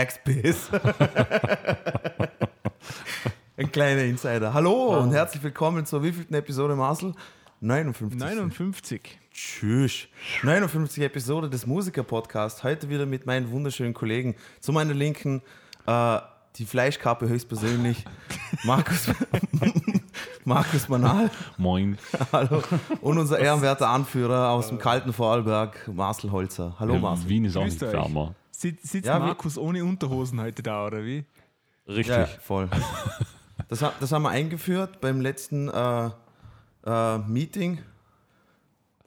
Facts 0.00 0.18
Piss. 0.24 0.70
Ein 3.58 3.70
kleiner 3.70 4.04
Insider. 4.04 4.54
Hallo 4.54 4.98
und 4.98 5.12
herzlich 5.12 5.42
willkommen 5.42 5.84
zur 5.84 6.02
wievielten 6.02 6.34
Episode 6.34 6.74
Marcel? 6.74 7.12
59. 7.60 8.18
59. 8.18 9.18
Tschüss. 9.30 10.08
59 10.42 11.04
Episode 11.04 11.50
des 11.50 11.66
Musiker-Podcasts. 11.66 12.64
Heute 12.64 12.88
wieder 12.88 13.04
mit 13.04 13.26
meinen 13.26 13.50
wunderschönen 13.50 13.92
Kollegen. 13.92 14.36
Zu 14.60 14.72
meiner 14.72 14.94
Linken 14.94 15.42
äh, 15.86 16.18
die 16.56 16.64
Fleischkappe 16.64 17.28
höchstpersönlich. 17.28 18.02
Markus, 18.64 19.08
Markus 20.46 20.88
Manal. 20.88 21.30
Moin. 21.58 21.98
Hallo. 22.32 22.62
Und 23.02 23.18
unser 23.18 23.38
ehrenwerter 23.38 23.88
Anführer 23.88 24.48
aus 24.48 24.68
dem 24.68 24.78
kalten 24.78 25.12
Vorarlberg, 25.12 25.90
Marcel 25.92 26.32
Holzer. 26.32 26.76
Hallo 26.80 26.94
Ja, 26.94 27.00
Marcel. 27.00 27.28
Wien 27.28 27.44
ist 27.44 27.58
auch 27.58 27.64
nicht 27.64 27.78
wärmer. 27.82 28.34
Sit- 28.60 28.82
Sitzt 28.82 29.06
Ja, 29.06 29.16
wie- 29.18 29.24
Markus 29.26 29.56
ohne 29.56 29.82
Unterhosen 29.82 30.38
heute 30.38 30.62
da, 30.62 30.84
oder 30.86 31.02
wie? 31.02 31.24
Richtig. 31.88 32.08
Ja, 32.14 32.26
voll. 32.26 32.68
Das, 33.68 33.82
das 33.98 34.12
haben 34.12 34.22
wir 34.22 34.28
eingeführt 34.28 35.00
beim 35.00 35.22
letzten 35.22 35.70
äh, 35.70 36.10
äh, 36.84 37.18
Meeting. 37.20 37.78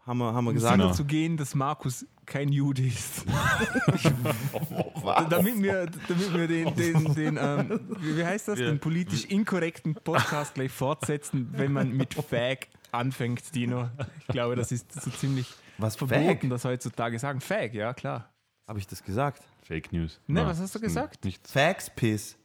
Haben 0.08 0.18
wir, 0.18 0.34
haben 0.34 0.46
wir 0.46 0.54
gesagt. 0.54 0.74
Genau. 0.78 0.92
zu 0.92 1.06
gehen, 1.06 1.38
dass 1.38 1.54
Markus 1.54 2.04
kein 2.26 2.50
Jude 2.50 2.82
ist. 2.82 3.26
damit 5.30 5.62
wir, 5.62 5.86
damit 6.08 6.34
wir 6.34 6.48
den, 6.48 6.76
den, 6.76 7.14
den 7.16 7.38
ähm, 7.40 7.80
wie 8.00 8.18
wie 8.18 8.26
heißt 8.26 8.48
das, 8.48 8.58
den 8.58 8.80
politisch 8.80 9.26
inkorrekten 9.26 9.94
Podcast 9.94 10.56
gleich 10.56 10.72
fortsetzen, 10.72 11.50
wenn 11.52 11.74
man 11.74 11.96
mit 11.96 12.16
Fag 12.16 12.70
anfängt, 12.92 13.54
Dino. 13.54 13.88
Ich 14.22 14.28
glaube, 14.30 14.56
das 14.56 14.72
ist 14.72 14.92
so 15.00 15.12
ziemlich 15.12 15.54
Was, 15.78 15.96
verboten, 15.96 16.40
Fag? 16.42 16.50
das 16.50 16.66
heutzutage 16.66 17.20
sagen. 17.20 17.40
Fag, 17.40 17.76
ja 17.76 17.94
klar. 17.94 18.33
Habe 18.68 18.80
ich 18.80 18.88
das 18.88 19.04
gesagt? 19.04 19.44
Fake 19.64 19.92
News. 19.92 20.20
Ne, 20.28 20.40
Nein, 20.42 20.48
was 20.50 20.60
hast 20.60 20.76
du 20.76 20.80
das 20.80 20.88
ist 20.88 20.96
gesagt? 20.96 21.26
Nichts. 21.26 21.52
Facts 21.52 21.90
Piss. 21.90 22.38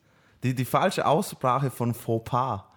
Die, 0.43 0.55
die 0.55 0.65
falsche 0.65 1.07
Aussprache 1.07 1.71
von 1.71 1.95
Fauxpas. 1.95 2.65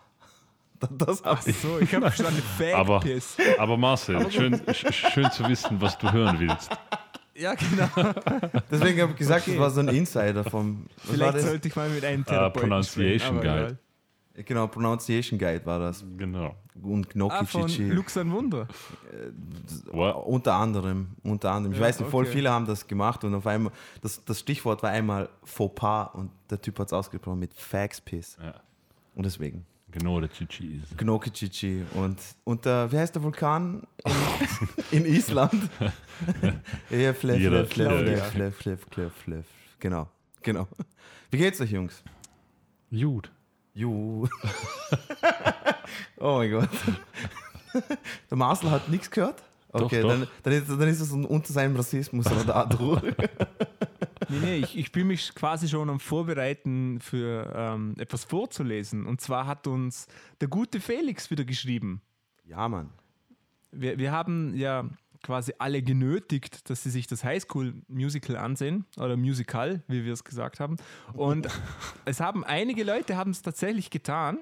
Das 0.98 1.22
ich. 1.46 1.60
So, 1.60 1.78
ich 1.80 1.94
habe 1.94 2.10
verstanden, 2.10 2.42
Fag 2.58 2.74
Aber, 2.74 3.00
Piss. 3.02 3.38
aber 3.60 3.78
Marcel, 3.78 4.32
schön, 4.32 4.56
sch- 4.66 4.92
schön 5.12 5.30
zu 5.32 5.48
wissen, 5.48 5.80
was 5.80 5.96
du 6.00 6.12
hören 6.12 6.40
willst. 6.40 6.72
Ja, 7.36 7.54
genau. 7.54 7.88
Deswegen 8.72 9.02
habe 9.02 9.12
ich 9.12 9.18
gesagt, 9.20 9.44
Okay. 9.44 9.52
das 9.52 9.60
war 9.62 9.70
so 9.70 9.82
ein 9.82 9.90
Insider 9.90 10.44
vom. 10.44 10.88
Vielleicht 10.98 11.40
sollte 11.42 11.68
ich 11.68 11.76
mal 11.76 11.88
mit 11.88 12.04
einem 12.04 12.26
Therapeuten 12.26 12.70
Pronunciation 12.70 13.20
sprechen, 13.38 13.48
aber 13.48 13.68
Guide. 13.68 13.78
Genau, 14.34 14.68
Pronunciation 14.68 15.38
Guide 15.38 15.66
war 15.66 15.80
das. 15.80 16.04
Genau. 16.18 16.56
Und 16.82 17.10
Gnocchi 17.10 17.36
Ah, 17.36 17.46
von 17.46 17.68
Chichi. 17.68 17.90
Lux 17.90 18.16
ein 18.18 18.32
Wunder. 18.32 18.68
Wow. 19.92 20.26
Unter 20.26 20.54
anderem, 20.56 21.10
unter 21.24 21.52
anderem. 21.52 21.74
Ich 21.74 21.80
Ja, 21.80 21.86
weiß 21.86 22.00
nicht, 22.00 22.10
voll 22.10 22.24
okay. 22.24 22.34
viele 22.34 22.50
haben 22.50 22.66
das 22.66 22.88
gemacht 22.88 23.24
und 23.24 23.36
auf 23.36 23.46
einmal, 23.46 23.72
das, 24.02 24.24
das 24.24 24.40
Stichwort 24.40 24.82
war 24.84 24.90
einmal 24.92 25.30
Fauxpas 25.44 26.12
und 26.14 26.32
der 26.50 26.62
Typ 26.62 26.80
hat 26.80 26.88
es 26.88 26.94
ausgesprochen 26.94 27.40
mit 27.40 27.54
Fax 27.54 28.00
Piss. 28.02 28.38
Ja. 28.42 28.54
Und 29.16 29.26
deswegen. 29.26 29.66
Genau, 29.92 30.22
der 30.22 30.30
Chichi 30.30 30.80
ist. 30.82 30.98
Gnocchi 30.98 31.32
Chichi. 31.32 31.84
Und, 31.94 32.18
und 32.46 32.64
der, 32.64 32.90
wie 32.90 32.98
heißt 32.98 33.14
der 33.14 33.22
Vulkan 33.24 33.84
in, 34.92 35.00
in 35.06 35.14
Island? 35.14 35.70
ja, 36.90 37.14
Flef, 37.14 37.38
Jeder- 37.38 37.66
Flef, 37.66 37.74
Flef, 37.74 37.88
Claudia. 37.90 38.18
Flef, 38.24 38.56
Flef, 38.56 38.56
Flef, 38.56 38.86
Flef, 38.90 39.14
Flef. 39.14 39.46
Genau, 39.80 40.08
genau. 40.42 40.68
Wie 41.30 41.38
geht's 41.38 41.60
euch, 41.60 41.72
Jungs? 41.72 42.02
Gut. 42.90 43.30
Ju. 43.74 44.28
oh 46.18 46.38
mein 46.38 46.52
Gott. 46.52 46.70
Der 48.30 48.38
Marcel 48.38 48.70
hat 48.72 48.90
nichts 48.90 49.10
gehört? 49.10 49.42
Doch, 49.72 49.84
Okay, 49.84 50.02
doch. 50.02 50.10
Dann, 50.10 50.28
dann, 50.44 50.54
ist, 50.54 50.70
dann 50.70 50.88
ist 50.88 51.00
es 51.00 51.12
un- 51.14 51.26
unter 51.26 51.54
seinem 51.54 51.76
Rassismus 51.76 52.26
oder 52.28 52.44
dadurch. 52.46 53.02
Nee, 54.30 54.40
nee, 54.40 54.56
ich, 54.60 54.78
ich 54.78 54.92
bin 54.94 55.08
mich 55.08 55.36
quasi 55.36 55.68
schon 55.68 55.90
am 55.90 56.00
Vorbereiten 56.00 57.02
für 57.02 57.52
ähm, 57.54 57.96
etwas 57.98 58.24
vorzulesen. 58.24 59.06
Und 59.06 59.20
zwar 59.20 59.46
hat 59.46 59.68
uns 59.68 60.08
der 60.40 60.48
gute 60.48 60.80
Felix 60.80 61.30
wieder 61.32 61.44
geschrieben. 61.44 62.02
ja, 62.46 62.70
Mann. 62.70 62.92
Wir, 63.72 63.98
wir 63.98 64.14
haben 64.14 64.54
ja 64.56 64.86
quasi 65.24 65.54
alle 65.60 65.82
genötigt, 65.82 66.70
dass 66.70 66.84
sie 66.84 66.90
sich 66.90 67.08
das 67.08 67.24
Highschool-Musical 67.24 68.36
ansehen 68.38 68.86
oder 68.98 69.18
Musical, 69.18 69.84
wie 69.88 70.04
wir 70.06 70.14
es 70.14 70.24
gesagt 70.24 70.60
haben. 70.60 70.78
Und 71.14 71.48
es 72.06 72.20
haben 72.20 72.44
einige 72.44 72.84
Leute 72.84 73.16
haben 73.18 73.32
es 73.32 73.42
tatsächlich 73.42 73.90
getan, 73.90 74.40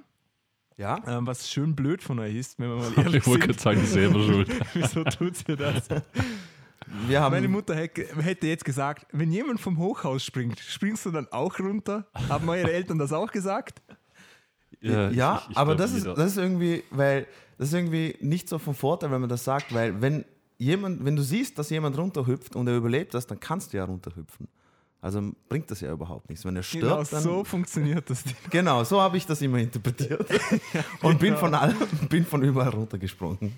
Ja? 0.77 0.99
ähm, 1.07 1.27
was 1.27 1.49
schön 1.49 1.75
blöd 1.75 2.01
von 2.01 2.19
euch 2.19 2.35
ist, 2.35 2.59
wenn 2.59 2.69
wir 2.69 2.75
mal 2.77 2.93
ehrlich 2.97 3.15
Ich 3.23 3.27
wollte 3.27 3.47
gerade 3.47 3.59
sagen, 3.59 3.85
selber 3.85 4.23
schuld. 4.23 4.49
Wieso 4.73 5.03
tut 5.03 5.47
ihr 5.49 5.57
das? 5.57 5.87
Wir 7.07 7.21
haben, 7.21 7.33
Meine 7.33 7.47
Mutter 7.49 7.75
hätte, 7.75 8.47
jetzt 8.47 8.65
gesagt, 8.65 9.05
wenn 9.11 9.31
jemand 9.31 9.59
vom 9.59 9.77
Hochhaus 9.77 10.23
springt, 10.23 10.59
springst 10.59 11.05
du 11.05 11.11
dann 11.11 11.27
auch 11.31 11.59
runter? 11.59 12.07
Haben 12.29 12.49
eure 12.49 12.71
Eltern 12.71 12.97
das 12.97 13.13
auch 13.13 13.31
gesagt? 13.31 13.81
ja, 14.81 15.09
ich- 15.43 15.51
ich 15.51 15.57
aber 15.57 15.75
das 15.75 15.93
ist, 15.93 16.05
das 16.07 16.19
ist 16.31 16.37
irgendwie, 16.37 16.83
weil 16.89 17.27
das 17.57 17.67
ist 17.67 17.73
irgendwie 17.73 18.15
nicht 18.21 18.47
so 18.47 18.57
von 18.57 18.73
Vorteil, 18.73 19.11
wenn 19.11 19.19
man 19.19 19.29
das 19.29 19.43
sagt, 19.43 19.73
weil 19.73 20.01
wenn 20.01 20.23
jemand, 20.59 21.03
wenn 21.03 21.15
du 21.15 21.23
siehst, 21.23 21.57
dass 21.57 21.71
jemand 21.71 21.97
runterhüpft 21.97 22.55
und 22.55 22.67
er 22.67 22.77
überlebt 22.77 23.13
das, 23.15 23.25
dann 23.25 23.39
kannst 23.39 23.73
du 23.73 23.77
ja 23.77 23.85
runterhüpfen. 23.85 24.47
Also 25.01 25.31
bringt 25.47 25.71
das 25.71 25.79
ja 25.79 25.91
überhaupt 25.93 26.29
nichts. 26.29 26.43
Wenn 26.43 26.57
er 26.57 26.63
stirbt, 26.63 26.83
Genau 26.83 27.03
dann 27.03 27.23
so 27.23 27.43
funktioniert 27.45 28.09
das. 28.09 28.23
Genau, 28.51 28.83
so 28.83 29.01
habe 29.01 29.15
ich 29.17 29.25
das 29.25 29.41
immer 29.41 29.57
interpretiert. 29.57 30.29
Und 31.01 31.19
bin, 31.19 31.37
von 31.37 31.55
all, 31.55 31.73
bin 32.09 32.25
von 32.25 32.43
überall 32.43 32.69
runtergesprungen. 32.69 33.53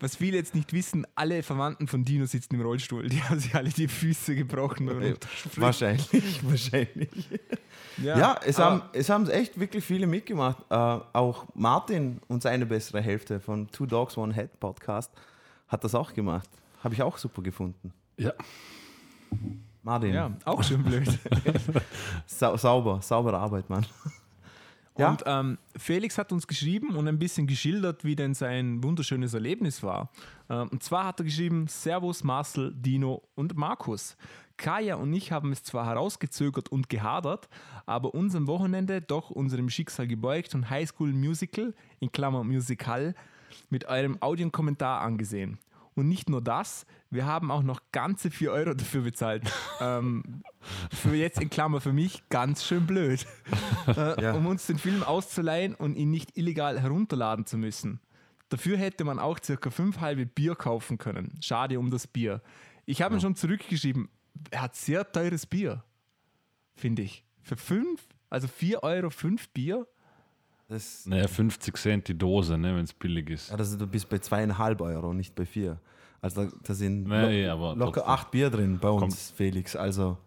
Was 0.00 0.16
viele 0.16 0.36
jetzt 0.36 0.54
nicht 0.54 0.72
wissen, 0.74 1.06
alle 1.14 1.42
Verwandten 1.42 1.86
von 1.86 2.04
Dino 2.04 2.26
sitzen 2.26 2.56
im 2.56 2.60
Rollstuhl. 2.62 3.08
Die 3.08 3.22
haben 3.22 3.38
sich 3.38 3.54
alle 3.54 3.70
die 3.70 3.88
Füße 3.88 4.34
gebrochen. 4.34 4.88
Und 4.90 5.18
Wahrscheinlich, 5.54 6.40
wahrscheinlich. 6.42 7.08
Ja, 8.02 8.38
es, 8.44 8.58
aber- 8.58 8.70
haben, 8.70 8.82
es 8.92 9.08
haben 9.08 9.30
echt 9.30 9.58
wirklich 9.58 9.84
viele 9.84 10.06
mitgemacht. 10.08 10.58
Äh, 10.68 10.74
auch 10.74 11.46
Martin 11.54 12.20
und 12.26 12.42
seine 12.42 12.66
bessere 12.66 13.00
Hälfte 13.00 13.38
von 13.40 13.68
Two 13.70 13.86
Dogs 13.86 14.18
One 14.18 14.34
Head 14.34 14.58
Podcast 14.60 15.12
hat 15.68 15.84
das 15.84 15.94
auch 15.94 16.12
gemacht. 16.12 16.48
Habe 16.82 16.94
ich 16.94 17.02
auch 17.02 17.18
super 17.18 17.42
gefunden. 17.42 17.92
Ja. 18.16 18.32
Martin, 19.82 20.14
ja, 20.14 20.32
auch 20.44 20.62
schon 20.62 20.82
blöd. 20.82 21.06
sau 22.26 22.56
sauber, 22.56 23.00
saubere 23.02 23.38
Arbeit, 23.38 23.70
Mann. 23.70 23.86
Ja? 24.98 25.10
Und 25.10 25.22
ähm, 25.26 25.58
Felix 25.76 26.16
hat 26.16 26.32
uns 26.32 26.46
geschrieben 26.46 26.96
und 26.96 27.06
ein 27.06 27.18
bisschen 27.18 27.46
geschildert, 27.46 28.04
wie 28.04 28.16
denn 28.16 28.34
sein 28.34 28.82
wunderschönes 28.82 29.34
Erlebnis 29.34 29.82
war. 29.82 30.10
Ähm, 30.48 30.68
und 30.68 30.82
zwar 30.82 31.06
hat 31.06 31.20
er 31.20 31.24
geschrieben: 31.24 31.66
Servus, 31.68 32.24
Marcel, 32.24 32.72
Dino 32.74 33.22
und 33.34 33.56
Markus. 33.56 34.16
Kaya 34.56 34.94
und 34.96 35.12
ich 35.12 35.32
haben 35.32 35.52
es 35.52 35.62
zwar 35.62 35.86
herausgezögert 35.86 36.70
und 36.70 36.88
gehadert, 36.88 37.48
aber 37.84 38.14
uns 38.14 38.34
am 38.34 38.46
Wochenende 38.46 39.02
doch 39.02 39.30
unserem 39.30 39.68
Schicksal 39.68 40.06
gebeugt 40.06 40.54
und 40.54 40.70
Highschool 40.70 41.12
Musical, 41.12 41.74
in 42.00 42.10
Klammer 42.10 42.42
Musical, 42.42 43.14
mit 43.70 43.86
eurem 43.86 44.20
Audiokommentar 44.20 45.00
angesehen. 45.00 45.58
Und 45.94 46.08
nicht 46.08 46.28
nur 46.28 46.42
das, 46.42 46.84
wir 47.10 47.24
haben 47.24 47.50
auch 47.50 47.62
noch 47.62 47.80
ganze 47.90 48.30
4 48.30 48.52
Euro 48.52 48.74
dafür 48.74 49.02
bezahlt. 49.02 49.50
ähm, 49.80 50.42
für 50.92 51.14
jetzt 51.14 51.40
in 51.40 51.48
Klammer 51.48 51.80
für 51.80 51.94
mich 51.94 52.22
ganz 52.28 52.64
schön 52.64 52.86
blöd 52.86 53.26
äh, 53.86 54.22
Ja. 54.22 54.34
um 54.34 54.44
uns 54.46 54.66
den 54.66 54.76
Film 54.78 55.02
auszuleihen 55.02 55.74
und 55.74 55.96
ihn 55.96 56.10
nicht 56.10 56.36
illegal 56.36 56.78
herunterladen 56.78 57.46
zu 57.46 57.56
müssen. 57.56 58.00
Dafür 58.50 58.76
hätte 58.76 59.04
man 59.04 59.18
auch 59.18 59.38
circa 59.42 59.70
fünf 59.70 60.00
halbe 60.00 60.26
Bier 60.26 60.54
kaufen 60.54 60.98
können. 60.98 61.38
Schade 61.40 61.78
um 61.78 61.90
das 61.90 62.06
Bier. 62.06 62.42
Ich 62.84 63.00
habe 63.02 63.16
ihm 63.16 63.20
schon 63.20 63.34
zurückgeschrieben, 63.34 64.08
er 64.50 64.62
hat 64.62 64.76
sehr 64.76 65.10
teures 65.10 65.46
Bier, 65.46 65.82
finde 66.74 67.02
ich. 67.02 67.24
Für 67.42 67.56
fünf, 67.56 68.06
also 68.28 68.48
vier 68.48 68.82
Euro 68.82 69.08
fünf 69.10 69.48
Bier? 69.48 69.86
Das, 70.68 71.06
Naja, 71.06 71.28
50 71.28 71.76
Cent 71.76 72.08
die 72.08 72.18
Dose, 72.18 72.58
ne, 72.58 72.74
wenn 72.74 72.84
es 72.84 72.92
billig 72.92 73.30
ist. 73.30 73.50
ja, 73.50 73.56
ist, 73.56 73.80
du 73.80 73.86
bist 73.86 74.08
bei 74.08 74.18
zweieinhalb 74.18 74.80
Euro, 74.80 75.14
nicht 75.14 75.34
bei 75.34 75.46
vier. 75.46 75.78
Also 76.20 76.48
da, 76.62 76.74
sind 76.74 77.04
Nee, 77.06 77.46
lo- 77.46 77.52
aber 77.52 77.76
locker 77.76 78.00
trotzdem. 78.00 78.12
acht 78.12 78.30
Bier 78.32 78.50
drin 78.50 78.78
bei 78.80 78.88
uns, 78.88 79.00
Kommt. 79.28 79.36
Felix. 79.36 79.76
Also 79.76 80.18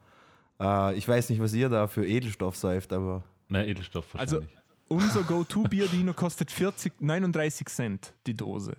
äh, 0.62 0.96
ich 0.96 1.06
weiß 1.06 1.30
nicht, 1.30 1.42
was 1.42 1.54
ihr 1.54 1.68
da 1.68 1.88
für 1.88 2.06
Edelstoff 2.08 2.56
säuft, 2.56 2.94
aber 2.94 3.24
Ne, 3.50 3.68
Edelstoff 3.68 4.16
Also 4.16 4.38
wahrscheinlich. 4.38 4.60
unser 4.88 5.24
Go-To-Bier-Dino 5.28 6.14
kostet 6.14 6.52
40, 6.52 7.02
39 7.02 7.68
Cent 7.68 8.14
die 8.28 8.38
Dose. 8.38 8.78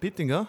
Bittinger? 0.00 0.46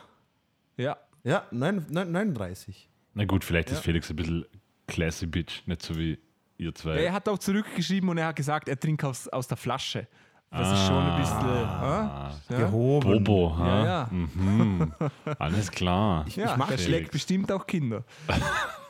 Ja, 0.76 0.98
Ja, 1.24 1.46
neun- 1.52 1.86
neun- 1.90 2.12
39. 2.12 2.90
Na 3.14 3.24
gut, 3.26 3.46
vielleicht 3.46 3.70
Ja. 3.70 3.76
ist 3.76 3.82
Felix 3.84 4.10
ein 4.10 4.16
bisschen 4.18 4.46
classy 4.88 5.26
bitch, 5.28 5.66
nicht 5.68 5.82
so 5.84 5.96
wie 5.96 6.18
ihr 6.58 6.74
zwei. 6.76 6.98
er 7.04 7.14
hat 7.14 7.30
auch 7.30 7.38
zurückgeschrieben 7.38 8.10
und 8.10 8.18
er 8.18 8.28
hat 8.28 8.36
gesagt, 8.36 8.68
er 8.68 8.78
trinkt 8.80 9.04
aus, 9.06 9.28
aus 9.30 9.48
der 9.48 9.58
Flasche. 9.58 10.08
Was 10.52 10.72
ist 10.72 10.88
schon 10.88 10.98
ein 10.98 11.20
bisschen... 11.22 11.66
Ah, 11.68 12.32
äh, 12.50 12.54
ja? 12.54 12.60
Gehoben. 12.60 13.24
Bobo, 13.24 13.56
Ja, 13.60 13.66
ha? 13.66 13.86
ja. 13.86 14.08
Mhm. 14.12 14.94
Alles 15.38 15.70
klar. 15.70 16.26
Ich, 16.28 16.36
Ja, 16.36 16.52
ich 16.52 16.58
mag 16.58 16.70
der 16.70 16.78
schlägt 16.78 17.12
bestimmt 17.12 17.52
auch 17.52 17.68
Kinder. 17.68 18.04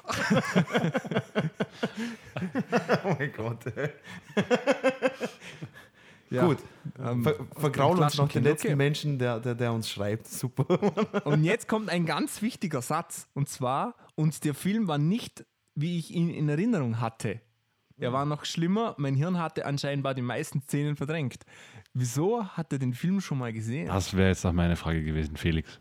Oh 3.03 3.15
mein 3.17 3.31
Gott. 3.33 3.59
Ja. 6.31 6.45
Gut. 6.45 6.59
Ähm, 6.99 7.23
Ver 7.23 7.33
vergraul 7.55 7.97
uns 7.97 8.15
noch 8.17 8.29
den 8.29 8.43
letzten 8.43 8.67
okay. 8.67 8.75
Menschen, 8.75 9.17
der, 9.17 9.39
der, 9.39 9.55
der 9.55 9.73
uns 9.73 9.89
schreibt. 9.89 10.27
Super. 10.27 10.67
Und 11.25 11.43
jetzt 11.43 11.67
kommt 11.67 11.89
ein 11.89 12.05
ganz 12.05 12.43
wichtiger 12.43 12.83
Satz. 12.83 13.27
Und 13.33 13.49
zwar, 13.49 13.95
und 14.13 14.43
der 14.43 14.53
Film 14.53 14.87
war 14.87 14.99
nicht, 14.99 15.43
wie 15.73 15.97
ich 15.97 16.11
ihn 16.11 16.29
in 16.29 16.47
Erinnerung 16.47 16.99
hatte. 16.99 17.41
Er 17.99 18.13
war 18.13 18.25
noch 18.25 18.45
schlimmer. 18.45 18.95
Mein 18.97 19.15
Hirn 19.15 19.37
hatte 19.37 19.65
anscheinend 19.65 20.07
die 20.17 20.21
meisten 20.21 20.61
Szenen 20.61 20.95
verdrängt. 20.95 21.43
Wieso 21.93 22.45
hat 22.45 22.71
er 22.71 22.79
den 22.79 22.93
Film 22.93 23.19
schon 23.19 23.37
mal 23.37 23.51
gesehen? 23.51 23.87
Das 23.87 24.15
wäre 24.15 24.29
jetzt 24.29 24.45
auch 24.45 24.53
meine 24.53 24.75
Frage 24.75 25.03
gewesen, 25.03 25.35
Felix. 25.35 25.79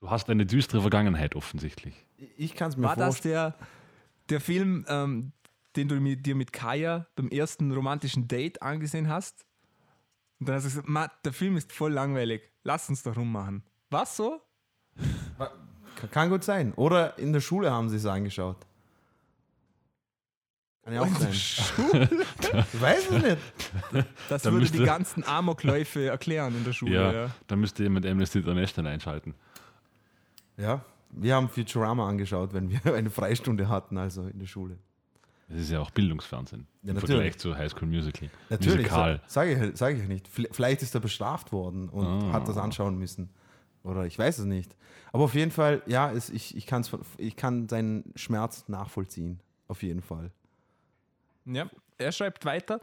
Du 0.00 0.10
hast 0.10 0.28
eine 0.30 0.46
düstere 0.46 0.80
Vergangenheit 0.80 1.34
offensichtlich. 1.34 1.94
Ich 2.36 2.54
kann 2.54 2.70
es 2.70 2.76
mir 2.76 2.84
War 2.86 2.96
das 2.96 3.16
vorstellen. 3.16 3.34
der, 3.58 3.66
der 4.30 4.40
Film, 4.40 4.84
ähm, 4.88 5.32
den 5.76 5.88
du 5.88 5.96
mit, 6.00 6.24
dir 6.24 6.34
mit 6.34 6.52
Kaya 6.52 7.06
beim 7.16 7.28
ersten 7.28 7.72
romantischen 7.72 8.28
Date 8.28 8.62
angesehen 8.62 9.08
hast? 9.08 9.44
Und 10.40 10.48
dann 10.48 10.56
hast 10.56 10.64
du 10.64 10.68
gesagt, 10.68 10.88
"Ma, 10.88 11.10
der 11.24 11.32
Film 11.32 11.56
ist 11.56 11.72
voll 11.72 11.92
langweilig. 11.92 12.42
Lass 12.64 12.88
uns 12.88 13.02
doch 13.02 13.16
rummachen. 13.16 13.62
Was 13.90 14.16
so? 14.16 14.40
Kann 16.10 16.28
gut 16.28 16.44
sein. 16.44 16.72
Oder 16.74 17.18
in 17.18 17.32
der 17.32 17.40
Schule 17.40 17.70
haben 17.70 17.88
sie 17.88 17.96
es 17.96 18.06
angeschaut. 18.06 18.66
Kann 20.84 20.92
ja 20.94 21.00
auch 21.02 21.06
sein. 21.08 21.30
Ich 21.32 21.72
weiß 22.80 23.10
es 23.10 23.22
nicht. 23.22 23.38
Das 24.28 24.42
Da 24.42 24.50
würde 24.50 24.60
müsste- 24.60 24.78
die 24.78 24.84
ganzen 24.84 25.24
Amokläufe 25.26 26.06
erklären 26.06 26.54
in 26.56 26.64
der 26.64 26.72
Schule. 26.72 26.94
Ja, 26.94 27.12
Ja. 27.12 27.30
da 27.46 27.56
müsste 27.56 27.82
jemand 27.82 28.04
Amnesty 28.06 28.38
International 28.38 28.92
einschalten. 28.92 29.34
Ja, 30.56 30.84
wir 31.10 31.34
haben 31.34 31.48
Futurama 31.48 32.08
angeschaut, 32.08 32.52
wenn 32.52 32.70
wir 32.70 32.94
eine 32.94 33.10
Freistunde 33.10 33.68
hatten, 33.68 33.96
also 33.98 34.26
in 34.26 34.38
der 34.38 34.46
Schule. 34.46 34.78
Das 35.48 35.60
ist 35.60 35.70
ja 35.70 35.80
auch 35.80 35.90
Bildungsfernsehen. 35.90 36.66
Ja, 36.82 36.90
Im 36.90 36.94
natürlich. 36.96 37.10
Vergleich 37.16 37.38
zu 37.38 37.56
High 37.56 37.70
School 37.70 37.88
Musical. 37.88 38.30
Natürlich, 38.50 38.86
Musical. 38.90 39.20
sage 39.26 39.52
ich, 39.72 39.76
sag 39.78 39.96
ich 39.96 40.08
nicht. 40.08 40.28
Vielleicht 40.28 40.82
ist 40.82 40.94
er 40.94 41.00
bestraft 41.00 41.52
worden 41.52 41.88
und 41.88 42.06
Ah. 42.06 42.32
hat 42.32 42.48
das 42.48 42.56
anschauen 42.56 42.98
müssen. 42.98 43.30
Oder 43.82 44.06
ich 44.06 44.18
weiß 44.18 44.38
es 44.38 44.44
nicht. 44.46 44.74
Aber 45.12 45.24
auf 45.24 45.34
jeden 45.34 45.50
Fall, 45.50 45.82
ja, 45.86 46.10
es, 46.10 46.30
ich, 46.30 46.56
ich, 46.56 46.66
kann's, 46.66 46.90
ich 47.18 47.36
kann 47.36 47.68
seinen 47.68 48.04
Schmerz 48.16 48.64
nachvollziehen. 48.68 49.40
Auf 49.68 49.82
jeden 49.82 50.00
Fall. 50.02 50.30
Ja, 51.46 51.68
er 51.98 52.12
schreibt 52.12 52.44
weiter, 52.44 52.80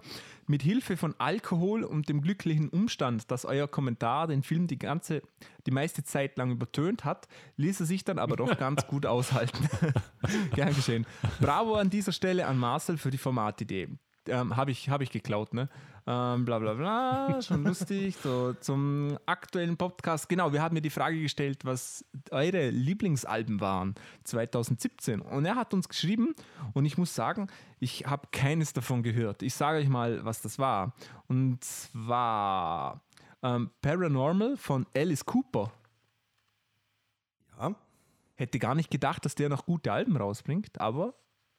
mit 0.47 0.61
Hilfe 0.61 0.95
von 0.95 1.15
Alkohol 1.17 1.83
und 1.83 2.09
dem 2.09 2.21
glücklichen 2.21 2.69
Umstand, 2.69 3.29
dass 3.31 3.45
euer 3.45 3.67
Kommentar 3.67 4.27
den 4.27 4.43
Film 4.43 4.67
die 4.67 4.79
ganze, 4.79 5.21
die 5.65 5.71
meiste 5.71 6.03
Zeit 6.03 6.37
lang 6.37 6.51
übertönt 6.51 7.03
hat, 7.03 7.27
ließ 7.57 7.79
er 7.81 7.85
sich 7.85 8.03
dann 8.03 8.19
aber 8.19 8.35
doch 8.35 8.57
ganz 8.59 8.87
gut 8.87 9.05
aushalten. 9.05 9.67
Gern 10.55 10.75
geschehen. 10.75 11.05
Bravo 11.39 11.75
an 11.75 11.89
dieser 11.89 12.11
Stelle 12.11 12.47
an 12.47 12.57
Marcel 12.57 12.97
für 12.97 13.11
die 13.11 13.17
Formatidee. 13.17 13.89
Ähm, 14.27 14.56
Habe 14.56 14.71
ich, 14.71 14.89
hab 14.89 15.01
ich 15.01 15.12
geklaut, 15.12 15.53
ne? 15.53 15.69
Ähm, 16.07 16.45
bla 16.45 16.57
bla 16.59 16.73
bla, 16.73 17.41
schon 17.44 17.63
lustig. 17.63 18.15
So, 18.18 18.53
zum 18.53 19.18
aktuellen 19.25 19.77
Podcast. 19.77 20.29
Genau, 20.29 20.51
wir 20.51 20.62
haben 20.62 20.73
mir 20.73 20.81
die 20.81 20.89
Frage 20.89 21.21
gestellt, 21.21 21.63
was 21.63 22.06
eure 22.31 22.69
Lieblingsalben 22.69 23.62
waren 23.62 23.95
2017. 24.23 25.21
Und 25.21 25.45
er 25.45 25.56
hat 25.56 25.73
uns 25.73 25.88
geschrieben 25.88 26.35
und 26.73 26.85
ich 26.85 26.97
muss 26.97 27.13
sagen, 27.13 27.47
ich 27.79 28.06
habe 28.07 28.27
keines 28.31 28.73
davon 28.73 29.03
gehört. 29.03 29.44
Ich 29.44 29.53
sage 29.53 29.79
euch 29.79 29.89
mal, 29.89 30.25
was 30.25 30.41
das 30.41 30.57
war. 30.57 30.94
Und 31.27 31.63
zwar 31.63 33.01
ähm, 33.44 33.69
Paranormal 33.81 34.57
von 34.57 34.88
Alice 34.95 35.25
Cooper. 35.25 35.71
Ja, 37.59 37.75
Hätte 38.35 38.57
gar 38.57 38.73
nicht 38.73 38.89
gedacht, 38.89 39.23
dass 39.23 39.35
der 39.35 39.50
noch 39.50 39.65
gute 39.68 39.91
Alben 39.91 40.18
rausbringt, 40.18 40.81
aber 40.81 41.13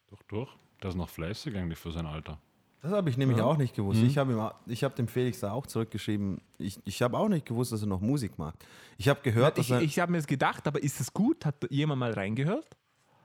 Doch, 0.08 0.22
doch. 0.24 0.56
Der 0.82 0.90
ist 0.90 0.96
noch 0.96 1.08
fleißig 1.08 1.56
eigentlich 1.56 1.78
für 1.78 1.92
sein 1.92 2.06
Alter. 2.06 2.40
Das 2.82 2.92
habe 2.92 3.08
ich 3.10 3.16
nämlich 3.16 3.38
Ja. 3.38 3.44
auch 3.44 3.56
nicht 3.56 3.74
gewusst. 3.74 4.02
Ich 4.02 4.18
habe 4.18 4.32
ihm 4.32 4.38
auch- 4.40 4.54
ich 4.66 4.84
habe 4.84 4.94
dem 4.94 5.08
Felix 5.08 5.40
da 5.40 5.52
auch 5.52 5.66
zurückgeschrieben. 5.66 6.40
Ich, 6.58 6.78
ich 6.84 7.00
habe 7.02 7.16
auch 7.16 7.28
nicht 7.28 7.46
gewusst, 7.46 7.72
dass 7.72 7.80
er 7.82 7.86
noch 7.88 8.00
Musik 8.00 8.38
macht. 8.38 8.56
Ich 8.98 9.08
habe 9.08 9.20
gehört, 9.22 9.56
dass 9.58 9.66
ich, 9.66 9.72
er. 9.72 9.80
ich 9.82 9.98
habe 9.98 10.12
mir 10.12 10.18
das 10.18 10.26
gedacht, 10.26 10.66
aber 10.66 10.82
ist 10.82 11.00
es 11.00 11.12
gut? 11.14 11.46
Hat 11.46 11.54
jemand 11.70 12.00
mal 12.00 12.12
reingehört? 12.12 12.66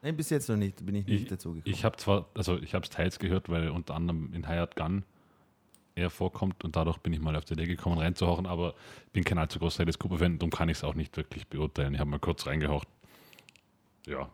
Nein, 0.03 0.15
bis 0.15 0.29
jetzt 0.29 0.47
noch 0.47 0.55
nicht. 0.57 0.85
Bin 0.85 0.95
ich 0.95 1.07
nicht 1.07 1.23
Ich, 1.23 1.27
dazu 1.27 1.53
gekommen. 1.53 1.73
ich 1.73 1.83
habe 1.83 1.97
zwar, 1.97 2.27
also 2.35 2.57
ich 2.57 2.73
habe 2.75 2.83
es 2.83 2.89
teils 2.91 3.17
gehört, 3.19 3.49
weil 3.49 3.69
unter 3.69 3.95
anderem 3.95 4.31
in 4.33 4.47
Hired 4.47 4.75
Gun 4.75 5.03
er 5.95 6.11
vorkommt 6.11 6.63
und 6.63 6.75
dadurch 6.75 6.99
bin 6.99 7.11
ich 7.11 7.19
mal 7.19 7.35
auf 7.35 7.43
die 7.45 7.53
Idee 7.53 7.65
gekommen, 7.65 7.97
reinzuhauchen, 7.97 8.45
aber 8.45 8.75
bin 9.13 9.23
kein 9.23 9.39
allzu 9.39 9.57
großer 9.57 9.81
Alice 9.81 9.97
Cooper-Fan, 9.97 10.37
darum 10.37 10.51
kann 10.51 10.69
ich 10.69 10.77
es 10.77 10.83
auch 10.83 10.93
nicht 10.93 11.17
wirklich 11.17 11.47
beurteilen. 11.47 11.95
Ich 11.95 11.99
habe 11.99 12.09
mal 12.11 12.19
kurz 12.19 12.45
reingehaucht. 12.45 12.87
Ja, 14.05 14.29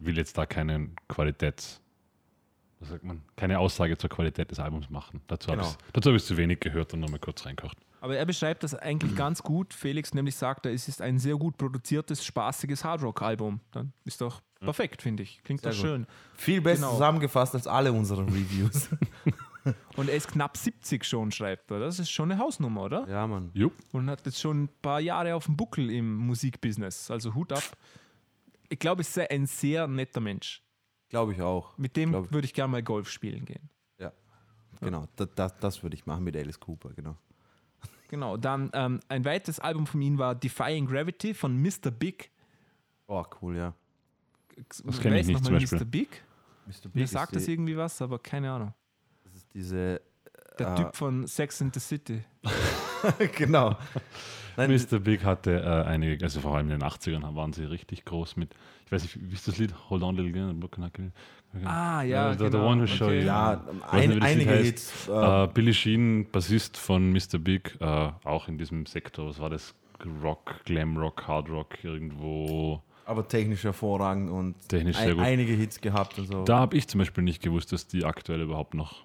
will 0.00 0.16
jetzt 0.16 0.36
da 0.36 0.44
keinen 0.46 0.96
Qualitäts, 1.08 1.80
was 2.80 2.88
sagt 2.90 3.04
man, 3.04 3.22
keine 3.36 3.58
Aussage 3.58 3.96
zur 3.96 4.10
Qualität 4.10 4.50
des 4.50 4.58
Albums 4.60 4.90
machen. 4.90 5.20
Dazu 5.26 5.48
habe 5.48 5.62
Genau. 5.62 5.70
ich 5.70 5.92
dazu 5.92 6.10
hab 6.10 6.16
ich 6.16 6.24
zu 6.24 6.36
wenig 6.36 6.60
gehört 6.60 6.92
und 6.94 7.00
nochmal 7.00 7.20
kurz 7.20 7.44
reingekocht. 7.46 7.78
Aber 8.02 8.16
er 8.16 8.26
beschreibt 8.26 8.62
das 8.62 8.74
eigentlich 8.74 9.14
ganz 9.16 9.42
gut. 9.42 9.72
Felix 9.74 10.12
nämlich 10.14 10.36
sagt, 10.36 10.66
er, 10.66 10.72
es 10.72 10.86
ist 10.88 11.00
ein 11.00 11.18
sehr 11.18 11.36
gut 11.36 11.56
produziertes, 11.56 12.24
spaßiges 12.24 12.84
Hardrock-Album. 12.84 13.60
Dann 13.72 13.92
ist 14.04 14.20
doch 14.20 14.42
perfekt, 14.60 15.02
finde 15.02 15.22
ich. 15.22 15.42
Klingt 15.42 15.62
Sehr 15.62 15.70
doch 15.72 15.78
gut. 15.78 15.86
schön. 15.86 16.06
Viel 16.34 16.60
besser 16.60 16.82
genau. 16.82 16.92
zusammengefasst 16.92 17.54
als 17.54 17.66
alle 17.66 17.92
unsere 17.92 18.22
Reviews. 18.26 18.88
Und 19.96 20.08
er 20.08 20.14
ist 20.14 20.28
knapp 20.28 20.56
70 20.56 21.04
schon, 21.04 21.32
schreibt 21.32 21.70
er. 21.72 21.80
Das 21.80 21.98
ist 21.98 22.10
schon 22.10 22.30
eine 22.30 22.40
Hausnummer, 22.40 22.82
oder? 22.82 23.08
ja, 23.08 23.26
Mann. 23.26 23.50
Jupp. 23.52 23.72
Und 23.92 24.08
hat 24.08 24.24
jetzt 24.24 24.40
schon 24.40 24.64
ein 24.64 24.68
paar 24.80 25.00
Jahre 25.00 25.34
auf 25.34 25.46
dem 25.46 25.56
Buckel 25.56 25.90
im 25.90 26.14
Musikbusiness. 26.14 27.10
Also 27.10 27.34
Hut 27.34 27.52
ab. 27.52 27.64
Ich 28.68 28.78
glaube, 28.78 29.00
es 29.02 29.08
ist 29.16 29.28
ein 29.30 29.46
sehr 29.46 29.86
netter 29.88 30.20
Mensch. 30.20 30.62
Glaube 31.08 31.32
ich 31.32 31.42
auch. 31.42 31.76
Mit 31.78 31.96
dem 31.96 32.10
Glaub 32.10 32.32
würde 32.32 32.46
ich 32.46 32.54
gerne 32.54 32.72
mal 32.72 32.82
Golf 32.82 33.08
spielen 33.10 33.44
gehen. 33.44 33.68
Ja. 33.98 34.12
Genau, 34.80 35.06
das, 35.16 35.28
das, 35.34 35.56
das 35.58 35.82
würde 35.82 35.94
ich 35.94 36.06
machen 36.06 36.24
mit 36.24 36.36
Alice 36.36 36.58
Cooper, 36.60 36.90
genau. 36.94 37.16
Genau, 38.08 38.36
dann 38.36 38.70
ähm, 38.72 39.00
ein 39.08 39.24
weiteres 39.24 39.58
Album 39.58 39.86
von 39.86 40.00
ihm 40.00 40.18
war 40.18 40.34
Defying 40.34 40.86
Gravity 40.86 41.34
von 41.34 41.60
Mr. 41.60 41.90
Big. 41.90 42.30
Oh, 43.08 43.24
cool, 43.42 43.56
ja. 43.56 43.74
Das 44.68 44.82
kenn 45.00 45.12
ich 45.14 45.26
nicht 45.26 45.42
nochmal 45.42 45.42
zum 45.42 45.54
Beispiel. 45.54 45.78
Mr. 45.78 45.84
Big? 45.84 46.24
Mr. 46.66 46.90
Mir 46.94 47.06
sagt 47.06 47.36
das 47.36 47.46
irgendwie 47.48 47.76
was, 47.76 48.00
aber 48.02 48.18
keine 48.18 48.50
Ahnung. 48.52 48.74
das 49.24 49.34
ist 49.34 49.52
diese. 49.54 50.00
Der 50.58 50.68
Ah. 50.68 50.74
Typ 50.76 50.96
von 50.96 51.26
Sex 51.26 51.60
in 51.60 51.70
the 51.72 51.80
City. 51.80 52.24
genau. 53.36 53.76
Nein, 54.56 54.70
Mr. 54.70 54.98
Big 54.98 55.22
hatte 55.24 55.60
äh, 55.60 55.88
einige, 55.88 56.24
also 56.24 56.40
vor 56.40 56.56
allem 56.56 56.70
in 56.70 56.78
den 56.80 56.88
80ern 56.88 57.34
waren 57.34 57.52
sie 57.52 57.64
richtig 57.64 58.04
groß 58.06 58.36
mit, 58.36 58.54
ich 58.86 58.92
weiß 58.92 59.02
nicht, 59.02 59.18
wie 59.20 59.34
ist 59.34 59.46
das 59.46 59.58
Lied? 59.58 59.74
Hold 59.90 60.02
on, 60.02 60.16
little 60.16 60.32
girl, 60.32 60.54
me. 60.54 61.12
Ah, 61.64 62.02
ja, 62.02 62.32
the, 62.32 62.38
the 62.38 62.50
genau. 62.50 62.66
one 62.66 62.82
who 62.82 62.86
show 62.86 63.06
Okay. 63.06 63.20
you. 63.20 63.26
ja, 63.26 63.62
nicht, 63.66 63.92
ein, 63.92 64.10
Lied 64.12 64.22
einige. 64.22 64.52
Hits. 64.54 65.08
Äh, 65.08 65.44
Äh, 65.44 65.48
Billy 65.48 65.74
Sheen, 65.74 66.26
Bassist 66.30 66.76
von 66.76 67.12
Mr. 67.12 67.38
Big, 67.38 67.76
äh, 67.80 68.10
auch 68.24 68.48
in 68.48 68.56
diesem 68.58 68.86
Sektor, 68.86 69.28
was 69.28 69.38
war 69.38 69.50
das? 69.50 69.74
Rock, 70.22 70.62
Glam 70.64 70.96
Rock, 70.96 71.26
Hard 71.26 71.48
Rock, 71.50 71.82
irgendwo. 71.82 72.82
aber 73.06 73.26
technisch 73.26 73.64
hervorragend 73.64 74.30
und 74.30 74.68
Technisch 74.68 74.98
ein, 74.98 75.18
einige 75.20 75.52
Hits 75.54 75.80
gehabt 75.80 76.18
und 76.18 76.26
so. 76.26 76.44
Da 76.44 76.58
habe 76.58 76.76
ich 76.76 76.86
zum 76.88 76.98
Beispiel 76.98 77.24
nicht 77.24 77.42
gewusst, 77.42 77.72
dass 77.72 77.86
die 77.86 78.04
aktuell 78.04 78.42
überhaupt 78.42 78.74
noch 78.74 79.04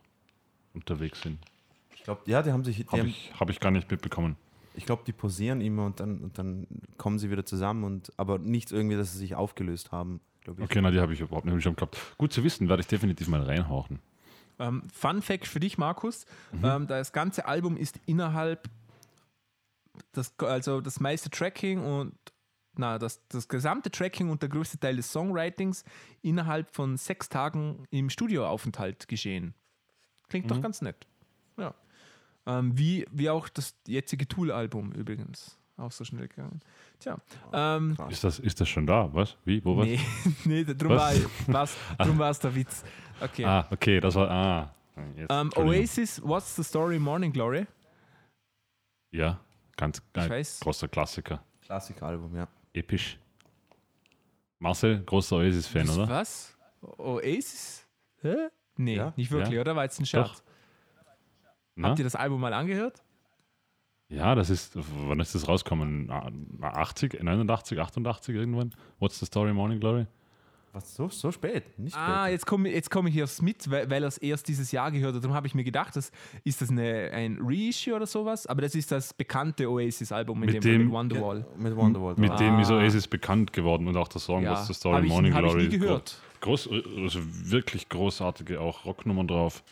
unterwegs 0.74 1.22
sind. 1.22 1.39
Ich 2.01 2.05
glaube, 2.05 2.22
ja, 2.25 2.41
die 2.41 2.51
haben 2.51 2.63
sich. 2.63 2.77
Die 2.77 2.88
Habe 2.88 3.00
haben, 3.01 3.08
ich, 3.10 3.31
hab 3.39 3.50
ich 3.51 3.60
gar 3.60 3.70
nicht 3.72 3.89
mitbekommen. 3.91 4.36
ich 4.74 4.86
glaube, 4.86 5.03
die 5.05 5.13
posieren 5.13 5.62
immer 5.62 5.86
und 5.86 6.00
dann, 6.00 6.20
und 6.20 6.38
dann 6.39 6.65
kommen 6.98 7.20
sie 7.20 7.29
wieder 7.29 7.46
zusammen 7.46 7.84
und 7.84 8.12
aber 8.17 8.39
nichts 8.39 8.72
irgendwie, 8.72 8.96
dass 8.98 9.12
sie 9.13 9.20
sich 9.20 9.36
aufgelöst 9.36 9.91
haben. 9.91 10.20
Okay, 10.60 10.81
na, 10.81 10.89
die 10.89 11.00
habe 11.00 11.13
ich 11.13 11.20
überhaupt 11.22 11.46
nicht 11.46 11.62
schon 11.63 11.75
gehabt. 11.75 11.98
Gut 12.17 12.34
zu 12.34 12.43
wissen, 12.43 12.67
werde 12.70 12.81
ich 12.81 12.88
definitiv 12.88 13.27
mal 13.27 13.43
reinhauchen. 13.43 14.00
Ähm, 14.58 14.84
Fun 14.91 15.22
Fact 15.22 15.46
für 15.48 15.60
dich, 15.60 15.77
Markus: 15.77 16.25
Mhm. 16.51 16.65
ähm, 16.65 16.88
Das 16.88 17.13
ganze 17.13 17.46
Album 17.46 17.77
ist 17.77 18.00
innerhalb, 18.08 18.67
das, 20.13 20.34
also 20.39 20.81
das 20.81 21.00
meiste 21.00 21.29
Tracking 21.29 21.84
und 21.84 22.15
na, 22.75 22.98
das, 22.98 23.22
das 23.27 23.48
gesamte 23.48 23.91
Tracking 23.91 24.29
und 24.29 24.41
der 24.41 24.50
größte 24.50 24.79
Teil 24.79 24.96
des 24.96 25.12
Songwritings 25.12 25.84
innerhalb 26.22 26.74
von 26.74 26.98
sechs 26.98 27.27
Tagen 27.29 27.84
im 27.91 28.10
Studioaufenthalt 28.10 29.08
geschehen. 29.08 29.53
Klingt 30.29 30.46
Mhm. 30.46 30.50
doch 30.50 30.62
ganz 30.62 30.81
nett. 30.81 31.05
Ähm, 32.45 32.77
wie, 32.77 33.05
wie 33.12 33.29
auch 33.29 33.50
das 33.50 33.75
jetzige 33.88 34.27
Tool-Album 34.27 34.91
übrigens. 34.93 35.57
Auch 35.77 35.91
so 35.91 36.03
schnell 36.03 36.27
gegangen. 36.27 36.60
Tja. 37.00 37.17
Ähm, 37.53 37.98
Ist 38.10 38.24
das, 38.24 38.38
ist 38.39 38.60
das 38.62 38.69
schon 38.69 38.86
da? 38.86 39.12
Was? 39.13 39.36
Wie? 39.45 39.63
Wo? 39.65 39.77
Was? 39.77 39.86
nee, 39.86 40.00
nee, 40.45 40.63
drum 40.63 40.91
war 40.91 41.12
Was? 41.13 41.27
was, 41.48 41.77
drum 42.00 42.19
war 42.19 42.29
es 42.29 42.39
der 42.39 42.53
Witz. 42.53 42.83
Okay. 43.19 43.45
Ah, 43.45 43.67
okay, 43.71 44.00
das 44.00 44.13
war. 44.15 44.29
Ah. 44.29 44.75
Jetzt, 45.15 45.31
Ähm, 45.31 45.48
Entschuldigung. 45.48 45.79
Oasis, 45.79 46.21
What's 46.24 46.55
the 46.55 46.63
Story, 46.63 47.00
Morning 47.00 47.31
Glory. 47.31 47.65
Ja, 49.12 49.39
ganz 49.75 50.01
weiß. 50.13 50.60
großer 50.60 50.88
Klassiker. 50.88 51.43
Klassikalbum, 51.62 52.36
ja. 52.36 52.48
Episch. 52.74 53.17
Marcel, 54.60 55.03
großer 55.03 55.38
Oasis-Fan, 55.38 55.89
oder? 55.89 56.07
Was? 56.07 56.55
Oasis? 56.98 57.88
Hä? 58.21 58.36
Nee, 58.77 58.95
Ja? 58.98 59.13
nicht 59.15 59.31
wirklich, 59.31 59.53
Ja. 59.55 59.62
oder? 59.62 59.75
War 59.75 59.83
jetzt 59.83 60.00
ein 60.00 60.05
Scherz. 60.05 60.43
Na? 61.75 61.89
Habt 61.89 61.99
ihr 61.99 62.05
das 62.05 62.15
Album 62.15 62.41
mal 62.41 62.53
angehört? 62.53 63.01
Ja, 64.09 64.35
das 64.35 64.49
ist, 64.49 64.73
wann 64.75 65.19
ist 65.21 65.33
das 65.35 65.47
rausgekommen? 65.47 66.09
Ah, 66.11 66.29
80, 66.61 67.23
89, 67.23 67.79
88 67.79 68.35
irgendwann? 68.35 68.73
What's 68.99 69.19
the 69.19 69.25
Story, 69.25 69.53
Morning 69.53 69.79
Glory? 69.79 70.05
Was, 70.73 70.95
so, 70.95 71.09
so 71.09 71.31
spät? 71.31 71.77
Nicht 71.79 71.95
Ah, 71.97 72.23
spät. 72.23 72.31
jetzt 72.33 72.45
komme 72.45 72.69
jetzt 72.69 72.89
komm 72.89 73.07
ich 73.07 73.21
aufs 73.23 73.41
mit, 73.41 73.69
weil, 73.69 73.89
weil 73.89 74.03
er 74.03 74.07
es 74.07 74.17
erst 74.17 74.47
dieses 74.47 74.71
Jahr 74.71 74.89
gehört 74.91 75.15
hat. 75.15 75.23
Darum 75.23 75.35
habe 75.35 75.45
ich 75.47 75.53
mir 75.55 75.65
gedacht, 75.65 75.95
das, 75.97 76.11
ist 76.45 76.61
das 76.61 76.69
eine, 76.69 77.11
ein 77.11 77.39
Reissue 77.41 77.93
oder 77.93 78.05
sowas? 78.05 78.47
Aber 78.47 78.61
das 78.61 78.73
ist 78.75 78.89
das 78.91 79.13
bekannte 79.13 79.69
Oasis-Album 79.69 80.39
mit, 80.39 80.53
Mit 80.53 80.63
dem, 80.63 80.71
dem- 80.71 80.83
mit 80.85 80.91
Wonderwall. 80.93 81.45
Mit 81.57 81.75
Wonderwall. 81.75 82.15
Mit 82.17 82.29
drauf. 82.29 82.37
dem 82.39 82.59
ist 82.59 82.71
Ah. 82.71 82.77
Oasis 82.77 83.07
bekannt 83.07 83.51
geworden 83.51 83.87
und 83.87 83.97
auch 83.97 84.07
der 84.07 84.21
Song 84.21 84.43
Ja, 84.43 84.51
What's 84.51 84.67
the 84.67 84.73
Story, 84.73 84.95
habe 84.95 85.05
ich, 85.07 85.11
Morning 85.11 85.33
hab 85.33 85.43
ich 85.43 85.49
Glory. 85.51 85.63
nie 85.67 85.77
gehört. 85.77 86.17
groß, 86.39 86.69
also 86.69 87.19
wirklich 87.51 87.89
großartige 87.89 88.59
auch 88.61 88.85
Rocknummern 88.85 89.27
drauf. 89.27 89.63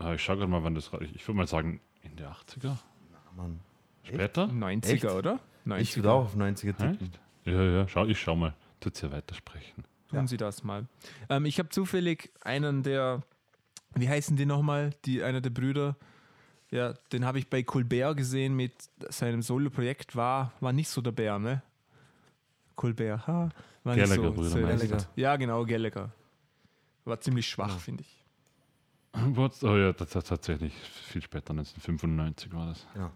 Äh, 0.00 0.14
ich 0.14 0.22
schaue 0.22 0.36
gerade 0.38 0.50
mal, 0.50 0.62
wann 0.64 0.74
das. 0.74 0.90
Ich 1.14 1.26
würde 1.26 1.36
mal 1.38 1.46
sagen, 1.46 1.80
in 2.02 2.16
der 2.16 2.30
80er? 2.32 2.76
Mann. 3.36 3.60
Später? 4.02 4.44
90er, 4.46 4.86
Echt? 4.92 5.04
oder? 5.04 5.38
90er. 5.66 5.78
Ich 5.80 5.96
würde 5.96 6.12
auch 6.12 6.24
auf 6.24 6.36
90er 6.36 6.76
tippen. 6.76 7.00
Echt? 7.00 7.20
Ja, 7.44 7.62
ja, 7.62 7.88
schau, 7.88 8.06
ich 8.06 8.20
schau 8.20 8.34
mal. 8.34 8.54
Tut 8.80 9.00
ja 9.02 9.12
weitersprechen. 9.12 9.84
Tun 10.08 10.18
Ja. 10.20 10.26
Sie 10.26 10.36
das 10.36 10.64
mal. 10.64 10.86
Ähm, 11.28 11.44
ich 11.44 11.58
habe 11.58 11.68
zufällig 11.68 12.30
einen 12.42 12.82
der, 12.82 13.22
wie 13.94 14.08
heißen 14.08 14.36
die 14.36 14.46
nochmal? 14.46 14.90
Die, 15.04 15.22
einer 15.22 15.40
der 15.40 15.50
Brüder. 15.50 15.96
Ja, 16.70 16.94
den 17.12 17.24
habe 17.24 17.38
ich 17.38 17.48
bei 17.48 17.62
Colbert 17.62 18.16
gesehen 18.16 18.54
mit 18.54 18.72
seinem 19.10 19.42
Solo-Projekt. 19.42 20.16
War, 20.16 20.52
war 20.60 20.72
nicht 20.72 20.88
so 20.88 21.00
der 21.00 21.12
Bär, 21.12 21.38
ne? 21.38 21.62
Colbert, 22.76 23.26
ha? 23.26 23.48
War 23.84 23.94
nicht 23.96 24.08
Gallagher-Brüder, 24.08 24.48
sehr- 24.50 24.62
meinst 24.62 24.90
du? 24.90 24.96
Ja, 25.16 25.36
genau, 25.36 25.64
Gallagher. 25.64 26.10
War 27.04 27.20
ziemlich 27.20 27.46
schwach, 27.48 27.78
finde 27.78 28.02
ich. 28.02 28.19
What? 29.34 29.62
Oh 29.62 29.76
ja, 29.76 29.92
das, 29.92 30.10
das 30.10 30.24
tatsächlich 30.24 30.72
viel 30.74 31.22
später, 31.22 31.50
1995 31.50 32.52
war 32.52 32.66
das. 32.68 32.86
Genau. 32.94 33.10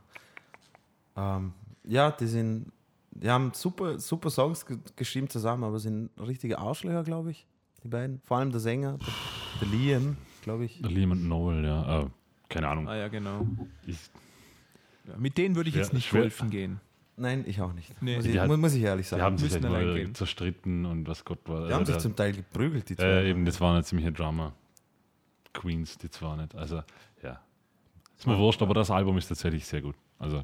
Ähm, 1.16 1.52
ja, 1.84 2.10
die 2.10 2.26
sind, 2.26 2.72
die 3.12 3.30
haben 3.30 3.52
super, 3.54 3.98
super 3.98 4.30
Songs 4.30 4.66
ge 4.66 4.78
geschrieben 4.96 5.28
zusammen, 5.28 5.64
aber 5.64 5.78
sind 5.78 6.10
richtige 6.18 6.58
Arschlöcher, 6.58 7.04
glaube 7.04 7.30
ich, 7.30 7.46
die 7.84 7.88
beiden. 7.88 8.20
Vor 8.24 8.38
allem 8.38 8.50
der 8.50 8.60
Sänger, 8.60 8.98
der, 8.98 9.68
der 9.68 9.68
Liam, 9.78 10.16
glaube 10.42 10.64
ich. 10.64 10.80
Der 10.82 10.90
Liam 10.90 11.12
und 11.12 11.28
Noel, 11.28 11.64
ja. 11.64 12.00
Äh, 12.02 12.06
keine 12.48 12.68
Ahnung. 12.68 12.88
Ah 12.88 12.96
ja, 12.96 13.08
genau. 13.08 13.46
Ich, 13.86 13.98
Ja, 15.06 15.16
mit 15.16 15.38
denen 15.38 15.54
würde 15.54 15.68
ich 15.68 15.74
Schwer- 15.76 15.82
jetzt 15.84 15.92
nicht 15.94 16.10
golfen 16.10 16.50
gehen. 16.50 16.80
Nein, 17.16 17.44
ich 17.46 17.60
auch 17.60 17.72
nicht. 17.72 17.94
Nee. 18.02 18.16
muss, 18.16 18.24
Die 18.24 18.30
ich, 18.32 18.38
hat- 18.40 18.48
mu- 18.48 18.56
muss 18.56 18.74
ich 18.74 18.82
ehrlich 18.82 19.06
die 19.06 19.10
sagen. 19.10 19.22
haben 19.22 19.38
sich 19.38 19.52
halt 19.62 20.16
zerstritten 20.16 20.84
und 20.84 21.06
was 21.06 21.24
Gott 21.24 21.38
war. 21.46 21.68
Die 21.68 21.72
haben 21.72 21.86
sich 21.86 21.94
der- 21.94 22.02
zum 22.02 22.16
Teil 22.16 22.32
geprügelt, 22.32 22.88
die 22.88 22.96
zwei. 22.96 23.04
äh, 23.04 23.30
eben, 23.30 23.44
das 23.44 23.60
waren 23.60 23.74
eine 23.76 23.84
ziemliche 23.84 24.10
Drama. 24.10 24.52
Queens, 25.54 25.96
die 25.96 26.10
zwar 26.10 26.36
nicht. 26.36 26.54
Also, 26.54 26.82
ja. 27.22 27.40
Ist 28.18 28.26
mir 28.26 28.38
wurscht, 28.38 28.62
aber 28.62 28.74
das 28.74 28.90
Album 28.90 29.16
ist 29.16 29.28
tatsächlich 29.28 29.66
sehr 29.66 29.80
gut. 29.80 29.96
Also, 30.18 30.42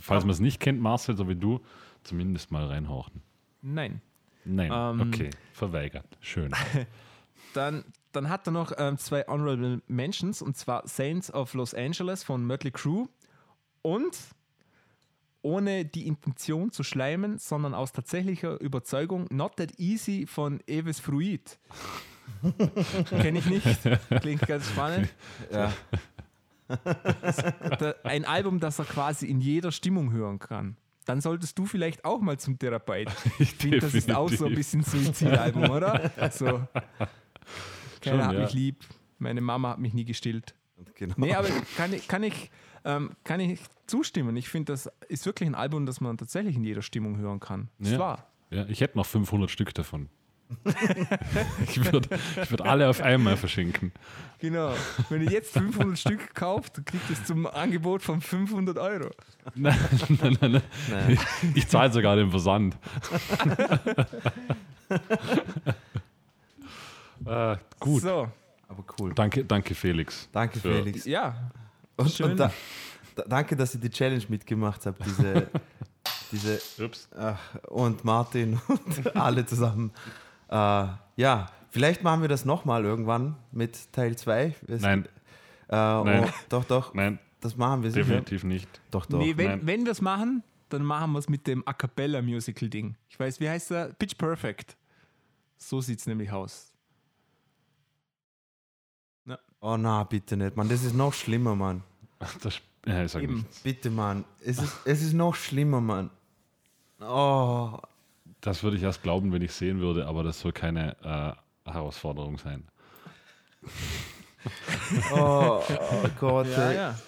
falls 0.00 0.24
man 0.24 0.30
es 0.30 0.40
nicht 0.40 0.60
kennt, 0.60 0.80
Marcel, 0.80 1.16
so 1.16 1.28
wie 1.28 1.36
du, 1.36 1.60
zumindest 2.02 2.50
mal 2.50 2.66
reinhauchen. 2.66 3.22
Nein. 3.60 4.00
Nein, 4.44 4.72
Ähm, 4.74 5.00
okay, 5.08 5.30
verweigert. 5.52 6.06
Schön. 6.20 6.52
Dann, 7.54 7.84
dann 8.12 8.30
hat 8.30 8.46
er 8.48 8.52
noch 8.52 8.72
ähm, 8.78 8.96
zwei 8.96 9.26
Honorable 9.28 9.82
Mentions 9.86 10.40
und 10.40 10.56
zwar 10.56 10.88
Saints 10.88 11.32
of 11.32 11.52
Los 11.52 11.74
Angeles 11.74 12.24
von 12.24 12.46
Mötley 12.46 12.70
Crüe 12.70 13.08
und 13.82 14.16
ohne 15.42 15.84
die 15.84 16.06
Intention 16.06 16.70
zu 16.70 16.82
schleimen, 16.82 17.38
sondern 17.38 17.74
aus 17.74 17.92
tatsächlicher 17.92 18.58
Überzeugung 18.60 19.26
Not 19.30 19.56
That 19.56 19.78
Easy 19.78 20.26
von 20.26 20.60
Eves 20.66 20.98
Fruit. 20.98 21.58
Kenne 23.08 23.38
ich 23.38 23.46
nicht. 23.46 23.66
Klingt 24.20 24.46
ganz 24.46 24.68
spannend. 24.68 25.08
Ja. 25.52 25.72
Ein 28.04 28.24
Album, 28.24 28.60
das 28.60 28.78
er 28.78 28.84
quasi 28.84 29.26
in 29.26 29.40
jeder 29.40 29.72
Stimmung 29.72 30.12
hören 30.12 30.38
kann. 30.38 30.76
Dann 31.04 31.20
solltest 31.20 31.58
du 31.58 31.66
vielleicht 31.66 32.04
auch 32.04 32.20
mal 32.20 32.38
zum 32.38 32.58
Therapeut. 32.58 33.08
Ich 33.38 33.54
finde, 33.54 33.80
das 33.80 33.94
ist 33.94 34.12
auch 34.12 34.30
so 34.30 34.46
ein 34.46 34.54
bisschen 34.54 34.82
Suizidalbum, 34.82 35.70
oder? 35.70 36.10
So. 36.30 36.46
Schon, 36.46 36.68
Keiner 38.00 38.26
hat 38.26 38.34
ja. 38.34 38.40
mich 38.42 38.52
lieb. 38.52 38.84
Meine 39.18 39.40
Mama 39.40 39.70
hat 39.70 39.78
mich 39.78 39.94
nie 39.94 40.04
gestillt. 40.04 40.54
Genau. 40.94 41.14
Nee, 41.16 41.34
aber 41.34 41.48
kann 41.76 41.92
ich, 41.92 42.08
kann 42.08 42.22
ich, 42.22 42.50
ähm, 42.84 43.10
kann 43.24 43.40
ich 43.40 43.60
zustimmen. 43.86 44.36
Ich 44.36 44.48
finde, 44.48 44.72
das 44.72 44.90
ist 45.08 45.26
wirklich 45.26 45.48
ein 45.48 45.54
Album, 45.54 45.86
das 45.86 46.00
man 46.00 46.16
tatsächlich 46.16 46.56
in 46.56 46.64
jeder 46.64 46.82
Stimmung 46.82 47.18
hören 47.18 47.40
kann. 47.40 47.68
Das 47.78 47.92
Ja. 47.92 47.98
war. 47.98 48.26
Ja, 48.50 48.66
ich 48.66 48.80
hätte 48.80 48.98
noch 48.98 49.06
500 49.06 49.50
Stück 49.50 49.74
davon. 49.74 50.08
ich 51.66 51.92
würde 51.92 52.08
ich 52.42 52.50
würd 52.50 52.62
alle 52.62 52.88
auf 52.88 53.00
einmal 53.00 53.36
verschenken. 53.36 53.92
Genau. 54.38 54.74
Wenn 55.08 55.22
ihr 55.22 55.30
jetzt 55.30 55.52
500 55.52 55.98
Stück 55.98 56.34
kauft, 56.34 56.84
kriegt 56.84 57.08
es 57.10 57.24
zum 57.24 57.46
Angebot 57.46 58.02
von 58.02 58.20
500 58.20 58.76
Euro. 58.78 59.10
Nein, 59.54 59.78
nein, 60.08 60.18
nein, 60.40 60.52
nein. 60.52 60.62
Nein. 60.90 61.18
Ich 61.54 61.68
zahle 61.68 61.92
sogar 61.92 62.16
den 62.16 62.30
Versand. 62.30 62.76
äh, 67.26 67.56
gut, 67.78 68.02
So, 68.02 68.28
Aber 68.68 68.84
cool. 68.98 69.12
danke, 69.14 69.44
danke 69.44 69.74
Felix. 69.74 70.28
Danke, 70.32 70.60
Für- 70.60 70.82
Felix. 70.82 71.04
ja. 71.04 71.50
Und, 71.96 72.10
schön. 72.10 72.30
und 72.32 72.36
da, 72.40 72.52
da, 73.14 73.22
danke, 73.28 73.56
dass 73.56 73.74
ihr 73.74 73.80
die 73.80 73.90
Challenge 73.90 74.24
mitgemacht 74.28 74.84
habt, 74.86 75.04
diese, 75.04 75.48
diese 76.32 76.60
Ups. 76.84 77.08
ach, 77.16 77.38
und 77.68 78.04
Martin 78.04 78.60
und 78.68 79.16
alle 79.16 79.44
zusammen. 79.46 79.92
Äh, 80.52 80.88
ja, 81.16 81.46
vielleicht 81.70 82.02
machen 82.02 82.20
wir 82.20 82.28
das 82.28 82.44
nochmal 82.44 82.84
irgendwann 82.84 83.36
mit 83.52 83.90
Teil 83.92 84.16
2. 84.16 84.54
Nein, 84.68 85.06
Äh, 85.68 85.74
Nein. 85.76 86.24
Oh, 86.26 86.30
doch, 86.50 86.64
doch, 86.64 86.92
nein, 86.94 87.18
das 87.40 87.56
machen 87.56 87.82
wir 87.82 87.90
sicher. 87.90 88.04
definitiv 88.04 88.44
nicht. 88.44 88.68
Doch, 88.90 89.06
doch. 89.06 89.18
nee, 89.18 89.34
wenn, 89.38 89.46
nein. 89.46 89.60
wenn 89.66 89.84
wir 89.86 89.92
es 89.92 90.02
machen, 90.02 90.42
dann 90.68 90.84
machen 90.84 91.12
wir 91.12 91.18
es 91.18 91.28
mit 91.30 91.46
dem 91.46 91.66
A 91.66 91.72
Cappella 91.72 92.20
Musical 92.20 92.68
Ding. 92.68 92.96
Ich 93.08 93.18
weiß, 93.18 93.40
wie 93.40 93.48
heißt 93.48 93.70
der? 93.70 93.86
Pitch 93.94 94.16
Perfect. 94.18 94.76
So 95.56 95.80
sieht 95.80 96.00
es 96.00 96.06
nämlich 96.06 96.30
aus. 96.30 96.68
Oh 99.64 99.76
na, 99.78 100.02
bitte 100.04 100.36
nicht, 100.36 100.56
Mann. 100.56 100.68
Das 100.68 100.82
ist 100.82 100.94
noch 100.94 101.14
schlimmer, 101.14 101.54
Mann. 101.54 101.84
Das, 102.42 102.60
ja, 102.84 103.04
ich 103.04 103.12
sag 103.12 103.22
Eben. 103.22 103.36
nichts. 103.36 103.60
Bitte, 103.60 103.90
Mann. 103.90 104.24
Es 104.44 104.58
ist, 104.58 104.76
es 104.84 105.02
ist 105.02 105.12
noch 105.12 105.36
schlimmer, 105.36 105.80
Mann. 105.80 106.10
Oh, 107.00 107.78
Das 108.42 108.64
würde 108.64 108.76
ich 108.76 108.82
erst 108.82 109.02
glauben, 109.02 109.32
wenn 109.32 109.40
ich 109.40 109.52
sehen 109.52 109.80
würde, 109.80 110.06
aber 110.06 110.24
das 110.24 110.40
soll 110.40 110.52
keine 110.52 110.96
äh, 111.64 111.70
Herausforderung 111.70 112.38
sein. 112.38 112.64
oh, 115.14 115.62
oh 115.68 116.08
Gott. 116.18 116.48
ey. 116.48 116.76
ja. 116.76 116.98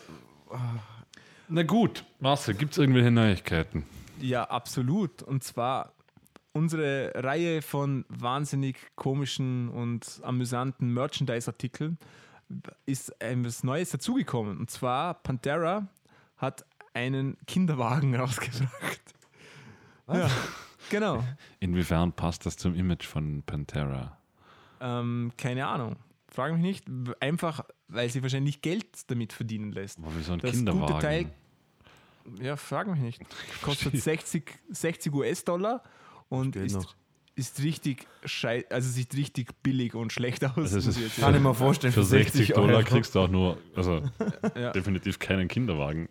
Na 1.48 1.62
gut, 1.64 2.04
Marcel, 2.20 2.54
gibt 2.54 2.72
es 2.72 2.78
irgendwelche 2.78 3.10
Neuigkeiten? 3.10 3.84
Ja, 4.20 4.44
absolut. 4.44 5.22
Und 5.24 5.42
zwar 5.42 5.92
unsere 6.52 7.10
Reihe 7.16 7.62
von 7.62 8.04
wahnsinnig 8.08 8.76
komischen 8.94 9.68
und 9.70 10.20
amüsanten 10.22 10.94
Merchandise-Artikeln 10.94 11.98
ist 12.86 13.10
etwas 13.20 13.64
Neues 13.64 13.90
dazugekommen. 13.90 14.56
Und 14.58 14.70
zwar 14.70 15.14
Pantera 15.14 15.88
hat 16.36 16.64
einen 16.92 17.36
Kinderwagen 17.48 18.14
rausgebracht. 18.20 19.00
Was? 20.06 20.18
Ja, 20.18 20.30
genau. 20.90 21.24
Inwiefern 21.60 22.12
passt 22.12 22.46
das 22.46 22.56
zum 22.56 22.74
Image 22.74 23.04
von 23.04 23.42
Pantera? 23.44 24.18
Ähm, 24.80 25.32
keine 25.36 25.66
Ahnung. 25.66 25.96
Frage 26.28 26.54
mich 26.54 26.62
nicht. 26.62 26.84
Einfach, 27.20 27.64
weil 27.88 28.08
sie 28.10 28.22
wahrscheinlich 28.22 28.60
Geld 28.60 28.86
damit 29.10 29.32
verdienen 29.32 29.72
lässt. 29.72 29.98
Aber 29.98 30.16
wie 30.16 30.22
so 30.22 30.32
ein 30.32 30.40
Das 30.40 30.50
gute 30.52 30.64
Kinderwagen. 30.64 31.00
Teil- 31.00 31.30
Ja, 32.40 32.56
frage 32.56 32.90
mich 32.90 33.00
nicht. 33.00 33.22
Kostet 33.62 33.96
60, 33.96 34.50
60 34.70 35.12
US-Dollar 35.14 35.82
und 36.28 36.56
ist, 36.56 36.74
noch. 36.74 36.94
ist 37.36 37.62
richtig 37.62 38.06
schei 38.24 38.64
also 38.70 38.88
sieht 38.90 39.14
richtig 39.14 39.52
billig 39.62 39.94
und 39.94 40.12
schlecht 40.12 40.44
aus. 40.44 40.74
Also 40.74 40.90
ist 40.90 41.20
Kann 41.20 41.34
ich 41.36 41.40
mir 41.40 41.54
vorstellen, 41.54 41.92
Für 41.92 42.02
60 42.02 42.48
Dollar 42.54 42.78
Euro. 42.78 42.84
kriegst 42.84 43.14
du 43.14 43.20
auch 43.20 43.28
nur, 43.28 43.58
also 43.76 44.02
ja. 44.56 44.72
definitiv 44.72 45.18
keinen 45.18 45.46
Kinderwagen. 45.48 46.08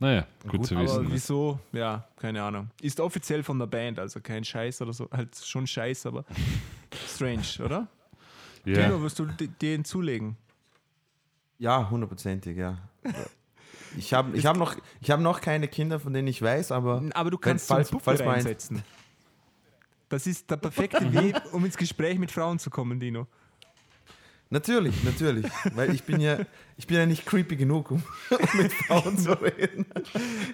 Naja, 0.00 0.26
gut, 0.44 0.52
Gut, 0.52 0.66
zu 0.66 0.74
Aber 0.76 0.84
wissen. 0.84 1.06
wieso? 1.12 1.60
Ja, 1.72 2.08
keine 2.16 2.42
Ahnung. 2.42 2.70
Ist 2.80 2.98
offiziell 3.00 3.42
von 3.42 3.58
der 3.58 3.66
Band, 3.66 3.98
also 3.98 4.20
kein 4.20 4.42
Scheiß 4.44 4.80
oder 4.82 4.92
so. 4.94 5.08
Halt 5.12 5.36
schon 5.36 5.66
Scheiß, 5.66 6.06
aber 6.06 6.24
strange, 7.06 7.44
oder? 7.62 7.86
Ja, 8.64 8.82
Tino, 8.86 9.02
wirst 9.02 9.18
du 9.18 9.26
den 9.26 9.84
zulegen? 9.84 10.36
Ja, 11.58 11.88
hundertprozentig, 11.90 12.56
ja. 12.56 12.78
Ich 13.96 14.14
habe 14.14 14.36
ich 14.36 14.46
hab 14.46 14.56
noch, 14.56 14.76
ich 15.02 15.10
hab 15.10 15.20
noch 15.20 15.40
keine 15.42 15.68
Kinder, 15.68 16.00
von 16.00 16.12
denen 16.14 16.28
ich 16.28 16.40
weiß, 16.40 16.72
aber 16.72 17.02
Aber 17.12 17.30
du 17.30 17.36
kannst 17.38 17.68
falls- 17.68 17.88
so 17.88 17.98
falls 17.98 18.20
mal 18.20 18.26
eins- 18.28 18.46
reinsetzen. 18.46 18.82
Das 20.08 20.26
ist 20.26 20.50
der 20.50 20.56
perfekte 20.56 21.12
Weg, 21.12 21.36
um 21.52 21.64
ins 21.64 21.76
Gespräch 21.76 22.18
mit 22.18 22.30
Frauen 22.30 22.58
zu 22.58 22.70
kommen, 22.70 22.98
Dino. 23.00 23.26
Natürlich, 24.50 25.02
natürlich. 25.04 25.46
Weil 25.74 25.94
ich 25.94 26.02
bin 26.04 26.20
ja, 26.20 26.38
ich 26.76 26.86
bin 26.86 26.96
ja 26.96 27.06
nicht 27.06 27.24
creepy 27.26 27.56
genug, 27.56 27.90
um 27.90 28.02
mit 28.54 28.72
Frauen 28.72 29.16
zu 29.18 29.32
reden. 29.40 29.86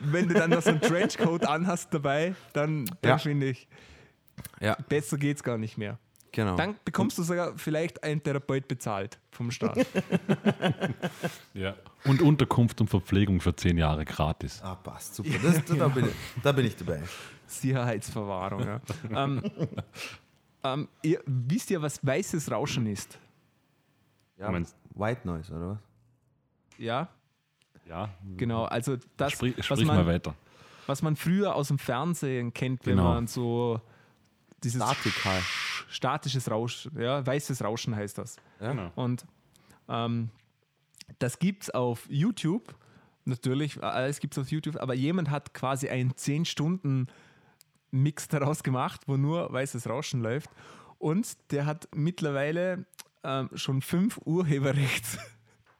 Wenn 0.02 0.28
du 0.28 0.34
dann 0.34 0.50
noch 0.50 0.62
so 0.62 0.70
einen 0.70 0.80
Trenchcoat 0.80 1.44
anhast 1.46 1.92
dabei, 1.92 2.34
dann, 2.52 2.84
dann 3.02 3.10
Ja. 3.10 3.18
finde 3.18 3.48
ich, 3.48 3.66
Ja, 4.60 4.76
besser 4.88 5.16
geht's 5.18 5.42
gar 5.42 5.58
nicht 5.58 5.76
mehr. 5.78 5.98
genau. 6.32 6.56
Dann 6.56 6.76
bekommst 6.84 7.16
du 7.18 7.22
sogar 7.22 7.56
vielleicht 7.56 8.02
einen 8.04 8.22
Therapeut 8.22 8.68
bezahlt 8.68 9.18
vom 9.30 9.50
Staat. 9.50 9.78
ja. 11.54 11.74
Und 12.04 12.22
Unterkunft 12.22 12.80
und 12.80 12.88
Verpflegung 12.88 13.40
für 13.40 13.56
10 13.56 13.78
Jahre 13.78 14.04
gratis. 14.04 14.60
Ah, 14.62 14.74
passt, 14.76 15.14
super. 15.16 15.30
Das, 15.42 15.64
da, 15.64 15.88
bin 15.88 16.04
ich, 16.06 16.12
da 16.42 16.52
bin 16.52 16.66
ich 16.66 16.76
dabei. 16.76 17.02
Sicherheitsverwahrung. 17.46 18.64
Ja. 18.66 18.80
ähm, 19.24 19.42
ähm, 20.62 20.88
ihr, 21.02 21.20
wisst 21.26 21.70
ihr, 21.70 21.80
was 21.82 22.04
weißes 22.04 22.50
Rauschen 22.50 22.86
ist? 22.86 23.18
Ja, 24.38 24.52
White 24.94 25.26
Noise, 25.26 25.52
oder 25.54 25.68
was? 25.70 25.78
Ja, 26.78 27.08
Ja, 27.86 28.10
genau. 28.36 28.64
Also 28.64 28.96
das, 29.16 29.32
sprich, 29.32 29.56
was, 29.56 29.64
sprich 29.66 29.86
mal 29.86 29.96
man, 29.96 30.06
weiter. 30.06 30.34
was 30.86 31.00
man 31.02 31.14
früher 31.16 31.54
aus 31.54 31.68
dem 31.68 31.78
Fernsehen 31.78 32.52
kennt, 32.52 32.84
wenn 32.84 32.96
Genau. 32.96 33.14
man 33.14 33.26
so 33.28 33.80
dieses 34.62 34.82
Statik 34.82 35.24
halt. 35.24 35.44
statisches 35.88 36.50
Rauschen, 36.50 37.00
ja, 37.00 37.24
weißes 37.24 37.62
Rauschen 37.62 37.94
heißt 37.94 38.18
das. 38.18 38.36
Ja. 38.60 38.72
Genau. 38.72 38.90
Und 38.96 39.24
ähm, 39.88 40.30
das 41.20 41.38
gibt 41.38 41.62
es 41.64 41.70
auf 41.70 42.06
YouTube, 42.10 42.74
natürlich, 43.24 43.80
alles 43.82 44.18
gibt 44.20 44.36
es 44.36 44.42
auf 44.42 44.50
YouTube, 44.50 44.76
aber 44.76 44.94
jemand 44.94 45.30
hat 45.30 45.54
quasi 45.54 45.88
einen 45.88 46.12
10-Stunden-Mix 46.12 48.28
daraus 48.28 48.62
gemacht, 48.62 49.02
wo 49.06 49.16
nur 49.16 49.50
weißes 49.52 49.88
Rauschen 49.88 50.20
läuft. 50.22 50.50
Und 50.98 51.36
der 51.52 51.66
hat 51.66 51.88
mittlerweile 51.94 52.86
ähm, 53.26 53.50
schon 53.54 53.82
fünf 53.82 54.18
Urheberrechtsklagen 54.24 55.18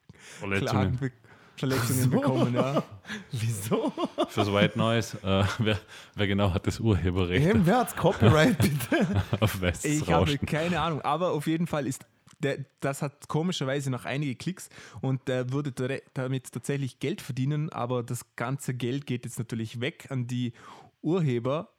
Verletzungen. 0.41 0.97
be 0.99 1.12
Verletzungen 1.57 2.03
So. 2.03 2.11
bekommen. 2.11 2.55
Ja. 2.55 2.83
Wieso? 3.33 3.91
Fürs 4.29 4.53
White 4.53 4.76
Noise. 4.79 5.17
Äh, 5.23 5.45
wer, 5.59 5.79
wer 6.15 6.26
genau 6.26 6.53
hat 6.53 6.67
das 6.67 6.81
Urheberrecht 6.81 7.47
Hey, 7.47 7.55
wer 7.65 7.79
hat's 7.79 7.97
Copyright, 7.97 8.59
bitte? 8.91 9.23
auf 9.41 9.59
weißes 9.62 9.85
Ich 9.87 10.03
habe 10.11 10.31
Rauschen? 10.31 10.45
keine 10.47 10.81
Ahnung, 10.81 11.00
aber 11.00 11.31
auf 11.33 11.47
jeden 11.47 11.67
Fall 11.67 11.87
ist 11.87 12.05
der, 12.41 12.59
das 12.81 13.00
hat 13.00 13.29
komischerweise 13.29 13.91
noch 13.91 14.05
einige 14.05 14.35
Klicks 14.35 14.69
und 15.00 15.26
der 15.29 15.50
würde 15.53 15.73
damit 16.12 16.53
tatsächlich 16.53 16.99
Geld 16.99 17.23
verdienen, 17.23 17.73
aber 17.73 18.03
das 18.03 18.26
ganze 18.37 18.75
Geld 18.75 19.07
geht 19.07 19.25
jetzt 19.25 19.38
natürlich 19.38 19.81
weg 19.81 20.09
an 20.11 20.26
die 20.26 20.53
Urheber, 21.00 21.71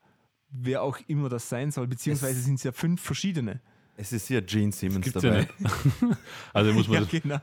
wer 0.49 0.81
auch 0.81 0.97
immer 1.05 1.29
das 1.29 1.49
sein 1.49 1.69
soll, 1.69 1.85
beziehungsweise 1.85 2.39
Es- 2.39 2.45
sind 2.45 2.55
es 2.55 2.63
ja 2.63 2.71
fünf 2.71 2.99
verschiedene. 3.03 3.61
Es 3.99 4.13
ist 4.13 4.27
hier 4.27 4.43
Gene 4.43 4.71
Simmons 4.71 5.07
ja 5.07 5.11
dabei. 5.13 5.39
nicht. 5.39 5.53
Also 6.53 6.71
muss 6.71 6.87
man 6.87 6.95
Ja, 6.95 7.01
das, 7.01 7.21
genau. 7.21 7.37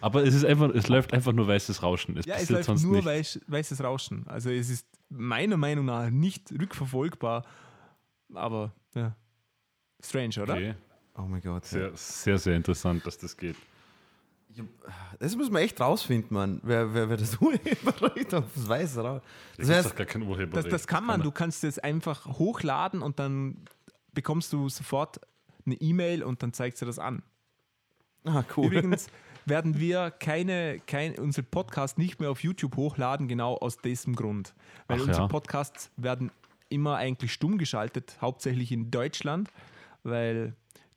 aber 0.00 0.24
es 0.24 0.34
ist 0.34 0.44
einfach, 0.44 0.70
es 0.70 0.88
läuft 0.88 1.12
einfach 1.12 1.32
nur 1.32 1.46
weißes 1.46 1.82
Rauschen. 1.84 2.16
Es 2.18 2.26
ja 2.26 2.34
es 2.34 2.50
läuft 2.50 2.64
sonst 2.64 2.82
nur 2.82 3.04
weiß, 3.04 3.40
weißes 3.46 3.82
Rauschen. 3.82 4.26
Also 4.26 4.50
es 4.50 4.68
ist 4.70 4.86
meiner 5.08 5.56
Meinung 5.56 5.84
nach 5.86 6.10
nicht 6.10 6.50
rückverfolgbar, 6.52 7.44
aber 8.34 8.72
ja. 8.94 9.14
Strange, 10.02 10.42
oder? 10.42 10.54
Okay. 10.54 10.74
Oh 11.16 11.22
mein 11.22 11.40
Gott. 11.42 11.64
Sehr, 11.66 11.90
sehr, 11.94 12.38
sehr 12.38 12.56
interessant, 12.56 13.06
dass 13.06 13.16
das 13.18 13.36
geht. 13.36 13.56
Das 15.20 15.36
muss 15.36 15.48
man 15.48 15.62
echt 15.62 15.80
rausfinden, 15.80 16.34
Mann. 16.34 16.60
Wer, 16.64 16.92
wer, 16.92 17.08
wer 17.08 17.16
das 17.16 17.36
Urheberrecht 17.40 18.34
auf 18.34 18.44
das 18.54 18.68
Weiße 18.68 19.00
raus. 19.00 19.22
Das, 19.56 19.68
Das 19.68 19.78
ist 19.78 19.84
heißt, 19.86 19.96
gar 19.96 20.06
kein 20.06 20.22
Das, 20.22 20.28
Urheberrecht. 20.30 20.72
das 20.72 20.86
kann 20.88 21.04
man. 21.06 21.22
Du 21.22 21.30
kannst 21.30 21.62
es 21.62 21.78
einfach 21.78 22.26
hochladen 22.26 23.00
und 23.02 23.18
dann 23.20 23.58
bekommst 24.12 24.52
du 24.52 24.68
sofort 24.68 25.20
eine 25.70 25.80
E-Mail 25.80 26.22
und 26.22 26.42
dann 26.42 26.52
zeigt 26.52 26.76
sie 26.78 26.86
das 26.86 26.98
an. 26.98 27.22
ah, 28.24 28.44
cool. 28.56 28.66
Übrigens 28.66 29.08
werden 29.46 29.78
wir 29.78 30.10
keine, 30.10 30.80
kein, 30.86 31.18
unseren 31.18 31.46
Podcast 31.46 31.98
nicht 31.98 32.20
mehr 32.20 32.30
auf 32.30 32.42
YouTube 32.42 32.76
hochladen, 32.76 33.28
genau 33.28 33.56
aus 33.56 33.78
diesem 33.78 34.14
Grund. 34.14 34.54
Weil 34.86 34.98
Ach 34.98 35.06
unsere 35.06 35.22
ja. 35.22 35.28
Podcasts 35.28 35.90
werden 35.96 36.30
immer 36.68 36.96
eigentlich 36.96 37.32
stumm 37.32 37.58
geschaltet, 37.58 38.16
hauptsächlich 38.20 38.70
in 38.72 38.90
Deutschland, 38.90 39.50
weil 40.02 40.54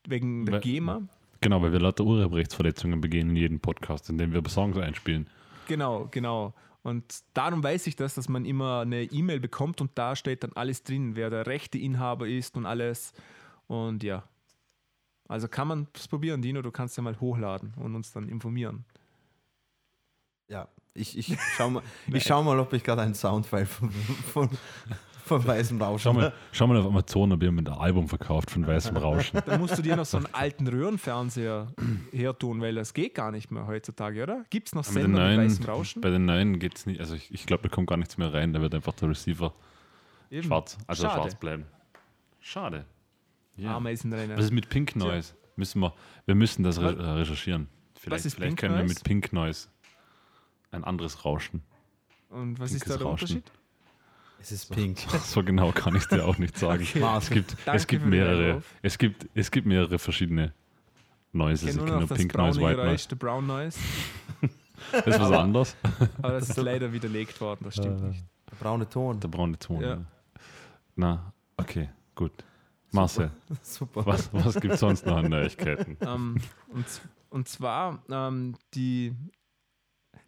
wegen 0.07 0.45
der 0.45 0.55
Weil- 0.55 0.61
GEMA. 0.61 1.01
Genau, 1.41 1.61
weil 1.61 1.73
wir 1.73 1.79
lauter 1.79 2.05
Urheberrechtsverletzungen 2.05 3.01
begehen 3.01 3.31
in 3.31 3.35
jedem 3.35 3.59
Podcast, 3.59 4.09
in 4.09 4.17
dem 4.17 4.31
wir 4.31 4.41
Songs 4.47 4.77
einspielen. 4.77 5.27
Genau, 5.67 6.07
genau. 6.09 6.53
Und 6.83 7.03
darum 7.33 7.63
weiß 7.63 7.87
ich 7.87 7.97
das, 7.97 8.13
dass 8.13 8.29
man 8.29 8.45
immer 8.45 8.81
eine 8.81 9.03
E-Mail 9.03 9.39
bekommt 9.41 9.81
und 9.81 9.91
da 9.95 10.15
steht 10.15 10.43
dann 10.43 10.53
alles 10.53 10.83
drin, 10.83 11.15
wer 11.17 11.29
der 11.29 11.45
rechte 11.47 11.77
Inhaber 11.77 12.27
ist 12.27 12.55
und 12.55 12.65
alles. 12.65 13.13
Und 13.67 14.03
ja. 14.03 14.23
Also 15.27 15.47
kann 15.47 15.67
man 15.67 15.87
es 15.93 16.07
probieren, 16.07 16.41
Dino, 16.41 16.61
du 16.61 16.71
kannst 16.71 16.97
ja 16.97 17.03
mal 17.03 17.19
hochladen 17.19 17.73
und 17.77 17.95
uns 17.95 18.11
dann 18.11 18.27
informieren. 18.29 18.85
Ja, 20.49 20.67
ich, 20.93 21.17
ich 21.17 21.37
schau 21.57 21.69
mal, 21.69 21.83
ich 22.11 22.23
schau 22.23 22.43
mal, 22.43 22.59
ob 22.59 22.73
ich 22.73 22.83
gerade 22.83 23.01
einen 23.01 23.15
Soundfile 23.15 23.65
von, 23.65 23.89
von, 23.91 24.49
von 25.25 25.47
Weißem 25.47 25.81
Rauschen 25.81 26.03
Schau 26.03 26.13
mal, 26.13 26.33
schau 26.51 26.67
mal 26.67 26.77
auf 26.77 26.85
Amazon, 26.85 27.31
ob 27.31 27.41
jemand 27.41 27.69
ein 27.69 27.75
Album 27.75 28.07
verkauft 28.09 28.51
von 28.51 28.67
weißem 28.67 28.97
Rauschen. 28.97 29.41
Dann 29.45 29.59
musst 29.61 29.77
du 29.77 29.81
dir 29.81 29.95
noch 29.95 30.05
so 30.05 30.17
einen 30.17 30.27
alten 30.33 30.67
Röhrenfernseher 30.67 31.73
hertun, 32.11 32.61
weil 32.61 32.75
das 32.75 32.93
geht 32.93 33.15
gar 33.15 33.31
nicht 33.31 33.49
mehr 33.49 33.65
heutzutage, 33.65 34.21
oder? 34.21 34.43
Gibt 34.49 34.67
es 34.67 34.75
noch 34.75 34.85
Mit 34.85 34.93
Sender 34.93 35.07
mit 35.07 35.37
neuen, 35.37 35.49
weißem 35.49 35.65
Rauschen? 35.65 36.01
bei 36.01 36.09
den 36.09 36.25
neuen 36.25 36.59
geht 36.59 36.75
es 36.77 36.85
nicht. 36.85 36.99
Also 36.99 37.15
ich, 37.15 37.33
ich 37.33 37.45
glaube, 37.45 37.63
da 37.63 37.69
kommt 37.73 37.87
gar 37.87 37.97
nichts 37.97 38.17
mehr 38.17 38.33
rein. 38.33 38.53
Da 38.53 38.61
wird 38.61 38.75
einfach 38.75 38.93
der 38.93 39.09
Receiver 39.09 39.53
Eben. 40.29 40.43
schwarz, 40.43 40.77
also 40.85 41.03
Schade. 41.03 41.21
schwarz 41.21 41.35
bleiben. 41.35 41.65
Schade. 42.41 42.85
Ja. 43.55 43.75
Ameisenrennen. 43.77 44.37
Was 44.37 44.45
ist 44.45 44.51
mit 44.51 44.69
Pink 44.69 44.95
Noise? 44.95 45.33
Müssen 45.55 45.81
wir, 45.81 45.93
wir 46.25 46.35
müssen 46.35 46.63
das 46.63 46.79
re 46.79 46.95
äh, 46.97 47.01
recherchieren. 47.11 47.67
Vielleicht, 47.95 48.25
ist 48.25 48.35
vielleicht 48.35 48.49
Pink 48.51 48.59
können 48.59 48.75
wir 48.75 48.81
Noise? 48.81 48.93
mit 48.95 49.03
Pink 49.03 49.33
Noise 49.33 49.67
ein 50.71 50.83
anderes 50.83 51.23
Rauschen. 51.23 51.61
Und 52.29 52.59
was 52.59 52.71
ist 52.71 52.79
pinkes 52.81 52.91
da 52.91 52.97
der 52.97 53.07
Rauschen. 53.07 53.37
Unterschied? 53.37 53.51
Es 54.41 54.51
ist 54.51 54.71
pink. 54.73 54.99
So 55.23 55.43
genau 55.43 55.71
kann 55.71 55.95
ich 55.95 56.01
es 56.03 56.07
dir 56.09 56.25
auch 56.25 56.37
nicht 56.37 56.57
sagen. 56.57 56.81
Es 56.83 57.29
gibt, 57.29 57.55
Danke 57.65 57.77
es 57.77 57.87
gibt 57.87 58.05
mehrere, 58.05 58.61
es 58.81 58.97
gibt, 58.97 59.27
es 59.35 59.51
gibt 59.51 59.67
mehrere 59.67 59.99
verschiedene 59.99 60.53
Noises. 61.31 61.63
Ich 61.63 61.69
Ich 61.69 61.75
kenne 61.77 61.85
nur 61.85 61.93
noch 61.93 61.99
nur 62.01 62.09
das 62.09 62.17
Pink 62.17 62.35
Noise, 62.35 62.59
White 62.61 62.83
Noise. 62.83 63.07
der 63.09 63.15
Brown 63.15 63.47
Noise. 63.47 63.79
Das 64.91 65.07
ist 65.07 65.19
was 65.19 65.31
anderes. 65.31 65.77
Aber 66.21 66.33
das 66.33 66.49
ist 66.49 66.57
leider 66.57 66.91
widerlegt 66.91 67.39
worden, 67.39 67.61
das 67.63 67.75
stimmt 67.75 68.03
nicht. 68.03 68.21
Der 68.51 68.55
braune 68.57 68.89
Ton. 68.89 69.17
Der 69.21 69.29
braune 69.29 69.57
Ton. 69.57 69.81
Ja. 69.81 69.89
Ja. 69.91 70.05
Na, 70.95 71.33
okay, 71.55 71.89
gut. 72.15 72.33
Marcel, 72.93 73.31
Super. 73.63 74.05
was, 74.05 74.31
was 74.33 74.59
gibt 74.59 74.75
es 74.75 74.79
sonst 74.79 75.05
noch 75.05 75.17
an 75.17 75.29
Neuigkeiten? 75.29 75.97
ähm, 76.01 76.37
und, 76.69 76.85
und 77.29 77.47
zwar 77.47 78.03
ähm, 78.09 78.55
die, 78.75 79.13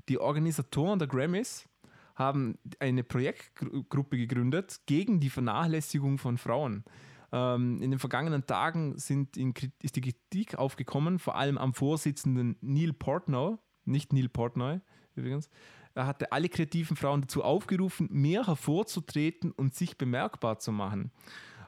die 0.10 0.18
Organisatoren 0.18 0.98
der 0.98 1.08
Grammys 1.08 1.68
haben 2.16 2.58
eine 2.80 3.04
Projektgruppe 3.04 4.18
gegründet 4.18 4.82
gegen 4.88 5.20
die 5.20 5.30
Vernachlässigung 5.30 6.18
von 6.18 6.38
Frauen. 6.38 6.84
Ähm, 7.32 7.82
in 7.82 7.92
den 7.92 8.00
vergangenen 8.00 8.48
Tagen 8.48 8.98
sind 8.98 9.38
in, 9.38 9.54
ist 9.84 9.96
die 9.96 10.02
Kritik 10.02 10.56
aufgekommen, 10.56 11.20
vor 11.20 11.36
allem 11.36 11.58
am 11.60 11.74
Vorsitzenden 11.74 12.58
Neil 12.62 12.94
Portnoy, 12.94 13.58
nicht 13.84 14.12
Neil 14.12 14.30
Portnoy 14.30 14.80
übrigens. 15.16 15.50
Er 15.94 16.08
hatte 16.08 16.32
alle 16.32 16.50
kreativen 16.50 16.98
Frauen 16.98 17.22
dazu 17.22 17.44
aufgerufen, 17.44 18.10
mehr 18.12 18.48
hervorzutreten 18.48 19.52
und 19.52 19.76
sich 19.76 19.98
bemerkbar 19.98 20.60
zu 20.60 20.72
machen 20.72 21.12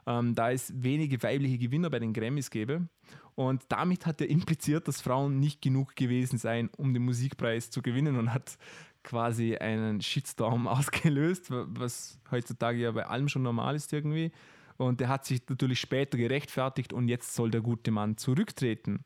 ähm, 0.08 0.34
da 0.34 0.50
es 0.50 0.72
wenige 0.82 1.22
weibliche 1.22 1.58
Gewinner 1.58 1.90
bei 1.90 1.98
den 1.98 2.12
Grammys 2.14 2.50
gäbe. 2.50 2.88
Und 3.34 3.62
damit 3.68 4.06
hat 4.06 4.20
er 4.20 4.28
impliziert, 4.30 4.88
dass 4.88 5.00
Frauen 5.02 5.38
nicht 5.38 5.60
genug 5.60 5.94
gewesen 5.96 6.38
seien, 6.38 6.70
um 6.76 6.94
den 6.94 7.04
Musikpreis 7.04 7.70
zu 7.70 7.82
gewinnen 7.82 8.16
und 8.16 8.32
hat 8.32 8.56
quasi 9.04 9.56
einen 9.56 10.00
Shitstorm 10.00 10.66
ausgelöst, 10.76 11.50
wa- 11.50 11.66
was 11.68 12.18
heutzutage 12.30 12.78
ja 12.78 12.90
bei 12.92 13.06
allem 13.06 13.28
schon 13.28 13.42
normal 13.42 13.76
ist 13.76 13.92
irgendwie. 13.92 14.32
Und 14.78 15.00
er 15.00 15.08
hat 15.08 15.24
sich 15.26 15.42
natürlich 15.48 15.78
später 15.80 16.16
gerechtfertigt 16.16 16.92
und 16.92 17.08
jetzt 17.08 17.34
soll 17.34 17.50
der 17.50 17.60
gute 17.60 17.90
Mann 17.90 18.16
zurücktreten. 18.16 19.04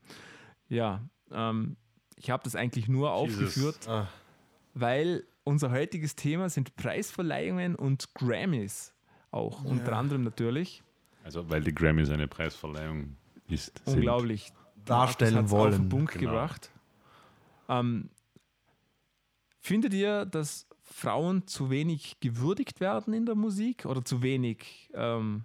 Ja, 0.68 1.00
ähm, 1.30 1.76
ich 2.16 2.30
habe 2.30 2.42
das 2.44 2.54
eigentlich 2.56 2.88
nur 2.88 3.12
aufgeführt, 3.12 3.88
Ah, 3.88 4.06
weil 4.74 5.24
unser 5.44 5.70
heutiges 5.70 6.14
Thema 6.14 6.48
sind 6.48 6.76
Preisverleihungen 6.76 7.74
und 7.74 8.14
Grammys 8.14 8.94
auch, 9.30 9.64
unter 9.64 9.96
anderem 9.96 10.22
natürlich. 10.22 10.82
Also, 11.24 11.48
weil 11.48 11.62
die 11.62 11.74
Grammys 11.74 12.11
eine 12.11 12.26
Preisverleihung 12.28 13.16
ist. 13.48 13.78
sind. 13.85 13.96
Unglaublich. 13.98 14.52
darstellen 14.85 15.35
Markus 15.35 15.52
hat's 15.52 15.61
Auf 15.61 15.68
den 15.70 15.78
wollen. 15.80 15.88
Punkt 15.88 16.12
Genau. 16.14 16.30
gebracht. 16.32 16.70
Ähm, 17.68 18.08
findet 19.61 19.94
ihr, 19.94 20.24
dass 20.26 20.66
Frauen 20.82 21.46
zu 21.46 21.70
wenig 21.70 22.18
gewürdigt 22.20 22.80
werden 22.80 23.14
in 23.14 23.24
der 23.24 23.35
Musik 23.37 23.87
oder 23.87 24.04
zu 24.04 24.22
wenig, 24.22 24.90
ähm, 24.94 25.44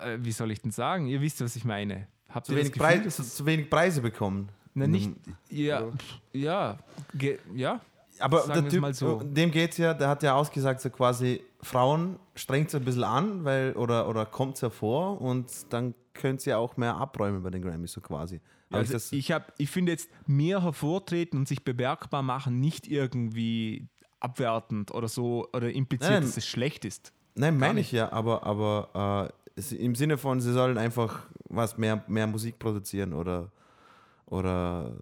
äh, 0.00 0.18
wie 0.20 0.32
soll 0.32 0.50
ich 0.50 0.62
denn 0.62 0.70
sagen? 0.70 1.06
Ihr 1.06 1.20
wisst, 1.20 1.40
was 1.42 1.56
ich 1.56 1.64
meine. 1.64 2.06
Habt 2.28 2.46
Zu 2.46 2.52
ihr 2.52 2.58
wenig, 2.58 2.72
das 2.72 2.78
Gefühl, 2.78 3.00
Preise, 3.02 3.16
zu, 3.16 3.22
es- 3.22 3.44
wenig 3.44 3.68
Preise 3.68 4.00
bekommen. 4.00 4.48
Na, 4.72 4.86
nicht, 4.86 5.10
ja, 5.48 5.82
Oder? 5.82 5.96
pff, 5.96 6.20
ja, 6.32 6.78
ja, 7.54 7.80
Aber 8.20 8.46
der 8.46 8.68
Typ, 8.68 8.80
mal 8.80 8.94
so. 8.94 9.20
dem 9.20 9.50
geht's 9.50 9.76
ja, 9.78 9.92
der 9.92 10.08
hat 10.08 10.22
ja 10.22 10.34
ausgesagt, 10.36 10.80
so 10.80 10.88
quasi, 10.90 11.42
Frauen 11.62 12.18
strengt 12.34 12.68
es 12.68 12.74
ein 12.74 12.84
bisschen 12.84 13.04
an, 13.04 13.44
weil, 13.44 13.72
oder, 13.72 14.08
oder 14.08 14.26
kommt 14.26 14.56
es 14.56 14.62
hervor 14.62 15.20
und 15.20 15.46
dann 15.70 15.94
könnt 16.14 16.46
ihr 16.46 16.58
auch 16.58 16.76
mehr 16.76 16.96
abräumen 16.96 17.42
bei 17.42 17.50
den 17.50 17.62
Grammys, 17.62 17.92
so 17.92 18.00
quasi. 18.00 18.40
Hab 18.70 18.78
Also 18.80 18.96
ich 18.96 19.12
ich, 19.12 19.32
hab, 19.32 19.52
ich 19.58 19.70
finde 19.70 19.92
jetzt 19.92 20.10
mehr 20.26 20.62
hervortreten 20.62 21.38
und 21.38 21.48
sich 21.48 21.64
bemerkbar 21.64 22.22
machen 22.22 22.60
nicht 22.60 22.86
irgendwie 22.88 23.88
abwertend 24.20 24.92
oder 24.92 25.08
so 25.08 25.48
oder 25.52 25.70
impliziert, 25.70 26.12
Nein. 26.12 26.22
dass 26.22 26.36
es 26.36 26.46
schlecht 26.46 26.84
ist. 26.84 27.12
nein, 27.34 27.56
meine 27.58 27.80
ich 27.80 27.90
ja, 27.92 28.12
aber, 28.12 28.44
aber 28.44 29.32
äh, 29.56 29.74
im 29.76 29.94
Sinne 29.94 30.18
von, 30.18 30.40
sie 30.40 30.52
sollen 30.52 30.78
einfach 30.78 31.26
was 31.48 31.76
mehr, 31.78 32.04
mehr 32.06 32.26
Musik 32.26 32.58
produzieren 32.58 33.12
oder, 33.12 33.50
oder 34.26 34.96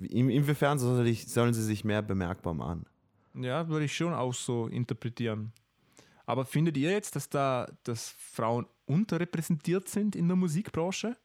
in, 0.00 0.28
inwiefern 0.30 0.78
sollen 0.78 1.54
sie 1.54 1.62
sich 1.62 1.84
mehr 1.84 2.02
bemerkbar 2.02 2.54
machen? 2.54 2.86
Ja, 3.34 3.68
würde 3.68 3.84
ich 3.86 3.96
schon 3.96 4.12
auch 4.12 4.34
so 4.34 4.66
interpretieren. 4.66 5.52
Aber 6.26 6.44
findet 6.44 6.76
ihr 6.76 6.90
jetzt, 6.90 7.16
dass 7.16 7.28
da 7.28 7.68
dass 7.84 8.10
Frauen 8.10 8.66
unterrepräsentiert 8.86 9.88
sind 9.88 10.14
in 10.16 10.28
der 10.28 10.36
Musikbranche? 10.36 11.16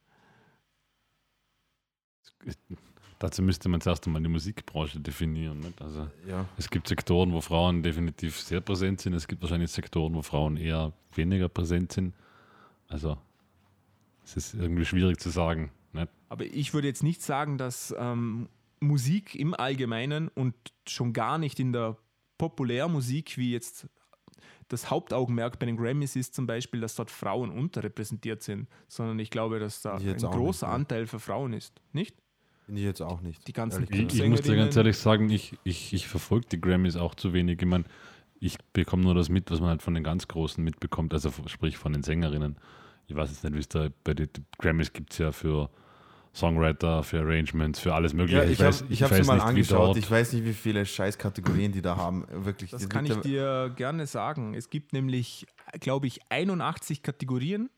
Dazu 3.18 3.42
müsste 3.42 3.68
man 3.68 3.80
zuerst 3.80 4.06
einmal 4.06 4.22
die 4.22 4.28
Musikbranche 4.28 5.00
definieren. 5.00 5.58
Nicht? 5.60 5.80
Also, 5.82 6.08
Ja. 6.26 6.46
es 6.56 6.70
gibt 6.70 6.86
Sektoren, 6.86 7.32
wo 7.32 7.40
Frauen 7.40 7.82
definitiv 7.82 8.38
sehr 8.40 8.60
präsent 8.60 9.00
sind. 9.00 9.12
Es 9.14 9.26
gibt 9.26 9.42
wahrscheinlich 9.42 9.72
Sektoren, 9.72 10.14
wo 10.14 10.22
Frauen 10.22 10.56
eher 10.56 10.92
weniger 11.14 11.48
präsent 11.48 11.92
sind. 11.92 12.14
Also 12.88 13.18
Es 14.24 14.36
ist 14.36 14.52
irgendwie 14.54 14.84
schwierig 14.84 15.18
zu 15.18 15.30
sagen. 15.30 15.70
Nicht? 15.94 16.08
Aber 16.28 16.44
ich 16.44 16.74
würde 16.74 16.86
jetzt 16.86 17.02
nicht 17.02 17.22
sagen, 17.22 17.56
dass 17.56 17.94
ähm, 17.98 18.48
Musik 18.78 19.34
im 19.34 19.54
Allgemeinen 19.54 20.28
und 20.28 20.54
schon 20.86 21.14
gar 21.14 21.38
nicht 21.38 21.58
in 21.58 21.72
der 21.72 21.96
Populärmusik, 22.36 23.38
wie 23.38 23.52
jetzt 23.52 23.88
das 24.68 24.90
Hauptaugenmerk 24.90 25.58
bei 25.58 25.66
den 25.66 25.76
Grammys 25.76 26.14
ist 26.14 26.34
zum 26.34 26.46
Beispiel, 26.46 26.80
dass 26.80 26.94
dort 26.94 27.10
Frauen 27.10 27.50
unterrepräsentiert 27.50 28.42
sind, 28.42 28.68
sondern 28.86 29.18
ich 29.18 29.30
glaube, 29.30 29.58
dass 29.58 29.80
da 29.82 29.96
ein 29.96 30.16
großer 30.16 30.66
nicht, 30.66 30.72
ne? 30.72 30.74
Anteil 30.74 31.06
für 31.06 31.18
Frauen 31.18 31.54
ist. 31.54 31.80
Nicht? 31.92 32.16
Finde 32.66 32.82
ich 32.82 32.86
jetzt 32.86 33.00
auch 33.00 33.22
nicht. 33.22 33.48
Die 33.48 33.54
ganzen 33.54 33.86
Ich, 33.90 34.20
ich 34.20 34.28
muss 34.28 34.42
dir 34.42 34.56
ganz 34.56 34.76
ehrlich 34.76 34.98
sagen, 34.98 35.30
ich, 35.30 35.56
ich, 35.64 35.94
ich 35.94 36.06
verfolge 36.06 36.48
die 36.52 36.60
Grammys 36.60 36.96
auch 36.96 37.14
zu 37.14 37.32
wenig. 37.32 37.62
Ich 37.62 37.66
meine, 37.66 37.84
ich 38.40 38.58
bekomme 38.72 39.02
nur 39.02 39.14
das 39.14 39.30
mit, 39.30 39.50
was 39.50 39.60
man 39.60 39.70
halt 39.70 39.82
von 39.82 39.94
den 39.94 40.04
ganz 40.04 40.28
Großen 40.28 40.62
mitbekommt, 40.62 41.14
also 41.14 41.32
sprich 41.46 41.78
von 41.78 41.92
den 41.92 42.02
Sängerinnen. 42.02 42.56
Ich 43.06 43.16
weiß 43.16 43.30
jetzt 43.30 43.42
nicht, 43.42 43.54
wie 43.54 43.60
es 43.60 43.68
da 43.68 43.88
bei 44.04 44.12
den 44.12 44.28
die 44.36 44.42
Grammys 44.58 44.92
gibt 44.92 45.12
es 45.12 45.18
ja 45.18 45.32
für 45.32 45.70
Songwriter, 46.38 47.02
für 47.02 47.20
Arrangements, 47.20 47.78
für 47.80 47.94
alles 47.94 48.14
Mögliche. 48.14 48.38
Ja, 48.38 48.44
ich 48.48 48.60
habe 48.60 48.70
weiß- 48.70 48.84
ich 48.88 49.02
hab 49.02 49.12
sie 49.12 49.22
mal 49.22 49.34
nicht, 49.34 49.44
wie 49.44 49.48
angeschaut. 49.48 49.96
Ich 49.96 50.10
weiß 50.10 50.32
nicht, 50.32 50.44
wie 50.44 50.52
viele 50.52 50.86
Scheißkategorien 50.86 51.72
die 51.72 51.82
da 51.82 51.96
haben. 51.96 52.24
Wirklich. 52.30 52.70
Das 52.70 52.88
kann 52.88 53.04
ich 53.06 53.16
dir 53.16 53.72
gerne 53.76 54.06
sagen. 54.06 54.54
Es 54.54 54.70
gibt 54.70 54.92
nämlich, 54.92 55.46
glaube 55.80 56.06
ich, 56.06 56.20
81 56.30 57.02
Kategorien. 57.02 57.68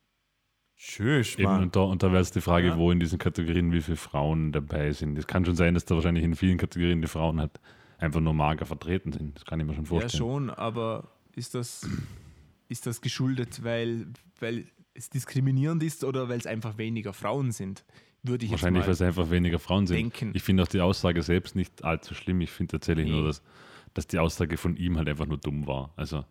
Tschüss, 0.77 1.35
Eben, 1.35 1.43
Mann. 1.45 1.63
und 1.65 1.77
da, 1.77 1.81
und 1.81 2.03
da 2.03 2.09
wäre 2.11 2.23
jetzt 2.23 2.35
die 2.37 2.41
Frage, 2.41 2.69
Ja. 2.69 2.77
wo 2.79 2.91
in 2.91 3.01
diesen 3.01 3.19
Kategorien 3.19 3.71
wie 3.73 3.83
viele 3.83 3.99
Frauen 3.99 4.51
dabei 4.53 4.93
sind. 4.93 5.19
Es 5.19 5.27
kann 5.27 5.45
schon 5.45 5.55
sein, 5.57 5.75
dass 5.75 5.85
da 5.85 5.95
wahrscheinlich 5.95 6.25
in 6.25 6.35
vielen 6.35 6.57
Kategorien 6.57 7.03
die 7.03 7.09
Frauen 7.09 7.39
halt 7.39 7.61
einfach 7.99 8.21
nur 8.21 8.33
mager 8.33 8.65
vertreten 8.65 9.13
sind. 9.13 9.37
Das 9.37 9.45
kann 9.45 9.61
ich 9.61 9.67
mir 9.67 9.75
schon 9.75 9.85
Ja, 9.85 9.89
vorstellen. 9.91 10.19
schon, 10.19 10.51
aber 10.51 11.09
ist 11.37 11.55
das, 11.55 11.87
ist 12.69 12.87
das 12.87 13.03
geschuldet, 13.03 13.63
weil, 13.63 14.07
weil 14.39 14.65
es 14.95 15.11
diskriminierend 15.11 15.83
ist 15.83 16.03
oder 16.03 16.31
weil 16.31 16.39
es 16.39 16.47
einfach 16.47 16.79
weniger 16.79 17.13
Frauen 17.13 17.53
sind? 17.53 17.85
Würde 18.23 18.45
ich 18.45 18.51
Wahrscheinlich, 18.51 18.85
weil 18.85 18.93
es 18.93 19.03
einfach 19.03 19.31
weniger 19.31 19.59
Frauen 19.59 19.87
sind. 19.87 19.97
denken. 19.97 20.31
Ich 20.35 20.43
finde 20.43 20.63
auch 20.63 20.69
die 20.69 20.81
Aussage 20.81 21.23
selbst 21.23 21.57
nicht 21.57 21.85
allzu 21.85 22.15
schlimm. 22.15 22.41
Ich 22.43 22.51
finde 22.51 22.73
tatsächlich 22.73 23.07
Nee. 23.07 23.13
nur, 23.13 23.25
dass, 23.27 23.43
dass 23.95 24.07
die 24.07 24.19
Aussage 24.19 24.57
von 24.59 24.77
ihm 24.77 24.99
halt 24.99 25.09
einfach 25.09 25.27
nur 25.27 25.39
dumm 25.39 25.67
war. 25.67 25.91
Also 25.97 26.25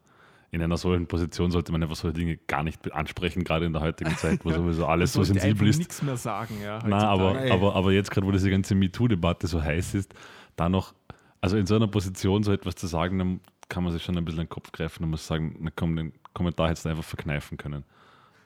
in 0.52 0.62
einer 0.62 0.78
solchen 0.78 1.08
Position 1.08 1.52
sollte 1.52 1.72
man 1.72 1.82
einfach 1.84 1.96
solche 1.96 2.18
Dinge 2.18 2.38
gar 2.48 2.64
nicht 2.64 2.92
ansprechen, 2.94 3.44
gerade 3.44 3.66
in 3.66 3.74
der 3.74 3.82
heutigen 3.82 4.12
Zeit, 4.18 4.44
wo 4.46 4.52
sowieso 4.52 4.86
alles 4.88 5.14
so 5.14 5.24
sensibel 5.24 5.68
ist. 5.68 5.78
nichts 5.78 6.02
mehr 6.02 6.18
sagen. 6.18 6.56
Ja, 6.62 6.80
Nein, 6.80 6.94
aber, 6.94 7.40
aber, 7.52 7.76
aber 7.76 7.92
jetzt 7.92 8.12
gerade, 8.12 8.26
wo 8.28 8.32
diese 8.32 8.50
ganze 8.52 8.76
MeToo-Debatte 8.76 9.48
so 9.48 9.62
heiß 9.62 9.94
ist, 9.96 10.14
da 10.56 10.70
noch, 10.70 10.94
also 11.42 11.58
in 11.58 11.66
so 11.66 11.76
einer 11.76 11.88
Position 11.88 12.44
so 12.44 12.52
etwas 12.52 12.76
zu 12.76 12.86
sagen, 12.88 13.18
dann 13.20 13.40
kann 13.68 13.84
man 13.84 13.94
sich 13.94 14.04
schon 14.04 14.18
ein 14.18 14.26
bisschen 14.26 14.42
den 14.42 14.50
Kopf 14.50 14.72
greifen 14.72 15.04
und 15.04 15.12
muss 15.12 15.26
sagen, 15.28 15.56
na 15.60 15.72
komm, 15.76 15.96
den 15.96 16.14
Kommentar 16.34 16.70
hättest 16.70 16.86
du 16.86 16.90
einfach 16.90 17.04
verkneifen 17.04 17.58
können. 17.58 17.84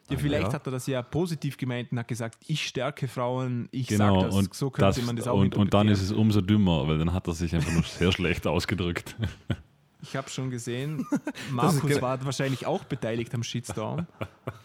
Ja, 0.09 0.17
vielleicht 0.17 0.47
ja. 0.47 0.53
hat 0.53 0.67
er 0.67 0.71
das 0.71 0.87
ja 0.87 1.01
positiv 1.01 1.57
gemeint 1.57 1.91
und 1.91 1.99
hat 1.99 2.07
gesagt, 2.07 2.37
ich 2.47 2.67
stärke 2.67 3.07
Frauen, 3.07 3.69
ich 3.71 3.87
Genau, 3.87 4.15
sage 4.21 4.25
das. 4.27 4.35
und, 4.35 4.53
so 4.53 4.69
könnte 4.69 4.99
das, 4.99 5.05
man 5.05 5.15
das 5.15 5.27
auch 5.27 5.39
und, 5.39 5.55
und 5.55 5.73
dann 5.73 5.87
ist 5.87 6.01
es 6.01 6.11
umso 6.11 6.41
dümmer, 6.41 6.87
weil 6.87 6.97
dann 6.97 7.13
hat 7.13 7.27
er 7.27 7.33
sich 7.33 7.55
einfach 7.55 7.71
nur 7.71 7.83
sehr 7.83 8.11
schlecht 8.11 8.45
ausgedrückt. 8.47 9.15
Ich 10.01 10.15
habe 10.15 10.29
schon 10.29 10.49
gesehen, 10.49 11.05
Markus 11.51 12.01
war 12.01 12.23
wahrscheinlich 12.25 12.65
auch 12.65 12.83
beteiligt 12.83 13.33
am 13.33 13.43
Shitstorm. 13.43 14.05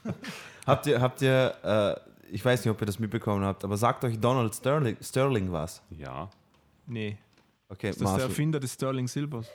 Habt 0.66 0.86
ihr, 0.86 1.00
habt 1.00 1.22
ihr 1.22 1.54
äh, 1.62 2.34
ich 2.34 2.44
weiß 2.44 2.64
nicht, 2.64 2.70
ob 2.70 2.80
ihr 2.82 2.86
das 2.86 2.98
mitbekommen 2.98 3.42
habt, 3.44 3.64
aber 3.64 3.76
sagt 3.78 4.04
euch 4.04 4.18
Donald 4.20 4.54
Sterling, 4.54 4.96
Sterling 5.00 5.50
was? 5.52 5.82
Ja, 5.90 6.28
Nee, 6.86 7.16
Okay, 7.70 7.90
ist 7.90 7.96
das 8.00 8.04
der 8.04 8.12
Marcel. 8.12 8.28
Erfinder 8.30 8.60
des 8.60 8.72
Sterling 8.74 9.06
Silvers? 9.08 9.46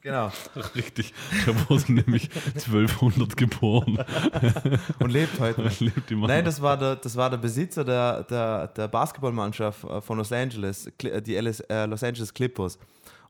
Genau. 0.00 0.30
richtig. 0.74 1.12
Der 1.46 1.68
wurde 1.68 1.92
nämlich 1.92 2.30
1200 2.54 3.36
geboren. 3.36 3.98
Und 5.00 5.10
lebt 5.10 5.38
heute. 5.40 5.62
noch. 5.62 5.80
Lebt 5.80 6.10
immer 6.10 6.28
Nein, 6.28 6.44
das 6.44 6.62
war 6.62 6.76
der, 6.76 6.96
das 6.96 7.16
war 7.16 7.28
der 7.28 7.36
Besitzer 7.38 7.84
der, 7.84 8.22
der, 8.24 8.68
der 8.68 8.88
Basketballmannschaft 8.88 9.84
äh, 9.84 10.00
von 10.00 10.18
Los 10.18 10.32
Angeles, 10.32 10.86
äh, 11.02 11.20
die 11.20 11.34
LS, 11.36 11.60
äh, 11.60 11.86
Los 11.86 12.02
Angeles 12.02 12.32
Clippers. 12.32 12.78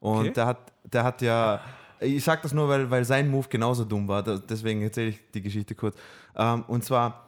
Und 0.00 0.18
Okay. 0.18 0.32
der, 0.34 0.46
hat, 0.46 0.72
der 0.84 1.04
hat 1.04 1.22
ja, 1.22 1.60
ich 2.00 2.22
sag 2.22 2.42
das 2.42 2.52
nur, 2.52 2.68
weil, 2.68 2.90
weil 2.90 3.04
sein 3.04 3.28
Move 3.30 3.48
genauso 3.48 3.84
dumm 3.84 4.06
war, 4.06 4.22
deswegen 4.22 4.82
erzähle 4.82 5.08
ich 5.08 5.20
die 5.32 5.42
Geschichte 5.42 5.74
kurz. 5.74 5.96
Ähm, 6.36 6.64
und 6.68 6.84
zwar, 6.84 7.26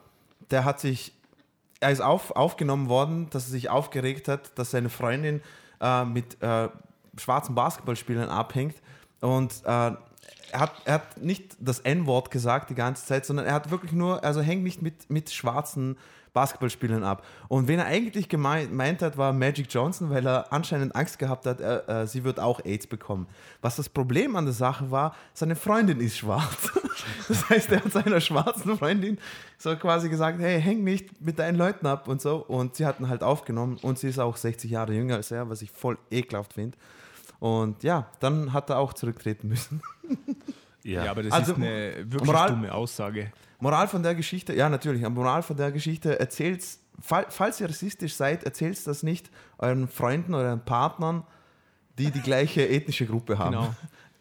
der 0.51 0.63
hat 0.63 0.79
sich, 0.79 1.11
er 1.79 1.91
ist 1.91 2.01
auf, 2.01 2.31
aufgenommen 2.31 2.87
worden, 2.87 3.27
dass 3.31 3.45
er 3.47 3.51
sich 3.51 3.69
aufgeregt 3.69 4.27
hat, 4.27 4.57
dass 4.57 4.71
seine 4.71 4.89
Freundin 4.89 5.41
äh, 5.81 6.05
mit 6.05 6.41
äh, 6.41 6.69
schwarzen 7.17 7.55
Basketballspielern 7.55 8.29
abhängt. 8.29 8.75
Und 9.21 9.53
äh, 9.65 9.67
er, 9.67 9.97
hat, 10.53 10.73
er 10.85 10.93
hat 10.95 11.17
nicht 11.21 11.57
das 11.59 11.79
N-Wort 11.79 12.31
gesagt 12.31 12.69
die 12.69 12.75
ganze 12.75 13.05
Zeit, 13.05 13.25
sondern 13.25 13.45
er 13.45 13.53
hat 13.53 13.71
wirklich 13.71 13.91
nur, 13.91 14.23
also 14.23 14.41
hängt 14.41 14.63
nicht 14.63 14.81
mit, 14.81 15.09
mit 15.09 15.31
schwarzen 15.31 15.97
Basketballspielern 16.33 17.03
ab. 17.03 17.25
Und 17.47 17.67
wen 17.67 17.79
er 17.79 17.85
eigentlich 17.85 18.29
gemeint 18.29 18.73
meint 18.73 19.01
hat, 19.01 19.17
war 19.17 19.33
Magic 19.33 19.67
Johnson, 19.69 20.09
weil 20.09 20.25
er 20.25 20.51
anscheinend 20.53 20.95
Angst 20.95 21.19
gehabt 21.19 21.45
hat, 21.45 21.59
er, 21.59 21.87
äh, 21.89 22.07
sie 22.07 22.23
wird 22.23 22.39
auch 22.39 22.63
AIDS 22.63 22.87
bekommen. 22.87 23.27
Was 23.61 23.75
das 23.75 23.89
Problem 23.89 24.35
an 24.35 24.45
der 24.45 24.53
Sache 24.53 24.91
war, 24.91 25.15
seine 25.33 25.55
Freundin 25.55 25.99
ist 25.99 26.17
schwarz. 26.17 26.71
Das 27.29 27.49
heißt, 27.49 27.71
er 27.71 27.83
hat 27.85 27.93
seiner 27.93 28.19
schwarzen 28.19 28.77
Freundin 28.77 29.19
so 29.57 29.73
quasi 29.77 30.09
gesagt, 30.09 30.39
hey, 30.39 30.61
häng 30.61 30.83
nicht 30.83 31.21
mit 31.21 31.39
deinen 31.39 31.55
Leuten 31.57 31.85
ab 31.85 32.09
und 32.09 32.21
so. 32.21 32.37
Und 32.37 32.75
sie 32.75 32.85
hatten 32.85 33.07
halt 33.07 33.23
aufgenommen 33.23 33.77
und 33.81 33.97
sie 33.97 34.09
ist 34.09 34.19
auch 34.19 34.35
60 34.35 34.69
Jahre 34.69 34.93
jünger 34.93 35.15
als 35.15 35.31
er, 35.31 35.49
was 35.49 35.61
ich 35.61 35.71
voll 35.71 35.97
ekelhaft 36.11 36.53
finde. 36.53 36.77
Und 37.39 37.83
ja, 37.83 38.07
dann 38.19 38.51
hat 38.53 38.69
er 38.69 38.77
auch 38.79 38.93
zurücktreten 38.93 39.47
müssen. 39.47 39.81
Ja, 40.83 41.09
aber 41.11 41.23
das 41.23 41.31
Also, 41.33 41.51
ist 41.53 41.57
eine 41.57 41.93
wirklich 42.11 42.23
Moral- 42.25 42.49
dumme 42.49 42.73
Aussage. 42.73 43.31
Moral 43.59 43.87
von 43.87 44.01
der 44.03 44.15
Geschichte, 44.15 44.53
ja 44.55 44.69
natürlich, 44.69 45.07
Moral 45.07 45.41
von 45.43 45.57
der 45.57 45.71
Geschichte, 45.71 46.17
erzählt's, 46.19 46.79
fall, 47.01 47.25
falls 47.29 47.59
ihr 47.59 47.67
rassistisch 47.69 48.13
seid, 48.13 48.43
erzählt 48.45 48.85
das 48.87 49.03
nicht 49.03 49.29
euren 49.57 49.87
Freunden 49.89 50.33
oder 50.33 50.45
euren 50.45 50.63
Partnern, 50.65 51.23
die 51.97 52.09
die 52.11 52.21
gleiche 52.21 52.67
ethnische 52.69 53.05
Gruppe 53.05 53.37
haben. 53.37 53.51
Genau. 53.51 53.75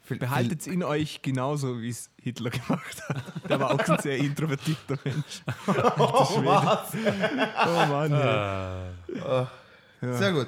Behaltet 0.18 0.62
es 0.62 0.66
in 0.66 0.82
euch 0.82 1.20
genauso, 1.20 1.82
wie 1.82 1.90
es 1.90 2.08
Hitler 2.22 2.48
gemacht 2.50 3.02
hat. 3.08 3.22
Der 3.48 3.60
war 3.60 3.72
auch 3.72 3.78
ein 3.78 3.98
sehr 4.00 4.16
introvertierter 4.16 4.96
Mensch. 5.04 5.42
Oh, 5.98 6.44
was? 6.44 6.94
Oh 6.94 7.86
Mann. 7.92 8.12
ey. 10.02 10.14
Sehr 10.14 10.32
gut. 10.32 10.46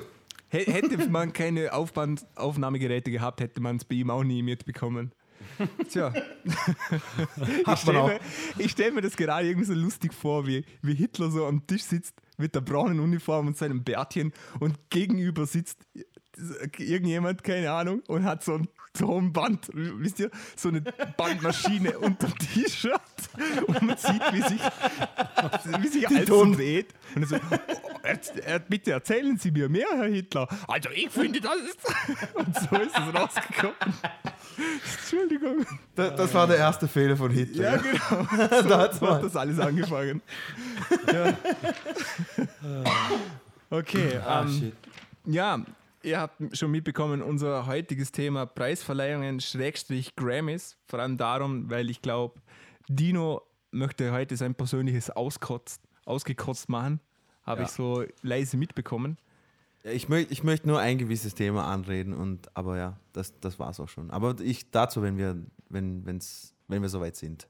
Hätte 0.50 1.08
man 1.08 1.32
keine 1.32 1.72
Aufband 1.72 2.26
Aufnahmegeräte 2.34 3.10
gehabt, 3.10 3.40
hätte 3.40 3.60
man 3.60 3.76
es 3.76 3.84
bei 3.84 3.96
ihm 3.96 4.10
auch 4.10 4.24
nie 4.24 4.42
mitbekommen. 4.42 5.12
Tja, 5.88 6.12
ich 7.72 7.78
stelle 7.78 8.02
mir, 8.04 8.20
ich 8.58 8.70
stell 8.70 8.92
mir 8.92 9.00
das 9.00 9.16
gerade 9.16 9.46
irgendwie 9.46 9.66
so 9.66 9.74
lustig 9.74 10.12
vor, 10.12 10.46
wie, 10.46 10.64
wie 10.82 10.94
Hitler 10.94 11.30
so 11.30 11.46
am 11.46 11.66
Tisch 11.66 11.82
sitzt 11.82 12.14
mit 12.36 12.54
der 12.54 12.60
braunen 12.60 13.00
Uniform 13.00 13.46
und 13.46 13.56
seinem 13.56 13.84
Bärtchen 13.84 14.32
und 14.58 14.90
gegenüber 14.90 15.46
sitzt 15.46 15.86
irgendjemand, 16.78 17.42
keine 17.44 17.70
Ahnung, 17.70 18.02
und 18.08 18.24
hat 18.24 18.42
so 18.44 18.54
ein, 18.54 18.68
so 18.96 19.18
ein 19.18 19.32
Band, 19.32 19.68
wisst 19.72 20.18
ihr, 20.20 20.30
so 20.56 20.68
eine 20.68 20.80
Bandmaschine 21.16 21.98
unter 22.00 22.26
dem 22.28 22.38
T-Shirt 22.38 23.00
und 23.66 23.82
man 23.82 23.96
sieht, 23.96 24.22
wie 24.32 24.42
sich, 24.42 24.60
wie 25.80 25.88
sich 25.88 26.08
alles 26.08 26.26
so 26.28 26.42
Ton- 26.44 26.52
dreht. 26.54 26.88
Und 27.14 27.30
er 28.02 28.20
so, 28.20 28.60
bitte 28.68 28.92
erzählen 28.92 29.36
Sie 29.38 29.50
mir 29.50 29.68
mehr, 29.68 29.86
Herr 29.92 30.06
Hitler. 30.08 30.48
Also 30.66 30.88
ich 30.90 31.10
finde, 31.10 31.40
das 31.40 31.56
ist... 31.56 31.78
Und 32.34 32.54
so 32.56 32.76
ist 32.76 32.96
es 32.96 33.14
rausgekommen. 33.14 33.74
Entschuldigung. 34.98 35.66
Das, 35.94 36.16
das 36.16 36.34
war 36.34 36.46
der 36.46 36.56
erste 36.56 36.88
Fehler 36.88 37.16
von 37.16 37.30
Hitler. 37.30 37.62
Ja, 37.62 37.76
genau. 37.76 38.68
da 38.68 38.78
hat's 38.78 38.98
So 39.00 39.06
hat 39.08 39.10
mal. 39.10 39.22
das 39.22 39.36
alles 39.36 39.58
angefangen. 39.58 40.22
Ja. 41.12 41.32
Okay, 43.70 44.18
Ah, 44.26 44.42
ähm, 44.42 44.48
shit. 44.58 44.74
ja, 45.26 45.58
ihr 46.02 46.20
habt 46.20 46.56
schon 46.56 46.70
mitbekommen, 46.70 47.22
unser 47.22 47.66
heutiges 47.66 48.12
Thema 48.12 48.46
Preisverleihungen, 48.46 49.40
Schrägstrich 49.40 50.16
Grammys. 50.16 50.76
Vor 50.86 50.98
allem 50.98 51.16
darum, 51.16 51.70
weil 51.70 51.90
ich 51.90 52.02
glaube, 52.02 52.40
Dino 52.88 53.42
möchte 53.70 54.12
heute 54.12 54.36
sein 54.36 54.54
persönliches 54.54 55.10
Auskotzt, 55.10 55.82
ausgekotzt 56.04 56.68
machen. 56.68 57.00
Habe 57.44 57.62
Ja. 57.62 57.66
ich 57.66 57.72
so 57.72 58.04
leise 58.22 58.56
mitbekommen. 58.56 59.18
Ich, 59.82 60.08
möcht, 60.08 60.30
ich 60.30 60.42
möchte 60.44 60.68
nur 60.68 60.78
ein 60.78 60.98
gewisses 60.98 61.34
Thema 61.34 61.66
anreden, 61.66 62.12
und, 62.12 62.54
aber 62.54 62.76
ja, 62.76 62.98
das, 63.12 63.38
das 63.40 63.58
war 63.58 63.70
es 63.70 63.80
auch 63.80 63.88
schon. 63.88 64.10
Aber 64.10 64.38
ich 64.40 64.70
dazu, 64.70 65.00
wenn 65.02 65.16
wir, 65.16 65.36
wenn, 65.70 66.04
wenn's, 66.04 66.54
wenn 66.68 66.82
wir 66.82 66.90
soweit 66.90 67.16
sind. 67.16 67.48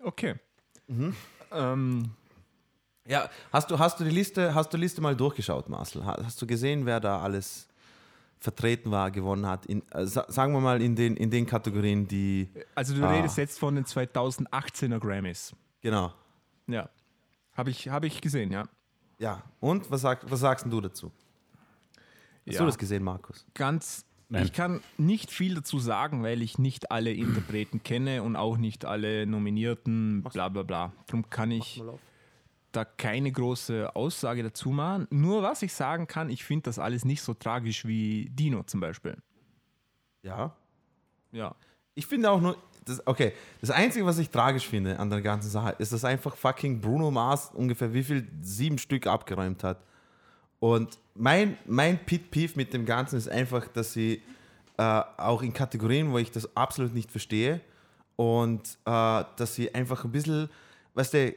Okay. 0.00 0.34
Mhm. 0.86 1.14
Ähm, 1.52 2.10
Ja, 3.08 3.28
hast 3.52 3.70
du, 3.70 3.78
hast 3.78 4.00
du 4.00 4.04
die 4.04 4.10
Liste, 4.10 4.54
hast 4.54 4.72
du 4.72 4.76
Liste 4.76 5.00
mal 5.00 5.14
durchgeschaut, 5.16 5.68
Marcel? 5.68 6.04
Ha- 6.04 6.18
Hast 6.24 6.40
du 6.42 6.46
gesehen, 6.46 6.86
wer 6.86 6.98
da 7.00 7.20
alles 7.20 7.68
vertreten 8.38 8.90
war, 8.90 9.10
gewonnen 9.10 9.46
hat? 9.46 9.66
In, 9.66 9.82
äh, 9.92 10.06
sa- 10.06 10.26
sagen 10.28 10.52
wir 10.52 10.60
mal 10.60 10.82
in 10.82 10.96
den, 10.96 11.16
in 11.16 11.30
den 11.30 11.46
Kategorien, 11.46 12.06
die. 12.08 12.48
also 12.74 12.94
du 12.94 13.04
Ah. 13.04 13.10
redest 13.12 13.38
jetzt 13.38 13.58
von 13.58 13.74
den 13.76 13.84
2018er 13.84 14.98
Grammys. 14.98 15.54
Genau. 15.82 16.12
Ja. 16.66 16.88
Habe 17.54 17.70
ich, 17.70 17.88
hab 17.88 18.04
ich 18.04 18.20
gesehen, 18.20 18.50
ja. 18.50 18.64
Ja. 19.18 19.42
Und 19.60 19.90
was, 19.90 20.00
sag, 20.02 20.28
was 20.30 20.40
sagst 20.40 20.64
denn 20.64 20.70
du 20.72 20.80
dazu? 20.80 21.10
Hast 22.46 22.54
ja. 22.54 22.60
du 22.60 22.66
das 22.66 22.76
gesehen, 22.78 23.02
Markus? 23.02 23.46
Ganz. 23.54 24.04
Nein. 24.28 24.44
Ich 24.44 24.52
kann 24.52 24.80
nicht 24.98 25.30
viel 25.30 25.54
dazu 25.54 25.78
sagen, 25.78 26.24
weil 26.24 26.42
ich 26.42 26.58
nicht 26.58 26.90
alle 26.90 27.12
Interpreten 27.12 27.84
kenne 27.84 28.24
und 28.24 28.34
auch 28.34 28.56
nicht 28.56 28.84
alle 28.84 29.24
Nominierten, 29.26 30.24
bla 30.24 30.48
bla 30.48 30.64
bla. 30.64 30.92
Darum 31.06 31.30
kann 31.30 31.52
ich 31.52 31.80
da 32.76 32.84
keine 32.84 33.32
große 33.32 33.94
Aussage 33.96 34.42
dazu 34.42 34.70
machen. 34.70 35.06
Nur 35.10 35.42
was 35.42 35.62
ich 35.62 35.72
sagen 35.72 36.06
kann, 36.06 36.30
ich 36.30 36.44
finde 36.44 36.64
das 36.64 36.78
alles 36.78 37.04
nicht 37.04 37.22
so 37.22 37.34
tragisch 37.34 37.86
wie 37.86 38.28
Dino 38.30 38.62
zum 38.64 38.80
Beispiel. 38.80 39.16
Ja. 40.22 40.54
Ja. 41.32 41.54
Ich 41.94 42.06
finde 42.06 42.30
auch 42.30 42.40
nur, 42.40 42.56
das, 42.84 43.04
okay, 43.06 43.32
das 43.60 43.70
Einzige, 43.70 44.04
was 44.06 44.18
ich 44.18 44.30
tragisch 44.30 44.68
finde 44.68 44.98
an 44.98 45.10
der 45.10 45.22
ganzen 45.22 45.50
Sache, 45.50 45.74
ist, 45.78 45.92
dass 45.92 46.04
einfach 46.04 46.36
fucking 46.36 46.80
Bruno 46.80 47.10
Mars 47.10 47.50
ungefähr 47.54 47.92
wie 47.92 48.04
viel? 48.04 48.28
Sieben 48.42 48.78
Stück 48.78 49.06
abgeräumt 49.06 49.64
hat. 49.64 49.82
Und 50.60 50.98
mein, 51.14 51.56
mein 51.66 51.98
Pit 52.04 52.30
Peeve 52.30 52.52
mit 52.56 52.72
dem 52.72 52.86
Ganzen 52.86 53.16
ist 53.16 53.28
einfach, 53.28 53.66
dass 53.68 53.92
sie 53.92 54.22
äh, 54.78 54.82
auch 55.16 55.42
in 55.42 55.52
Kategorien, 55.52 56.12
wo 56.12 56.18
ich 56.18 56.30
das 56.30 56.54
absolut 56.56 56.94
nicht 56.94 57.10
verstehe, 57.10 57.60
und 58.16 58.78
äh, 58.86 59.24
dass 59.36 59.54
sie 59.54 59.74
einfach 59.74 60.04
ein 60.04 60.12
bisschen, 60.12 60.48
weißt 60.94 61.14
du, 61.14 61.34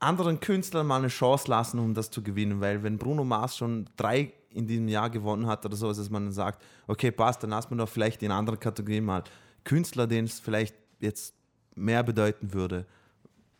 anderen 0.00 0.40
Künstlern 0.40 0.86
mal 0.86 0.98
eine 0.98 1.08
Chance 1.08 1.48
lassen, 1.50 1.78
um 1.78 1.94
das 1.94 2.10
zu 2.10 2.22
gewinnen, 2.22 2.60
weil 2.60 2.82
wenn 2.82 2.98
Bruno 2.98 3.24
Mars 3.24 3.56
schon 3.56 3.88
drei 3.96 4.32
in 4.50 4.66
diesem 4.66 4.88
Jahr 4.88 5.10
gewonnen 5.10 5.46
hat 5.46 5.64
oder 5.64 5.76
so, 5.76 5.88
dass 5.88 6.10
man 6.10 6.24
dann 6.24 6.32
sagt, 6.32 6.64
okay, 6.88 7.10
passt, 7.12 7.42
dann 7.42 7.50
lassen 7.50 7.70
wir 7.70 7.76
doch 7.76 7.88
vielleicht 7.88 8.22
in 8.22 8.32
anderen 8.32 8.58
Kategorien 8.58 9.04
mal 9.04 9.22
Künstler, 9.62 10.06
denen 10.06 10.26
es 10.26 10.40
vielleicht 10.40 10.74
jetzt 10.98 11.34
mehr 11.76 12.02
bedeuten 12.02 12.52
würde. 12.52 12.86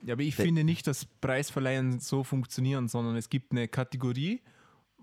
Ja, 0.03 0.14
aber 0.14 0.22
ich 0.22 0.35
Der- 0.37 0.46
finde 0.46 0.64
nicht, 0.64 0.87
dass 0.87 1.05
Preisverleihen 1.05 2.00
so 2.00 2.24
funktionieren, 2.24 2.88
sondern 2.88 3.16
es 3.16 3.29
gibt 3.29 3.53
eine 3.53 3.68
Kategorie 3.68 4.40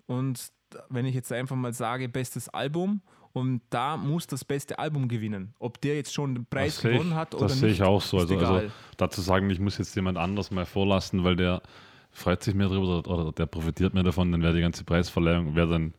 und 0.08 0.52
wenn 0.89 1.06
ich 1.06 1.15
jetzt 1.15 1.32
einfach 1.32 1.56
mal 1.56 1.73
sage, 1.73 2.10
bestes 2.10 2.50
Album 2.50 3.02
und 3.38 3.62
da 3.69 3.97
muss 3.97 4.28
das 4.28 4.43
beste 4.43 4.80
Album 4.80 5.08
gewinnen. 5.08 5.54
Ob 5.60 5.80
der 5.82 5.95
jetzt 5.95 6.13
schon 6.13 6.36
den 6.36 6.45
Preis 6.45 6.76
Das 6.76 6.82
sehe 6.82 6.91
gewonnen 6.93 7.12
ich, 7.12 7.15
hat 7.15 7.34
das 7.34 7.41
oder 7.41 7.50
sehe 7.50 7.69
nicht, 7.69 7.80
ich 7.80 7.84
auch 7.86 8.02
so. 8.02 8.17
Also, 8.17 8.38
also 8.38 8.71
dazu 8.97 9.21
sagen, 9.21 9.50
ich 9.50 9.60
muss 9.60 9.78
jetzt 9.78 9.95
jemand 9.95 10.17
anders 10.17 10.52
mal 10.52 10.65
vorlassen, 10.65 11.23
weil 11.23 11.36
der 11.36 11.62
freut 12.12 12.43
sich 12.43 12.56
mehr 12.56 12.67
drüber 12.67 13.08
oder, 13.08 13.32
der 13.32 13.45
profitiert 13.45 13.93
mehr 13.93 14.04
davon, 14.04 14.32
dann 14.32 14.41
wäre 14.41 14.56
die 14.56 14.62
ganze 14.62 14.84
Preisverleihung 14.84 15.56
wäre 15.56 15.69
dann 15.69 15.93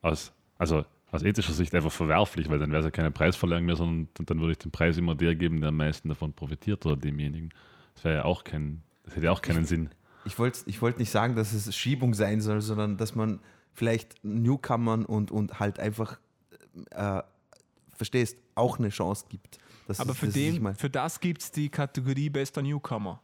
aus, 0.00 0.32
also 0.56 0.84
aus 1.10 1.22
ethischer 1.22 1.52
Sicht 1.52 1.74
einfach 1.74 1.92
verwerflich, 1.92 2.48
weil 2.48 2.58
dann 2.58 2.70
wäre 2.70 2.80
es 2.80 2.86
ja 2.86 2.90
keine 2.90 3.10
Preisverleihung 3.10 3.66
mehr, 3.66 3.76
sondern 3.76 4.08
dann 4.14 4.40
würde 4.40 4.52
ich 4.52 4.58
den 4.58 4.70
Preis 4.70 4.96
immer 4.96 5.14
der 5.14 5.34
geben, 5.34 5.60
der 5.60 5.68
am 5.68 5.76
meisten 5.76 6.08
davon 6.08 6.32
profitiert 6.32 6.84
oder 6.86 6.96
demjenigen. 6.96 7.50
Das 7.94 8.04
wäre 8.04 8.16
ja 8.16 8.24
auch 8.24 8.44
kein, 8.44 8.82
das 9.04 9.16
hätte 9.16 9.26
ja 9.26 9.32
auch 9.32 9.42
keinen 9.42 9.64
Sinn. 9.64 9.90
Ich 10.24 10.38
wollte 10.38 10.60
ich 10.66 10.82
wollt 10.82 10.98
nicht 10.98 11.10
sagen, 11.10 11.36
dass 11.36 11.52
es 11.52 11.74
Schiebung 11.74 12.14
sein 12.14 12.40
soll, 12.40 12.60
sondern 12.60 12.96
dass 12.96 13.14
man 13.14 13.40
vielleicht 13.72 14.22
Newcomern 14.24 15.04
und, 15.04 15.30
und 15.30 15.60
halt 15.60 15.78
einfach, 15.78 16.18
äh, 16.90 17.22
verstehst, 17.94 18.36
auch 18.54 18.78
eine 18.78 18.90
Chance 18.90 19.26
gibt. 19.28 19.58
Das 19.86 20.00
Aber 20.00 20.10
ist- 20.12 20.18
für, 20.18 20.26
das 20.26 20.34
den, 20.34 20.62
mal- 20.62 20.74
für 20.74 20.90
das 20.90 21.20
gibt 21.20 21.42
es 21.42 21.50
die 21.50 21.68
Kategorie 21.68 22.28
bester 22.30 22.62
Newcomer. 22.62 23.20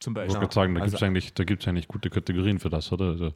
Zum 0.00 0.12
Ich 0.12 0.14
Beispiel. 0.16 0.34
wollte 0.34 0.40
gerade 0.40 0.54
sagen, 0.54 0.74
da 0.74 0.80
Also- 0.82 0.90
gibt 0.92 1.02
es 1.02 1.06
eigentlich, 1.06 1.34
da 1.34 1.44
gibt's 1.44 1.68
eigentlich 1.68 1.88
gute 1.88 2.10
Kategorien 2.10 2.58
für 2.58 2.70
das, 2.70 2.90
oder? 2.92 3.06
Also 3.06 3.32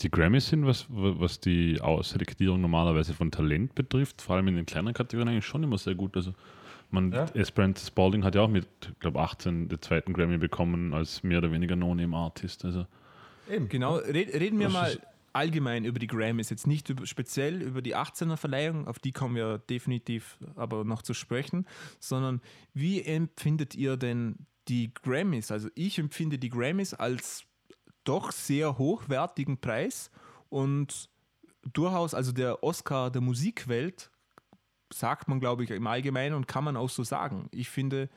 die 0.00 0.10
Grammys 0.10 0.46
sind, 0.48 0.64
was, 0.64 0.86
was 0.88 1.40
die 1.40 1.80
Ausselektierung 1.80 2.60
normalerweise 2.60 3.14
von 3.14 3.32
Talent 3.32 3.74
betrifft, 3.74 4.22
vor 4.22 4.36
allem 4.36 4.46
in 4.48 4.54
den 4.54 4.64
kleinen 4.66 4.94
Kategorien 4.94 5.28
eigentlich 5.28 5.46
schon 5.46 5.64
immer 5.64 5.76
sehr 5.76 5.96
gut. 5.96 6.16
Also 6.16 6.34
man, 6.90 7.10
Ja. 7.10 7.24
Esperanza 7.34 7.84
Spalding 7.86 8.22
hat 8.22 8.36
ja 8.36 8.42
auch 8.42 8.48
mit, 8.48 8.68
glaube 9.00 9.18
18 9.20 9.68
den 9.68 9.82
zweiten 9.82 10.12
Grammy 10.12 10.38
bekommen 10.38 10.94
als 10.94 11.24
mehr 11.24 11.38
oder 11.38 11.50
weniger 11.50 11.74
No-Name-Artist. 11.74 12.64
Also 12.64 12.86
Eben. 13.50 13.68
Genau, 13.68 13.96
red, 13.96 14.32
reden 14.34 14.60
wir 14.60 14.68
mal 14.68 14.96
allgemein 15.38 15.84
über 15.84 15.98
die 15.98 16.06
Grammys, 16.06 16.50
jetzt 16.50 16.66
nicht 16.66 16.90
über, 16.90 17.06
speziell 17.06 17.62
über 17.62 17.80
die 17.80 17.96
18er 17.96 18.36
Verleihung, 18.36 18.88
auf 18.88 18.98
die 18.98 19.12
kommen 19.12 19.36
wir 19.36 19.58
definitiv 19.58 20.38
aber 20.56 20.84
noch 20.84 21.02
zu 21.02 21.14
sprechen, 21.14 21.66
sondern 22.00 22.40
wie 22.74 23.02
empfindet 23.02 23.74
ihr 23.74 23.96
denn 23.96 24.46
die 24.66 24.92
Grammys? 24.92 25.50
Also 25.50 25.68
ich 25.74 25.98
empfinde 25.98 26.38
die 26.38 26.50
Grammys 26.50 26.92
als 26.92 27.44
doch 28.04 28.32
sehr 28.32 28.78
hochwertigen 28.78 29.58
Preis 29.60 30.10
und 30.48 31.08
durchaus, 31.72 32.14
also 32.14 32.32
der 32.32 32.62
Oscar 32.64 33.10
der 33.10 33.20
Musikwelt, 33.20 34.10
sagt 34.92 35.28
man, 35.28 35.38
glaube 35.38 35.64
ich, 35.64 35.70
im 35.70 35.86
Allgemeinen 35.86 36.34
und 36.34 36.48
kann 36.48 36.64
man 36.64 36.76
auch 36.76 36.90
so 36.90 37.04
sagen. 37.04 37.48
Ich 37.52 37.68
finde, 37.68 38.08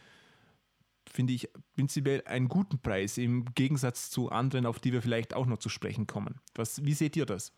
finde 1.11 1.33
ich 1.33 1.49
prinzipiell 1.75 2.23
einen 2.25 2.47
guten 2.47 2.79
Preis 2.79 3.17
im 3.17 3.45
Gegensatz 3.53 4.09
zu 4.09 4.29
anderen, 4.29 4.65
auf 4.65 4.79
die 4.79 4.93
wir 4.93 5.01
vielleicht 5.01 5.33
auch 5.33 5.45
noch 5.45 5.59
zu 5.59 5.69
sprechen 5.69 6.07
kommen. 6.07 6.39
Was, 6.55 6.83
wie 6.83 6.93
seht 6.93 7.15
ihr 7.15 7.25
das? 7.25 7.53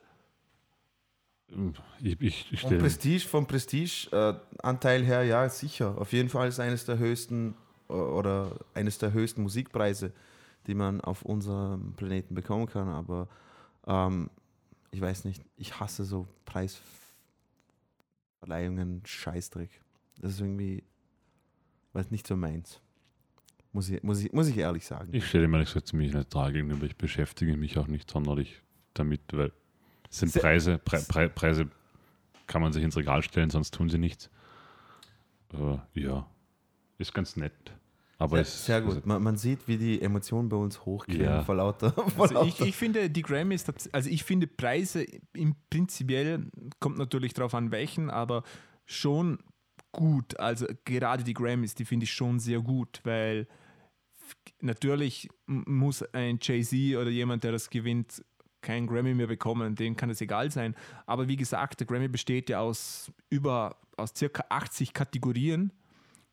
ich, 2.01 2.51
ich, 2.51 2.61
Vom 2.61 2.77
Prestige, 2.77 3.27
vom 3.27 3.47
Prestige-Anteil 3.47 5.03
her, 5.03 5.23
ja, 5.23 5.49
sicher. 5.49 5.97
Auf 5.97 6.13
jeden 6.13 6.29
Fall 6.29 6.47
ist 6.47 6.59
eines 6.59 6.85
der 6.85 6.97
höchsten 6.97 7.55
äh, 7.89 7.93
oder 7.93 8.57
eines 8.73 8.97
der 8.97 9.13
höchsten 9.13 9.43
Musikpreise, 9.43 10.13
die 10.67 10.73
man 10.73 11.01
auf 11.01 11.23
unserem 11.23 11.93
Planeten 11.93 12.35
bekommen 12.35 12.67
kann. 12.67 12.87
Aber 12.87 13.27
ähm, 13.85 14.29
ich 14.91 15.01
weiß 15.01 15.25
nicht, 15.25 15.43
ich 15.57 15.79
hasse 15.79 16.05
so 16.05 16.27
Preisverleihungen, 16.45 19.01
Scheißdreck. 19.05 19.81
Das 20.21 20.33
ist 20.33 20.39
irgendwie, 20.39 20.83
weiß 21.93 22.11
nicht 22.11 22.27
so 22.27 22.35
meins. 22.35 22.79
Muss 23.73 23.89
ich, 23.89 24.01
muss 24.03 24.23
ich, 24.23 24.31
muss 24.31 24.47
ich 24.47 24.57
ehrlich 24.57 24.85
sagen. 24.85 25.09
ich 25.11 25.27
stelle 25.27 25.47
mir 25.47 25.59
das 25.63 25.75
ziemlich 25.85 26.13
neutral 26.13 26.53
gegenüber. 26.53 26.85
Ich 26.85 26.95
beschäftige 26.95 27.57
mich 27.57 27.77
auch 27.77 27.87
nicht 27.87 28.09
sonderlich 28.09 28.61
damit, 28.93 29.21
weil 29.33 29.51
es 30.09 30.19
sind 30.19 30.33
Preise, 30.33 30.77
Pre, 30.77 30.99
Pre, 31.07 31.27
Preise 31.29 31.67
kann 32.45 32.61
man 32.61 32.71
sich 32.71 32.83
ins 32.83 32.95
Regal 32.95 33.23
stellen, 33.23 33.49
sonst 33.49 33.73
tun 33.73 33.89
sie 33.89 33.97
nichts. 33.97 34.29
Äh, 35.53 35.77
ja, 35.99 36.27
ist 36.99 37.13
ganz 37.13 37.35
nett. 37.35 37.53
Aber 38.19 38.35
sehr, 38.37 38.41
es, 38.41 38.65
sehr 38.67 38.81
gut. 38.81 39.05
Man, 39.07 39.23
man 39.23 39.37
sieht, 39.37 39.67
wie 39.67 39.77
die 39.77 40.01
Emotionen 40.01 40.49
bei 40.49 40.57
uns 40.57 40.85
hochgehen 40.85 41.21
Ja. 41.21 41.43
vor 41.43 41.55
lauter. 41.55 41.91
Vor 41.91 42.23
Also 42.29 42.43
ich, 42.43 42.59
lauter. 42.59 42.65
ich 42.69 42.75
finde 42.75 43.09
die 43.09 43.21
Grammys, 43.23 43.65
also 43.91 44.09
ich 44.09 44.23
finde 44.23 44.45
Preise 44.47 45.03
im 45.33 45.55
prinzipiell, 45.71 46.45
kommt 46.79 46.97
natürlich 46.99 47.33
darauf 47.33 47.55
an 47.55 47.71
welchen, 47.71 48.11
aber 48.11 48.43
schon 48.85 49.39
gut. 49.91 50.39
Also 50.39 50.67
gerade 50.85 51.23
die 51.23 51.33
Grammys, 51.33 51.73
die 51.73 51.85
finde 51.85 52.03
ich 52.03 52.13
schon 52.13 52.39
sehr 52.39 52.61
gut, 52.61 53.01
weil 53.03 53.47
natürlich 54.61 55.29
muss 55.45 56.03
ein 56.13 56.39
Jay-Z 56.41 56.97
oder 56.97 57.09
jemand, 57.09 57.43
der 57.43 57.51
das 57.51 57.69
gewinnt, 57.69 58.23
kein 58.61 58.87
Grammy 58.87 59.13
mehr 59.13 59.27
bekommen, 59.27 59.75
dem 59.75 59.95
kann 59.95 60.09
es 60.09 60.21
egal 60.21 60.49
sein. 60.49 60.75
Aber 61.05 61.27
wie 61.27 61.35
gesagt, 61.35 61.81
der 61.81 61.87
Grammy 61.87 62.07
besteht 62.07 62.49
ja 62.49 62.61
aus 62.61 63.11
über 63.29 63.77
aus 63.97 64.13
circa 64.15 64.45
80 64.49 64.93
Kategorien. 64.93 65.71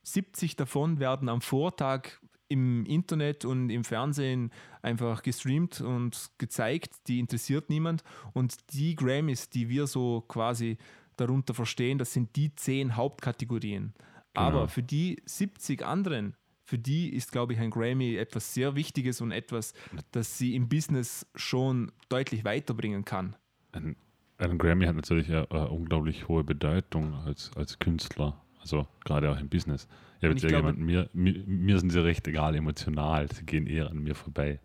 70 0.03 0.57
davon 0.57 0.99
werden 0.99 1.29
am 1.29 1.41
Vortag 1.41 2.09
im 2.49 2.85
Internet 2.87 3.45
und 3.45 3.71
im 3.71 3.85
Fernsehen 3.85 4.51
einfach 4.83 5.23
gestreamt 5.23 5.81
und 5.81 6.31
gezeigt. 6.39 6.95
Die 7.07 7.21
interessiert 7.21 7.69
niemand. 7.69 8.03
Und 8.33 8.73
die 8.73 8.97
Grammys, 8.97 9.51
die 9.51 9.69
wir 9.69 9.87
so 9.87 10.23
quasi 10.23 10.79
darunter 11.17 11.55
verstehen, 11.55 11.99
das 11.99 12.13
sind 12.13 12.35
die 12.35 12.55
zehn 12.55 12.97
Hauptkategorien. 12.97 13.95
Aber 14.35 14.69
für 14.69 14.83
die 14.83 15.23
70 15.27 15.85
anderen, 15.85 16.37
für 16.71 16.79
die 16.79 17.09
ist, 17.13 17.33
glaube 17.33 17.53
ich, 17.53 17.59
ein 17.59 17.71
Grammy 17.71 18.15
etwas 18.15 18.55
sehr 18.55 18.77
Wichtiges 18.77 19.21
und 19.21 19.33
etwas, 19.33 19.75
das 20.13 20.39
sie 20.39 20.55
im 20.55 20.69
Business 20.69 21.27
schon 21.35 21.91
deutlich 22.09 22.45
weiterbringen 22.45 23.05
kann. 23.05 23.35
ein, 23.73 23.97
ein 24.39 24.57
Grammy 24.57 24.87
hat 24.87 24.95
natürlich 24.95 25.29
eine, 25.29 25.51
eine 25.51 25.69
unglaublich 25.69 26.29
hohe 26.29 26.45
Bedeutung 26.45 27.13
als, 27.15 27.51
als 27.57 27.81
Künstler, 27.81 28.41
also 28.61 28.87
gerade 29.05 29.31
auch 29.33 29.39
im 29.41 29.49
Business. 29.49 29.89
Ich 30.19 30.25
habe 30.25 30.35
jetzt 30.35 30.45
ich 30.45 30.51
ja 30.51 30.61
glaube- 30.61 30.79
jemand, 30.79 30.79
mir, 30.79 31.11
mir, 31.13 31.43
mir 31.45 31.79
sind 31.81 31.91
sie 31.91 32.05
recht 32.05 32.29
egal 32.29 32.55
emotional, 32.55 33.27
sie 33.33 33.45
gehen 33.45 33.67
eher 33.67 33.91
an 33.91 33.99
mir 33.99 34.15
vorbei. 34.15 34.61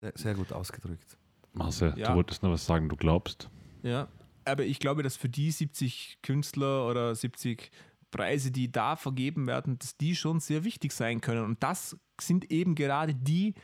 Sehr, 0.00 0.12
sehr 0.16 0.34
gut 0.34 0.52
ausgedrückt. 0.52 1.16
Marcel, 1.52 1.94
Ja. 1.96 2.08
du 2.10 2.14
wolltest 2.16 2.42
noch 2.42 2.50
was 2.50 2.66
sagen, 2.66 2.88
du 2.88 2.96
glaubst? 2.96 3.48
Ja, 3.82 4.08
aber 4.44 4.64
ich 4.64 4.80
glaube, 4.80 5.02
dass 5.04 5.16
für 5.16 5.28
die 5.28 5.50
70 5.52 6.18
Künstler 6.22 6.88
oder 6.88 7.14
70 7.14 7.70
Preise, 8.10 8.50
die 8.50 8.70
da 8.70 8.96
vergeben 8.96 9.46
werden, 9.46 9.78
dass 9.78 9.96
die 9.96 10.16
schon 10.16 10.40
sehr 10.40 10.64
wichtig 10.64 10.92
sein 10.92 11.20
können. 11.20 11.44
Und 11.44 11.62
das 11.62 11.96
sind 12.20 12.50
eben 12.50 12.74
gerade 12.74 13.14
die, 13.14 13.54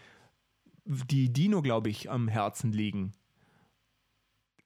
die 0.84 1.32
Dino, 1.32 1.62
glaube 1.62 1.88
ich, 1.88 2.10
am 2.10 2.28
Herzen 2.28 2.72
liegen. 2.72 3.12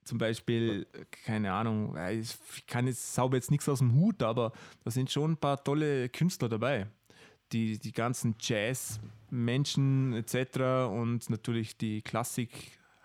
Zum 0.04 0.18
Beispiel, 0.18 0.86
keine 1.24 1.52
Ahnung, 1.52 1.96
ich 2.10 2.66
kann 2.66 2.86
jetzt 2.86 3.14
sauber 3.14 3.36
jetzt 3.36 3.50
nichts 3.50 3.68
aus 3.68 3.78
dem 3.78 3.94
Hut, 3.94 4.22
aber 4.22 4.52
da 4.82 4.90
sind 4.90 5.10
schon 5.10 5.32
ein 5.32 5.36
paar 5.36 5.62
tolle 5.62 6.08
Künstler 6.08 6.48
dabei. 6.48 6.88
Die, 7.52 7.78
die 7.78 7.92
ganzen 7.92 8.36
Jazz-Menschen 8.38 10.12
etc. 10.14 10.90
und 10.90 11.28
natürlich 11.30 11.76
die 11.76 12.02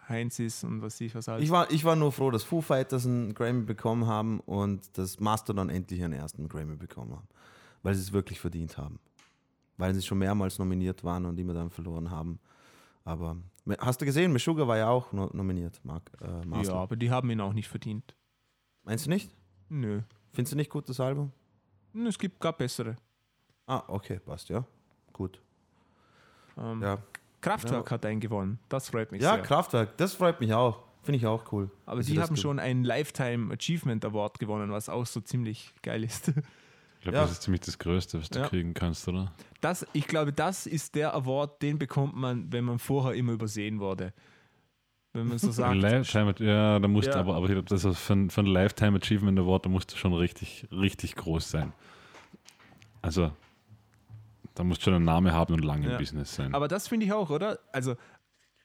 Klassik-Heinzis 0.06 0.64
und 0.64 0.82
was 0.82 1.00
ich 1.02 1.14
was 1.16 1.28
alles. 1.30 1.44
Ich 1.44 1.50
war, 1.52 1.70
ich 1.72 1.84
war 1.84 1.96
nur 1.96 2.12
froh, 2.12 2.32
dass 2.32 2.44
Foo 2.44 2.62
Fighters 2.62 3.06
einen 3.06 3.34
Grammy 3.34 3.64
bekommen 3.64 4.08
haben 4.08 4.40
und 4.42 4.98
dass 4.98 5.20
Mastodon 5.20 5.70
endlich 5.70 6.00
ihren 6.00 6.14
ersten 6.14 6.48
Grammy 6.48 6.76
bekommen 6.76 7.12
haben. 7.14 7.28
Weil 7.84 7.96
sie 7.96 8.02
es 8.02 8.12
wirklich 8.14 8.40
verdient 8.40 8.78
haben. 8.78 9.00
Weil 9.78 9.94
sie 9.94 10.02
schon 10.02 10.18
mehrmals 10.18 10.58
nominiert 10.58 11.04
waren 11.04 11.26
und 11.26 11.40
immer 11.40 11.54
dann 11.54 11.70
verloren 11.70 12.10
haben. 12.10 12.40
Aber 13.04 13.38
hast 13.80 14.02
du 14.02 14.06
gesehen, 14.06 14.32
Meshuggah 14.32 14.68
war 14.68 14.78
ja 14.78 14.90
auch 14.90 15.12
no 15.12 15.30
nominiert, 15.34 15.80
Mark. 15.84 16.10
Äh, 16.22 16.64
Ja, 16.64 16.74
aber 16.74 16.96
die 16.96 17.12
haben 17.12 17.30
ihn 17.30 17.42
auch 17.42 17.54
nicht 17.54 17.68
verdient. 17.68 18.16
Meinst 18.84 19.06
du 19.06 19.10
nicht? 19.10 19.30
Nö. 19.70 20.02
Findest 20.32 20.54
du 20.54 20.58
nicht 20.58 20.70
gut 20.72 20.90
das 20.90 21.00
Album? 21.00 21.32
Es 22.08 22.18
gibt 22.18 22.40
gar 22.40 22.54
bessere. 22.54 22.96
Ah, 23.68 23.84
okay, 23.88 24.20
passt, 24.20 24.50
ja. 24.50 24.64
Gut. 25.14 25.42
Ähm, 26.58 26.82
Ja, 26.82 26.98
Kraftwerk 27.46 27.92
hat 27.92 28.06
einen 28.06 28.20
gewonnen. 28.20 28.60
Das 28.70 28.90
freut 28.90 29.12
mich 29.12 29.22
ja 29.22 29.34
sehr. 29.36 29.42
Kraftwerk, 29.44 29.98
das 29.98 30.14
freut 30.14 30.40
mich 30.40 30.54
auch. 30.54 30.84
Finde 31.04 31.18
ich 31.18 31.26
auch 31.28 31.52
cool. 31.52 31.70
Aber 31.86 32.02
sie 32.02 32.14
die 32.14 32.20
haben 32.20 32.30
tun. 32.30 32.38
schon 32.38 32.60
einen 32.60 32.84
Lifetime 32.84 33.54
Achievement 33.54 34.04
Award 34.06 34.40
gewonnen, 34.40 34.72
was 34.72 34.90
auch 34.90 35.06
so 35.06 35.22
ziemlich 35.22 35.74
geil 35.82 36.04
ist. 36.04 36.32
Ich 36.98 37.08
glaube, 37.12 37.18
Ja. 37.20 37.24
das 37.26 37.34
ist 37.34 37.44
ziemlich 37.44 37.62
das 37.62 37.78
Größte, 37.78 38.20
was 38.20 38.30
du 38.32 38.40
Ja. 38.40 38.48
kriegen 38.48 38.74
kannst, 38.74 39.08
oder? 39.08 39.32
Das, 39.62 39.86
ich 39.94 40.08
glaube, 40.08 40.34
das 40.34 40.66
ist 40.66 40.96
der 40.96 41.14
Award, 41.14 41.62
den 41.62 41.78
bekommt 41.78 42.16
man, 42.16 42.52
wenn 42.52 42.64
man 42.64 42.80
vorher 42.80 43.14
immer 43.14 43.34
übersehen 43.34 43.80
wurde. 43.80 44.12
Wenn 45.14 45.28
man 45.28 45.38
so 45.38 45.52
sagt, 45.52 45.76
Lifetime, 45.76 46.34
ja, 46.40 46.80
da 46.80 46.88
musst 46.88 47.10
du 47.10 47.12
Ja. 47.12 47.18
aber, 47.20 47.36
aber 47.36 47.46
ich 47.46 47.52
glaub, 47.52 47.68
das 47.68 47.86
ist 47.86 48.00
für, 48.00 48.14
ein- 48.14 48.32
für 48.32 48.42
ein 48.42 48.48
Lifetime 48.48 48.98
Achievement 48.98 49.38
Award, 49.38 49.66
da 49.68 49.70
musst 49.70 49.94
du 49.94 49.98
schon 49.98 50.16
richtig, 50.16 50.68
richtig 50.72 51.16
groß 51.16 51.48
sein. 51.52 51.74
Also, 53.04 53.32
da 54.56 54.64
musst 54.64 54.82
du 54.82 54.86
schon 54.86 54.96
einen 54.96 55.06
Namen 55.06 55.32
haben 55.32 55.54
und 55.54 55.64
lange 55.64 55.86
Ja. 55.88 55.92
im 55.94 55.98
Business 56.00 56.36
sein. 56.36 56.54
aber 56.56 56.68
das 56.68 56.88
finde 56.88 57.06
ich 57.06 57.14
auch, 57.14 57.30
oder? 57.30 57.60
Also, 57.72 57.96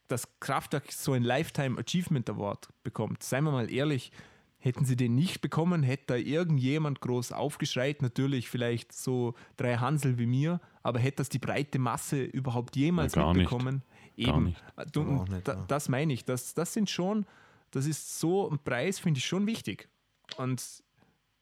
dass 0.09 0.27
Kraftwerk 0.41 0.91
so 0.91 1.13
ein 1.13 1.23
Lifetime 1.23 1.79
Achievement 1.79 2.29
Award 2.31 2.69
bekommt, 2.83 3.23
seien 3.23 3.45
wir 3.45 3.53
mal 3.53 3.71
ehrlich, 3.71 4.11
hätten 4.59 4.85
sie 4.85 4.97
den 4.97 5.15
nicht 5.15 5.41
bekommen, 5.41 5.83
hätte 5.83 6.05
da 6.09 6.15
irgendjemand 6.17 7.01
groß 7.01 7.33
aufgeschreit, 7.33 8.03
natürlich 8.03 8.51
vielleicht 8.51 8.93
so 8.93 9.35
drei 9.57 9.77
Hansel 9.79 10.19
wie 10.19 10.27
mir, 10.27 10.61
aber 10.83 10.99
hätte 10.99 11.19
das 11.19 11.29
die 11.29 11.39
breite 11.39 11.79
Masse 11.79 12.23
überhaupt 12.25 12.77
jemals 12.77 13.15
Ja, 13.15 13.23
gar 13.23 13.29
nicht. 13.33 13.39
mitbekommen? 13.51 13.83
Gar 14.19 14.35
Eben. 14.37 14.45
nicht. 14.45 14.63
Du, 14.93 15.01
Aber 15.03 15.21
auch 15.23 15.29
nicht, 15.29 15.49
da, 15.49 15.55
ja. 15.55 15.65
Das 15.69 15.89
meine 15.89 16.13
ich. 16.13 16.25
Das, 16.27 16.53
das 16.55 16.75
sind 16.75 16.91
schon, 16.91 17.25
das 17.71 17.87
ist 17.87 18.19
so 18.21 18.51
ein 18.51 18.59
Preis, 18.59 18.99
finde 18.99 19.17
ich 19.19 19.25
schon 19.25 19.47
wichtig. 19.47 19.89
Und 20.37 20.63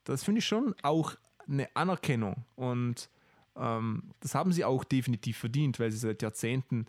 das 0.05 0.23
finde 0.23 0.39
ich 0.41 0.47
schon 0.47 0.75
auch 0.83 1.15
eine 1.49 1.75
Anerkennung. 1.75 2.45
Und 2.55 3.11
ähm, 3.59 4.03
das 4.21 4.35
haben 4.35 4.53
sie 4.53 4.65
auch 4.65 4.85
definitiv 4.85 5.39
verdient, 5.39 5.79
weil 5.81 5.91
sie 5.91 5.99
seit 5.99 6.23
Jahrzehnten 6.23 6.87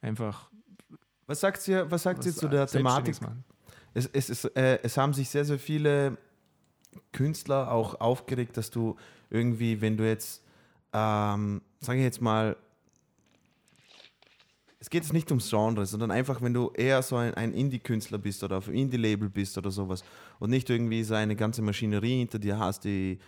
einfach 0.00 0.50
Was 1.26 1.40
sagt 1.40 1.66
ihr, 1.68 1.90
was 1.90 2.02
sagt 2.02 2.24
ihr 2.24 2.32
was 2.32 2.38
zu 2.38 2.48
der 2.48 2.66
Thematik? 2.66 3.16
Es, 3.94 4.06
es, 4.06 4.30
ist, 4.30 4.44
äh, 4.56 4.78
es 4.82 4.96
haben 4.96 5.14
sich 5.14 5.28
sehr, 5.28 5.44
sehr 5.44 5.58
viele 5.58 6.18
Künstler 7.12 7.72
auch 7.72 8.00
aufgeregt, 8.00 8.56
dass 8.56 8.70
du 8.70 8.96
irgendwie, 9.30 9.80
wenn 9.80 9.96
du 9.96 10.06
jetzt, 10.06 10.42
ähm, 10.92 11.62
sage 11.80 11.98
ich 11.98 12.04
jetzt 12.04 12.20
mal, 12.20 12.56
es 14.80 14.90
geht 14.90 15.02
jetzt 15.02 15.12
nicht 15.12 15.30
ums 15.30 15.50
Genre, 15.50 15.84
sondern 15.86 16.10
einfach, 16.10 16.40
wenn 16.40 16.54
du 16.54 16.70
eher 16.70 17.02
so 17.02 17.16
ein, 17.16 17.34
ein 17.34 17.52
Indie-Künstler 17.52 18.18
bist 18.18 18.44
oder 18.44 18.58
auf 18.58 18.68
einem 18.68 18.76
Indie-Label 18.76 19.28
bist 19.28 19.58
oder 19.58 19.70
sowas 19.70 20.04
und 20.38 20.50
nicht 20.50 20.70
irgendwie 20.70 21.02
so 21.02 21.14
eine 21.14 21.34
ganze 21.34 21.62
Maschinerie 21.62 22.18
hinter 22.18 22.38
dir 22.38 22.58
hast, 22.58 22.84
die 22.84 23.18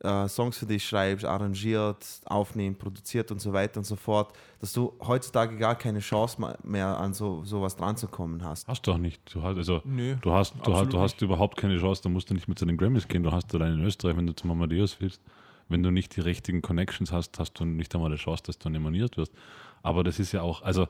äh, 0.00 0.28
Songs 0.28 0.58
für 0.58 0.66
dich 0.66 0.86
schreibst, 0.86 1.24
arrangiert, 1.24 2.04
aufnimmt, 2.26 2.78
produziert 2.78 3.30
und 3.32 3.40
so 3.40 3.52
weiter 3.52 3.78
und 3.80 3.84
so 3.84 3.96
fort, 3.96 4.32
dass 4.60 4.72
du 4.72 4.92
heutzutage 5.06 5.56
gar 5.56 5.74
keine 5.76 5.98
Chance 6.00 6.36
mehr 6.62 6.98
an 6.98 7.14
so 7.14 7.42
sowas 7.44 7.74
dran 7.76 7.96
zu 7.96 8.06
kommen 8.06 8.44
hast. 8.44 8.68
Hast 8.68 8.86
du 8.86 8.92
auch 8.92 8.98
nicht. 8.98 9.20
Du 9.34 9.42
hast, 9.42 9.56
also, 9.56 9.80
Nö, 9.84 10.14
du 10.20 10.32
hast, 10.32 10.54
du 10.64 10.74
hast, 10.74 10.92
du 10.92 11.00
hast 11.00 11.20
überhaupt 11.22 11.56
keine 11.56 11.78
Chance, 11.78 12.02
da 12.02 12.08
musst 12.08 12.30
du 12.30 12.34
nicht 12.34 12.46
mit 12.48 12.58
zu 12.58 12.64
den 12.66 12.76
Grammys 12.76 13.08
gehen, 13.08 13.22
du 13.24 13.32
hast 13.32 13.52
allein 13.54 13.74
in 13.74 13.84
Österreich, 13.84 14.16
wenn 14.16 14.26
du 14.26 14.34
zum 14.34 14.50
Amadeus 14.52 15.00
willst. 15.00 15.20
Wenn 15.70 15.82
du 15.82 15.90
nicht 15.90 16.16
die 16.16 16.20
richtigen 16.22 16.62
Connections 16.62 17.12
hast, 17.12 17.38
hast 17.38 17.52
du 17.60 17.64
nicht 17.66 17.94
einmal 17.94 18.08
eine 18.10 18.16
Chance, 18.16 18.42
dass 18.46 18.58
du 18.58 18.70
nominiert 18.70 19.16
wirst. 19.18 19.32
Aber 19.82 20.02
das 20.04 20.18
ist 20.18 20.32
ja 20.32 20.40
auch, 20.42 20.62
also 20.62 20.86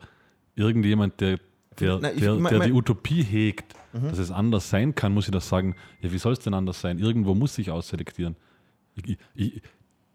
irgendjemand, 0.54 1.20
der, 1.20 1.38
der, 1.80 1.98
Na, 2.00 2.12
ich- 2.12 2.20
der, 2.20 2.34
mein- 2.34 2.52
der 2.58 2.66
die 2.66 2.72
Utopie 2.72 3.22
hegt, 3.22 3.74
dass 3.92 4.18
es 4.18 4.30
anders 4.30 4.68
sein 4.70 4.94
kann, 4.94 5.14
muss 5.14 5.26
ich 5.26 5.32
das 5.32 5.48
sagen, 5.48 5.74
ja, 6.00 6.12
wie 6.12 6.18
soll 6.18 6.32
es 6.34 6.40
denn 6.40 6.54
anders 6.54 6.80
sein? 6.80 6.98
Irgendwo 6.98 7.34
muss 7.34 7.56
ich 7.58 7.70
ausselektieren. 7.70 8.36
Ich, 9.06 9.18
ich, 9.34 9.62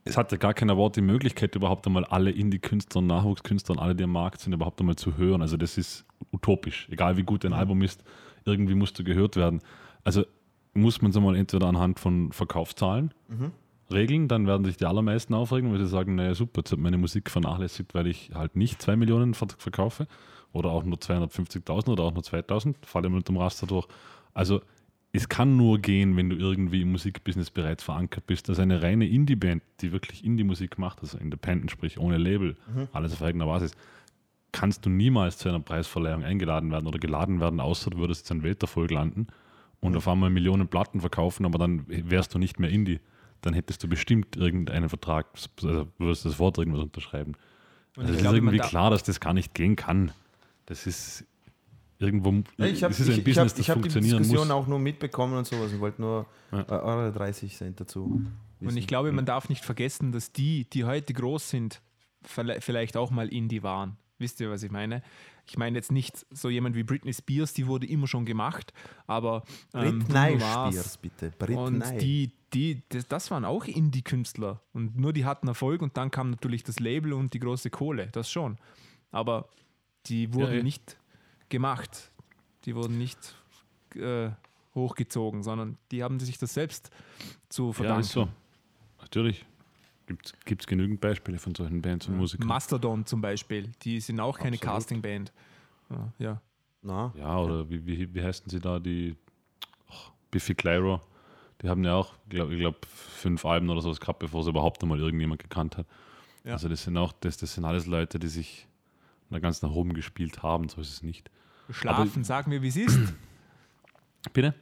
es 0.06 0.17
hat 0.17 0.32
ja 0.32 0.38
gar 0.38 0.54
kein 0.54 0.69
Award 0.69 0.98
die 0.98 1.02
Möglichkeit, 1.02 1.56
überhaupt 1.56 1.88
einmal 1.88 2.04
alle 2.06 2.32
Indie-Künstler 2.32 3.00
und 3.00 3.08
Nachwuchskünstler 3.08 3.76
und 3.76 3.80
alle, 3.80 3.96
die 3.96 4.04
am 4.04 4.12
Markt 4.12 4.41
sind, 4.41 4.54
überhaupt 4.54 4.80
einmal 4.82 4.96
zu 4.98 5.17
hören. 5.17 5.41
Also 5.41 5.56
das 5.58 5.78
ist 5.78 6.06
utopisch. 6.32 6.88
Egal 6.91 7.15
wie 7.17 7.24
gut 7.24 7.46
ein 7.46 7.54
Album 7.54 7.82
ist, 7.82 8.04
irgendwie 8.46 8.76
musst 8.76 9.00
du 9.00 9.04
gehört 9.04 9.36
werden. 9.38 9.62
Also 10.04 10.26
muss 10.74 11.02
man 11.02 11.12
es 11.12 11.17
einmal 11.17 11.36
entweder 11.36 11.67
anhand 11.67 12.00
von 12.00 12.32
Verkaufszahlen 12.32 13.13
regeln, 13.91 14.28
dann 14.28 14.48
werden 14.48 14.65
sich 14.65 14.76
die 14.78 14.86
allermeisten 14.86 15.34
aufregen, 15.36 15.72
weil 15.72 15.78
sie 15.80 15.88
sagen, 15.88 16.15
naja 16.15 16.34
super, 16.34 16.62
jetzt 16.62 16.72
hat 16.72 16.80
meine 16.80 16.98
Musik 16.98 17.30
vernachlässigt, 17.30 17.93
weil 17.93 18.08
ich 18.08 18.32
halt 18.34 18.56
nicht 18.56 18.82
2 18.82 18.96
Millionen 18.96 19.34
ver- 19.36 19.48
verkaufe 19.58 20.08
oder 20.52 20.69
auch 20.72 20.84
nur 20.84 20.98
250.000 20.98 21.89
oder 21.89 22.04
auch 22.04 22.13
nur 22.13 22.24
2.000, 22.24 22.76
falle 22.86 23.10
mit 23.10 23.28
dem 23.30 23.38
Raster 23.38 23.67
durch. 23.67 23.88
Also 24.34 24.62
es 25.15 25.30
kann 25.30 25.56
nur 25.56 25.78
gehen, 25.78 26.17
wenn 26.17 26.32
du 26.32 26.36
irgendwie 26.36 26.82
im 26.82 26.91
Musikbusiness 26.91 27.52
bereits 27.52 27.84
verankert 27.84 28.26
bist. 28.26 28.49
Also 28.49 28.63
eine 28.63 28.82
reine 28.82 29.08
Indie-Band, 29.08 29.62
die 29.82 29.91
wirklich 29.91 30.26
Indie-Musik 30.26 30.80
macht, 30.80 31.02
also 31.02 31.19
Independent, 31.19 31.69
sprich 31.69 31.99
ohne 31.99 32.17
Label, 32.17 32.58
alles 32.91 33.13
auf 33.13 33.21
eigener 33.21 33.45
Basis, 33.45 33.73
kannst 34.52 34.86
du 34.86 34.89
niemals 34.89 35.38
zu 35.38 35.49
einer 35.49 35.60
Preisverleihung 35.60 36.23
eingeladen 36.23 36.71
werden 36.71 36.88
oder 36.88 36.97
geladen 36.97 37.39
werden, 37.39 37.60
außer 37.60 37.91
du 37.91 37.99
würdest 37.99 38.21
jetzt 38.21 38.32
ein 38.32 38.41
Welterfolg 38.41 38.89
landen 38.89 39.28
und 39.82 39.95
auf 39.95 40.08
einmal 40.08 40.32
Millionen 40.32 40.67
Platten 40.67 40.99
verkaufen, 40.99 41.45
aber 41.45 41.60
dann 41.60 41.86
wärst 41.88 42.34
du 42.34 42.39
nicht 42.39 42.60
mehr 42.60 42.71
Indie. 42.71 42.99
Dann 43.41 43.54
hättest 43.54 43.84
du 43.84 43.88
bestimmt 43.88 44.36
irgendeinen 44.36 44.89
Vertrag, 44.89 45.28
also 45.62 45.88
würdest 45.99 46.26
das 46.26 46.39
Wort 46.39 46.58
irgendwas 46.58 46.82
unterschreiben. 46.82 47.34
Und 47.95 48.04
Also 48.04 48.13
es 48.13 48.21
ist 48.21 48.32
irgendwie 48.32 48.60
klar, 48.60 48.89
dass 48.89 49.04
das 49.04 49.19
gar 49.19 49.34
nicht 49.34 49.54
gehen 49.54 49.76
kann. 49.76 50.12
Das 50.65 50.88
ist 50.88 51.26
irgendwo, 52.04 52.32
Ja, 52.58 52.66
ich 52.66 52.84
habe 52.84 52.94
es 52.94 53.00
ist 53.00 53.08
ein 53.08 53.13
ich, 53.13 53.18
ich 53.20 53.24
Business, 53.24 53.38
hab, 53.52 53.58
das 53.58 53.60
ich 53.60 53.70
hab 53.70 53.76
die 53.78 53.82
funktionieren 53.82 54.18
Diskussion 54.20 54.48
muss. 54.48 54.56
auch 54.56 54.68
nur 54.68 54.80
mitbekommen 54.80 55.38
und 55.38 55.48
sowas 55.48 55.72
und 55.74 55.80
wollte 55.80 56.02
nur 56.02 56.26
Ja. 56.52 56.62
äh, 56.62 56.72
eure 56.72 57.12
30 57.12 57.56
Cent 57.56 57.80
dazu. 57.80 58.04
Und 58.04 58.32
wissen. 58.60 58.78
ich 58.78 58.88
glaube, 58.88 59.12
man 59.12 59.26
darf 59.26 59.50
nicht 59.50 59.63
vergessen, 59.66 60.12
dass 60.12 60.32
die, 60.32 60.70
die 60.70 60.86
heute 60.86 61.13
groß 61.13 61.50
sind, 61.50 61.82
vielleicht 62.24 62.96
auch 62.98 63.12
mal 63.12 63.28
Indie 63.30 63.63
waren. 63.63 63.98
Wisst 64.20 64.39
ihr, 64.39 64.50
was 64.50 64.63
ich 64.63 64.72
meine? 64.72 65.02
Ich 65.46 65.58
meine 65.58 65.78
jetzt 65.78 65.92
nicht 65.92 66.26
so 66.32 66.50
jemand 66.50 66.76
wie 66.78 66.84
Britney 66.84 67.12
Spears, 67.13 67.52
die 67.54 67.68
wurde 67.68 67.86
immer 67.88 68.08
schon 68.08 68.26
gemacht, 68.26 68.72
aber 69.08 69.44
ähm, 69.74 70.00
Britney 70.00 70.39
Spears, 70.39 70.98
bitte. 70.98 71.34
und 71.58 71.80
Britney. 71.80 71.98
die, 71.98 72.32
die, 72.54 72.84
das, 72.89 73.08
das 73.10 73.32
waren 73.32 73.44
auch 73.44 73.66
Indie-Künstler 73.66 74.62
und 74.72 74.98
nur 74.98 75.12
die 75.12 75.26
hatten 75.26 75.48
Erfolg 75.50 75.82
und 75.82 75.98
dann 75.98 76.12
kam 76.12 76.30
natürlich 76.30 76.63
das 76.63 76.80
Label 76.80 77.12
und 77.12 77.34
die 77.34 77.39
große 77.39 77.70
Kohle, 77.72 78.08
das 78.13 78.32
schon. 78.32 78.58
Aber 79.12 79.50
die 80.06 80.34
wurden 80.34 80.58
ja. 80.58 80.63
nicht 80.63 80.98
gemacht, 81.54 82.12
die 82.66 82.76
wurden 82.76 82.98
nicht 82.98 83.36
äh, 83.96 84.32
hochgezogen, 84.74 85.44
sondern 85.44 85.78
die 85.92 86.04
haben 86.04 86.20
sich 86.20 86.39
das 86.39 86.56
selbst 86.56 86.89
zu 87.48 87.68
Ja, 87.68 87.74
verdanken. 87.74 88.02
ist 88.02 88.12
so. 88.12 88.28
Natürlich. 89.00 89.46
Gibt 90.08 90.62
es 90.62 90.68
genügend 90.68 91.00
Beispiele 91.00 91.38
von 91.38 91.54
solchen 91.56 91.82
Bands 91.82 92.08
und 92.08 92.18
Musikern. 92.18 92.48
Mastodon 92.48 93.06
zum 93.06 93.22
Beispiel, 93.22 93.72
die 93.84 94.00
sind 94.02 94.20
auch 94.20 94.38
keine. 94.38 94.58
Castingband. 94.58 95.32
Ja, 95.89 96.13
ja. 96.18 96.42
Na, 96.82 97.13
Ja, 97.16 97.38
oder 97.39 97.70
wie, 97.70 97.86
wie, 97.86 98.13
wie 98.13 98.22
heißen 98.24 98.50
sie 98.50 98.60
da? 98.60 98.80
Die 98.80 99.16
oh, 99.89 99.94
Biffy 100.32 100.56
Clyro. 100.56 101.00
Die 101.62 101.70
haben 101.70 101.86
ja 101.86 101.94
auch, 101.96 102.13
glaub, 102.28 102.50
ich 102.52 102.60
glaube, 102.60 102.80
fünf 102.88 103.46
Alben 103.46 103.70
oder 103.70 103.80
sowas 103.82 104.02
gehabt, 104.02 104.20
bevor 104.20 104.44
sie 104.44 104.50
überhaupt 104.50 104.84
einmal 104.84 105.00
irgendjemand 105.00 105.42
gekannt 105.42 105.78
hat. 105.78 105.86
Ja. 106.43 106.54
Also 106.54 106.68
das 106.68 106.84
sind 106.84 106.97
auch, 106.97 107.14
das, 107.14 107.38
das 107.38 107.54
sind 107.54 107.64
alles 107.64 107.86
Leute, 107.86 108.20
die 108.20 108.28
sich 108.28 108.68
da 109.30 109.39
ganz 109.39 109.62
nach 109.62 109.72
oben 109.72 109.93
gespielt 109.93 110.43
haben, 110.43 110.68
so 110.68 110.82
ist 110.82 110.89
es 110.89 111.04
nicht. 111.04 111.30
Schlafen, 111.74 112.24
sag 112.24 112.47
mir, 112.47 112.61
wie 112.61 112.67
es 112.67 112.76
ist. 112.76 112.99
Bitte? 114.34 114.53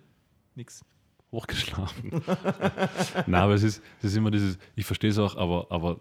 Nix. 0.55 0.83
Hochgeschlafen. 1.31 2.11
Nein, 3.27 3.41
aber 3.41 3.53
es 3.53 3.63
ist, 3.63 3.81
es 3.99 4.05
ist 4.05 4.17
immer 4.17 4.31
dieses, 4.31 4.57
ich 4.75 4.85
verstehe 4.85 5.11
es 5.11 5.17
auch, 5.17 5.37
aber, 5.37 5.67
aber 5.69 5.97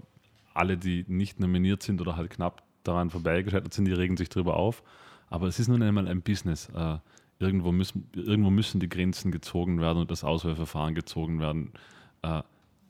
alle, 0.55 0.77
die 0.77 1.05
nicht 1.07 1.39
nominiert 1.39 1.83
sind 1.83 2.01
oder 2.01 2.17
halt 2.17 2.31
knapp 2.31 2.63
daran 2.83 3.11
vorbeigescheitert 3.11 3.73
sind, 3.73 3.85
die 3.85 3.93
regen 3.93 4.17
sich 4.17 4.29
darüber 4.29 4.57
auf. 4.57 4.83
Aber 5.29 5.47
es 5.47 5.61
ist 5.61 5.69
nun 5.69 5.83
einmal 5.83 6.09
ein 6.09 6.23
Business. 6.23 6.69
Äh, 6.75 6.99
irgendwo, 7.39 7.71
müssen, 7.71 8.09
irgendwo 8.15 8.51
müssen 8.51 8.81
die 8.81 8.89
Grenzen 8.89 9.31
gezogen 9.31 9.81
werden 9.81 9.99
und 9.99 10.11
das 10.11 10.25
Auswahlverfahren 10.25 10.95
gezogen 10.95 11.41
werden. 11.41 11.73
Äh, 12.23 12.43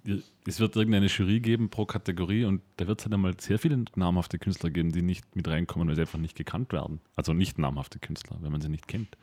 es 0.05 0.61
wird 0.61 0.77
irgendeine 0.77 1.07
Jury 1.07 1.41
geben 1.41 1.69
pro 1.69 1.85
Kategorie 1.85 2.45
und 2.45 2.63
da 2.77 2.87
wird 2.87 3.01
es 3.01 3.07
halt 3.07 3.15
einmal 3.15 3.39
sehr 3.39 3.59
viele 3.59 3.85
namhafte 3.97 4.39
Künstler 4.39 4.71
geben, 4.71 4.93
die 4.93 5.03
nicht 5.03 5.37
mit 5.37 5.47
reinkommen, 5.47 5.89
weil 5.89 5.95
sie 5.95 6.03
einfach 6.03 6.19
nicht 6.19 6.37
gekannt 6.37 6.73
werden. 6.73 7.01
Also 7.17 7.33
nicht 7.33 7.59
namhafte 7.59 7.99
Künstler, 7.99 8.39
wenn 8.41 8.53
man 8.53 8.61
sie 8.61 8.69
nicht 8.69 8.89
kennt. 8.89 9.17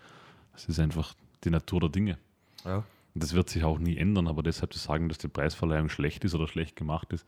Das 0.54 0.66
ist 0.66 0.80
einfach 0.80 1.16
die 1.44 1.50
Natur 1.50 1.80
der 1.82 1.90
Dinge. 1.90 2.18
ja. 2.66 2.84
Und 3.14 3.24
das 3.24 3.34
wird 3.34 3.50
sich 3.50 3.64
auch 3.64 3.80
nie 3.80 3.98
ändern, 3.98 4.28
aber 4.28 4.44
deshalb 4.44 4.74
zu 4.74 4.78
sagen, 4.78 5.10
dass 5.10 5.18
die 5.18 5.28
Preisverleihung 5.28 5.90
schlecht 5.90 6.24
ist 6.24 6.36
oder 6.36 6.48
schlecht 6.48 6.76
gemacht 6.76 7.12
ist, 7.14 7.26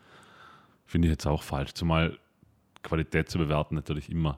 finde 0.86 1.08
ich 1.08 1.12
jetzt 1.12 1.26
auch 1.26 1.41
falsch. 1.41 1.74
Zumal 1.74 2.20
Qualität 2.84 3.28
zu 3.28 3.39
bewerten 3.39 3.74
natürlich 3.74 4.12
immer. 4.12 4.38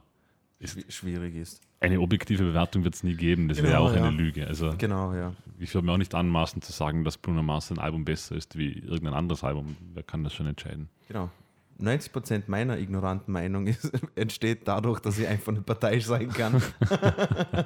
Schwi- 0.66 0.90
schwierig 0.90 1.34
ist. 1.34 1.60
Eine 1.80 2.00
objektive 2.00 2.44
Bewertung 2.44 2.84
wird 2.84 2.94
es 2.94 3.02
nie 3.02 3.14
geben, 3.14 3.48
das 3.48 3.58
wäre 3.58 3.68
Genau, 3.68 3.84
auch 3.86 3.94
ja. 3.94 4.04
eine 4.04 4.16
Lüge. 4.16 4.46
Also 4.46 4.72
Genau, 4.78 5.12
ja. 5.14 5.32
ich 5.58 5.74
würde 5.74 5.86
mir 5.86 5.92
auch 5.92 5.98
nicht 5.98 6.14
anmaßen 6.14 6.62
zu 6.62 6.70
sagen, 6.72 7.02
dass 7.04 7.18
Bruno 7.18 7.42
Mars 7.42 7.70
ein 7.72 7.78
Album 7.78 8.04
besser 8.04 8.36
ist 8.36 8.56
wie 8.56 8.72
irgendein 8.72 9.14
anderes 9.14 9.42
Album. 9.44 9.76
Wer 9.94 10.02
kann 10.02 10.22
das 10.24 10.32
schon 10.34 10.46
entscheiden? 10.46 10.88
Genau. 11.08 11.30
90% 11.80 12.44
meiner 12.46 12.78
ignoranten 12.78 13.32
Meinung 13.32 13.66
ist, 13.66 13.90
entsteht 14.14 14.68
dadurch, 14.68 15.00
dass 15.00 15.18
ich 15.18 15.26
einfach 15.26 15.52
eine 15.52 15.62
Partei 15.62 15.98
sein 15.98 16.28
kann. 16.28 16.62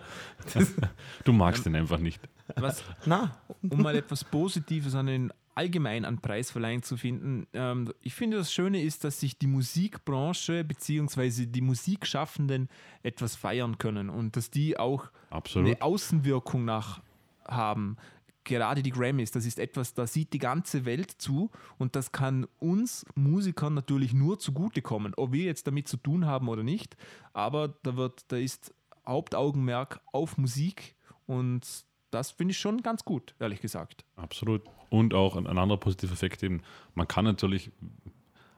Du 1.25 1.33
magst 1.33 1.67
ihn 1.67 1.75
einfach 1.77 1.99
nicht. 1.99 2.21
Was, 2.57 2.83
Na, 3.05 3.37
um 3.69 3.83
mal 3.83 3.95
etwas 3.97 4.25
Positives 4.25 4.95
an 4.95 5.07
den 5.07 5.33
allgemein 5.57 6.05
an 6.05 6.21
Preisverleihungen 6.21 6.83
zu 6.83 6.97
finden. 6.97 7.47
Ähm, 7.53 7.93
ich 8.03 8.15
finde, 8.15 8.37
das 8.37 8.53
Schöne 8.53 8.83
ist, 8.83 9.05
dass 9.05 9.21
sich 9.21 9.39
die 9.39 9.47
Musikbranche 9.47 10.65
bzw. 10.65 11.47
die 11.47 11.63
Musikschaffenden 11.63 12.69
etwas 13.03 13.37
feiern 13.37 13.79
können 13.79 14.11
und 14.11 14.37
dass 14.37 14.51
die 14.51 14.79
auch 14.79 15.11
Absolut. 15.31 15.69
eine 15.69 15.83
Außenwirkung 15.83 16.65
nach 16.65 17.01
haben. 17.47 17.97
Gerade 18.45 18.83
die 18.83 18.91
Grammys, 18.91 19.33
das 19.33 19.45
ist 19.45 19.59
etwas, 19.59 19.95
da 19.95 20.07
sieht 20.07 20.33
die 20.33 20.39
ganze 20.39 20.85
Welt 20.85 21.11
zu 21.11 21.51
und 21.79 21.97
das 21.97 22.13
kann 22.13 22.47
uns 22.61 23.05
Musikern 23.17 23.75
natürlich 23.75 24.13
nur 24.13 24.39
zugutekommen, 24.39 25.15
ob 25.17 25.33
wir 25.33 25.45
jetzt 25.45 25.67
damit 25.67 25.89
zu 25.89 25.97
tun 25.97 26.27
haben 26.27 26.49
oder 26.49 26.63
nicht. 26.63 26.97
Aber 27.33 27.75
da 27.83 27.97
wird, 27.97 28.25
da 28.29 28.37
ist 28.37 28.73
Hauptaugenmerk 29.07 30.01
auf 30.13 30.39
Musik 30.39 30.95
und 31.27 31.87
das 32.11 32.31
finde 32.31 32.53
ich 32.53 32.59
schon 32.59 32.83
ganz 32.83 33.05
gut, 33.05 33.35
ehrlich 33.41 33.61
gesagt. 33.61 34.05
Absolut. 34.15 34.63
Und 34.91 35.15
auch 35.15 35.37
ein, 35.37 35.47
ein 35.47 35.59
anderer 35.59 35.79
positiver 35.79 36.13
Effekt 36.13 36.43
eben, 36.43 36.63
man 36.95 37.09
kann 37.09 37.25
natürlich 37.25 37.71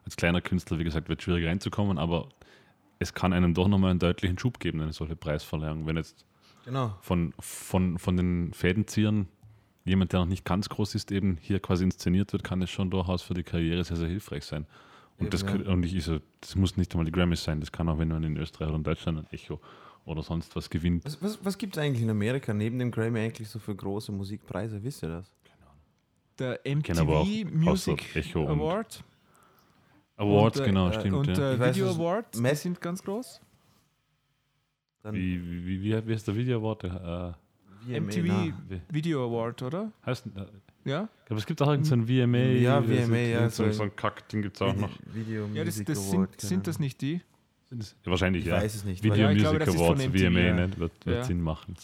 als 0.05 0.17
kleiner 0.17 0.41
Künstler, 0.41 0.79
wie 0.79 0.85
gesagt, 0.85 1.09
wird 1.09 1.23
schwierig 1.23 1.47
reinzukommen, 1.47 1.99
aber 1.99 2.29
es 2.99 3.15
kann 3.15 3.33
einem 3.33 3.55
doch 3.55 3.69
nochmal 3.69 3.91
einen 3.91 4.01
deutlichen 4.01 4.39
Schub 4.39 4.59
geben, 4.59 4.81
eine 4.81 4.93
solche 4.93 5.17
Preisverleihung. 5.17 5.87
Wenn 5.87 5.97
jetzt 5.97 6.25
Genau. 6.65 6.95
von, 7.01 7.33
von, 7.39 7.99
von 7.99 8.17
den 8.17 8.53
Fädenziehern 8.53 9.27
jemand, 9.85 10.13
der 10.13 10.21
noch 10.21 10.27
nicht 10.27 10.45
ganz 10.45 10.69
groß 10.69 10.95
ist, 10.97 11.11
eben 11.11 11.39
hier 11.41 11.61
quasi 11.61 11.85
inszeniert 11.85 12.33
wird, 12.33 12.45
kann 12.45 12.61
es 12.61 12.69
schon 12.69 12.91
durchaus 12.91 13.23
für 13.23 13.33
die 13.35 13.43
Karriere 13.43 13.85
sehr, 13.85 13.97
sehr 13.97 14.09
hilfreich 14.09 14.45
sein. 14.45 14.67
Und, 15.19 15.27
Eben, 15.27 15.31
das, 15.31 15.43
ja. 15.43 15.73
und 15.73 15.83
ich, 15.85 15.95
also, 15.95 16.19
das 16.41 16.57
muss 16.57 16.77
nicht 16.77 16.93
einmal 16.93 17.07
die 17.07 17.13
Grammys 17.13 17.43
sein, 17.43 17.61
das 17.61 17.73
kann 17.73 17.89
auch, 17.89 17.99
wenn 17.99 18.09
man 18.09 18.23
in 18.23 18.37
Österreich 18.37 18.69
oder 18.69 18.77
in 18.77 18.85
Deutschland 18.85 19.19
ein 19.19 19.27
Echo 19.33 19.61
oder 20.05 20.23
sonst 20.23 20.55
was 20.57 20.69
gewinnt. 20.71 21.05
Was, 21.05 21.23
was, 21.23 21.45
was 21.45 21.59
gibt 21.59 21.77
es 21.77 21.83
eigentlich 21.83 22.03
in 22.03 22.11
Amerika 22.11 22.53
neben 22.55 22.79
dem 22.79 22.91
Grammy 22.91 23.21
eigentlich 23.21 23.49
so 23.49 23.59
für 23.59 23.75
große 23.75 24.13
Musikpreise? 24.13 24.83
Wisst 24.83 25.03
ihr 25.03 25.09
das? 25.09 25.31
Der 26.39 26.59
kenne 26.59 27.01
aber 27.01 27.19
auch 27.21 27.27
MTV 27.27 27.51
Music 27.55 28.17
Echo 28.17 28.43
und 28.45 28.61
Award 28.61 29.05
Awards, 30.17 30.59
und, 30.59 30.65
äh, 30.65 30.69
genau, 30.69 30.89
äh, 30.89 30.93
stimmt. 30.95 31.15
und 31.15 31.27
ja. 31.37 31.53
Ich 31.55 31.59
weiß, 31.61 31.77
Video 31.77 31.89
was- 31.91 31.97
Award, 31.97 32.35
die 32.35 32.55
sind 32.57 32.81
ganz 32.81 33.03
groß. 33.03 33.41
Dann 35.03 35.15
wie, 35.15 35.41
wie, 35.67 35.67
wie, 35.83 35.83
wie 36.07 36.15
heißt 36.15 36.27
der 36.27 36.35
Video 36.37 36.59
Award? 36.59 36.83
VMA, 36.83 37.37
MTV 37.87 38.53
Video 38.91 39.25
Award, 39.25 39.63
oder? 39.63 39.93
äh, 40.03 40.07
heißt, 40.07 40.27
äh, 40.27 40.89
Ja? 40.91 41.09
aber 41.29 41.39
es 41.39 41.47
gibt 41.47 41.63
auch 41.63 41.69
irgendeinen 41.71 42.07
VMA. 42.07 42.39
Ja, 42.39 42.83
VMA, 42.83 43.17
ja, 43.17 43.49
So, 43.51 43.71
so- 43.71 43.83
ein 43.85 43.95
Kack-Ding 43.95 44.43
gibt 44.43 44.57
es 44.57 44.63
auch 44.63 44.75
noch. 44.75 44.91
Video 45.13 45.47
Ja, 45.55 45.65
das, 45.65 45.83
das 45.85 45.99
Award, 46.13 46.41
sind, 46.41 46.49
sind 46.49 46.67
das 46.67 46.79
nicht 46.81 47.01
die? 47.01 47.21
Das- 47.71 47.95
Wahrscheinlich, 48.05 48.43
Ich 48.45 48.49
ja. 48.49 48.57
weiß 48.57 48.75
es 48.75 48.85
nicht. 48.85 49.03
Video 49.05 49.17
Ja, 49.17 49.31
ich 49.31 49.43
Music 49.43 49.65
glaube, 49.65 49.79
Awards, 49.79 50.03
MTV, 50.05 50.19
VMA, 50.31 50.41
ja. 50.41 50.55
ne? 50.55 50.77
wird, 50.79 51.07
wird 51.07 51.17
Ja. 51.17 51.23
Sinn 51.25 51.41
machen. 51.41 51.77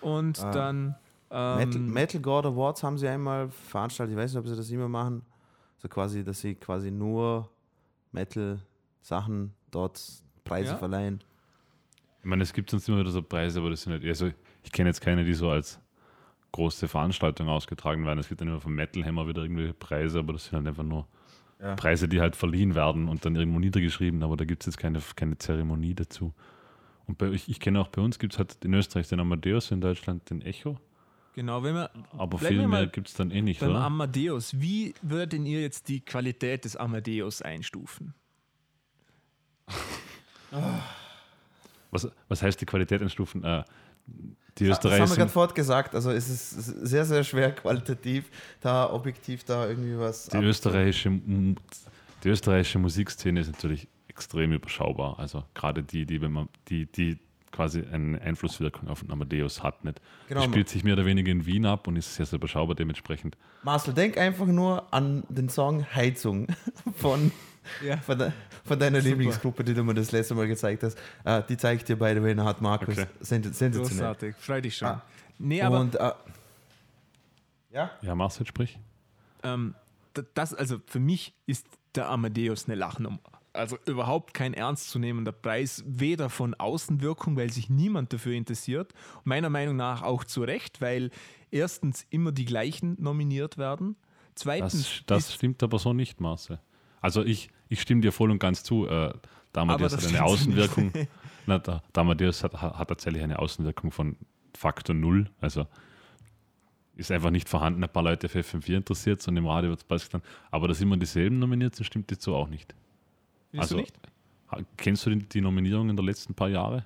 Und 0.00 0.38
Ah. 0.40 0.50
dann 0.52 0.94
Metal, 1.32 1.76
ähm, 1.80 1.92
Metal 1.92 2.20
God 2.20 2.44
Awards 2.46 2.82
haben 2.82 2.98
sie 2.98 3.08
einmal 3.08 3.48
veranstaltet. 3.50 4.12
Ich 4.14 4.18
weiß 4.22 4.32
nicht, 4.32 4.40
ob 4.40 4.46
sie 4.46 4.56
das 4.56 4.70
immer 4.70 4.88
machen. 4.88 5.22
So 5.78 5.88
quasi, 5.88 6.22
dass 6.22 6.40
sie 6.40 6.54
quasi 6.54 6.90
nur 6.90 7.48
Metal-Sachen 8.12 9.52
dort 9.70 10.00
Preise 10.44 10.72
Ja. 10.72 10.76
verleihen. 10.76 11.20
Ich 12.20 12.26
meine, 12.26 12.42
es 12.42 12.52
gibt 12.52 12.70
sonst 12.70 12.88
immer 12.88 12.98
wieder 13.00 13.10
so 13.10 13.22
Preise, 13.22 13.58
aber 13.60 13.70
das 13.70 13.82
sind 13.82 13.94
nicht, 13.94 14.06
also 14.06 14.30
ich 14.62 14.70
kenne 14.70 14.90
jetzt 14.90 15.00
keine, 15.00 15.24
die 15.24 15.34
so 15.34 15.50
als 15.50 15.80
große 16.52 16.86
Veranstaltung 16.86 17.48
ausgetragen 17.48 18.04
werden. 18.06 18.18
Es 18.18 18.28
gibt 18.28 18.40
dann 18.40 18.48
immer 18.48 18.60
vom 18.60 18.74
Metal 18.74 19.04
Hammer 19.04 19.26
wieder 19.26 19.42
irgendwelche 19.42 19.74
Preise, 19.74 20.18
aber 20.20 20.34
das 20.34 20.44
sind 20.44 20.56
halt 20.56 20.68
einfach 20.68 20.84
nur 20.84 21.06
Ja. 21.60 21.74
Preise, 21.76 22.08
die 22.08 22.20
halt 22.20 22.36
verliehen 22.36 22.74
werden 22.74 23.08
und 23.08 23.24
dann 23.24 23.34
irgendwo 23.34 23.58
niedergeschrieben, 23.58 24.22
aber 24.22 24.36
da 24.36 24.44
gibt 24.44 24.62
es 24.62 24.66
jetzt 24.66 24.76
keine, 24.78 25.00
keine 25.16 25.38
Zeremonie 25.38 25.94
dazu. 25.94 26.32
Und 27.06 27.18
bei, 27.18 27.28
ich, 27.30 27.48
ich 27.48 27.58
kenne 27.58 27.80
auch 27.80 27.88
bei 27.88 28.02
uns 28.02 28.18
gibt 28.18 28.34
es 28.34 28.38
halt 28.38 28.64
in 28.64 28.74
Österreich 28.74 29.08
den 29.08 29.18
Amadeus, 29.18 29.70
in 29.70 29.80
Deutschland 29.80 30.28
den 30.30 30.42
Echo, 30.42 30.78
genau, 31.34 31.62
wenn 31.62 31.74
wir 31.74 31.90
aber 32.16 32.38
viel 32.38 32.58
wir 32.58 32.68
mehr 32.68 32.86
gibt 32.86 33.08
es 33.08 33.14
dann 33.14 33.30
eh 33.30 33.42
nicht, 33.42 33.60
beim 33.60 33.70
oder? 33.70 33.80
Amadeus, 33.80 34.60
wie 34.60 34.94
würdet 35.02 35.44
ihr 35.44 35.60
jetzt 35.60 35.88
die 35.88 36.00
Qualität 36.00 36.64
des 36.64 36.76
Amadeus 36.76 37.42
einstufen? 37.42 38.14
Was, 41.90 42.10
was 42.28 42.42
heißt 42.42 42.58
die 42.60 42.66
Qualität 42.66 43.02
einstufen? 43.02 43.44
Äh, 43.44 43.64
die 44.58 44.66
Das 44.66 44.78
Österreicher 44.78 45.02
haben 45.02 45.10
wir 45.10 45.16
gerade 45.16 45.28
sind, 45.28 45.32
vorhin 45.32 45.54
gesagt. 45.54 45.94
Also 45.94 46.10
es 46.10 46.28
ist 46.28 46.50
sehr, 46.50 47.04
sehr 47.04 47.24
schwer 47.24 47.52
qualitativ, 47.52 48.30
da 48.60 48.90
objektiv 48.90 49.44
da 49.44 49.68
irgendwie 49.68 49.98
was. 49.98 50.26
die, 50.28 50.38
österreichische, 50.38 51.10
die 51.10 52.28
österreichische 52.28 52.78
Musikszene 52.78 53.40
ist 53.40 53.52
natürlich 53.52 53.88
extrem 54.08 54.52
überschaubar. 54.52 55.18
Also 55.18 55.44
gerade 55.54 55.82
die, 55.82 56.04
die, 56.04 56.20
wenn 56.20 56.32
man, 56.32 56.48
die, 56.68 56.86
die 56.86 57.18
quasi 57.52 57.84
eine 57.92 58.20
Einflusswirkung 58.20 58.88
auf 58.88 59.00
den 59.00 59.10
Amadeus 59.12 59.62
hat. 59.62 59.84
Nicht? 59.84 60.00
Genau. 60.28 60.42
Spielt 60.42 60.68
sich 60.68 60.82
mehr 60.84 60.94
oder 60.94 61.04
weniger 61.06 61.30
in 61.30 61.46
Wien 61.46 61.66
ab 61.66 61.86
und 61.86 61.96
ist 61.96 62.14
sehr, 62.14 62.26
sehr 62.26 62.38
überschaubar 62.38 62.74
dementsprechend. 62.74 63.36
Marcel, 63.62 63.94
denk 63.94 64.16
einfach 64.18 64.46
nur 64.46 64.92
an 64.92 65.22
den 65.28 65.48
Song 65.48 65.86
Heizung 65.94 66.48
von, 66.96 67.30
Ja. 67.84 67.98
von, 67.98 68.18
de, 68.18 68.32
von 68.64 68.78
deiner 68.78 68.98
Super. 69.00 69.10
Lieblingsgruppe, 69.10 69.64
die 69.64 69.74
du 69.74 69.84
mir 69.84 69.94
das 69.94 70.10
letzte 70.12 70.34
Mal 70.34 70.48
gezeigt 70.48 70.82
hast. 70.82 70.98
Äh, 71.24 71.42
die 71.48 71.56
zeigt 71.56 71.88
dir, 71.88 71.96
by 71.96 72.12
the 72.14 72.22
way, 72.22 72.34
hat 72.36 72.60
Markus. 72.60 72.96
Okay. 72.98 73.06
Sens 73.20 73.46
sensationell. 73.58 73.86
Großartig, 73.86 74.36
freu 74.36 74.60
dich 74.60 74.76
schon. 74.76 74.88
Ah. 74.88 75.02
Nee, 75.38 75.60
aber 75.62 75.80
Und, 75.80 75.94
äh, 75.96 76.10
ja? 77.72 77.90
Ja, 78.02 78.14
Marcel, 78.14 78.46
sprich. 78.46 78.78
ähm, 79.42 79.74
das, 80.34 80.52
also 80.54 80.76
für 80.86 81.00
mich 81.00 81.34
ist 81.46 81.66
der 81.94 82.08
Amadeus 82.08 82.66
eine 82.66 82.74
Lachnummer. 82.74 83.18
Also 83.54 83.76
überhaupt 83.86 84.32
kein 84.32 84.54
ernstzunehmender 84.54 85.32
Preis, 85.32 85.84
weder 85.86 86.30
von 86.30 86.54
Außenwirkung, 86.54 87.36
weil 87.36 87.52
sich 87.52 87.68
niemand 87.68 88.12
dafür 88.12 88.32
interessiert, 88.32 88.94
meiner 89.24 89.50
Meinung 89.50 89.76
nach 89.76 90.02
auch 90.02 90.24
zu 90.24 90.42
Recht, 90.42 90.80
weil 90.80 91.10
erstens 91.50 92.06
immer 92.08 92.32
die 92.32 92.46
gleichen 92.46 92.96
nominiert 92.98 93.58
werden. 93.58 93.96
Zweitens, 94.34 95.02
Das, 95.06 95.24
das 95.24 95.34
stimmt 95.34 95.62
aber 95.62 95.78
so 95.78 95.92
nicht, 95.92 96.20
Marcel. 96.20 96.60
Also 97.02 97.22
ich, 97.22 97.50
ich 97.68 97.82
stimme 97.82 98.00
dir 98.00 98.12
voll 98.12 98.30
und 98.30 98.38
ganz 98.38 98.64
zu. 98.64 98.86
Äh, 98.86 99.12
der 99.54 99.62
Amadeus 99.62 99.92
das 99.92 100.04
hat 100.06 100.14
eine. 100.14 100.24
Außenwirkung. 100.24 100.92
Na, 101.46 101.58
der, 101.58 101.82
der 101.94 102.00
Amadeus 102.00 102.42
hat, 102.42 102.54
hat 102.54 102.88
tatsächlich 102.88 103.22
eine 103.22 103.38
Außenwirkung 103.38 103.90
von 103.90 104.16
Faktor 104.54 104.94
Null. 104.94 105.28
Also 105.40 105.66
ist 106.94 107.10
einfach 107.10 107.30
nicht 107.30 107.48
vorhanden. 107.48 107.82
Ein 107.82 107.92
paar 107.92 108.02
Leute 108.02 108.28
für 108.28 108.40
FM4 108.40 108.76
interessiert 108.76 109.26
und 109.28 109.36
im 109.36 109.46
Radio 109.46 109.70
wird 109.70 109.80
es 109.80 109.84
bald 109.84 110.14
dann. 110.14 110.22
Aber 110.50 110.68
dass 110.68 110.80
immer 110.80 110.96
dieselben 110.96 111.38
nominiert 111.38 111.74
sind, 111.74 111.84
stimmt 111.84 112.10
jetzt 112.10 112.22
so 112.22 112.34
auch 112.34 112.48
nicht. 112.48 112.74
Findest 113.52 113.72
also 113.72 113.76
nicht? 113.76 113.94
kennst 114.76 115.06
du 115.06 115.10
die, 115.10 115.18
die 115.28 115.40
Nominierungen 115.40 115.94
der 115.96 116.04
letzten 116.04 116.34
paar 116.34 116.48
Jahre? 116.48 116.84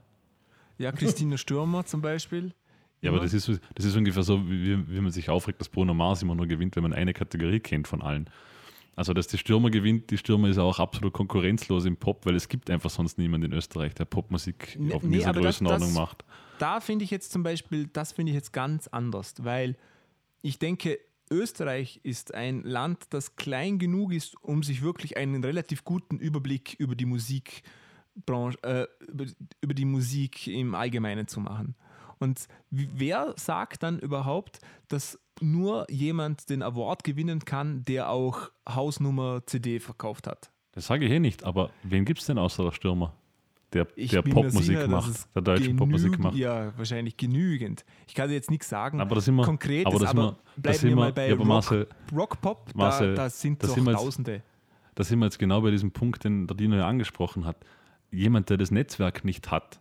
Ja, 0.78 0.92
Christina 0.92 1.36
Stürmer 1.38 1.86
zum 1.86 2.02
Beispiel. 2.02 2.52
Ja, 3.00 3.10
aber 3.10 3.20
das 3.20 3.32
ist, 3.32 3.48
das 3.74 3.84
ist 3.84 3.96
ungefähr 3.96 4.22
so, 4.22 4.48
wie, 4.48 4.88
wie- 4.88 5.00
man 5.00 5.10
sich 5.12 5.30
aufregt, 5.30 5.60
dass 5.60 5.68
Bruno 5.68 5.94
Mars 5.94 6.22
immer 6.22 6.34
nur 6.34 6.46
gewinnt, 6.46 6.76
wenn 6.76 6.82
man 6.82 6.92
eine 6.92 7.12
Kategorie 7.14 7.60
kennt 7.60 7.88
von 7.88 8.02
allen. 8.02 8.28
Also, 8.96 9.12
dass 9.12 9.26
die 9.26 9.36
Stürmer 9.38 9.70
gewinnt, 9.70 10.10
die 10.10 10.16
Stürmer 10.18 10.48
ist 10.48 10.58
auch 10.58 10.78
absolut 10.78 11.12
konkurrenzlos 11.12 11.84
im 11.84 11.96
Pop, 11.96 12.24
weil 12.26 12.34
es 12.34 12.48
gibt 12.48 12.70
einfach 12.70 12.88
sonst 12.90 13.18
niemanden 13.18 13.52
in 13.52 13.58
Österreich, 13.58 13.94
der 13.94 14.06
Popmusik 14.06 14.76
Nee, 14.78 14.92
auf 14.94 15.02
nee, 15.02 15.18
dieser 15.18 15.32
das- 15.32 15.42
Größenordnung 15.42 15.88
das- 15.90 15.98
macht. 15.98 16.24
da 16.58 16.80
finde 16.80 17.04
ich 17.04 17.10
jetzt 17.10 17.30
zum 17.32 17.42
Beispiel, 17.42 17.88
das 17.92 18.12
finde 18.12 18.30
ich 18.30 18.36
jetzt 18.36 18.52
ganz 18.52 18.88
anders, 18.88 19.34
weil 19.44 19.76
ich 20.42 20.58
denke, 20.58 20.98
Österreich 21.30 22.00
ist 22.02 22.34
ein 22.34 22.62
Land, 22.62 23.06
das 23.10 23.36
klein 23.36 23.78
genug 23.78 24.12
ist, 24.12 24.40
um 24.42 24.62
sich 24.62 24.82
wirklich 24.82 25.16
einen 25.16 25.42
relativ 25.42 25.84
guten 25.84 26.18
Überblick 26.18 26.74
über 26.78 26.94
die 26.94 27.06
Musikbranche, 27.06 28.62
äh, 28.62 28.86
über, 29.60 29.74
die 29.74 29.84
Musik 29.84 30.46
im 30.46 30.74
Allgemeinen 30.74 31.26
zu 31.26 31.40
machen. 31.40 31.74
Und 32.18 32.46
wer 32.70 33.34
sagt 33.36 33.82
dann 33.82 33.98
überhaupt, 33.98 34.60
dass 34.88 35.18
nur 35.40 35.90
jemand 35.90 36.48
den 36.48 36.62
Award 36.62 37.04
gewinnen 37.04 37.40
kann, 37.40 37.82
der 37.84 38.08
auch 38.10 38.50
Hausnummer 38.68 39.42
CD 39.46 39.80
verkauft 39.80 40.26
hat? 40.26 40.50
Das 40.72 40.86
sage 40.86 41.06
ich 41.06 41.10
eh 41.10 41.20
nicht, 41.20 41.44
aber 41.44 41.70
wen 41.82 42.04
gibt 42.04 42.20
es 42.20 42.26
denn 42.26 42.38
außer 42.38 42.64
der 42.64 42.72
Stürmer, 42.72 43.14
der, 43.76 43.86
Ich 43.96 44.10
der 44.10 44.22
Popmusik 44.22 44.62
sicher, 44.64 44.88
macht, 44.88 45.34
der 45.34 45.42
deutsche 45.42 45.62
genügend- 45.62 45.78
Popmusik 45.78 46.18
macht? 46.18 46.36
Ja, 46.36 46.72
wahrscheinlich 46.76 47.16
genügend. 47.16 47.84
Ich 48.08 48.14
kann 48.14 48.28
dir 48.28 48.34
jetzt 48.34 48.50
nichts 48.50 48.68
sagen. 48.68 49.00
Aber 49.00 49.14
das 49.14 49.24
sind 49.26 49.34
wir, 49.36 49.44
Konkretes, 49.44 49.86
aber 49.86 49.98
das 50.00 50.10
aber 50.10 50.22
wir, 50.56 50.62
bleiben 50.62 50.82
wir 50.82 50.96
mal 50.96 51.12
bei 51.12 51.26
ja, 51.28 51.32
aber 51.34 51.40
Rock. 51.40 51.48
Marcel, 51.48 51.86
Rockpop, 52.14 52.66
da, 52.72 52.78
Marcel, 52.78 53.14
da 53.14 53.30
sind 53.30 53.62
das 53.62 53.70
doch 53.70 53.74
sind 53.76 53.84
wir 53.84 53.92
jetzt- 53.92 54.02
Tausende. 54.02 54.42
da 54.94 55.04
sind 55.04 55.18
wir 55.18 55.26
jetzt 55.26 55.38
genau 55.38 55.60
bei 55.60 55.70
diesem 55.70 55.90
Punkt, 55.92 56.24
den 56.24 56.46
der 56.46 56.56
Dino 56.56 56.76
ja 56.76 56.88
angesprochen 56.88 57.44
hat. 57.44 57.56
Jemand, 58.10 58.50
der 58.50 58.56
das 58.56 58.70
Netzwerk 58.70 59.24
nicht 59.24 59.50
hat, 59.50 59.80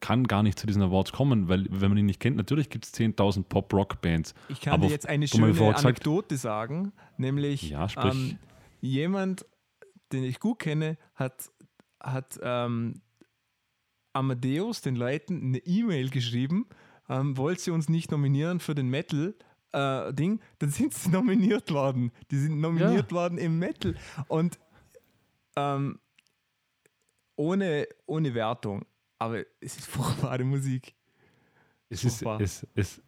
kann 0.00 0.28
gar 0.28 0.44
nicht 0.44 0.56
zu 0.58 0.66
diesen 0.68 0.80
Awards 0.82 1.10
kommen, 1.10 1.48
weil 1.48 1.66
wenn 1.70 1.88
man 1.88 1.98
ihn 1.98 2.06
nicht 2.06 2.20
kennt, 2.20 2.36
natürlich 2.36 2.70
gibt 2.70 2.84
es 2.84 2.94
10.000 2.94 3.48
Pop-Rock-Bands. 3.48 4.32
Ich 4.48 4.60
kann 4.60 4.74
aber 4.74 4.86
dir 4.86 4.92
jetzt 4.92 5.08
eine 5.08 5.26
schöne 5.26 5.48
gesagt- 5.48 5.80
Anekdote 5.84 6.36
sagen, 6.36 6.92
nämlich 7.16 7.68
Ja, 7.70 7.88
ähm, 8.04 8.38
jemand, 8.80 9.44
den 10.12 10.22
ich 10.22 10.38
gut 10.38 10.60
kenne, 10.60 10.96
hat, 11.16 11.50
hat 12.00 12.38
ähm, 12.42 13.00
Amadeus 14.18 14.80
den 14.80 14.96
Leuten 14.96 15.42
eine 15.42 15.58
E-Mail 15.58 16.10
geschrieben, 16.10 16.66
ähm, 17.08 17.36
wollt 17.36 17.64
ihr 17.66 17.72
uns 17.72 17.88
nicht 17.88 18.10
nominieren 18.10 18.60
für 18.60 18.74
den 18.74 18.88
Metal? 18.88 19.34
Äh, 19.72 20.12
Ding, 20.12 20.40
dann 20.58 20.70
sind 20.70 20.92
sie 20.92 21.08
nominiert 21.10 21.72
worden. 21.72 22.10
Die 22.30 22.38
sind 22.38 22.60
nominiert 22.60 23.12
worden 23.12 23.38
im 23.38 23.58
Metal. 23.58 23.94
Und 24.26 24.58
ähm, 25.56 25.98
ohne, 27.36 27.86
ohne 28.06 28.34
Wertung. 28.34 28.84
Aber 29.18 29.40
es 29.60 29.76
ist 29.76 29.86
furchtbare 29.86 30.44
Musik. 30.44 30.94
Es 31.88 32.04
ist, 32.04 32.22
Furchtbar. 32.22 32.40
es, 32.40 32.66
es, 32.74 33.00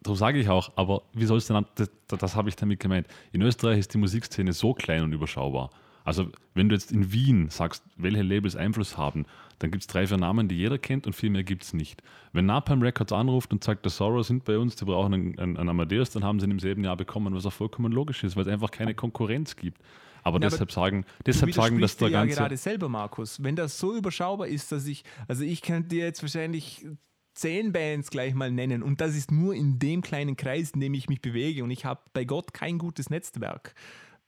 darum 0.00 0.16
sage 0.16 0.38
ich 0.38 0.48
auch, 0.48 0.72
aber 0.76 1.02
wie 1.12 1.26
soll 1.26 1.38
es 1.38 1.46
denn, 1.46 1.66
das, 1.74 1.90
das 2.06 2.34
habe 2.34 2.48
ich 2.48 2.56
damit 2.56 2.80
gemeint. 2.80 3.06
In 3.32 3.42
Österreich 3.42 3.78
ist 3.78 3.92
die 3.92 3.98
Musikszene 3.98 4.52
so 4.52 4.72
klein 4.72 5.02
und 5.02 5.12
überschaubar. 5.12 5.70
Also, 6.04 6.30
wenn 6.54 6.70
du 6.70 6.74
jetzt 6.74 6.92
in 6.92 7.12
Wien 7.12 7.50
sagst, 7.50 7.84
welche 7.96 8.22
Labels 8.22 8.56
Einfluss 8.56 8.96
haben, 8.96 9.26
dann 9.60 9.70
gibt 9.70 9.82
es 9.82 9.86
drei, 9.86 10.06
vier 10.06 10.16
Namen, 10.16 10.48
die 10.48 10.56
jeder 10.56 10.78
kennt 10.78 11.06
und 11.06 11.14
viel 11.14 11.30
mehr 11.30 11.44
gibt 11.44 11.62
es 11.64 11.74
nicht. 11.74 12.02
Wenn 12.32 12.46
Napalm 12.46 12.82
Records 12.82 13.12
anruft 13.12 13.52
und 13.52 13.62
sagt, 13.62 13.84
der 13.84 13.90
Sorrow 13.90 14.26
sind 14.26 14.44
bei 14.44 14.58
uns, 14.58 14.74
die 14.74 14.86
brauchen 14.86 15.14
einen, 15.14 15.38
einen, 15.38 15.56
einen 15.58 15.68
Amadeus, 15.68 16.10
dann 16.10 16.24
haben 16.24 16.40
sie 16.40 16.46
ihn 16.46 16.52
im 16.52 16.58
selben 16.58 16.82
Jahr 16.82 16.96
bekommen, 16.96 17.34
was 17.34 17.44
auch 17.44 17.52
vollkommen 17.52 17.92
logisch 17.92 18.24
ist, 18.24 18.36
weil 18.36 18.42
es 18.42 18.48
einfach 18.48 18.70
keine 18.70 18.94
Konkurrenz 18.94 19.56
gibt. 19.56 19.80
Aber 20.22 20.38
Ja, 20.38 20.48
deshalb 20.48 20.62
aber 20.62 20.72
sagen, 20.72 21.04
deshalb 21.26 21.52
sagen, 21.52 21.78
dass 21.78 21.96
der 21.96 22.08
ja 22.08 22.20
ganze. 22.20 22.36
gerade 22.36 22.56
selber, 22.56 22.88
Markus. 22.88 23.42
Wenn 23.42 23.54
das 23.54 23.78
so 23.78 23.94
überschaubar 23.94 24.48
ist, 24.48 24.72
dass 24.72 24.86
ich, 24.86 25.04
also 25.28 25.44
ich 25.44 25.60
könnte 25.62 25.90
dir 25.90 26.04
jetzt 26.04 26.22
wahrscheinlich 26.22 26.86
zehn 27.34 27.72
Bands 27.72 28.10
gleich 28.10 28.34
mal 28.34 28.50
nennen 28.50 28.82
und 28.82 29.00
das 29.00 29.14
ist 29.14 29.30
nur 29.30 29.54
in 29.54 29.78
dem 29.78 30.00
kleinen 30.00 30.36
Kreis, 30.36 30.70
in 30.70 30.80
dem 30.80 30.94
ich 30.94 31.08
mich 31.08 31.20
bewege 31.20 31.64
und 31.64 31.70
ich 31.70 31.84
habe 31.84 32.00
bei 32.12 32.24
Gott 32.24 32.52
kein 32.54 32.78
gutes 32.78 33.10
Netzwerk. 33.10 33.74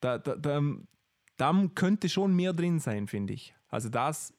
Da, 0.00 0.18
da, 0.18 0.36
da, 0.36 0.62
da 1.36 1.66
könnte 1.74 2.08
schon 2.08 2.34
mehr 2.34 2.52
drin 2.52 2.78
sein, 2.78 3.06
finde 3.06 3.32
ich. 3.32 3.54
Also 3.68 3.88
das 3.88 4.34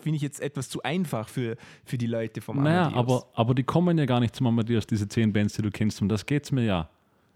finde 0.00 0.16
ich 0.16 0.22
jetzt 0.22 0.40
etwas 0.40 0.68
zu 0.68 0.82
einfach 0.82 1.28
für, 1.28 1.56
für 1.84 1.98
die 1.98 2.06
Leute 2.06 2.40
vom 2.40 2.62
Naja, 2.62 2.86
Amadeus. 2.88 3.22
aber, 3.24 3.26
aber 3.34 3.54
die 3.54 3.62
kommen 3.64 3.98
ja 3.98 4.06
gar 4.06 4.20
nicht 4.20 4.34
zum 4.36 4.46
Amadeus, 4.46 4.86
diese 4.86 5.08
zehn 5.08 5.32
Bands, 5.32 5.54
die 5.54 5.62
du 5.62 5.70
kennst, 5.70 6.00
um 6.02 6.08
das 6.08 6.24
geht 6.26 6.44
es 6.44 6.52
mir 6.52 6.64
ja. 6.64 6.88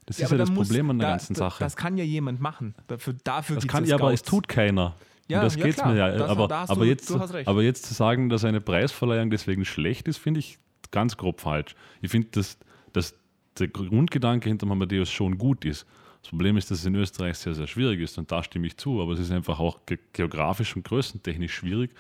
Das 0.07 0.19
ist 0.21 0.31
ja 0.31 0.37
das 0.39 0.51
muss- 0.51 0.69
Problem 0.69 0.91
an 0.91 0.99
der 0.99 1.09
da- 1.09 1.13
ganzen 1.15 1.35
Sache. 1.35 1.63
Das 1.65 1.75
kann 1.77 1.97
ja 1.97 2.05
jemand 2.05 2.41
machen. 2.41 2.75
Dafür, 2.87 3.15
dafür 3.25 3.57
Das 3.57 3.67
kann 3.67 3.85
ja 3.85 3.91
ja, 3.91 3.97
aber 3.97 4.13
es 4.13 4.21
Scouts. 4.21 4.31
tut 4.31 4.49
keiner. 4.49 4.95
Ja, 5.29 5.43
das 5.43 5.57
ja, 5.57 5.65
geht's 5.65 5.77
klar. 5.79 5.93
mir 5.93 5.99
ja. 5.99 6.11
Das- 6.13 6.31
aber, 6.31 6.53
aber, 6.53 6.75
du- 6.77 6.85
jetzt, 6.85 7.11
du 7.11 7.21
aber 7.45 7.63
jetzt 7.63 7.85
zu 7.87 7.93
sagen, 7.95 8.29
dass 8.29 8.45
eine 8.45 8.61
Preisverleihung 8.61 9.31
deswegen 9.31 9.65
schlecht 9.65 10.07
ist, 10.07 10.19
finde 10.19 10.39
ich 10.41 10.59
ganz 10.93 11.17
grob 11.17 11.41
falsch. 11.41 11.75
Ich 12.01 12.11
finde, 12.13 12.29
dass, 12.31 12.57
dass 12.93 13.15
der 13.59 13.67
Grundgedanke 13.69 14.49
hinter 14.49 14.69
Amadeus 14.71 15.11
schon 15.11 15.37
gut 15.39 15.65
ist. 15.65 15.85
Das 16.23 16.31
Problem 16.31 16.57
ist, 16.57 16.71
dass 16.71 16.79
es 16.81 16.87
in 16.87 16.95
Österreich 16.95 17.39
sehr, 17.39 17.55
sehr 17.55 17.67
schwierig 17.67 18.01
ist 18.01 18.17
und 18.19 18.31
da 18.31 18.43
stimme 18.45 18.67
ich 18.69 18.77
zu, 18.77 19.01
aber 19.03 19.13
es 19.13 19.19
ist 19.19 19.33
einfach 19.33 19.59
auch 19.59 19.85
ge 19.87 19.99
geografisch 20.13 20.75
und 20.77 20.85
größentechnisch 20.85 21.55
schwierig, 21.55 21.91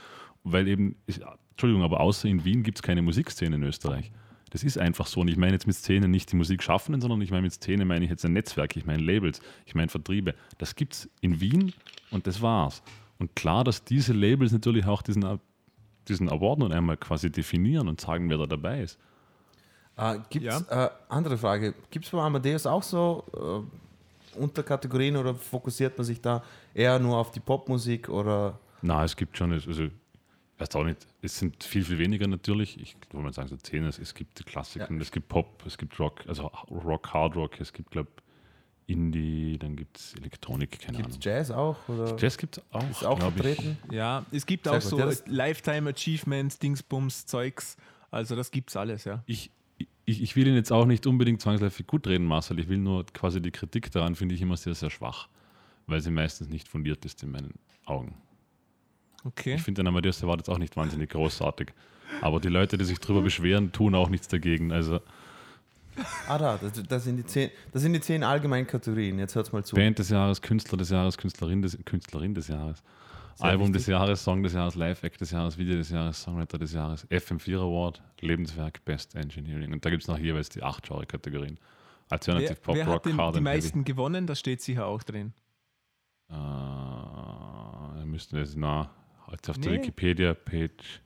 weil 0.46 0.68
eben, 0.68 0.96
ist, 1.06 1.20
Entschuldigung, 1.50 1.82
aber 1.82 2.00
außer 2.00 2.28
in 2.28 2.44
Wien 2.44 2.62
gibt 2.62 2.78
es 2.78 2.82
keine 2.82 3.02
Musikszene 3.02 3.56
in 3.56 3.62
Österreich. 3.62 4.12
Das 4.50 4.62
ist 4.62 4.78
einfach 4.78 5.06
so. 5.06 5.20
Und 5.20 5.28
ich 5.28 5.36
meine 5.36 5.52
jetzt 5.52 5.66
mit 5.66 5.76
Szene 5.76 6.08
nicht 6.08 6.30
die 6.30 6.36
Musikschaffenden, 6.36 7.00
sondern 7.00 7.20
ich 7.20 7.30
meine 7.30 7.42
mit 7.42 7.52
Szene 7.52 7.84
meine 7.84 8.04
ich 8.04 8.10
jetzt 8.10 8.24
ein 8.24 8.32
Netzwerk, 8.32 8.76
ich 8.76 8.86
meine 8.86 9.02
Labels, 9.02 9.40
ich 9.66 9.74
meine 9.74 9.88
Vertriebe. 9.88 10.34
Das 10.58 10.76
gibt 10.76 10.94
es 10.94 11.10
in 11.20 11.40
Wien 11.40 11.72
und 12.10 12.26
das 12.26 12.40
war's. 12.40 12.82
Und 13.18 13.34
klar, 13.34 13.64
dass 13.64 13.84
diese 13.84 14.12
Labels 14.12 14.52
natürlich 14.52 14.86
auch 14.86 15.02
diesen, 15.02 15.40
diesen 16.06 16.30
Award 16.30 16.60
nun 16.60 16.72
einmal 16.72 16.96
quasi 16.96 17.30
definieren 17.30 17.88
und 17.88 18.00
sagen, 18.00 18.30
wer 18.30 18.38
da 18.38 18.46
dabei 18.46 18.82
ist. 18.82 18.98
Äh, 19.96 20.18
Gibt 20.30 20.46
es, 20.46 20.62
äh, 20.68 20.90
andere 21.08 21.38
Frage, 21.38 21.74
gibt 21.90 22.04
es 22.04 22.10
bei 22.10 22.18
Amadeus 22.18 22.66
auch 22.66 22.82
so 22.82 23.24
äh, 23.34 24.38
Unterkategorien 24.38 25.16
oder 25.16 25.34
fokussiert 25.34 25.96
man 25.98 26.04
sich 26.04 26.20
da 26.20 26.42
eher 26.72 26.98
nur 26.98 27.16
auf 27.16 27.30
die 27.30 27.40
Popmusik 27.40 28.08
oder 28.08 28.60
Na, 28.82 29.02
es 29.02 29.16
gibt 29.16 29.36
schon, 29.36 29.52
also 29.52 29.88
ich 30.56 30.60
weiß 30.60 30.74
auch 30.76 30.84
nicht, 30.84 31.06
es 31.20 31.38
sind 31.38 31.62
viel, 31.62 31.84
viel 31.84 31.98
weniger 31.98 32.26
natürlich. 32.26 32.80
Ich 32.80 32.96
würde 33.10 33.24
mal 33.24 33.32
sagen, 33.32 33.48
so 33.48 33.56
zehn, 33.58 33.84
es, 33.84 33.98
es 33.98 34.14
gibt 34.14 34.38
die 34.38 34.42
Klassiken, 34.42 34.98
es 35.02 35.12
gibt 35.12 35.28
Pop, 35.28 35.62
es 35.66 35.76
gibt 35.76 35.98
Rock, 36.00 36.24
also 36.26 36.50
Rock, 36.70 37.12
Hard 37.12 37.36
Rock, 37.36 37.60
es 37.60 37.74
gibt, 37.74 37.90
glaube 37.90 38.10
Indie, 38.86 39.58
dann 39.58 39.76
gibt 39.76 39.98
es 39.98 40.14
Elektronik, 40.14 40.80
keine 40.80 40.96
gibt 40.96 41.10
es 41.10 41.14
Ahnung. 41.16 41.20
Jazz 41.20 41.50
auch? 41.50 41.76
Oder 41.88 42.16
Jazz 42.18 42.38
gibt 42.38 42.56
es 42.56 42.64
auch, 42.70 42.90
ist 42.90 43.04
auch 43.04 43.18
glaub 43.18 43.36
ich. 43.36 43.42
vertreten? 43.42 43.78
Ja, 43.90 44.24
es 44.32 44.46
gibt 44.46 44.64
Sehr 44.64 44.72
auch 44.74 44.80
gut. 44.80 44.90
so 44.90 44.98
Ja, 44.98 45.12
Lifetime 45.26 45.90
Achievements, 45.90 46.58
Dingsbums, 46.58 47.26
Zeugs. 47.26 47.76
Also 48.10 48.34
das 48.34 48.50
gibt's 48.50 48.76
alles, 48.76 49.04
ja. 49.04 49.22
Ich, 49.26 49.50
ich, 50.06 50.22
ich 50.22 50.36
will 50.36 50.46
ihn 50.46 50.54
jetzt 50.54 50.72
auch 50.72 50.86
nicht 50.86 51.06
unbedingt 51.06 51.42
zwangsläufig 51.42 51.86
gut 51.86 52.06
reden, 52.06 52.24
Marcel. 52.24 52.58
Ich 52.60 52.68
will 52.68 52.78
nur 52.78 53.04
quasi 53.06 53.42
die 53.42 53.50
Kritik 53.50 53.90
daran, 53.90 54.14
finde 54.14 54.34
ich 54.34 54.40
immer 54.40 54.56
sehr, 54.56 54.74
sehr 54.74 54.88
schwach, 54.88 55.28
weil 55.86 56.00
sie 56.00 56.10
meistens 56.10 56.48
nicht 56.48 56.66
fundiert 56.66 57.04
ist 57.04 57.22
in 57.22 57.32
meinen 57.32 57.54
Augen. 57.84 58.14
Okay. 59.24 59.54
Ich 59.54 59.62
finde 59.62 59.82
den 59.82 59.88
Amadeus 59.88 60.20
der 60.20 60.28
war 60.28 60.36
jetzt 60.36 60.48
auch 60.48 60.58
nicht 60.58 60.76
wahnsinnig 60.76 61.10
großartig. 61.10 61.72
Aber 62.20 62.38
die 62.40 62.48
Leute, 62.48 62.78
die 62.78 62.84
sich 62.84 62.98
darüber 63.00 63.22
beschweren, 63.22 63.72
tun 63.72 63.94
auch 63.94 64.08
nichts 64.08 64.28
dagegen. 64.28 64.72
Also 64.72 65.00
Ah, 66.28 66.36
da, 66.36 66.58
das, 66.58 66.82
das, 66.82 67.04
sind 67.04 67.16
die 67.16 67.24
zehn, 67.24 67.50
das 67.72 67.80
sind 67.82 67.94
die 67.94 68.00
zehn 68.00 68.22
allgemeinen 68.22 68.66
Kategorien. 68.66 69.18
Jetzt 69.18 69.34
hört's 69.34 69.50
mal 69.50 69.64
zu. 69.64 69.74
Band 69.74 69.98
des 69.98 70.10
Jahres, 70.10 70.42
Künstler 70.42 70.76
des 70.76 70.90
Jahres, 70.90 71.16
Künstlerin 71.16 71.62
des, 71.62 71.78
Künstlerin 71.86 72.34
des 72.34 72.48
Jahres, 72.48 72.82
Sehr 73.36 73.46
Album 73.46 73.68
wichtig. 73.68 73.78
des 73.84 73.86
Jahres, 73.86 74.22
Song 74.22 74.42
des 74.42 74.52
Jahres, 74.52 74.74
Live-Act 74.74 75.18
des 75.22 75.30
Jahres, 75.30 75.56
Video 75.56 75.74
des 75.76 75.88
Jahres, 75.88 76.20
Songwriter 76.22 76.58
des 76.58 76.74
Jahres, 76.74 77.08
FM4 77.10 77.56
Award, 77.60 78.02
Lebenswerk, 78.20 78.84
Best 78.84 79.14
Engineering. 79.14 79.72
Und 79.72 79.84
da 79.86 79.88
gibt 79.90 80.02
es 80.02 80.08
noch 80.08 80.18
jeweils 80.18 80.50
die 80.50 80.62
acht 80.62 80.86
Genre-Kategorien. 80.86 81.58
Alternative 82.10 82.50
Wer, 82.50 82.56
Pop, 82.56 82.74
wer 82.76 82.84
Rock, 82.86 82.94
hat 82.96 83.04
den, 83.06 83.16
Hard 83.16 83.34
die 83.34 83.38
and 83.38 83.46
Heavy. 83.48 83.56
meisten 83.56 83.84
gewonnen? 83.84 84.26
Das 84.26 84.38
steht 84.38 84.60
sicher 84.60 84.84
auch 84.86 85.02
drin. 85.02 85.32
Äh, 86.28 86.34
wir 86.34 88.04
müssten 88.06 88.36
jetzt 88.36 88.54
na, 88.56 88.90
jetzt 89.32 89.48
auf 89.50 89.58
der 89.58 89.72
Nee. 89.72 89.78
Wikipedia-Page. 89.78 91.00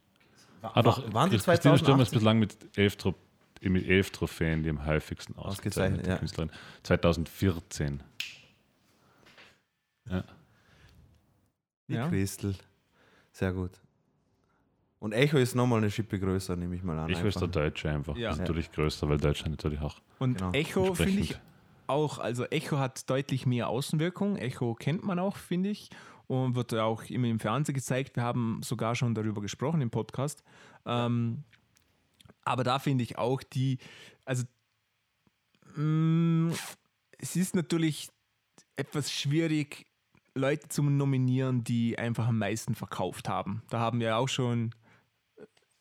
Ah, 0.62 0.82
doch, 0.82 1.12
waren 1.14 1.30
die 1.30 1.38
Christine 1.38 1.78
Stürmer 1.78 2.02
ist 2.02 2.10
2018? 2.10 2.18
bislang 2.18 2.38
mit 2.38 2.56
elf, 2.78 2.96
mit 3.62 3.86
elf 3.88 4.10
Trophäen 4.10 4.62
die 4.62 4.70
am 4.70 4.84
häufigsten 4.84 5.34
Ausgezeichnet, 5.36 6.00
ausgezeichnete 6.00 6.10
ja. 6.10 6.16
Künstlerin. 6.18 6.50
2014. 6.82 8.02
Ja. 10.10 10.24
Die 11.88 11.94
Ja. 11.94 12.08
Christel. 12.08 12.54
Sehr 13.32 13.52
gut. 13.52 13.72
Und 14.98 15.12
Echo 15.12 15.38
ist 15.38 15.54
nochmal 15.54 15.78
eine 15.78 15.90
Schippe 15.90 16.18
größer, 16.20 16.56
nehme 16.56 16.76
ich 16.76 16.82
mal 16.82 16.98
an. 16.98 17.08
Ich 17.08 17.16
einfach. 17.16 17.28
ist 17.28 17.40
der 17.40 17.48
Deutsche 17.48 17.88
einfach. 17.90 18.16
Ja. 18.16 18.28
Das 18.28 18.36
ist 18.36 18.40
natürlich 18.40 18.70
größer, 18.70 19.08
weil 19.08 19.16
Deutschland 19.16 19.52
natürlich 19.52 19.80
auch 19.80 19.96
Und 20.18 20.36
Genau. 20.36 20.52
Echo 20.52 20.94
finde 20.94 21.20
ich 21.20 21.36
auch, 21.86 22.18
also 22.18 22.44
Echo 22.44 22.78
hat 22.78 23.08
deutlich 23.08 23.46
mehr 23.46 23.68
Außenwirkung. 23.68 24.36
Echo 24.36 24.74
kennt 24.74 25.02
man 25.04 25.18
auch, 25.18 25.36
finde 25.36 25.70
ich. 25.70 25.88
Und 26.30 26.54
wird 26.54 26.72
auch 26.74 27.02
immer 27.06 27.26
im 27.26 27.40
Fernsehen 27.40 27.74
gezeigt. 27.74 28.14
Wir 28.14 28.22
haben 28.22 28.60
sogar 28.62 28.94
schon 28.94 29.16
darüber 29.16 29.40
gesprochen 29.40 29.80
im 29.80 29.90
Podcast. 29.90 30.44
Ähm, 30.86 31.42
aber 32.44 32.62
da 32.62 32.78
finde 32.78 33.02
ich 33.02 33.18
auch 33.18 33.42
die, 33.42 33.78
also 34.24 34.44
mh, 35.74 36.54
es 37.18 37.34
ist 37.34 37.56
natürlich 37.56 38.10
etwas 38.76 39.10
schwierig, 39.10 39.86
Leute 40.36 40.68
zu 40.68 40.84
nominieren, 40.84 41.64
die 41.64 41.98
einfach 41.98 42.28
am 42.28 42.38
meisten 42.38 42.76
verkauft 42.76 43.28
haben. 43.28 43.64
Da 43.68 43.80
haben 43.80 43.98
wir 43.98 44.16
auch 44.16 44.28
schon 44.28 44.72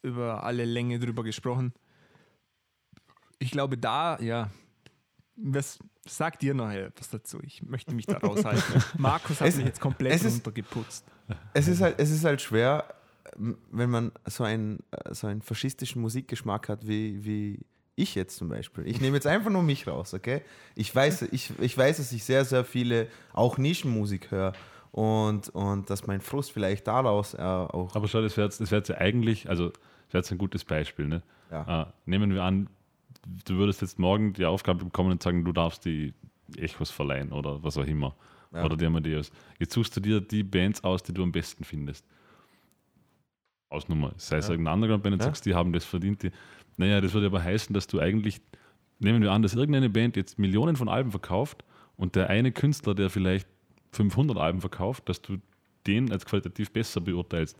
über 0.01 0.43
alle 0.43 0.65
Länge 0.65 0.97
drüber 0.97 1.21
gesprochen. 1.21 1.73
Ich 3.37 3.51
glaube, 3.51 3.77
da, 3.77 4.19
ja, 4.19 4.49
was 5.35 5.77
sagt 6.17 6.43
ihr 6.43 6.53
noch 6.53 6.69
etwas 6.69 7.09
dazu? 7.09 7.39
Ich 7.43 7.61
möchte 7.63 7.93
mich 7.93 8.05
da 8.05 8.17
raushalten. 8.17 8.83
Markus 8.97 9.39
hat 9.41 9.47
Es- 9.47 9.57
mich 9.57 9.65
jetzt 9.65 9.79
komplett 9.81 10.13
es 10.13 10.23
ist- 10.23 10.35
runtergeputzt. 10.35 11.05
Es 11.53 11.67
ist 11.67 11.81
halt, 11.81 11.99
es 11.99 12.09
ist 12.09 12.25
halt 12.25 12.41
schwer, 12.41 12.85
ähm, 13.37 13.57
wenn 13.71 13.89
man 13.89 14.11
so 14.25 14.43
einen, 14.43 14.79
äh, 14.91 15.13
so 15.13 15.27
einen 15.27 15.41
faschistischen 15.41 16.01
Musikgeschmack 16.01 16.69
hat 16.69 16.87
wie, 16.87 17.23
wie 17.23 17.59
ich 17.95 18.15
jetzt 18.15 18.37
zum 18.37 18.49
Beispiel. 18.49 18.87
Ich 18.87 18.99
nehme 19.01 19.15
jetzt 19.17 19.27
einfach 19.27 19.51
nur 19.51 19.61
mich 19.61 19.85
raus, 19.87 20.13
okay? 20.13 20.41
Ich 20.75 20.93
weiß, 20.95 21.23
ich, 21.31 21.51
ich 21.59 21.77
weiß, 21.77 21.97
dass 21.97 22.11
ich 22.13 22.23
sehr, 22.23 22.45
sehr 22.45 22.63
viele 22.65 23.07
auch 23.33 23.57
Nischenmusik 23.57 24.31
höre 24.31 24.53
und, 24.91 25.49
und 25.49 25.89
dass 25.89 26.07
mein 26.07 26.21
Frust 26.21 26.51
vielleicht 26.51 26.87
daraus 26.87 27.33
äh, 27.35 27.37
auch. 27.41 27.95
Aber 27.95 28.07
schau, 28.07 28.21
das 28.21 28.35
wäre 28.37 28.47
jetzt, 28.47 28.59
das 28.61 28.71
wär 28.71 28.79
jetzt 28.79 28.87
ja 28.89 28.97
eigentlich, 28.97 29.49
also 29.49 29.69
das 29.69 29.77
wäre 30.13 30.17
jetzt 30.23 30.31
ein 30.31 30.37
gutes 30.39 30.63
Beispiel. 30.65 31.07
Ne? 31.07 31.21
Ja. 31.51 31.83
Äh, 31.83 31.85
nehmen 32.05 32.33
wir 32.33 32.43
an, 32.43 32.69
du 33.45 33.57
würdest 33.57 33.81
jetzt 33.81 33.99
morgen 33.99 34.33
die 34.33 34.45
Aufgabe 34.45 34.85
bekommen 34.85 35.11
und 35.11 35.23
sagen, 35.23 35.43
du 35.45 35.51
darfst 35.51 35.85
die 35.85 36.13
Echos 36.57 36.89
verleihen 36.91 37.31
oder 37.31 37.61
was 37.63 37.77
auch 37.77 37.85
immer. 37.85 38.15
Ja. 38.51 38.65
Oder 38.65 38.77
die 38.77 38.85
Amadeus. 38.85 39.31
Jetzt 39.59 39.73
suchst 39.73 39.95
du 39.95 39.99
dir 39.99 40.21
die 40.21 40.43
Bands 40.43 40.83
aus, 40.83 41.03
die 41.03 41.13
du 41.13 41.21
am 41.21 41.31
besten 41.31 41.63
findest. 41.63 42.05
Ausnummer. 43.69 44.13
Sei 44.17 44.37
es 44.37 44.47
Ja. 44.47 44.53
irgendeine 44.53 44.75
Underground-Band 44.75 45.13
und 45.13 45.19
Ja. 45.19 45.25
sagst, 45.25 45.45
die 45.45 45.53
haben 45.53 45.71
das 45.71 45.85
verdient. 45.85 46.23
Die, 46.23 46.31
naja, 46.77 46.99
das 47.01 47.13
würde 47.13 47.27
aber 47.27 47.43
heißen, 47.43 47.73
dass 47.73 47.85
du 47.85 47.99
eigentlich, 47.99 48.41
nehmen 48.97 49.21
wir 49.21 49.31
an, 49.31 49.43
dass 49.43 49.53
irgendeine 49.53 49.89
Band 49.89 50.15
jetzt 50.15 50.39
Millionen 50.39 50.75
von 50.75 50.89
Alben 50.89 51.11
verkauft 51.11 51.63
und 51.95 52.15
der 52.15 52.29
eine 52.29 52.51
Künstler, 52.51 52.95
der 52.95 53.11
vielleicht 53.11 53.47
500 53.91 54.37
Alben 54.37 54.61
verkauft, 54.61 55.07
dass 55.09 55.21
du 55.21 55.37
den 55.85 56.11
als 56.11 56.25
qualitativ 56.25 56.71
besser 56.71 57.01
beurteilst. 57.01 57.57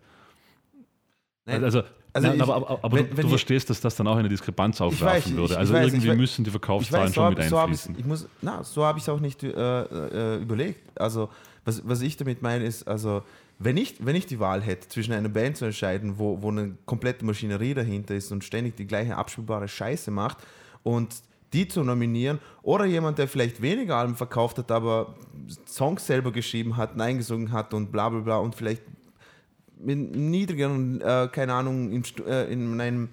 Nein, 1.46 1.64
Also, 1.64 1.84
also 2.14 2.28
nein, 2.28 2.38
ich- 2.38 2.44
aber, 2.44 2.56
aber, 2.56 2.80
aber 2.84 2.98
wenn- 2.98 3.10
du, 3.10 3.18
wenn 3.18 3.24
du 3.24 3.30
verstehst, 3.30 3.70
dass 3.70 3.82
das 3.82 3.96
dann 3.96 4.08
auch 4.08 4.18
eine 4.18 4.30
Diskrepanz 4.30 4.82
aufwerfen 4.82 5.32
weiß, 5.34 5.38
würde. 5.38 5.58
Also 5.58 5.74
weiß, 5.74 5.88
irgendwie 5.88 6.10
weiß- 6.12 6.16
müssen 6.16 6.44
die 6.44 6.52
Verkaufszahlen 6.52 7.08
so 7.08 7.14
schon 7.14 7.34
mit 7.34 7.44
so 7.44 7.58
einfließen. 7.58 7.96
ich 7.98 8.06
muss, 8.06 8.28
na, 8.42 8.64
so 8.64 8.84
habe 8.86 8.98
ich 9.00 9.04
es 9.04 9.10
auch 9.10 9.20
nicht 9.20 9.44
äh, 9.44 9.50
äh, 9.50 10.38
überlegt. 10.42 11.00
Also, 11.00 11.30
was, 11.66 11.82
was 11.88 12.02
ich 12.02 12.18
damit 12.18 12.42
meine, 12.42 12.66
ist, 12.66 12.88
also, 12.88 13.24
wenn 13.58 13.78
ich, 13.78 13.96
wenn 14.06 14.16
ich 14.16 14.26
die 14.26 14.40
Wahl 14.40 14.62
hätte, 14.62 14.88
zwischen 14.88 15.12
einer 15.14 15.28
Band 15.30 15.58
zu 15.58 15.66
entscheiden, 15.66 16.18
wo, 16.18 16.42
wo 16.42 16.50
eine 16.50 16.76
komplette 16.86 17.26
Maschinerie 17.26 17.74
dahinter 17.74 18.16
ist 18.16 18.32
und 18.32 18.44
ständig 18.44 18.76
die 18.78 18.86
gleiche 18.88 19.16
abspielbare 19.18 19.68
Scheiße 19.68 20.12
macht 20.12 20.38
und 20.84 21.14
die 21.52 21.68
zu 21.68 21.84
nominieren 21.84 22.40
oder 22.62 22.86
jemand, 22.86 23.18
der 23.18 23.28
vielleicht 23.28 23.62
weniger 23.62 23.96
Alben 23.98 24.16
verkauft 24.16 24.60
hat, 24.60 24.72
aber 24.72 25.16
Songs 25.68 26.06
selber 26.06 26.32
geschrieben 26.32 26.78
hat, 26.78 26.96
Nein 26.96 27.18
gesungen 27.18 27.52
hat 27.52 27.74
und 27.74 27.92
bla 27.92 28.08
bla 28.10 28.20
bla 28.20 28.38
und 28.38 28.56
vielleicht 28.56 28.84
mit 29.80 29.98
niedrigeren, 30.16 31.02
äh, 31.02 31.30
keine 31.32 31.54
Ahnung, 31.54 32.04
Stu- 32.04 32.24
äh, 32.24 32.52
in 32.52 32.80
einem 32.80 33.10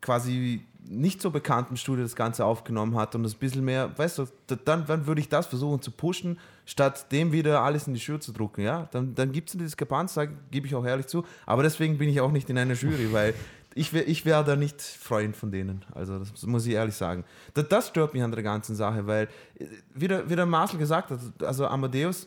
quasi 0.00 0.62
nicht 0.88 1.20
so 1.20 1.30
bekannten 1.32 1.76
Studio 1.76 2.04
das 2.04 2.14
Ganze 2.14 2.44
aufgenommen 2.44 2.94
hat 2.96 3.14
und 3.16 3.24
das 3.24 3.34
ein 3.34 3.38
bisschen 3.40 3.64
mehr, 3.64 3.90
weißt 3.98 4.18
du, 4.18 4.26
da- 4.46 4.56
dann, 4.64 4.86
dann 4.86 5.06
würde 5.06 5.20
ich 5.20 5.28
das 5.28 5.46
versuchen 5.46 5.82
zu 5.82 5.90
pushen, 5.90 6.38
statt 6.64 7.10
dem 7.10 7.32
wieder 7.32 7.62
alles 7.62 7.88
in 7.88 7.94
die 7.94 8.00
Schuhe 8.00 8.20
zu 8.20 8.32
drucken, 8.32 8.60
ja. 8.62 8.88
Dann, 8.92 9.14
dann 9.14 9.32
gibt 9.32 9.48
es 9.48 9.56
eine 9.56 9.64
Diskrepanz, 9.64 10.14
da 10.14 10.26
gebe 10.26 10.66
ich 10.66 10.74
auch 10.76 10.84
ehrlich 10.84 11.06
zu. 11.06 11.24
Aber 11.44 11.62
deswegen 11.64 11.98
bin 11.98 12.08
ich 12.08 12.20
auch 12.20 12.30
nicht 12.30 12.48
in 12.50 12.56
einer 12.58 12.74
Jury, 12.74 13.12
weil 13.12 13.34
ich 13.74 13.92
wäre 13.92 14.04
ich 14.04 14.24
wär 14.24 14.42
da 14.44 14.54
nicht 14.56 14.80
Freund 14.80 15.36
von 15.36 15.50
denen. 15.50 15.84
Also 15.92 16.18
das 16.20 16.46
muss 16.46 16.64
ich 16.66 16.74
ehrlich 16.74 16.94
sagen. 16.94 17.24
Das, 17.54 17.68
das 17.68 17.88
stört 17.88 18.14
mich 18.14 18.22
an 18.22 18.30
der 18.30 18.42
ganzen 18.44 18.76
Sache, 18.76 19.06
weil, 19.08 19.28
äh, 19.58 19.66
wie 19.94 20.06
der, 20.08 20.30
wie 20.30 20.36
der 20.36 20.46
Marcel 20.46 20.78
gesagt 20.78 21.10
hat, 21.10 21.18
also 21.42 21.66
Amadeus 21.66 22.26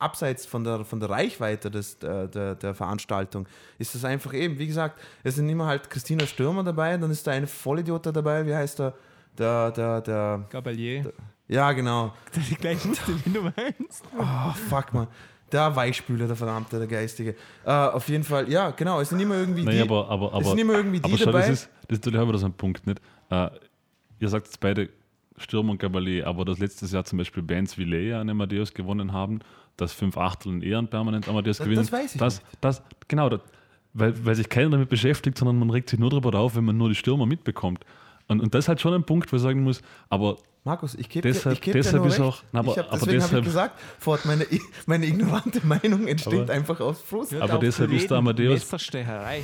abseits 0.00 0.46
von 0.46 0.64
der, 0.64 0.84
von 0.84 0.98
der 0.98 1.10
Reichweite 1.10 1.70
des, 1.70 1.98
der, 1.98 2.26
der, 2.26 2.54
der 2.54 2.74
Veranstaltung 2.74 3.46
ist 3.78 3.94
es 3.94 4.04
einfach 4.04 4.32
eben, 4.34 4.58
wie 4.58 4.66
gesagt, 4.66 5.00
es 5.22 5.36
sind 5.36 5.48
immer 5.48 5.66
halt 5.66 5.90
Christina 5.90 6.26
Stürmer 6.26 6.64
dabei, 6.64 6.96
dann 6.96 7.10
ist 7.10 7.26
da 7.26 7.32
ein 7.32 7.46
Vollidiot 7.46 8.06
da 8.06 8.12
dabei, 8.12 8.46
wie 8.46 8.54
heißt 8.54 8.78
der? 8.78 8.94
Der, 9.38 9.70
der, 9.70 10.00
der, 10.00 10.46
Gabalier. 10.50 11.12
ja 11.46 11.70
genau. 11.72 12.12
Die 12.34 12.54
gleich 12.56 12.84
wusste, 12.84 13.12
wie 13.24 13.30
du 13.30 13.42
meinst. 13.42 14.04
Oh, 14.18 14.50
fuck 14.68 14.92
man. 14.92 15.06
Der 15.52 15.74
Weichspüler, 15.74 16.26
der 16.26 16.36
Verdammte, 16.36 16.78
der 16.78 16.88
Geistige. 16.88 17.34
Äh, 17.64 17.70
auf 17.70 18.08
jeden 18.08 18.24
Fall, 18.24 18.50
ja, 18.50 18.70
genau, 18.70 19.00
es 19.00 19.08
sind 19.08 19.20
immer 19.20 19.36
irgendwie 19.36 19.64
Naja, 19.64 19.82
die, 19.84 19.88
aber, 19.88 20.08
aber, 20.08 20.32
aber, 20.32 20.42
es 20.42 20.48
sind 20.48 20.58
immer 20.58 20.74
irgendwie 20.74 21.00
die 21.00 21.04
aber 21.04 21.18
schau, 21.18 21.24
dabei. 21.26 21.40
das 21.40 21.48
ist, 21.50 21.70
das 21.88 21.98
ist 21.98 22.06
natürlich 22.06 22.28
wieder 22.28 22.38
so 22.38 22.46
ein 22.46 22.52
Punkt, 22.52 22.86
nicht? 22.86 23.00
Äh, 23.30 23.50
ihr 24.18 24.28
sagt 24.28 24.46
jetzt 24.46 24.60
beide 24.60 24.88
Stürmer 25.40 25.72
und 25.72 25.78
Gabalier, 25.78 26.26
aber 26.26 26.44
dass 26.44 26.58
letztes 26.58 26.92
Jahr 26.92 27.04
zum 27.04 27.18
Beispiel 27.18 27.42
Bands 27.42 27.78
wie 27.78 27.84
Leia 27.84 28.20
an 28.20 28.28
Amadeus 28.28 28.74
gewonnen 28.74 29.12
haben, 29.12 29.40
dass 29.80 29.92
fünf 29.92 30.16
Achtel 30.16 30.52
und 30.52 30.62
Ehren 30.62 30.88
permanent 30.88 31.28
Amadeus 31.28 31.58
Das- 31.58 31.64
gewinnen. 31.66 31.82
das 31.82 31.92
weiß 31.92 32.14
ich 32.14 32.20
das, 32.20 32.42
das, 32.60 32.82
Genau, 33.08 33.28
das, 33.28 33.40
weil, 33.92 34.24
weil 34.24 34.34
sich 34.36 34.48
keiner 34.48 34.70
damit 34.70 34.88
beschäftigt, 34.88 35.36
sondern 35.36 35.58
man 35.58 35.70
regt 35.70 35.90
sich 35.90 35.98
nur 35.98 36.10
darüber 36.10 36.38
auf, 36.38 36.54
wenn 36.56 36.64
man 36.64 36.76
nur 36.76 36.88
die 36.88 36.94
Stürmer 36.94 37.26
mitbekommt. 37.26 37.84
Und, 38.28 38.40
und 38.40 38.54
das 38.54 38.64
ist 38.64 38.68
halt 38.68 38.80
schon 38.80 38.94
ein 38.94 39.02
Punkt, 39.04 39.32
wo 39.32 39.36
ich 39.36 39.42
sagen 39.42 39.62
muss, 39.64 39.82
aber 40.08 40.36
Markus, 40.62 40.94
ich 40.94 41.08
gebe 41.08 41.32
dir, 41.32 41.38
ich 41.52 41.60
geb 41.62 41.72
dir 41.72 41.72
deshalb 41.72 41.96
nur 42.02 42.06
ist 42.08 42.12
recht. 42.14 42.20
auch- 42.22 42.42
na, 42.52 42.60
aber- 42.60 42.72
ich 42.72 42.78
hab, 42.78 42.90
deswegen 42.90 43.22
habe 43.22 43.38
ich 43.38 43.44
gesagt, 43.44 43.80
Ford, 43.98 44.26
meine, 44.26 44.46
meine 44.86 45.06
ignorante 45.06 45.66
Meinung 45.66 46.06
entsteht 46.06 46.34
Aber- 46.42 46.52
einfach 46.52 46.78
aus 46.80 47.00
Frust. 47.00 47.32
Aber 47.34 47.58
deshalb 47.58 47.90
ist 47.92 48.10
der 48.10 48.18
Amadeus- 48.18 48.54
Messerstecherei. 48.60 49.42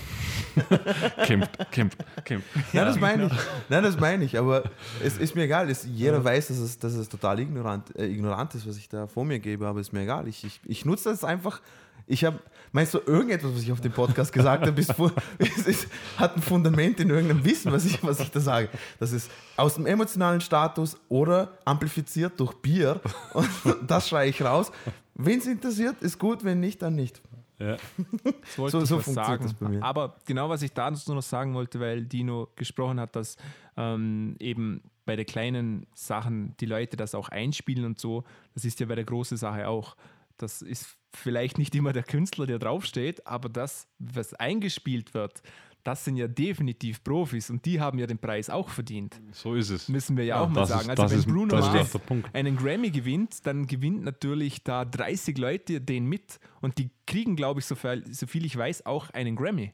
kämpft, 1.27 1.71
kämpft, 1.71 1.99
kämpft. 2.25 2.49
Nein, 2.73 2.85
das 2.85 3.01
meine 3.01 3.25
ich. 3.25 3.31
genau. 3.31 3.43
Nein, 3.71 3.83
das 3.83 3.99
meine 3.99 4.25
ich. 4.25 4.39
Aber 4.39 4.65
es 5.03 5.17
ist 5.17 5.35
mir 5.35 5.45
egal. 5.45 5.71
Es, 5.71 5.87
jeder 5.91 6.23
weiß, 6.23 6.49
dass 6.49 6.59
es, 6.59 6.79
dass 6.79 6.93
es 6.93 7.09
total 7.09 7.41
ignorant, 7.41 7.97
äh, 7.99 8.07
ignorant 8.07 8.55
ist, 8.55 8.69
was 8.69 8.77
ich 8.77 8.89
da 8.89 9.07
vor 9.07 9.25
mir 9.25 9.39
gebe, 9.39 9.67
aber 9.67 9.81
ist 9.81 9.93
mir 9.95 10.03
egal. 10.03 10.29
Ich, 10.29 10.45
ich, 10.45 10.61
ich 10.67 10.85
nutze 10.85 11.09
das 11.11 11.25
einfach. 11.25 11.61
Ich 12.07 12.25
habe, 12.25 12.39
meinst 12.73 12.95
du, 12.95 12.99
irgendetwas, 13.05 13.53
was 13.55 13.63
ich 13.63 13.73
auf 13.73 13.81
dem 13.81 13.93
Podcast 13.93 14.33
gesagt 14.33 14.67
habe, 14.67 14.81
ist, 14.81 14.93
ist, 15.67 15.89
hat 16.17 16.37
ein 16.37 16.43
Fundament 16.43 17.01
in 17.01 17.11
irgendeinem 17.11 17.45
Wissen, 17.45 17.73
was 17.73 17.85
ich, 17.85 18.03
was 18.05 18.21
ich 18.21 18.31
da 18.31 18.41
sage. 18.41 18.69
Das 19.01 19.13
ist 19.13 19.31
aus 19.57 19.75
dem 19.75 19.87
emotionalen 19.87 20.41
Status 20.41 20.97
oder 21.09 21.59
amplifiziert 21.65 22.39
durch 22.39 22.55
Bier. 22.55 23.01
Und 23.35 23.49
das 23.87 24.09
schreie 24.09 24.29
ich 24.31 24.41
raus. 24.43 24.71
Wen 25.15 25.39
es 25.39 25.47
interessiert, 25.47 26.01
ist 26.03 26.19
gut, 26.19 26.45
wenn 26.45 26.61
nicht, 26.61 26.81
dann 26.83 26.95
nicht. 26.95 27.21
Ja. 27.59 27.77
So- 28.57 28.69
so 28.69 29.01
funktioniert 29.01 29.27
sagen. 29.27 29.43
das 29.45 29.55
bei 29.55 29.69
mir. 29.69 29.83
Aber 29.83 30.17
genau, 30.27 30.49
was 30.49 30.63
ich 30.63 30.73
dazu 30.73 31.15
noch 31.15 31.23
sagen 31.23 31.55
wollte, 31.55 31.81
weil 31.81 32.05
Dino 32.05 32.49
gesprochen 32.55 33.01
hat, 33.01 33.17
dass 33.17 33.37
ähm, 33.77 34.37
eben 34.39 34.83
bei 35.07 35.17
den 35.17 35.25
kleinen 35.27 35.87
Sachen 35.95 36.55
die 36.61 36.67
Leute 36.67 36.97
das 36.97 37.15
auch 37.15 37.29
einspielen 37.31 37.85
und 37.85 37.99
so, 37.99 38.25
das 38.55 38.65
ist 38.65 38.79
ja 38.81 38.87
bei 38.87 38.95
der 38.95 39.05
großen 39.05 39.37
Sache 39.39 39.67
auch. 39.69 39.97
Das 40.37 40.61
ist 40.61 40.97
vielleicht 41.17 41.59
nicht 41.59 41.75
immer 41.75 41.93
der 41.93 42.03
Künstler, 42.03 42.47
der 42.47 42.59
draufsteht, 42.59 43.27
aber 43.27 43.49
das, 43.49 43.87
was 43.99 44.35
eingespielt 44.35 45.15
wird, 45.15 45.43
das 45.85 46.05
sind 46.05 46.17
ja 46.17 46.27
definitiv 46.27 47.05
Profis 47.05 47.49
und 47.49 47.65
die 47.65 47.81
haben 47.81 47.99
ja 48.01 48.09
den 48.09 48.19
Preis 48.19 48.51
auch 48.51 48.69
verdient. 48.71 49.21
So 49.31 49.55
ist 49.55 49.71
es. 49.71 49.89
Müssen 49.89 50.17
wir 50.17 50.25
ja 50.25 50.41
auch 50.41 50.49
mal 50.49 50.67
sagen. 50.67 50.91
ist- 50.91 50.99
Also 51.01 51.13
wenn 51.15 51.19
ist- 51.21 51.27
Bruno 51.29 51.55
Mars 51.73 51.91
einen 52.33 52.57
Grammy 52.57 52.91
gewinnt, 52.91 53.47
dann 53.47 53.67
gewinnt 53.69 54.03
natürlich 54.03 54.65
da 54.65 54.85
30 54.85 55.39
Leute 55.39 55.81
den 55.81 56.07
mit 56.07 56.41
und 56.61 56.79
die 56.79 56.91
kriegen, 57.07 57.37
glaube 57.37 57.61
ich, 57.61 57.67
so 57.67 57.77
viel, 57.77 58.03
so 58.13 58.27
viel 58.27 58.45
ich 58.45 58.57
weiß, 58.57 58.85
auch 58.85 59.11
einen 59.11 59.37
Grammy. 59.37 59.73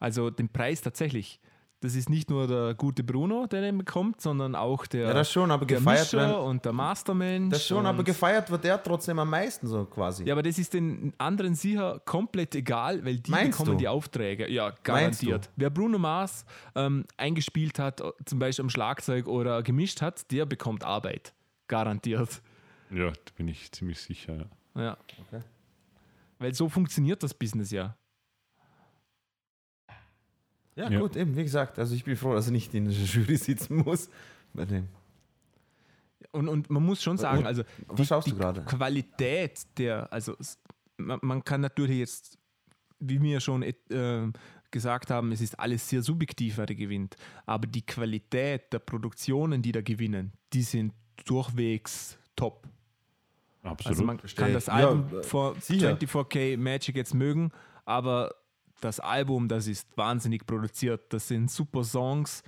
Also 0.00 0.30
den 0.30 0.48
Preis 0.48 0.82
tatsächlich. 0.82 1.40
Das 1.80 1.94
ist 1.94 2.08
nicht 2.08 2.30
nur 2.30 2.46
der 2.46 2.74
gute 2.74 3.04
Bruno, 3.04 3.46
der 3.46 3.60
den 3.60 3.76
bekommt, 3.76 4.20
sondern 4.22 4.54
auch 4.54 4.86
der, 4.86 5.08
Ja, 5.08 5.12
das 5.12 5.30
schon, 5.30 5.50
aber 5.50 5.66
der 5.66 5.76
gefeiert 5.76 6.00
Mischer 6.04 6.18
werden. 6.18 6.36
und 6.46 6.64
der 6.64 6.72
Mastermensch. 6.72 7.52
Das 7.52 7.66
schon, 7.66 7.84
aber 7.84 8.02
gefeiert 8.02 8.50
wird 8.50 8.64
der 8.64 8.82
trotzdem 8.82 9.18
am 9.18 9.28
meisten, 9.28 9.66
so 9.66 9.84
quasi. 9.84 10.24
ja, 10.24 10.32
aber 10.32 10.42
das 10.42 10.58
ist 10.58 10.72
den 10.72 11.12
anderen 11.18 11.54
sicher 11.54 12.00
komplett 12.06 12.54
egal, 12.54 13.04
weil 13.04 13.18
die 13.18 13.30
Meinst 13.30 13.50
bekommen 13.58 13.72
du? 13.72 13.78
die 13.78 13.88
Aufträge. 13.88 14.50
Ja, 14.50 14.64
Meinst 14.68 14.84
garantiert. 14.84 15.44
du? 15.46 15.50
Wer 15.56 15.70
Bruno 15.70 15.98
Mars 15.98 16.46
ähm, 16.74 17.04
eingespielt 17.18 17.78
hat, 17.78 18.00
äh, 18.00 18.10
zum 18.24 18.38
Beispiel 18.38 18.64
am 18.64 18.70
Schlagzeug 18.70 19.28
oder 19.28 19.62
gemischt 19.62 20.00
hat, 20.00 20.30
der 20.32 20.46
bekommt 20.46 20.82
Arbeit. 20.82 21.34
Garantiert. 21.68 22.40
Ja, 22.90 23.10
da 23.10 23.32
bin 23.36 23.48
ich 23.48 23.70
ziemlich 23.72 24.00
sicher. 24.00 24.46
Ja. 24.74 24.82
Ja. 24.82 24.96
Okay. 25.28 25.42
Weil 26.38 26.54
so 26.54 26.68
funktioniert 26.68 27.22
das 27.22 27.34
Business 27.34 27.70
ja. 27.70 27.96
Ja, 30.76 30.90
Ja. 30.90 31.00
gut, 31.00 31.16
eben, 31.16 31.34
wie 31.36 31.42
gesagt, 31.42 31.78
also 31.78 31.94
ich 31.94 32.04
bin 32.04 32.16
froh, 32.16 32.34
dass 32.34 32.46
ich 32.46 32.52
nicht 32.52 32.74
in 32.74 32.84
der 32.84 32.92
Jury 32.94 33.36
sitzen 33.36 33.76
muss. 33.78 34.08
Bei 34.54 34.64
dem. 34.64 34.88
Und, 36.32 36.48
und 36.48 36.70
man 36.70 36.82
muss 36.84 37.02
schon 37.02 37.16
sagen, 37.18 37.46
also 37.46 37.62
was 37.88 38.06
schaust 38.06 38.26
die 38.26 38.32
du 38.32 38.36
gerade? 38.38 38.62
Qualität 38.64 39.66
der, 39.78 40.12
also 40.12 40.34
man, 40.98 41.18
man 41.22 41.44
kann 41.44 41.60
natürlich 41.62 41.98
jetzt, 41.98 42.38
wie 43.00 43.20
wir 43.22 43.40
schon 43.40 43.62
äh, 43.62 43.74
gesagt 44.70 45.10
haben, 45.10 45.32
es 45.32 45.40
ist 45.40 45.58
alles 45.58 45.88
sehr 45.88 46.02
subjektiv, 46.02 46.58
wer 46.58 46.66
gewinnt. 46.66 47.16
Aber 47.46 47.66
die 47.66 47.84
Qualität 47.84 48.72
der 48.72 48.78
Produktionen, 48.80 49.62
die 49.62 49.72
da 49.72 49.80
gewinnen, 49.80 50.32
die 50.52 50.62
sind 50.62 50.92
durchwegs 51.24 52.18
top. 52.34 52.66
Absolut. 53.62 53.86
Also 53.86 54.04
man 54.04 54.18
kann 54.18 54.52
das 54.52 54.66
Ja, 54.66 54.72
Album 54.74 55.18
äh, 55.18 55.22
vor 55.22 55.54
sicher. 55.60 55.96
24K 55.96 56.56
Magic 56.58 56.96
jetzt 56.96 57.14
mögen, 57.14 57.50
aber 57.84 58.34
das 58.80 59.00
Album, 59.00 59.48
das 59.48 59.66
ist 59.66 59.88
wahnsinnig 59.96 60.46
produziert. 60.46 61.12
Das 61.12 61.28
sind 61.28 61.50
super 61.50 61.84
Songs 61.84 62.42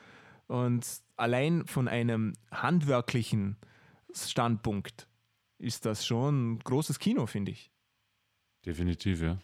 und 0.47 0.87
allein 1.17 1.67
von 1.67 1.89
einem 1.89 2.35
handwerklichen 2.51 3.57
Standpunkt 4.15 5.09
ist 5.59 5.85
das 5.85 6.07
schon 6.07 6.53
ein 6.53 6.59
großes 6.61 6.99
Kino, 6.99 7.27
finde 7.27 7.53
ich. 7.53 7.71
Definitiv, 8.65 9.23
ja. 9.23 9.39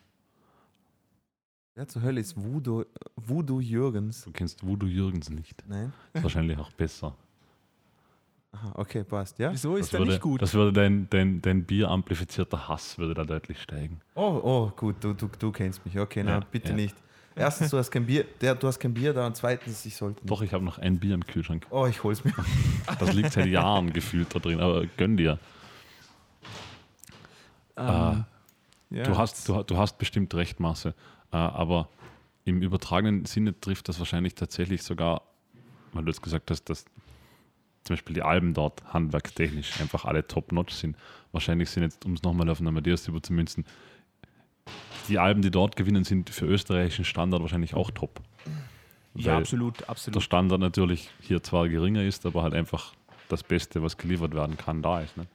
Wer 1.74 1.88
zur 1.88 2.02
Hölle 2.02 2.20
ist 2.20 2.36
Voodoo, 2.36 2.84
Voodoo 3.16 3.60
Jürgens? 3.60 4.22
Du 4.22 4.30
kennst 4.30 4.64
Voodoo 4.64 4.86
Jürgens 4.86 5.28
nicht. 5.28 5.64
Nein? 5.66 5.92
Ist 6.12 6.22
wahrscheinlich 6.22 6.56
auch 6.56 6.70
besser. 6.72 7.16
Aha, 8.54 8.72
okay, 8.76 9.02
passt, 9.02 9.38
ja? 9.40 9.50
Wieso 9.52 9.74
ist 9.76 9.86
Das 9.86 9.90
der 9.90 10.00
würde, 10.00 10.12
nicht 10.12 10.20
gut? 10.22 10.40
das 10.40 10.54
würde 10.54 10.72
dein, 10.72 11.08
dein, 11.10 11.42
dein 11.42 11.64
bieramplifizierter 11.64 12.68
Hass 12.68 12.96
würde 12.98 13.14
da 13.14 13.24
deutlich 13.24 13.60
steigen. 13.60 14.00
Oh, 14.14 14.40
oh, 14.42 14.72
gut, 14.76 14.96
du, 15.02 15.12
du, 15.12 15.28
du 15.38 15.50
kennst 15.50 15.84
mich. 15.84 15.98
Okay, 15.98 16.22
na, 16.22 16.34
Ja, 16.38 16.40
bitte 16.50 16.68
ja. 16.70 16.74
nicht. 16.76 16.94
Erstens, 17.36 17.70
du 17.70 17.78
hast 17.78 17.90
kein 17.90 18.06
Bier, 18.06 18.24
der, 18.40 18.54
du 18.54 18.68
hast 18.68 18.78
kein 18.78 18.94
Bier 18.94 19.12
da 19.12 19.26
und 19.26 19.34
zweitens, 19.36 19.84
ich 19.86 19.96
sollte. 19.96 20.24
Doch, 20.24 20.40
ich 20.42 20.52
habe 20.52 20.64
noch 20.64 20.78
ein 20.78 21.00
Bier 21.00 21.14
im 21.14 21.26
Kühlschrank. 21.26 21.66
Oh, 21.70 21.84
ich 21.86 22.02
hol's 22.04 22.22
mir. 22.24 22.32
Das 23.00 23.12
liegt 23.12 23.32
seit 23.32 23.46
Jahren 23.46 23.92
gefühlt 23.92 24.32
da 24.32 24.38
drin, 24.38 24.60
aber 24.60 24.86
gönn 24.96 25.16
dir. 25.16 25.38
Ähm, 27.76 28.24
ja, 28.90 29.02
Du 29.02 29.18
hast, 29.18 29.48
du, 29.48 29.62
du 29.64 29.76
hast 29.76 29.98
bestimmt 29.98 30.32
recht, 30.34 30.60
Marce. 30.60 30.86
Äh, 30.86 30.92
aber 31.32 31.88
im 32.44 32.62
übertragenen 32.62 33.24
Sinne 33.24 33.58
trifft 33.58 33.88
das 33.88 33.98
wahrscheinlich 33.98 34.34
tatsächlich 34.36 34.82
sogar, 34.84 35.22
weil 35.92 36.04
du 36.04 36.10
jetzt 36.12 36.22
gesagt 36.22 36.50
hast, 36.52 36.64
dass 36.70 36.84
zum 37.84 37.94
Beispiel 37.94 38.14
die 38.14 38.22
Alben 38.22 38.54
dort 38.54 38.82
handwerkstechnisch 38.92 39.80
einfach 39.80 40.04
alle 40.04 40.26
top-notch 40.26 40.72
sind. 40.74 40.96
Wahrscheinlich 41.32 41.70
sind 41.70 41.82
jetzt, 41.82 42.04
um 42.04 42.14
es 42.14 42.22
nochmal 42.22 42.48
auf 42.48 42.58
den 42.58 42.66
Amadeus 42.68 43.06
überzumünzen, 43.08 43.64
die 45.08 45.18
Alben, 45.18 45.42
die 45.42 45.50
dort 45.50 45.76
gewinnen, 45.76 46.04
sind 46.04 46.30
für 46.30 46.46
österreichischen 46.46 47.04
Standard 47.04 47.42
wahrscheinlich 47.42 47.74
auch 47.74 47.90
top. 47.90 48.20
ja, 49.14 49.32
Weil 49.32 49.40
absolut, 49.42 49.80
der 49.80 49.90
absolut. 49.90 50.22
Standard 50.22 50.60
natürlich 50.60 51.10
hier 51.20 51.42
zwar 51.42 51.68
geringer 51.68 52.02
ist, 52.02 52.24
aber 52.24 52.42
halt 52.42 52.54
einfach 52.54 52.94
das 53.28 53.42
Beste, 53.42 53.82
was 53.82 53.98
geliefert 53.98 54.34
werden 54.34 54.56
kann, 54.56 54.80
da 54.82 55.00
ist. 55.00 55.16
Ne? 55.16 55.26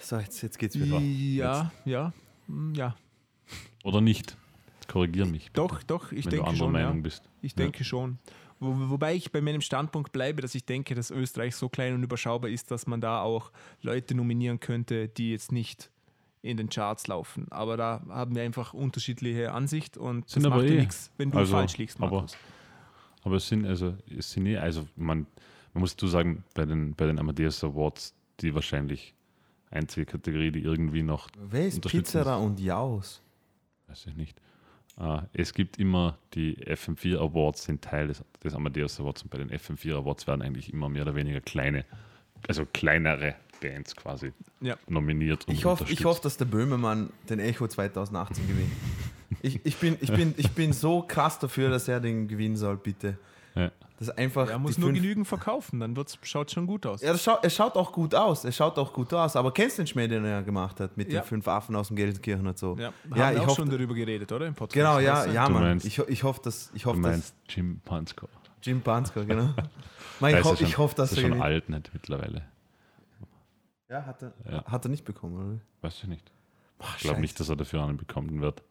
So, 0.00 0.16
jetzt, 0.16 0.40
jetzt 0.42 0.58
geht's 0.58 0.78
wieder. 0.78 0.98
Ja, 0.98 1.70
ja, 1.84 2.12
mm, 2.46 2.74
ja. 2.74 2.96
Oder 3.84 4.00
nicht? 4.00 4.36
Korrigier 4.88 5.26
mich. 5.26 5.46
bitte, 5.46 5.54
Doch, 5.54 5.82
doch, 5.82 6.12
ich 6.12 6.24
wenn 6.24 6.30
du 6.30 6.36
denke 6.36 6.46
anderer 6.48 6.66
schon. 6.68 6.74
Ja. 6.74 6.86
Meinung 6.86 7.02
bist. 7.02 7.28
Ich 7.42 7.52
Ja. 7.52 7.56
denke 7.56 7.84
schon. 7.84 8.18
Wo, 8.58 8.72
wobei 8.90 9.14
ich 9.14 9.32
bei 9.32 9.40
meinem 9.40 9.60
Standpunkt 9.60 10.12
bleibe, 10.12 10.40
dass 10.42 10.54
ich 10.54 10.64
denke, 10.64 10.94
dass 10.94 11.10
Österreich 11.10 11.54
so 11.56 11.68
klein 11.68 11.94
und 11.94 12.02
überschaubar 12.02 12.50
ist, 12.50 12.70
dass 12.70 12.86
man 12.86 13.00
da 13.00 13.20
auch 13.20 13.50
Leute 13.82 14.14
nominieren 14.14 14.60
könnte, 14.60 15.08
die 15.08 15.32
jetzt 15.32 15.52
nicht 15.52 15.90
in 16.42 16.56
den 16.56 16.68
Charts 16.70 17.06
laufen. 17.06 17.46
Aber 17.50 17.76
da 17.76 18.02
haben 18.08 18.34
wir 18.34 18.42
einfach 18.42 18.72
unterschiedliche 18.72 19.52
Ansicht 19.52 19.96
und 19.98 20.28
Sind 20.28 20.44
das 20.44 20.52
aber 20.52 20.62
macht 20.62 20.70
ja 20.70 20.76
eh- 20.76 20.80
nichts, 20.80 21.10
wenn 21.18 21.30
du 21.32 21.38
also, 21.38 21.52
falsch 21.52 21.76
liegst, 21.76 22.00
aber- 22.00 22.10
Markus. 22.10 22.36
Aber 23.24 23.36
es 23.36 23.48
sind 23.48 23.66
also, 23.66 23.94
es 24.16 24.30
sind 24.30 24.46
eh, 24.46 24.56
also 24.56 24.86
man, 24.94 25.26
man 25.74 25.80
muss 25.80 25.96
dazu 25.96 26.06
sagen, 26.06 26.44
bei 26.54 26.64
den, 26.64 26.94
bei 26.94 27.06
den 27.06 27.18
Amadeus 27.18 27.62
Awards, 27.64 28.14
die 28.40 28.54
wahrscheinlich 28.54 29.14
einzige 29.70 30.06
Kategorie, 30.06 30.52
die 30.52 30.60
irgendwie 30.60 31.02
noch, 31.02 31.28
Wer 31.36 31.66
ist 31.66 31.80
Pizzeria 31.82 32.36
und 32.36 32.60
Jaus? 32.60 33.20
weiß 33.88 34.06
ich 34.06 34.14
nicht. 34.16 34.40
Äh, 34.98 35.18
es 35.34 35.52
gibt 35.52 35.78
immer 35.78 36.18
die 36.34 36.56
FM4 36.56 37.18
Awards, 37.18 37.64
sind 37.64 37.82
Teil 37.82 38.08
des, 38.08 38.22
des 38.42 38.54
Amadeus 38.54 38.98
Awards 39.00 39.22
und 39.22 39.30
bei 39.30 39.38
den 39.38 39.50
FM4 39.50 39.94
Awards 39.96 40.26
werden 40.26 40.42
eigentlich 40.42 40.72
immer 40.72 40.88
mehr 40.88 41.02
oder 41.02 41.14
weniger 41.14 41.40
kleine, 41.40 41.84
also 42.48 42.64
kleinere 42.72 43.34
Bands 43.60 43.94
quasi 43.96 44.32
Ja. 44.60 44.76
nominiert 44.88 45.46
und 45.48 45.54
Ich 45.54 45.64
hoffe, 45.64 45.84
ich 45.88 46.04
hoffe, 46.04 46.20
dass 46.22 46.36
der 46.36 46.44
Böhmermann 46.46 47.10
den 47.28 47.38
Echo 47.40 47.66
2018 47.66 48.46
gewinnt. 48.46 48.72
Ich, 49.42 49.64
ich, 49.64 49.76
bin, 49.76 49.96
ich, 50.00 50.12
bin, 50.12 50.34
ich 50.36 50.50
bin 50.52 50.72
so 50.72 51.02
krass 51.02 51.38
dafür, 51.38 51.68
dass 51.68 51.88
er 51.88 52.00
den 52.00 52.28
gewinnen 52.28 52.56
soll, 52.56 52.76
bitte. 52.76 53.18
Ja. 53.54 53.70
Das 53.98 54.08
ist 54.08 54.18
einfach. 54.18 54.50
Er 54.50 54.58
muss 54.58 54.76
nur 54.76 54.92
genügend 54.92 55.26
verkaufen, 55.26 55.80
dann 55.80 55.96
wird's, 55.96 56.18
schaut 56.22 56.50
schon 56.50 56.66
gut 56.66 56.84
aus. 56.84 57.00
Ja, 57.00 57.12
das 57.12 57.22
schaut, 57.24 57.42
er 57.42 57.48
schaut 57.50 57.76
auch 57.76 57.92
gut 57.92 58.14
aus. 58.14 58.44
Er 58.44 58.52
schaut 58.52 58.78
auch 58.78 58.92
gut 58.92 59.12
aus. 59.14 59.36
Aber 59.36 59.52
kennst 59.52 59.78
du 59.78 59.82
den 59.82 59.86
Schmäh, 59.86 60.06
den 60.06 60.24
er 60.24 60.42
gemacht 60.42 60.80
hat 60.80 60.96
mit 60.98 61.10
Ja. 61.10 61.20
den 61.22 61.26
fünf 61.26 61.48
Affen 61.48 61.74
aus 61.76 61.88
dem 61.88 61.96
Gelsenkirchen 61.96 62.46
und 62.46 62.58
so? 62.58 62.76
Ja, 62.78 62.88
haben 62.88 62.94
ja 63.10 63.16
wir 63.16 63.32
ich 63.32 63.40
auch 63.40 63.46
hoffe. 63.46 63.56
schon 63.62 63.70
darüber 63.70 63.94
geredet, 63.94 64.30
oder? 64.32 64.46
Im 64.46 64.54
Podcast. 64.54 64.74
Genau, 64.74 64.98
ja, 64.98 65.24
du? 65.24 65.32
ja, 65.32 65.46
Du 65.46 65.52
Mann. 65.54 65.62
meinst- 65.62 65.86
Ich, 65.86 65.98
ich 65.98 66.22
hoffe, 66.24 66.40
dass. 66.44 66.70
Ich 66.74 66.82
Du 66.82 66.90
hoffe, 66.90 67.00
dass. 67.00 67.10
meinst 67.10 67.34
Jim 67.48 67.80
Pansko. 67.84 68.28
Jim 68.62 68.82
Pansker, 68.82 69.24
genau. 69.24 69.48
Mein, 70.20 70.34
ich, 70.34 70.40
ist 70.40 70.44
ho 70.46 70.50
ja 70.50 70.56
schon, 70.56 70.66
ich 70.66 70.78
hoffe, 70.78 70.94
dass 70.94 71.12
ist 71.12 71.18
er 71.18 71.20
schon 71.22 71.30
gewinnt. 71.30 71.44
alt 71.44 71.68
nicht 71.70 71.90
mittlerweile. 71.94 72.42
Ja, 73.88 74.04
hat 74.04 74.22
er, 74.22 74.32
Ja. 74.50 74.64
hat 74.64 74.84
er 74.84 74.88
nicht 74.90 75.04
bekommen, 75.04 75.36
oder? 75.36 75.60
Weiß 75.80 75.94
ich 76.02 76.08
nicht. 76.08 76.30
Boah, 76.78 76.86
Ich 76.96 77.02
glaube 77.04 77.20
nicht, 77.20 77.38
dass 77.40 77.48
er 77.48 77.56
dafür 77.56 77.82
einen 77.84 77.96
bekommen 77.96 78.40
wird. 78.40 78.62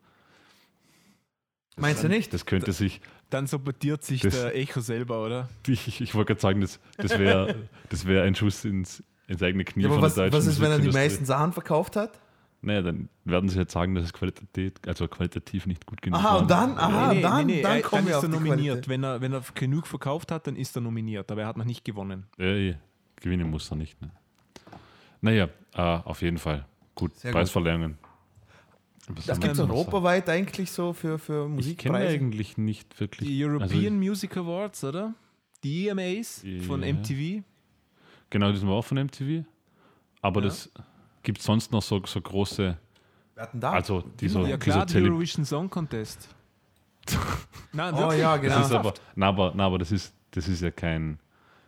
Meinst 1.78 2.04
du 2.04 2.08
nicht? 2.08 2.34
Das 2.34 2.46
könnte 2.46 2.72
sich, 2.72 3.02
Dann 3.30 3.48
sabotiert 3.48 4.04
sich 4.04 4.22
Das- 4.22 4.34
der 4.34 4.56
Echo 4.56 4.80
selber, 4.82 5.24
oder? 5.26 5.50
ich, 5.68 6.00
ich 6.02 6.16
wollte 6.16 6.30
gerade 6.30 6.42
sagen, 6.42 6.62
das, 6.62 6.80
das 6.98 7.18
wäre 7.20 7.56
das 7.90 8.06
wär 8.08 8.24
ein 8.24 8.36
Schuss 8.36 8.64
ins, 8.66 9.04
ins 9.28 9.42
eigene 9.44 9.66
Knie 9.66 9.84
Ja, 9.84 9.88
aber 9.90 9.96
von 9.96 10.04
was, 10.04 10.16
der 10.16 10.26
deutschen 10.26 10.38
was 10.38 10.48
ist, 10.48 10.62
wenn 10.62 10.72
er 10.72 10.80
die 10.80 10.90
meisten 10.92 11.26
Sachen 11.26 11.52
verkauft 11.54 11.96
hat? 11.96 12.20
Naja, 12.62 12.82
dann 12.82 13.10
werden 13.26 13.48
sie 13.50 13.60
jetzt 13.60 13.74
sagen, 13.74 13.94
dass 13.94 14.06
es 14.06 14.14
qualitativ, 14.14 14.72
also 14.88 15.08
qualitativ 15.08 15.68
nicht 15.68 15.86
gut 15.86 16.02
genug 16.02 16.20
Aha, 16.20 16.34
war. 16.36 16.42
und 16.42 16.50
dann, 16.50 16.78
aha, 16.78 17.14
dann, 17.14 17.22
dann 17.22 17.50
er- 17.50 17.82
kommen 17.82 18.06
wir 18.06 18.12
ist 18.12 18.18
auf 18.18 18.24
er 18.24 18.30
nominiert. 18.30 18.58
Qualität. 18.86 18.88
Wenn 18.88 19.04
er, 19.04 19.22
wenn 19.22 19.34
er 19.34 19.44
genug 19.54 19.86
verkauft 19.86 20.32
hat, 20.32 20.48
dann 20.48 20.56
ist 20.56 20.76
er 20.76 20.82
nominiert, 20.82 21.30
aber 21.32 21.42
er 21.42 21.48
hat 21.48 21.58
noch 21.58 21.66
nicht 21.66 21.86
gewonnen. 21.86 22.26
Ja, 22.40 22.46
eh, 22.46 22.76
gewinnen 23.18 23.50
muss 23.52 23.70
er 23.70 23.76
nicht. 23.78 24.02
Ne? 24.02 24.10
Naja, 25.22 25.50
äh, 25.76 25.82
auf 25.82 26.22
jeden 26.22 26.38
Fall. 26.40 26.66
Gut, 26.96 27.16
Sehr 27.18 27.32
gut. 27.32 27.40
Preisverleihungen. 27.40 27.98
Was 29.08 29.26
Das 29.26 29.40
gibt 29.40 29.54
es 29.54 29.60
europaweit 29.60 30.30
eigentlich 30.30 30.72
so 30.72 30.94
für, 30.94 31.20
für 31.20 31.50
Ich 31.60 31.78
kenne 31.78 31.98
eigentlich 31.98 32.58
nicht 32.58 33.00
wirklich. 33.00 33.30
Die 33.30 33.46
European 33.46 33.94
also, 33.94 34.10
Music 34.10 34.38
Awards, 34.38 34.84
oder? 34.84 35.14
Die 35.64 35.88
EMAs 35.88 36.44
von 36.66 36.82
Ja. 36.84 36.94
MTV. 36.94 37.44
genau, 38.30 38.52
die 38.52 38.58
sind 38.58 38.70
auch 38.70 38.82
von 38.82 38.98
MTV. 38.98 39.46
Aber 40.22 40.42
Ja. 40.42 40.48
das 40.48 40.72
gibt 41.24 41.42
sonst 41.42 41.72
noch 41.72 41.82
so, 41.82 42.02
so 42.06 42.20
große, 42.20 42.78
also 43.62 44.02
die 44.20 44.30
so, 44.30 44.46
ja 44.46 44.58
klar, 44.58 44.86
die 44.86 44.98
Eurovision 44.98 45.46
Song 45.46 45.70
Contest. 45.70 46.30
Nein, 47.74 47.94
oh 47.94 48.12
ja, 48.12 48.38
genau. 48.38 48.56
Das 48.56 48.68
ist 48.68 48.72
aber, 48.72 48.94
na, 49.16 49.28
aber, 49.28 49.54
na, 49.56 49.66
aber 49.66 49.78
das 49.78 49.92
ist, 49.92 50.14
das 50.32 50.48
ist 50.48 50.62
ja 50.62 50.72
kein, 50.72 51.20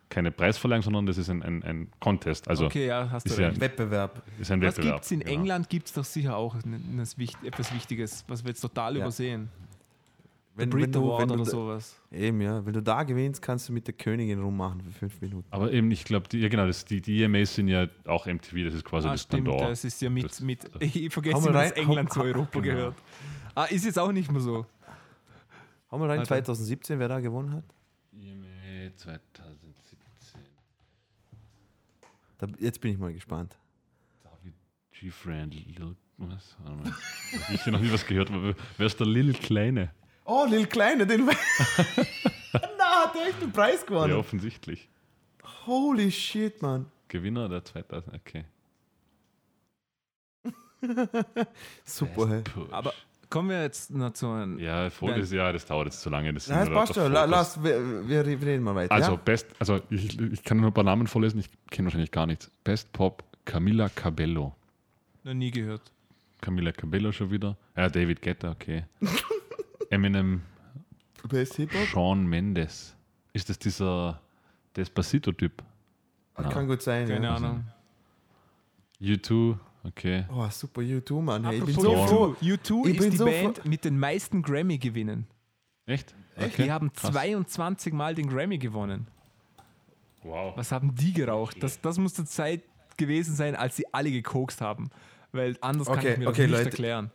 keine 0.09 0.31
Preisverleihung, 0.31 0.81
sondern 0.83 1.05
das 1.05 1.17
ist 1.17 1.29
ein, 1.29 1.43
ein, 1.43 1.63
ein 1.63 1.87
Contest. 1.99 2.47
Also 2.47 2.65
okay, 2.67 2.87
ja, 2.87 3.09
hast 3.11 3.25
du 3.27 3.31
ist 3.33 3.39
ja- 3.39 3.47
recht. 3.49 3.59
Wettbewerb. 3.59 4.21
ist 4.39 4.51
ein 4.51 4.61
Was 4.61 4.67
Wettbewerb. 4.77 4.95
gibt 4.95 5.05
es 5.05 5.11
in 5.11 5.19
genau. 5.19 5.31
England? 5.33 5.69
Gibt 5.69 5.87
es 5.87 5.93
doch 5.93 6.05
sicher 6.05 6.35
auch 6.37 6.55
etwas 6.55 7.73
Wichtiges, 7.73 8.23
was 8.27 8.43
wir 8.43 8.49
jetzt 8.49 8.61
total 8.61 8.95
Ja. 8.95 9.01
übersehen. 9.01 9.49
Wenn, 10.55 10.71
Brit 10.71 10.83
wenn 10.85 10.91
du, 10.93 10.99
Award 11.03 11.21
wenn 11.21 11.27
du 11.27 11.33
oder 11.35 11.43
da, 11.43 11.49
sowas. 11.51 12.01
Eben, 12.11 12.41
ja. 12.41 12.65
Wenn 12.65 12.73
du 12.73 12.81
da 12.81 13.03
gewinnst, 13.03 13.43
kannst 13.43 13.69
du 13.69 13.73
mit 13.73 13.85
der 13.85 13.93
Königin 13.93 14.41
rummachen 14.41 14.81
für 14.81 14.91
fünf 14.91 15.21
Minuten. 15.21 15.45
Aber 15.51 15.71
eben, 15.71 15.91
ich 15.91 16.03
glaube, 16.03 16.27
die, 16.29 16.39
ja 16.39 16.49
genau, 16.49 16.65
das, 16.65 16.83
die, 16.83 16.99
die 16.99 17.21
EMAs 17.21 17.53
sind 17.53 17.67
ja 17.67 17.85
auch 18.07 18.25
MTV, 18.25 18.63
das 18.65 18.73
ist 18.73 18.83
quasi 18.83 19.07
Ah, 19.07 19.11
das 19.11 19.21
stimmt, 19.21 19.45
Pendant. 19.45 19.69
das 19.69 19.83
ist 19.83 20.01
ja 20.01 20.09
mit, 20.09 20.23
Das- 20.23 20.41
mit 20.41 20.67
ich 20.79 21.13
vergesse 21.13 21.37
immer, 21.49 21.51
dass 21.51 21.71
England 21.73 22.11
zu 22.11 22.21
Europa 22.21 22.59
genau. 22.59 22.75
gehört. 22.75 22.95
Ah, 23.53 23.65
ist 23.65 23.85
jetzt 23.85 23.99
auch 23.99 24.11
nicht 24.11 24.31
mehr 24.31 24.41
so. 24.41 24.65
Hau 25.91 25.97
mal 25.99 26.09
rein, 26.09 26.19
Alter. 26.19 26.29
2017, 26.29 26.97
wer 26.97 27.07
da 27.07 27.19
gewonnen 27.19 27.53
hat? 27.53 27.63
EMA 28.19 28.95
2017. 28.95 29.56
Da, 32.37 32.47
jetzt 32.59 32.81
bin 32.81 32.91
ich 32.93 32.97
mal 32.97 33.13
gespannt. 33.13 33.57
David 34.23 34.53
G. 34.91 35.09
Friend, 35.09 35.53
Lil, 35.53 35.95
was? 36.17 36.55
Warte 36.63 36.77
mal. 36.77 36.93
Ich 37.53 37.61
habe 37.61 37.71
noch 37.71 37.79
nie 37.81 37.91
was 37.91 38.05
gehört, 38.05 38.29
aber 38.31 38.55
wer 38.77 38.85
ist 38.85 38.99
der 38.99 39.07
Lil 39.07 39.33
Kleine? 39.33 39.91
Oh, 40.25 40.45
Lil 40.47 40.67
Kleine, 40.67 41.07
den. 41.07 41.25
Na, 42.53 43.05
hat 43.05 43.15
der 43.15 43.27
echt 43.27 43.41
einen 43.41 43.51
Preis 43.51 43.81
Ja, 43.81 43.85
gewonnen. 43.87 44.13
offensichtlich. 44.13 44.89
Holy 45.65 46.11
shit, 46.11 46.61
Mann. 46.61 46.91
Gewinner 47.07 47.47
der 47.49 47.63
2000, 47.63 48.13
okay. 48.15 48.45
Super, 51.85 52.29
hey. 52.29 52.43
Aber 52.71 52.93
kommen 53.29 53.49
wir 53.49 53.61
jetzt 53.61 53.91
noch 53.91 54.13
zu 54.13 54.29
einem. 54.29 54.59
ja, 54.59 54.89
voll 54.89 55.11
Nein. 55.11 55.21
ist, 55.21 55.31
ja, 55.31 55.51
das 55.51 55.65
dauert 55.65 55.87
jetzt 55.87 56.01
zu 56.01 56.09
lange. 56.09 56.33
Das 56.33 56.47
Ja, 56.47 56.65
das 56.65 56.69
passt 56.69 56.95
schon. 56.95 57.11
Lass, 57.11 57.63
wir, 57.63 58.07
wir 58.07 58.25
reden 58.25 58.63
mal 58.63 58.75
weiter. 58.75 58.93
Also, 58.93 59.11
ja? 59.11 59.17
Best, 59.17 59.47
also 59.59 59.81
ich, 59.89 60.19
ich 60.19 60.43
kann 60.43 60.57
nur 60.57 60.67
ein 60.71 60.73
paar 60.73 60.83
Namen 60.83 61.07
vorlesen, 61.07 61.39
ich 61.39 61.49
kenne 61.69 61.87
wahrscheinlich 61.87 62.11
gar 62.11 62.25
nichts. 62.25 62.51
Best 62.63 62.91
Pop, 62.93 63.23
Camila 63.45 63.89
Cabello. 63.89 64.55
Noch 65.23 65.33
nie 65.33 65.51
gehört. 65.51 65.91
Camila 66.41 66.71
Cabello 66.71 67.11
schon 67.11 67.31
wieder. 67.31 67.57
Ja, 67.75 67.89
David 67.89 68.21
Guetta, 68.21 68.51
okay. 68.51 68.85
Eminem, 69.89 70.41
Best 71.27 71.55
Hip-Hop? 71.55 71.87
Sean 71.87 72.25
Mendes. 72.25 72.95
Ist 73.33 73.49
das 73.49 73.59
dieser 73.59 74.21
Despacito-Typ? 74.75 75.63
Ah, 76.35 76.43
Kann 76.49 76.67
gut 76.67 76.81
sein. 76.81 77.07
Keine 77.07 77.25
ja. 77.25 77.35
Ahnung. 77.35 77.65
U2, 79.01 79.57
okay. 79.87 80.25
Oh, 80.33 80.47
super 80.49 80.81
U2, 80.81 81.21
Mann. 81.21 81.45
Hey, 81.45 81.57
ich 81.59 81.65
bin 81.65 81.75
so 81.75 82.05
froh. 82.07 82.35
U2, 82.41 82.57
U2 82.57 82.85
Ich 82.87 82.93
ist 82.95 82.99
bin 83.01 83.11
die 83.11 83.17
so 83.17 83.25
Band 83.25 83.65
mit 83.65 83.83
den 83.85 83.99
meisten 83.99 84.41
Grammy-Gewinnen. 84.41 85.27
Echt? 85.85 86.13
Die 86.57 86.71
haben 86.71 86.91
krass. 86.93 87.11
22 87.11 87.93
Mal 87.93 88.13
den 88.15 88.29
Grammy 88.29 88.57
gewonnen. 88.57 89.07
Wow. 90.23 90.55
Was 90.57 90.71
haben 90.71 90.93
die 90.93 91.13
geraucht? 91.13 91.61
Das, 91.63 91.79
das 91.81 91.97
muss 91.97 92.13
zur 92.13 92.25
Zeit 92.25 92.61
gewesen 92.97 93.35
sein, 93.35 93.55
als 93.55 93.75
sie 93.75 93.91
alle 93.93 94.11
gekokst 94.11 94.61
haben. 94.61 94.89
Weil 95.31 95.55
anders 95.61 95.87
kann 95.87 95.99
Okay, 95.99 96.13
ich 96.13 96.17
mir 96.19 96.27
okay, 96.27 96.41
das 96.43 96.49
nicht 96.49 96.57
Leute. 96.57 96.69
erklären. 96.69 97.11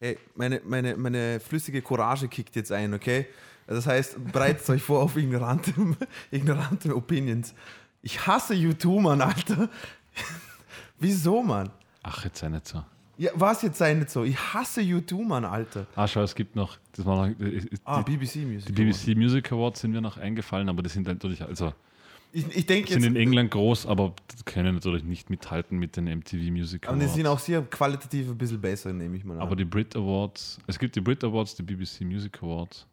Hey, 0.00 0.18
meine, 0.34 0.60
meine, 0.64 0.96
meine 0.96 1.40
flüssige 1.40 1.80
Courage 1.82 2.28
kickt 2.28 2.56
jetzt 2.56 2.72
ein, 2.72 2.94
okay? 2.94 3.26
Das 3.66 3.86
heißt, 3.86 4.32
bereitet 4.32 4.68
euch 4.68 4.82
vor 4.82 5.02
auf 5.02 5.16
ignorante, 5.16 5.72
ignorante 6.30 6.94
Opinions. 6.94 7.54
Ich 8.02 8.26
hasse 8.26 8.54
U2, 8.54 9.00
Mann, 9.00 9.20
Alter. 9.22 9.70
Wieso, 11.04 11.42
Mann? 11.42 11.68
Ach, 12.02 12.24
jetzt 12.24 12.38
sei 12.38 12.48
nicht 12.48 12.66
so. 12.66 12.82
Ja, 13.16 13.30
was 13.34 13.62
jetzt 13.62 13.78
sei 13.78 13.94
nicht 13.94 14.10
so? 14.10 14.24
Ich 14.24 14.36
hasse 14.36 14.80
U2, 14.80 15.24
Mann, 15.24 15.44
Alter. 15.44 15.86
Ah, 15.94 16.08
schau, 16.08 16.22
es 16.22 16.34
gibt 16.34 16.56
noch, 16.56 16.78
das 16.92 17.04
war 17.06 17.28
noch 17.28 17.34
die, 17.38 17.68
Ah, 17.84 18.02
BBC 18.02 18.36
Music. 18.44 18.66
die 18.66 18.72
BBC 18.84 19.14
Music 19.16 19.52
Awards 19.52 19.80
sind 19.80 19.92
mir 19.92 20.00
noch 20.00 20.16
eingefallen, 20.16 20.68
aber 20.68 20.82
die 20.82 20.88
sind 20.88 21.06
natürlich, 21.06 21.40
also 21.42 21.72
Ich, 22.32 22.44
ich 22.56 22.66
denke 22.66 22.92
sind 22.92 23.02
jetzt. 23.02 23.10
in 23.10 23.16
England 23.16 23.50
groß, 23.52 23.86
aber 23.86 24.14
können 24.44 24.74
natürlich 24.74 25.04
nicht 25.04 25.30
mithalten 25.30 25.78
mit 25.78 25.96
den 25.96 26.06
MTV 26.06 26.50
Music 26.50 26.88
Aber 26.88 26.96
die 26.96 27.02
Awards. 27.02 27.14
sind 27.14 27.26
auch 27.28 27.38
sehr 27.38 27.62
qualitativ 27.62 28.28
ein 28.30 28.38
bisschen 28.38 28.60
besser, 28.60 28.92
nehme 28.92 29.16
ich 29.16 29.24
mal 29.24 29.34
an. 29.34 29.42
Aber 29.42 29.54
die 29.54 29.64
Brit 29.64 29.94
Awards, 29.94 30.58
es 30.66 30.78
gibt 30.78 30.96
die 30.96 31.00
Brit 31.00 31.22
Awards, 31.22 31.54
die 31.54 31.62
BBC 31.62 32.00
Music 32.00 32.42
Awards. 32.42 32.86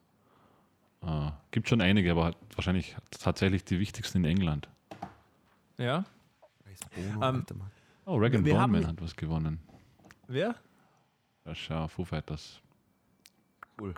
Äh, 1.04 1.32
gibt 1.50 1.68
schon 1.68 1.82
einige, 1.82 2.12
aber 2.12 2.26
halt 2.26 2.38
wahrscheinlich 2.56 2.96
tatsächlich 3.10 3.64
die 3.64 3.80
wichtigsten 3.80 4.20
in 4.20 4.26
England. 4.26 4.68
Ja? 5.80 6.06
Bono, 6.96 7.08
ähm, 7.16 7.22
Alter, 7.38 7.56
Mann. 7.56 7.72
Oh, 8.14 8.22
haben- 8.24 8.44
Bowman 8.44 8.88
hat 8.88 9.02
was 9.02 9.16
gewonnen. 9.16 9.60
Wer? 10.28 10.56
Ja, 11.46 11.56
schau, 11.56 11.88
Foo 11.88 12.04
Fighters. 12.06 12.60
Cool. 13.80 13.94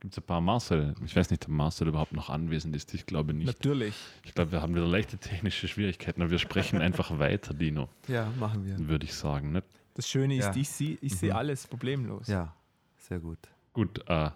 Gibt 0.00 0.14
es 0.14 0.18
ein 0.18 0.26
paar 0.26 0.40
Marcel. 0.40 0.94
Ich 1.04 1.14
weiß 1.14 1.30
nicht, 1.30 1.44
ob 1.44 1.50
Marcel 1.52 1.86
überhaupt 1.88 2.12
noch 2.12 2.28
anwesend 2.28 2.74
ist. 2.74 2.92
Ich 2.92 3.06
glaube 3.06 3.32
nicht. 3.34 3.46
Natürlich. 3.46 3.94
Ich 4.24 4.34
glaube, 4.34 4.50
wir 4.52 4.60
haben 4.60 4.74
wieder 4.74 4.86
leichte 4.86 5.16
technische 5.16 5.68
Schwierigkeiten, 5.68 6.20
aber 6.22 6.30
wir 6.32 6.38
sprechen 6.40 6.80
einfach 6.82 7.18
weiter, 7.20 7.54
Dino, 7.54 7.88
Ja, 8.08 8.28
machen 8.38 8.64
wir. 8.66 8.88
würde 8.88 9.04
ich 9.04 9.14
sagen. 9.14 9.52
Ne? 9.52 9.62
Das 9.94 10.08
Schöne 10.08 10.36
ist, 10.36 10.46
Ja. 10.46 10.56
ich 10.56 10.68
sehe 10.68 10.98
ich 11.00 11.14
seh 11.16 11.26
Mhm. 11.30 11.36
alles 11.36 11.66
problemlos. 11.68 12.26
Ja, 12.26 12.52
sehr 12.96 13.20
gut. 13.20 13.38
Gut, 13.72 14.00
äh, 14.08 14.30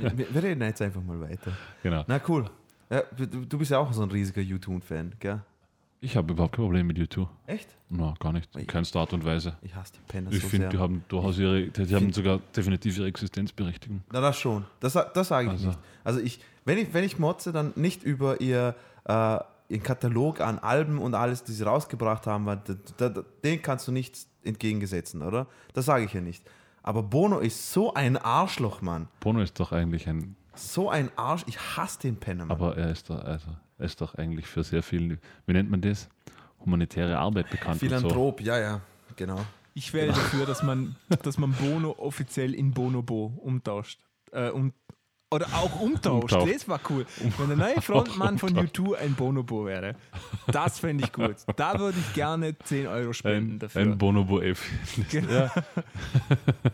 Wir, 0.00 0.34
wir 0.34 0.42
reden 0.42 0.62
jetzt 0.62 0.80
einfach 0.82 1.02
mal 1.02 1.20
weiter. 1.20 1.52
genau. 1.82 2.04
Na 2.08 2.18
cool. 2.28 2.48
Ja, 2.90 3.02
du, 3.16 3.26
bist 3.58 3.70
ja 3.70 3.78
auch 3.78 3.92
so 3.92 4.02
ein 4.02 4.10
riesiger 4.10 4.40
U2-Fan, 4.40 5.14
gell? 5.18 5.42
Ich 6.04 6.16
habe 6.16 6.32
überhaupt 6.32 6.54
kein 6.54 6.64
Problem 6.64 6.86
mit 6.86 6.98
YouTube. 6.98 7.28
Echt? 7.46 7.68
Na, 7.88 8.12
gar 8.20 8.32
nicht. 8.32 8.54
In 8.56 8.66
keinster 8.66 9.00
Art 9.00 9.12
und 9.14 9.24
Weise. 9.24 9.56
Ich 9.62 9.74
hasse 9.74 9.94
die 9.94 10.00
Penner 10.06 10.30
Ich 10.32 10.42
so 10.42 10.48
finde, 10.48 10.64
sehr. 10.66 10.70
die 10.70 10.78
haben 10.78 11.04
durchaus 11.08 11.38
ihre, 11.38 11.62
die, 11.68 11.86
die 11.86 11.94
haben 11.94 12.12
sogar 12.12 12.40
definitiv 12.54 12.98
ihre 12.98 13.06
Existenzberechtigung. 13.08 14.02
Na, 14.12 14.20
das 14.20 14.38
schon. 14.38 14.64
Das, 14.80 14.92
das 14.92 15.28
sage 15.28 15.46
ich 15.46 15.52
Also. 15.52 15.68
nicht. 15.68 15.78
Also 16.04 16.20
ich, 16.20 16.40
wenn 16.66 16.76
ich, 16.78 16.92
wenn 16.92 17.04
ich 17.04 17.18
motze, 17.18 17.52
dann 17.52 17.72
nicht 17.76 18.02
über 18.02 18.40
ihr, 18.42 18.74
äh, 19.06 19.38
ihren 19.68 19.82
Katalog 19.82 20.40
an 20.40 20.58
Alben 20.58 20.98
und 20.98 21.14
alles, 21.14 21.42
die 21.44 21.52
sie 21.52 21.64
rausgebracht 21.64 22.26
haben, 22.26 22.44
weil 22.46 22.60
da, 22.66 22.74
da, 22.98 23.08
da, 23.08 23.22
den 23.42 23.62
kannst 23.62 23.88
du 23.88 23.92
nicht 23.92 24.18
entgegensetzen, 24.42 25.22
oder? 25.22 25.46
Das 25.72 25.86
sage 25.86 26.04
ich 26.04 26.12
ja 26.12 26.20
nicht. 26.20 26.44
Aber 26.82 27.02
Bono 27.02 27.38
ist 27.38 27.72
so 27.72 27.94
ein 27.94 28.18
Arschloch, 28.18 28.82
Mann. 28.82 29.08
Bono 29.20 29.40
ist 29.40 29.58
doch 29.58 29.72
eigentlich 29.72 30.06
ein, 30.06 30.36
So 30.54 30.90
ein 30.90 31.10
Arsch. 31.16 31.44
Ich 31.46 31.58
hasse 31.58 31.98
den 32.00 32.16
Penner, 32.16 32.44
Mann. 32.44 32.50
aber 32.56 32.76
er 32.76 32.90
ist 32.90 33.08
doch, 33.08 33.24
also, 33.24 33.48
ist 33.78 34.00
doch 34.00 34.14
eigentlich 34.14 34.46
für 34.46 34.62
sehr 34.64 34.82
viel, 34.82 35.18
wie 35.46 35.52
nennt 35.52 35.70
man 35.70 35.80
das? 35.80 36.08
Humanitäre 36.64 37.18
Arbeit 37.18 37.50
bekannt. 37.50 37.82
und 37.82 37.88
So. 37.90 37.96
Philanthrop, 37.96 38.40
ja, 38.40 38.58
ja, 38.58 38.80
genau. 39.16 39.44
Ich 39.74 39.92
wäre 39.92 40.08
dafür, 40.08 40.46
dass 40.46 40.62
man, 40.62 40.96
dass 41.22 41.36
man 41.36 41.52
Bono 41.52 41.94
offiziell 41.98 42.54
in 42.54 42.72
Bonobo 42.72 43.32
umtauscht. 43.42 44.00
Äh, 44.30 44.50
um, 44.50 44.72
oder 45.30 45.46
auch 45.48 45.80
umtauscht. 45.80 46.32
Umtaucht. 46.32 46.54
Das 46.54 46.68
war 46.68 46.80
cool. 46.90 47.04
Wenn 47.38 47.48
der 47.48 47.56
neue 47.56 47.82
Frontmann 47.82 48.38
von 48.38 48.50
U2 48.56 48.94
ein 48.94 49.14
Bonobo 49.14 49.66
wäre. 49.66 49.96
Das 50.46 50.78
fände 50.78 51.02
ich 51.04 51.12
gut. 51.12 51.34
Da 51.56 51.78
würde 51.80 51.98
ich 51.98 52.14
gerne 52.14 52.56
10 52.56 52.86
Euro 52.86 53.12
spenden 53.12 53.54
Ein, 53.54 53.58
dafür. 53.58 53.82
ein 53.82 53.98
Bonobo 53.98 54.40
F. 54.40 54.64
ja, 55.10 55.52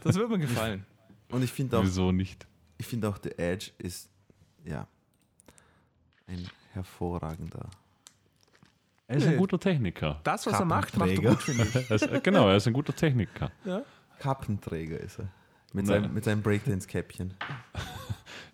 das 0.04 0.16
würde 0.16 0.36
mir 0.36 0.40
gefallen. 0.40 0.84
Und 1.30 1.42
ich 1.42 1.52
finde 1.52 1.78
auch, 1.78 1.82
wieso 1.84 2.12
nicht? 2.12 2.46
ich 2.76 2.86
finde 2.86 3.08
auch, 3.08 3.18
The 3.22 3.30
Edge 3.38 3.70
ist, 3.78 4.10
ja, 4.64 4.86
ein 6.26 6.46
hervorragender. 6.72 7.68
Er 9.06 9.16
ist 9.16 9.26
ein 9.26 9.36
guter 9.38 9.58
Techniker. 9.58 10.20
Das, 10.22 10.46
was 10.46 10.58
er 10.60 10.64
macht, 10.64 10.96
macht 10.96 11.10
er 11.10 11.20
gut, 11.20 11.42
finde 11.42 11.64
ich. 11.64 11.74
Er 12.02 12.20
genau, 12.20 12.48
er 12.48 12.56
ist 12.56 12.66
ein 12.68 12.72
guter 12.72 12.94
Techniker. 12.94 13.50
Ja. 13.64 13.82
Kappenträger 14.20 15.00
ist 15.00 15.18
er. 15.18 15.28
Mit 15.72 15.86
seinem, 15.86 16.12
mit 16.14 16.24
seinem 16.24 16.42
Breakdance-Käppchen. 16.42 17.34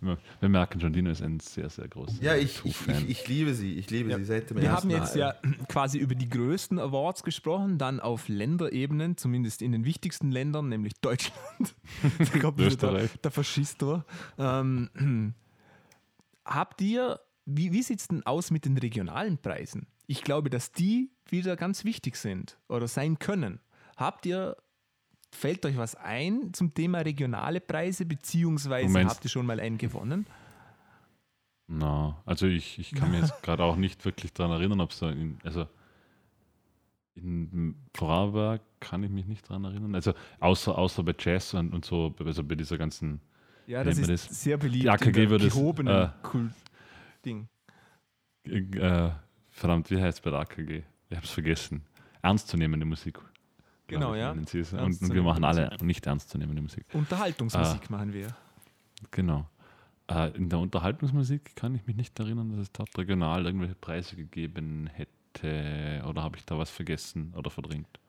Wir 0.01 0.19
wir 0.41 0.49
merken 0.51 0.79
schon, 0.81 0.93
Dino 0.93 1.11
ist 1.11 1.23
ein 1.23 1.41
sehr, 1.41 1.71
sehr 1.71 1.89
großer 1.89 2.23
Ja, 2.23 2.35
ich, 2.35 2.63
ich, 2.65 2.77
U2-Fan. 2.77 2.97
ich, 3.05 3.09
ich 3.11 3.29
liebe 3.29 3.55
sie. 3.55 3.75
Ich 3.79 3.91
liebe 3.91 4.11
Ja. 4.11 4.19
sie 4.19 4.25
seit 4.25 4.51
dem 4.51 4.59
Wir 4.59 4.65
ersten 4.69 4.91
haben 4.93 5.03
jetzt 5.03 5.15
Mal. 5.17 5.21
ja 5.21 5.35
quasi 5.69 5.99
über 5.99 6.15
die 6.15 6.29
größten 6.29 6.79
Awards 6.79 7.23
gesprochen, 7.23 7.79
dann 7.79 8.01
auf 8.01 8.29
Länderebenen, 8.29 9.17
zumindest 9.17 9.61
in 9.63 9.73
den 9.73 9.85
wichtigsten 9.87 10.31
Ländern, 10.31 10.69
nämlich 10.69 10.95
Deutschland. 11.01 11.75
da 12.19 12.39
kommt 12.39 12.59
wieder 12.59 12.69
der, 12.69 12.93
Österreich. 12.93 13.11
der 13.23 13.31
Faschistor. 13.31 14.05
Ähm, 14.39 15.35
habt 16.45 16.81
ihr, 16.83 17.19
wie, 17.47 17.73
wie 17.73 17.83
sieht 17.83 18.01
es 18.01 18.09
denn 18.09 18.25
aus 18.27 18.51
mit 18.51 18.65
den 18.65 18.77
regionalen 18.77 19.39
Preisen? 19.39 19.87
Ich 20.07 20.23
glaube, 20.23 20.51
dass 20.51 20.73
die 20.73 21.11
wieder 21.29 21.57
ganz 21.57 21.85
wichtig 21.85 22.17
sind 22.17 22.59
oder 22.69 22.87
sein 22.89 23.19
können. 23.19 23.61
Habt 23.97 24.27
ihr, 24.27 24.57
fällt 25.33 25.65
euch 25.67 25.77
was 25.77 25.95
ein 25.95 26.53
zum 26.53 26.75
Thema 26.75 26.99
regionale 27.01 27.61
Preise, 27.61 28.05
beziehungsweise 28.05 28.87
Du 28.87 28.93
meinst- 28.93 29.15
habt 29.17 29.25
ihr 29.25 29.31
schon 29.31 29.47
mal 29.47 29.59
einen 29.61 29.79
gewonnen? 29.79 30.27
Na, 31.69 32.23
also 32.25 32.47
ich, 32.47 32.79
ich 32.79 32.93
kann 32.95 33.11
mir 33.11 33.19
jetzt 33.21 33.43
gerade 33.43 33.65
auch 33.65 33.75
nicht 33.77 34.05
wirklich 34.05 34.33
daran 34.33 34.53
erinnern, 34.53 34.81
ob 34.81 34.93
es 34.93 35.01
da 35.01 35.11
in, 35.11 35.39
also 35.43 35.67
in 37.17 37.75
Vorarlberg 37.95 38.61
kann 38.79 39.03
ich 39.03 39.11
mich 39.11 39.27
nicht 39.27 39.49
daran 39.49 39.65
erinnern. 39.65 39.95
Also 39.95 40.13
außer, 40.39 40.77
außer 40.77 41.03
bei 41.03 41.15
Jazz 41.19 41.55
und, 41.55 41.73
und 41.73 41.85
so, 41.85 42.15
also 42.25 42.45
bei 42.45 42.55
dieser 42.55 42.77
ganzen, 42.79 43.21
Ja, 43.67 43.83
das 43.83 43.99
ist 43.99 44.09
das? 44.11 44.43
sehr 44.43 44.59
beliebt 44.59 44.85
Die 44.85 44.91
AKG 44.91 45.31
würde 45.31 45.47
es, 45.47 45.55
gehobenen 45.55 46.05
äh, 46.05 46.09
Ding. 47.27 47.49
äh, 48.47 49.11
verdammt, 49.51 49.91
wie 49.91 50.01
heißt 50.01 50.19
es 50.19 50.23
bei 50.23 50.31
der 50.31 50.41
AKG? 50.41 50.83
Ich 51.11 51.17
habe 51.17 51.25
es 51.27 51.31
vergessen. 51.31 51.83
Ernstzunehmende 52.23 52.87
Musik. 52.87 53.19
Genau, 53.89 54.15
ich, 54.15 54.21
ja. 54.21 54.31
Und, 54.33 54.53
und 55.03 55.15
wir 55.15 55.23
machen 55.23 55.45
alle 55.45 55.77
nicht 55.83 56.07
ernstzunehmende 56.07 56.63
Musik. 56.63 56.85
Unterhaltungsmusik 56.93 57.83
Ah. 57.85 57.91
machen 57.91 58.13
wir. 58.13 58.35
Genau. 59.11 59.49
Äh, 60.09 60.31
in 60.37 60.49
der 60.49 60.59
Unterhaltungsmusik 60.59 61.55
kann 61.57 61.75
ich 61.75 61.87
mich 61.87 61.97
nicht 61.97 62.19
erinnern, 62.19 62.51
dass 62.51 62.61
es 62.61 62.73
dort 62.73 62.97
regional 62.99 63.45
irgendwelche 63.47 63.75
Preise 63.77 64.17
gegeben 64.17 64.89
hätte. 64.93 66.03
Oder 66.09 66.23
habe 66.23 66.37
ich 66.39 66.45
da 66.47 66.57
was 66.59 66.71
vergessen 66.71 67.33
oder 67.37 67.51
verdrängt? 67.51 68.01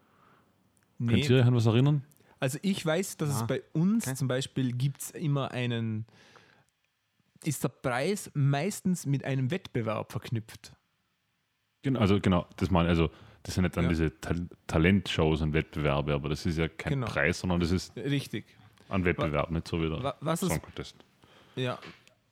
Könnt 0.97 1.11
Nee, 1.11 1.27
ihr 1.27 1.37
euch 1.41 1.45
an 1.45 1.53
was 1.55 1.65
erinnern? 1.65 2.03
also 2.39 2.57
ich 2.61 2.83
weiß, 2.85 3.17
dass 3.17 3.29
Ah, 3.35 3.41
es 3.41 3.47
bei 3.47 3.61
uns 3.73 4.07
okay. 4.07 4.15
zum 4.15 4.27
Beispiel 4.27 4.71
gibt 4.71 5.01
es 5.01 5.11
immer 5.11 5.51
einen, 5.51 6.05
ist 7.45 7.63
der 7.63 7.69
Preis 7.69 8.31
meistens 8.33 9.05
mit 9.05 9.23
einem 9.23 9.51
Wettbewerb 9.51 10.11
verknüpft. 10.11 10.73
Genau, 11.83 11.99
also 11.99 12.19
genau, 12.19 12.47
das 12.57 12.69
meine 12.71 12.89
also 12.89 13.09
das 13.43 13.53
sind 13.55 13.63
nicht 13.63 13.77
dann 13.77 13.85
Ja. 13.85 13.89
diese 13.89 14.19
Tal 14.19 14.47
Talentshows 14.67 15.41
und 15.41 15.53
Wettbewerbe, 15.53 16.13
aber 16.13 16.29
das 16.29 16.45
ist 16.45 16.57
ja 16.57 16.67
kein 16.67 16.93
Genau. 16.93 17.07
Preis, 17.07 17.39
sondern 17.39 17.59
das 17.59 17.71
ist 17.71 17.95
Richtig. 17.95 18.45
ein 18.89 19.05
Wettbewerb, 19.05 19.51
nicht 19.51 19.67
so 19.67 19.79
wie 19.81 19.87
der 19.89 20.03
Wa- 20.03 20.17
Was 20.19 20.41
Song 20.41 20.61
Contest. 20.61 20.95
ja, 21.55 21.79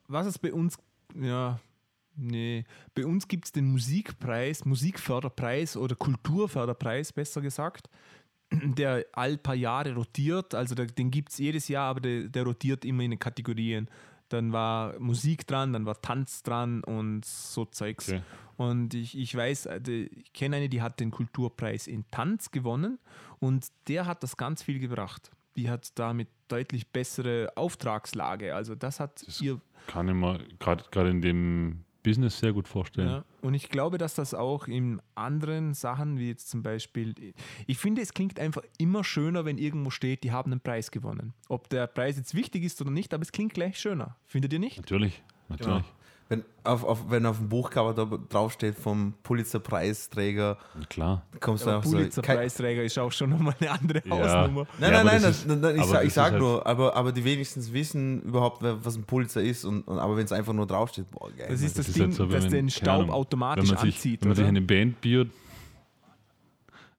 was 0.07 0.25
es 0.27 0.37
bei 0.37 0.51
uns, 0.51 0.77
ja, 1.17 1.59
nee, 2.15 2.65
bei 2.93 3.05
uns 3.05 3.27
gibt 3.27 3.45
es 3.45 3.51
den 3.53 3.71
Musikpreis, 3.71 4.65
Musikförderpreis 4.65 5.77
oder 5.77 5.95
Kulturförderpreis, 5.95 7.13
besser 7.13 7.41
gesagt, 7.41 7.89
der 8.51 9.05
all 9.13 9.37
paar 9.37 9.55
Jahre 9.55 9.95
rotiert. 9.95 10.53
Also 10.53 10.75
den 10.75 11.11
gibt 11.11 11.29
es 11.31 11.37
jedes 11.37 11.67
Jahr, 11.67 11.89
aber 11.89 12.01
der, 12.01 12.23
der 12.27 12.43
rotiert 12.43 12.83
immer 12.85 13.03
in 13.03 13.11
den 13.11 13.19
Kategorien. 13.19 13.87
Dann 14.29 14.51
war 14.51 14.99
Musik 14.99 15.45
dran, 15.47 15.73
dann 15.73 15.85
war 15.85 16.01
Tanz 16.01 16.43
dran 16.43 16.83
und 16.83 17.25
so 17.25 17.65
Zeugs. 17.65 18.09
Okay. 18.09 18.21
Und 18.57 18.93
ich, 18.93 19.17
ich 19.17 19.35
weiß, 19.35 19.67
äh, 19.67 19.79
ich 19.89 20.33
kenne 20.33 20.57
eine, 20.57 20.69
die 20.69 20.81
hat 20.81 20.99
den 20.99 21.11
Kulturpreis 21.11 21.87
in 21.87 22.05
Tanz 22.09 22.51
gewonnen 22.51 22.99
und 23.39 23.67
der 23.87 24.05
hat 24.05 24.23
das 24.23 24.37
ganz 24.37 24.63
viel 24.63 24.79
gebracht. 24.79 25.31
Die 25.55 25.69
hat 25.69 25.97
damit 25.99 26.27
deutlich 26.47 26.87
bessere 26.87 27.51
Auftragslage. 27.55 28.55
Also 28.55 28.75
das 28.75 28.99
hat 28.99 29.25
Das 29.25 29.41
ihr. 29.41 29.59
Kann 29.87 30.07
ich 30.07 30.15
mir 30.15 30.39
gerade 30.59 31.09
in 31.09 31.21
dem 31.21 31.85
Business 32.05 32.39
sehr 32.39 32.53
gut 32.53 32.67
vorstellen. 32.67 33.09
Ja. 33.09 33.25
Und 33.41 33.53
ich 33.55 33.69
glaube, 33.69 33.97
dass 33.97 34.13
das 34.13 34.33
auch 34.33 34.67
in 34.67 35.01
anderen 35.15 35.73
Sachen, 35.73 36.17
wie 36.19 36.27
jetzt 36.27 36.49
zum 36.49 36.63
Beispiel, 36.63 37.13
ich 37.67 37.77
finde, 37.77 38.01
es 38.01 38.13
klingt 38.13 38.39
einfach 38.39 38.61
immer 38.77 39.03
schöner, 39.03 39.43
wenn 39.43 39.57
irgendwo 39.57 39.89
steht, 39.89 40.23
die 40.23 40.31
haben 40.31 40.51
einen 40.51 40.61
Preis 40.61 40.91
gewonnen. 40.91 41.33
Ob 41.49 41.67
der 41.69 41.87
Preis 41.87 42.17
jetzt 42.17 42.35
wichtig 42.35 42.63
ist 42.63 42.79
oder 42.81 42.91
nicht, 42.91 43.13
aber 43.13 43.23
es 43.23 43.31
klingt 43.31 43.53
gleich 43.53 43.79
schöner. 43.79 44.15
Findet 44.27 44.53
ihr 44.53 44.59
nicht? 44.59 44.77
Natürlich, 44.77 45.23
natürlich. 45.49 45.83
Wenn 46.27 46.43
auf, 46.63 46.83
auf, 46.83 47.09
wenn 47.11 47.23
auf 47.27 47.37
dem 47.37 47.49
Buchcover 47.49 47.93
da 47.93 48.05
draufsteht 48.05 48.73
vom 48.75 49.13
Pulitzer-Preisträger, 49.21 50.57
Klar. 50.89 51.21
kommst 51.39 51.65
du 51.65 51.69
Der 51.69 51.77
auch 51.77 51.83
so. 51.83 51.91
Pulitzer-Preisträger 51.91 52.83
ist 52.83 52.97
auch 52.97 53.11
schon 53.11 53.29
nochmal 53.29 53.53
eine 53.59 53.69
andere 53.71 54.01
Ja. 54.05 54.11
Hausnummer. 54.39 54.65
Nein, 54.79 54.91
Ja, 54.91 54.97
nein, 55.03 55.05
nein, 55.05 55.13
das 55.15 55.21
das, 55.21 55.37
ist- 55.39 55.47
nein, 55.47 55.59
nein, 55.59 55.75
ich, 55.75 55.83
sag, 55.85 55.91
das 55.93 56.01
ich 56.01 56.07
ist 56.07 56.13
sag 56.15 56.31
halt- 56.31 56.41
nur, 56.41 56.65
aber, 56.65 56.95
aber 56.95 57.11
die 57.11 57.23
wenigstens 57.23 57.71
wissen 57.71 58.23
überhaupt, 58.23 58.63
was 58.63 58.95
ein 58.97 59.03
Pulitzer 59.03 59.43
ist. 59.43 59.65
Und, 59.65 59.83
und, 59.87 59.99
aber 59.99 60.17
wenn 60.17 60.25
es 60.25 60.31
einfach 60.31 60.53
nur 60.53 60.65
draufsteht, 60.65 61.11
boah, 61.11 61.29
geil. 61.31 61.45
Das 61.49 61.61
ist 61.61 61.77
das, 61.77 61.87
ist 61.89 61.95
Ding, 61.95 62.05
halt 62.05 62.13
so, 62.15 62.25
das 62.25 62.43
man- 62.45 62.51
den 62.51 62.69
Staub 62.71 63.01
Ahnung, 63.01 63.11
automatisch 63.11 63.69
wenn 63.69 63.75
man 63.75 63.85
sich, 63.85 63.95
anzieht. 63.95 64.21
Wenn 64.21 64.29
man 64.29 64.35
sich 64.35 64.43
oder? 64.43 64.49
eine 64.49 64.61
Band 64.61 65.01
bio 65.01 65.25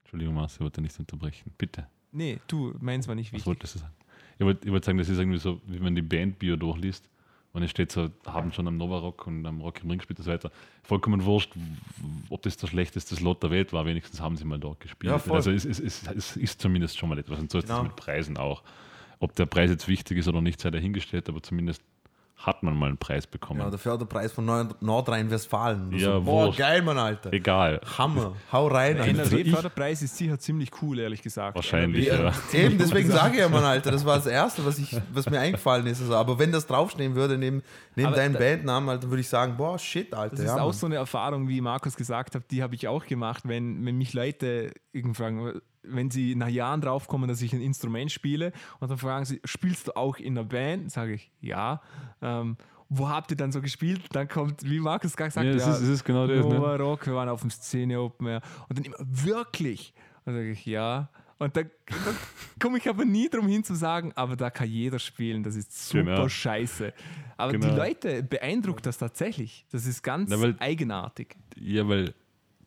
Entschuldigung, 0.04 0.34
Marcel, 0.34 0.56
ich 0.56 0.60
wollte 0.60 0.80
nicht 0.80 0.98
unterbrechen. 0.98 1.50
Bitte. 1.58 1.86
Nee, 2.12 2.38
du, 2.46 2.74
meins 2.80 3.08
war 3.08 3.14
nicht 3.14 3.28
Was 3.30 3.38
wichtig. 3.38 3.46
wolltest 3.46 3.74
du 3.74 3.78
sagen? 3.80 3.92
Ich 4.38 4.44
wollte 4.44 4.66
ich 4.66 4.72
wollte 4.72 4.86
sagen, 4.86 4.98
das 4.98 5.08
ist 5.08 5.18
irgendwie 5.18 5.38
so, 5.38 5.60
wie 5.66 5.80
man 5.80 5.94
die 5.94 6.02
Band-Bio 6.02 6.56
durchliest 6.56 7.08
und 7.56 7.62
es 7.62 7.70
steht 7.70 7.90
so, 7.90 8.10
haben 8.26 8.52
schon 8.52 8.68
am 8.68 8.76
Novarock 8.76 9.26
und 9.26 9.46
am 9.46 9.62
Rock 9.62 9.82
im 9.82 9.88
Ring 9.90 9.98
gespielt 9.98 10.18
und 10.18 10.26
so 10.26 10.30
weiter. 10.30 10.50
Vollkommen 10.82 11.24
wurscht, 11.24 11.54
ob 12.28 12.42
das 12.42 12.58
der 12.58 12.66
schlechteste 12.66 13.16
Slot 13.16 13.42
der 13.42 13.50
Welt 13.50 13.72
war, 13.72 13.86
wenigstens 13.86 14.20
haben 14.20 14.36
sie 14.36 14.44
mal 14.44 14.58
dort 14.58 14.78
gespielt. 14.80 15.10
Ja, 15.10 15.32
also 15.32 15.50
es, 15.50 15.64
es, 15.64 15.80
es, 15.80 16.06
es 16.06 16.36
ist 16.36 16.60
zumindest 16.60 16.98
schon 16.98 17.08
mal 17.08 17.18
etwas. 17.18 17.38
Und 17.40 17.50
so 17.50 17.58
ist 17.58 17.66
Genau. 17.66 17.78
es 17.78 17.84
mit 17.84 17.96
Preisen 17.96 18.36
auch. 18.36 18.62
Ob 19.18 19.34
der 19.34 19.46
Preis 19.46 19.70
jetzt 19.70 19.88
wichtig 19.88 20.18
ist 20.18 20.28
oder 20.28 20.42
nicht, 20.42 20.60
sei 20.60 20.70
dahingestellt, 20.70 21.28
aber 21.30 21.42
zumindest 21.42 21.82
hat 22.36 22.62
man 22.62 22.76
mal 22.76 22.88
einen 22.88 22.98
Preis 22.98 23.26
bekommen. 23.26 23.60
Ja, 23.60 23.70
der 23.70 23.78
Förderpreis 23.78 24.30
von 24.30 24.44
Nord- 24.44 24.80
Nordrhein-Westfalen. 24.82 25.90
Ja, 25.92 26.12
so. 26.16 26.20
Boah, 26.22 26.54
geil, 26.54 26.82
Mann, 26.82 26.98
Alter. 26.98 27.32
Egal. 27.32 27.80
Hammer. 27.96 28.34
Hau 28.52 28.66
rein, 28.68 28.96
Der 28.96 29.04
Alter. 29.04 29.22
NRW-Förderpreis 29.22 30.02
ist 30.02 30.16
sicher 30.16 30.38
ziemlich 30.38 30.70
cool, 30.82 30.98
ehrlich 30.98 31.22
gesagt. 31.22 31.56
Wahrscheinlich, 31.56 32.06
Ja, 32.06 32.24
ja. 32.24 32.32
Eben, 32.52 32.78
deswegen 32.78 33.10
sage 33.10 33.34
ich 33.34 33.40
ja, 33.40 33.48
Mann, 33.48 33.64
Alter, 33.64 33.90
das 33.90 34.04
war 34.04 34.16
das 34.16 34.26
Erste, 34.26 34.64
was, 34.66 34.78
ich, 34.78 34.96
was 35.12 35.28
mir 35.30 35.40
eingefallen 35.40 35.86
ist. 35.86 36.00
Also, 36.02 36.14
aber 36.14 36.38
wenn 36.38 36.52
das 36.52 36.66
draufstehen 36.66 37.14
würde, 37.14 37.38
neben, 37.38 37.62
neben 37.94 38.08
Aber 38.08 38.16
deinem 38.16 38.34
da- 38.34 38.38
Bandnamen, 38.38 38.88
Alter, 38.90 39.08
würde 39.08 39.20
ich 39.22 39.28
sagen, 39.28 39.56
boah, 39.56 39.78
shit, 39.78 40.12
Alter. 40.14 40.36
Das 40.36 40.40
ist 40.44 40.46
ja, 40.46 40.56
auch 40.60 40.66
Mann. 40.66 40.72
so 40.74 40.86
eine 40.86 40.96
Erfahrung, 40.96 41.48
wie 41.48 41.60
Markus 41.60 41.96
gesagt 41.96 42.34
hat, 42.34 42.50
die 42.50 42.62
habe 42.62 42.74
ich 42.74 42.86
auch 42.86 43.06
gemacht, 43.06 43.42
wenn, 43.46 43.84
wenn 43.86 43.96
mich 43.96 44.12
Leute 44.12 44.72
irgendwie 44.92 45.16
fragen, 45.16 45.60
wenn 45.88 46.10
sie 46.10 46.34
nach 46.34 46.48
Jahren 46.48 46.80
draufkommen, 46.80 47.28
dass 47.28 47.42
ich 47.42 47.52
ein 47.52 47.60
Instrument 47.60 48.10
spiele 48.12 48.52
und 48.80 48.90
dann 48.90 48.98
fragen 48.98 49.24
sie, 49.24 49.40
spielst 49.44 49.88
du 49.88 49.96
auch 49.96 50.16
in 50.18 50.36
einer 50.38 50.44
Band? 50.44 50.90
Sage 50.90 51.14
ich, 51.14 51.30
ja. 51.40 51.80
Ähm, 52.22 52.56
wo 52.88 53.08
habt 53.08 53.30
ihr 53.32 53.36
dann 53.36 53.50
so 53.50 53.60
gespielt? 53.60 54.02
Dann 54.12 54.28
kommt, 54.28 54.62
wie 54.68 54.78
Markus 54.78 55.16
gerade 55.16 55.30
gesagt 55.30 55.44
Ja, 55.46 55.52
hat, 55.52 55.60
es 55.60 55.66
ist- 55.66 55.82
es 55.82 55.88
ist 55.88 56.04
genau 56.04 56.26
das, 56.26 56.46
ne? 56.46 56.56
Rock, 56.78 57.06
wir 57.06 57.14
waren 57.14 57.28
auf 57.28 57.40
dem 57.40 57.50
Szene 57.50 58.00
Open 58.00 58.26
Air. 58.28 58.42
Und 58.68 58.78
dann 58.78 58.84
immer, 58.84 58.96
wirklich? 59.00 59.92
Und 60.24 60.26
dann 60.26 60.34
sage 60.36 60.50
ich, 60.52 60.64
ja. 60.66 61.08
Und 61.38 61.54
dann, 61.56 61.68
dann 61.86 62.16
komme 62.60 62.78
ich 62.78 62.88
aber 62.88 63.04
nie 63.04 63.28
drum 63.28 63.46
hin 63.48 63.62
zu 63.64 63.74
sagen, 63.74 64.12
aber 64.14 64.36
da 64.36 64.50
kann 64.50 64.68
jeder 64.68 64.98
spielen, 64.98 65.42
das 65.42 65.54
ist 65.56 65.88
super 65.88 66.04
Genau. 66.04 66.28
scheiße. 66.28 66.92
Aber 67.36 67.52
Genau. 67.52 67.66
die 67.68 67.74
Leute 67.76 68.22
beeindruckt 68.22 68.86
das 68.86 68.96
tatsächlich. 68.98 69.66
Das 69.70 69.84
ist 69.84 70.02
ganz 70.02 70.30
Na, 70.30 70.40
weil- 70.40 70.56
eigenartig. 70.60 71.36
Ja, 71.56 71.86
weil 71.88 72.14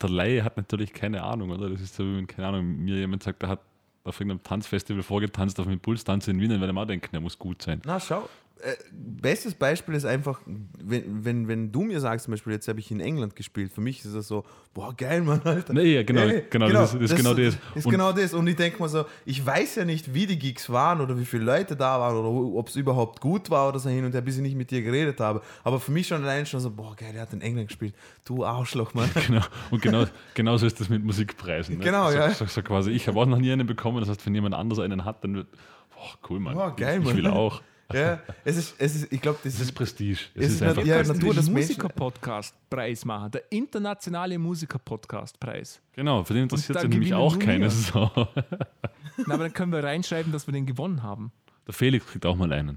der 0.02 0.10
Laie 0.10 0.44
hat 0.44 0.58
natürlich 0.58 0.94
keine 0.94 1.24
Ahnung, 1.24 1.52
oder? 1.52 1.70
Das 1.70 1.82
ist 1.82 1.96
so, 1.96 2.04
wenn, 2.04 2.28
keine 2.28 2.48
Ahnung, 2.48 2.78
mir 2.78 2.98
jemand 2.98 3.24
sagt, 3.24 3.42
der 3.42 3.50
hat 3.50 3.60
auf 4.04 4.20
irgendeinem 4.20 4.44
Tanzfestival 4.44 5.04
vorgetanzt, 5.04 5.60
auf 5.60 5.66
dem 5.66 5.74
Impulstanz 5.74 6.28
in 6.28 6.40
Wien, 6.40 6.52
ich 6.52 6.60
mir 6.60 6.82
auch 6.82 6.86
denken, 6.86 7.10
der 7.12 7.22
muss 7.22 7.38
gut 7.38 7.62
sein. 7.62 7.82
Na, 7.86 8.00
schau. 8.00 8.28
Äh, 8.62 8.76
bestes 8.92 9.54
Beispiel 9.56 9.96
ist 9.96 10.06
einfach, 10.06 10.42
wenn, 10.82 11.24
wenn, 11.26 11.48
wenn 11.48 11.72
du 11.72 11.82
mir 11.84 12.00
sagst, 12.00 12.26
zum 12.26 12.32
Beispiel, 12.32 12.54
jetzt 12.54 12.68
habe 12.68 12.80
ich 12.80 12.92
in 12.92 13.00
England 13.00 13.36
gespielt, 13.36 13.72
für 13.72 13.82
mich 13.82 14.04
ist 14.04 14.14
das 14.16 14.28
so, 14.28 14.44
boah, 14.74 14.94
geil, 14.96 15.22
Mann, 15.22 15.42
Alter. 15.44 15.74
Nee, 15.74 15.96
ja, 15.96 16.04
genau, 16.04 16.28
genau, 16.50 16.68
das 16.70 16.94
ist- 16.94 17.02
das 17.02 17.12
ist 17.12 17.18
genau 17.18 17.34
das. 17.34 17.58
Ist 17.76 17.86
Und- 17.86 17.92
genau 17.92 18.12
das. 18.12 18.34
Und 18.34 18.48
ich 18.48 18.56
denke 18.56 18.80
mal 18.80 18.90
so, 18.90 19.06
ich 19.26 19.46
weiß 19.46 19.76
ja 19.76 19.86
nicht, 19.86 20.14
wie 20.14 20.26
die 20.28 20.38
Gigs 20.38 20.70
waren 20.70 21.00
oder 21.02 21.18
wie 21.18 21.26
viele 21.26 21.44
Leute 21.46 21.76
da 21.76 22.00
waren 22.00 22.16
oder 22.18 22.30
ob 22.58 22.68
es 22.68 22.76
überhaupt 22.76 23.22
gut 23.22 23.50
war 23.50 23.70
oder 23.70 23.80
so 23.80 23.90
hin 23.90 24.04
und 24.06 24.14
her, 24.14 24.22
bis 24.22 24.36
ich 24.38 24.42
nicht 24.42 24.56
mit 24.56 24.72
dir 24.72 24.82
geredet 24.82 25.20
habe. 25.20 25.42
Aber 25.64 25.80
für 25.80 25.92
mich 25.92 26.08
schon 26.08 26.22
allein 26.24 26.46
schon 26.46 26.60
so, 26.60 26.70
boah, 26.70 26.96
geil, 26.96 27.14
der 27.14 27.22
hat 27.24 27.34
in 27.34 27.42
England 27.42 27.70
gespielt. 27.70 27.94
Du 28.26 28.44
Arschloch, 28.46 28.94
Mann. 28.94 29.10
Genau. 29.28 29.42
Und 29.72 29.82
genau, 29.82 30.06
genauso 30.34 30.66
ist 30.66 30.80
das 30.80 30.90
mit 30.90 31.04
Musikpreisen. 31.04 31.78
Ne? 31.78 31.84
Genau, 31.84 32.10
so, 32.12 32.18
ja. 32.18 32.30
So, 32.32 32.46
so 32.46 32.62
quasi, 32.62 32.92
ich 32.92 33.08
habe 33.08 33.20
auch 33.20 33.26
noch 33.26 33.38
nie 33.38 33.52
einen 33.52 33.68
bekommen, 33.68 34.00
das 34.00 34.10
heißt, 34.10 34.26
wenn 34.26 34.34
jemand 34.36 34.56
anderes 34.56 34.84
einen 34.84 35.06
hat, 35.06 35.24
dann 35.24 35.36
wird, 35.36 35.48
boah, 35.96 36.30
cool, 36.30 36.40
Mann. 36.40 36.56
Boah, 36.56 36.76
geil, 36.76 36.96
ich, 36.96 37.00
ich 37.02 37.06
Mann. 37.06 37.18
will 37.18 37.28
auch. 37.28 37.62
Ja, 37.94 38.20
es 38.46 38.58
ist, 38.58 38.76
es 38.78 38.96
ist 38.96 39.12
ich 39.12 39.20
glaube, 39.22 39.40
das 39.44 39.54
Das 39.54 39.62
ist 39.62 39.70
ist, 39.70 39.76
Prestige. 39.76 40.12
Es 40.36 40.46
Es 40.46 40.46
ist 40.48 40.54
ist 40.56 40.62
einfach 40.64 40.86
ja, 40.86 41.02
Natur 41.02 41.34
Menschen. 41.34 41.54
Musiker-Podcast-Preis 41.54 43.06
machen, 43.06 43.32
der 43.32 43.52
internationale 43.52 44.38
Musiker-Podcast-Preis. 44.38 45.82
Genau, 45.94 46.24
für 46.24 46.34
den 46.34 46.44
interessiert 46.44 46.80
sich 46.80 46.90
nämlich 46.90 47.14
auch 47.14 47.38
wir. 47.40 47.70
So. 47.70 48.12
Na, 49.26 49.34
aber 49.34 49.44
dann 49.44 49.54
können 49.54 49.72
wir 49.72 49.84
reinschreiben, 49.84 50.32
dass 50.32 50.48
wir 50.48 50.52
den 50.52 50.66
gewonnen 50.66 51.02
haben. 51.04 51.32
Der 51.66 51.74
Felix 51.74 52.06
kriegt 52.06 52.26
auch 52.26 52.36
mal 52.36 52.52
einen. 52.54 52.76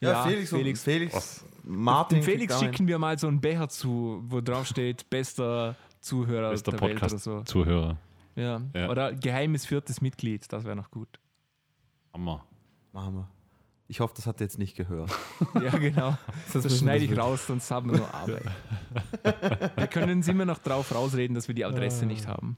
ja, 0.00 0.10
Ja, 0.10 0.22
Felix, 0.24 0.50
Felix. 0.50 0.82
Felix, 0.82 1.10
Felix 1.12 1.44
Martin. 1.64 2.18
Dem 2.20 2.24
Felix 2.24 2.58
schicken 2.58 2.86
wir 2.88 2.98
mal 2.98 3.18
so 3.18 3.26
einen 3.28 3.40
Becher 3.40 3.68
zu, 3.68 4.22
wo 4.28 4.40
drauf 4.40 4.66
steht, 4.66 5.08
bester 5.10 5.74
Zuhörer 6.00 6.50
Bester 6.50 6.72
der 6.72 6.80
Welt 6.80 7.02
oder 7.02 7.08
so. 7.18 7.30
Podcast-Zuhörer. 7.36 7.96
Ja. 8.36 8.60
Ja. 8.74 8.88
Oder 8.90 9.12
geheimes 9.12 9.66
viertes 9.66 10.00
Mitglied, 10.00 10.50
das 10.52 10.64
wäre 10.64 10.76
noch 10.76 10.90
gut. 10.90 11.08
Hammer. 12.14 12.44
Machen 12.92 13.14
wir. 13.16 13.28
Ich 13.88 14.00
hoffe, 14.00 14.14
das 14.16 14.26
hat 14.26 14.40
er 14.40 14.46
jetzt 14.46 14.58
nicht 14.58 14.76
gehört. 14.76 15.10
Ja, 15.62 15.70
genau. 15.70 16.16
Das 16.52 16.64
müssen 16.64 16.78
schneide 16.78 17.04
wir- 17.06 17.12
ich 17.12 17.18
raus, 17.18 17.46
sonst 17.46 17.70
haben 17.70 17.90
wir 17.90 17.98
nur 17.98 18.12
Arbeit. 18.14 18.42
wir 19.76 19.86
können 19.86 20.18
uns 20.18 20.28
immer 20.28 20.44
noch 20.44 20.58
drauf 20.58 20.94
rausreden, 20.94 21.34
dass 21.34 21.46
wir 21.48 21.54
die 21.54 21.64
Adresse 21.64 22.04
nicht 22.06 22.26
haben. 22.26 22.56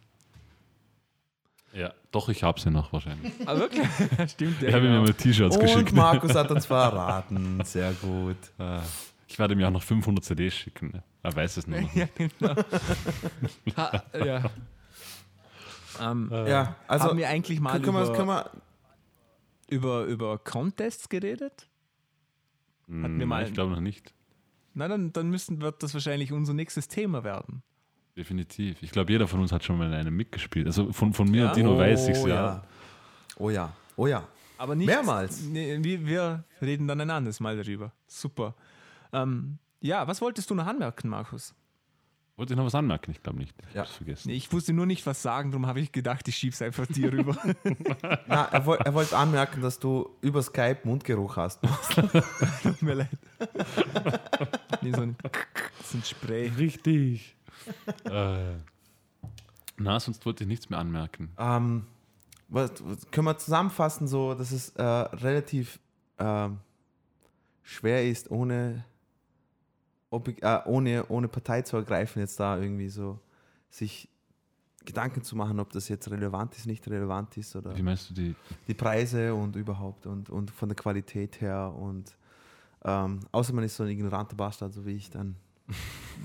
Ja, 1.75 1.93
doch, 2.11 2.29
ich 2.31 2.43
habe 2.43 2.59
sie 2.59 2.71
noch 2.71 2.93
wahrscheinlich. 2.95 3.31
Ah, 3.47 3.57
wirklich? 3.57 3.87
Stimmt, 4.31 4.63
Ich 4.63 4.73
habe 4.73 4.83
mir 4.85 4.89
genau. 4.89 5.03
mal 5.03 5.13
T-Shirts 5.13 5.57
Und 5.57 5.63
geschickt. 5.63 5.93
Markus 5.93 6.35
hat 6.35 6.51
uns 6.51 6.65
verraten. 6.67 7.61
Sehr 7.65 7.93
gut. 7.93 8.37
Äh, 8.59 8.81
Ich 9.29 9.39
werde 9.39 9.55
mir 9.55 9.69
auch 9.69 9.73
noch 9.73 9.83
500 9.83 10.25
CDs 10.25 10.55
schicken. 10.55 10.91
ne? 10.95 11.03
Er 11.23 11.37
weiß 11.37 11.59
es 11.59 11.67
noch 11.67 11.79
nicht. 11.79 11.95
Ja, 11.95 12.07
genau. 12.17 12.55
ha, 13.77 14.03
ja. 14.25 14.45
Ähm, 16.01 16.31
Ja, 16.47 16.75
also 16.89 17.05
haben 17.09 17.19
wir 17.19 17.29
eigentlich 17.29 17.61
mal 17.61 17.79
können, 17.81 17.95
wir, 17.97 18.05
über, 18.05 18.13
können 18.15 18.29
wir, 18.29 18.51
über, 19.69 20.05
über 20.05 20.39
Contests 20.39 21.09
geredet? 21.09 21.69
Hm, 22.87 23.03
wir 23.03 23.09
nein, 23.09 23.29
mal- 23.29 23.45
ich 23.47 23.53
glaube 23.53 23.73
noch 23.73 23.81
nicht. 23.81 24.13
Na, 24.75 24.87
dann, 24.89 25.13
dann 25.13 25.29
müssen, 25.31 25.61
wird 25.61 25.83
das 25.83 25.95
wahrscheinlich 25.95 26.33
unser 26.33 26.55
nächstes 26.55 26.89
Thema 26.89 27.25
werden. 27.25 27.63
Definitiv. 28.17 28.83
Ich 28.83 28.91
glaube, 28.91 29.13
jeder 29.13 29.27
von 29.29 29.41
uns 29.41 29.53
hat 29.53 29.65
schon 29.65 29.79
mal 29.79 29.87
in 29.87 29.93
einem 29.95 30.17
mitgespielt. 30.17 30.67
Also 30.67 30.93
von, 30.93 31.13
von 31.13 31.31
mir 31.31 31.43
Ja? 31.43 31.49
und 31.49 31.57
Dino 31.57 31.79
weiß 31.79 32.09
ich 32.09 32.17
es 32.17 32.25
oh, 32.25 32.29
ja. 32.29 32.35
ja. 32.35 32.63
Oh 33.37 33.51
ja, 33.51 33.73
oh 33.97 34.07
ja. 34.07 34.27
Aber 34.57 34.75
nicht, 34.75 34.87
Mehrmals. 34.87 35.43
Nee, 35.45 35.79
wir, 35.83 36.05
wir 36.07 36.45
reden 36.61 36.89
dann 36.89 37.01
ein 37.01 37.11
anderes 37.11 37.39
Mal 37.39 37.57
darüber. 37.57 37.93
Super. 38.09 38.55
Ähm, 39.13 39.59
ja, 39.81 40.07
was 40.09 40.21
wolltest 40.21 40.51
du 40.51 40.55
noch 40.57 40.67
anmerken, 40.67 41.09
Markus? 41.09 41.55
Wollte 42.39 42.53
ich 42.53 42.57
noch 42.57 42.67
was 42.67 42.75
anmerken? 42.77 43.11
Ich 43.11 43.21
glaube 43.21 43.39
nicht. 43.39 43.53
Ich 43.69 43.75
Ja. 43.75 43.81
habe 43.81 43.91
es 43.91 43.97
vergessen. 43.97 44.29
Nee, 44.29 44.37
ich 44.37 44.53
wusste 44.53 44.73
nur 44.73 44.87
nicht, 44.87 45.05
was 45.07 45.21
sagen, 45.23 45.51
darum 45.51 45.67
habe 45.67 45.81
ich 45.81 45.91
gedacht, 45.91 46.29
ich 46.29 46.37
schieb's 46.37 46.63
einfach 46.63 46.87
dir 46.87 47.13
rüber. 47.13 47.37
Na, 48.29 48.45
er, 48.45 48.65
woll, 48.65 48.79
er 48.79 48.95
wollte 48.95 49.17
anmerken, 49.17 49.61
dass 49.61 49.81
du 49.81 50.09
über 50.21 50.41
Skype 50.41 50.79
Mundgeruch 50.85 51.37
hast. 51.37 51.59
Tut 52.63 52.81
mir 52.81 52.95
leid. 52.95 53.09
nee, 54.83 54.93
so 54.93 55.01
ein, 55.03 55.17
so 55.83 55.99
ein 55.99 56.05
Spray. 56.05 56.47
Richtig. 56.57 57.37
äh, 58.05 58.55
na, 59.77 59.99
sonst 59.99 60.25
wollte 60.25 60.45
ich 60.45 60.49
nichts 60.49 60.71
mehr 60.71 60.79
anmerken. 60.79 61.31
Ähm, 61.39 61.87
was, 62.47 62.71
was, 62.85 63.11
können 63.11 63.27
wir 63.27 63.37
zusammenfassen, 63.39 64.07
so, 64.07 64.35
dass 64.35 64.53
es 64.53 64.71
äh, 64.77 64.83
relativ 64.83 65.81
ähm, 66.19 66.59
schwer 67.65 68.09
ist, 68.09 68.31
ohne, 68.31 68.85
ob, 70.11 70.29
äh, 70.29 70.61
ohne, 70.67 71.07
ohne 71.09 71.29
Partei 71.29 71.63
zu 71.63 71.77
ergreifen, 71.77 72.21
jetzt 72.21 72.39
da 72.41 72.59
irgendwie 72.59 72.89
so 72.89 73.19
sich 73.71 74.09
Gedanken 74.85 75.23
zu 75.23 75.37
machen, 75.37 75.61
ob 75.61 75.71
das 75.73 75.89
jetzt 75.89 76.11
relevant 76.11 76.57
ist, 76.57 76.67
nicht 76.67 76.89
relevant 76.89 77.37
ist 77.37 77.55
oder 77.57 77.77
Wie 77.77 77.83
meinst 77.83 78.09
du 78.11 78.15
die? 78.15 78.35
die 78.67 78.75
Preise 78.75 79.35
und 79.35 79.55
überhaupt 79.57 80.07
und, 80.07 80.31
und 80.31 80.51
von 80.51 80.69
der 80.71 80.77
Qualität 80.77 81.41
her 81.43 81.75
und 81.77 82.17
ähm, 82.85 83.21
außer 83.33 83.53
man 83.53 83.65
ist 83.65 83.77
so 83.77 83.83
ein 83.83 83.91
ignoranter 83.91 84.37
Bastard, 84.37 84.73
so 84.73 84.87
wie 84.87 84.93
ich 84.97 85.11
dann. 85.11 85.37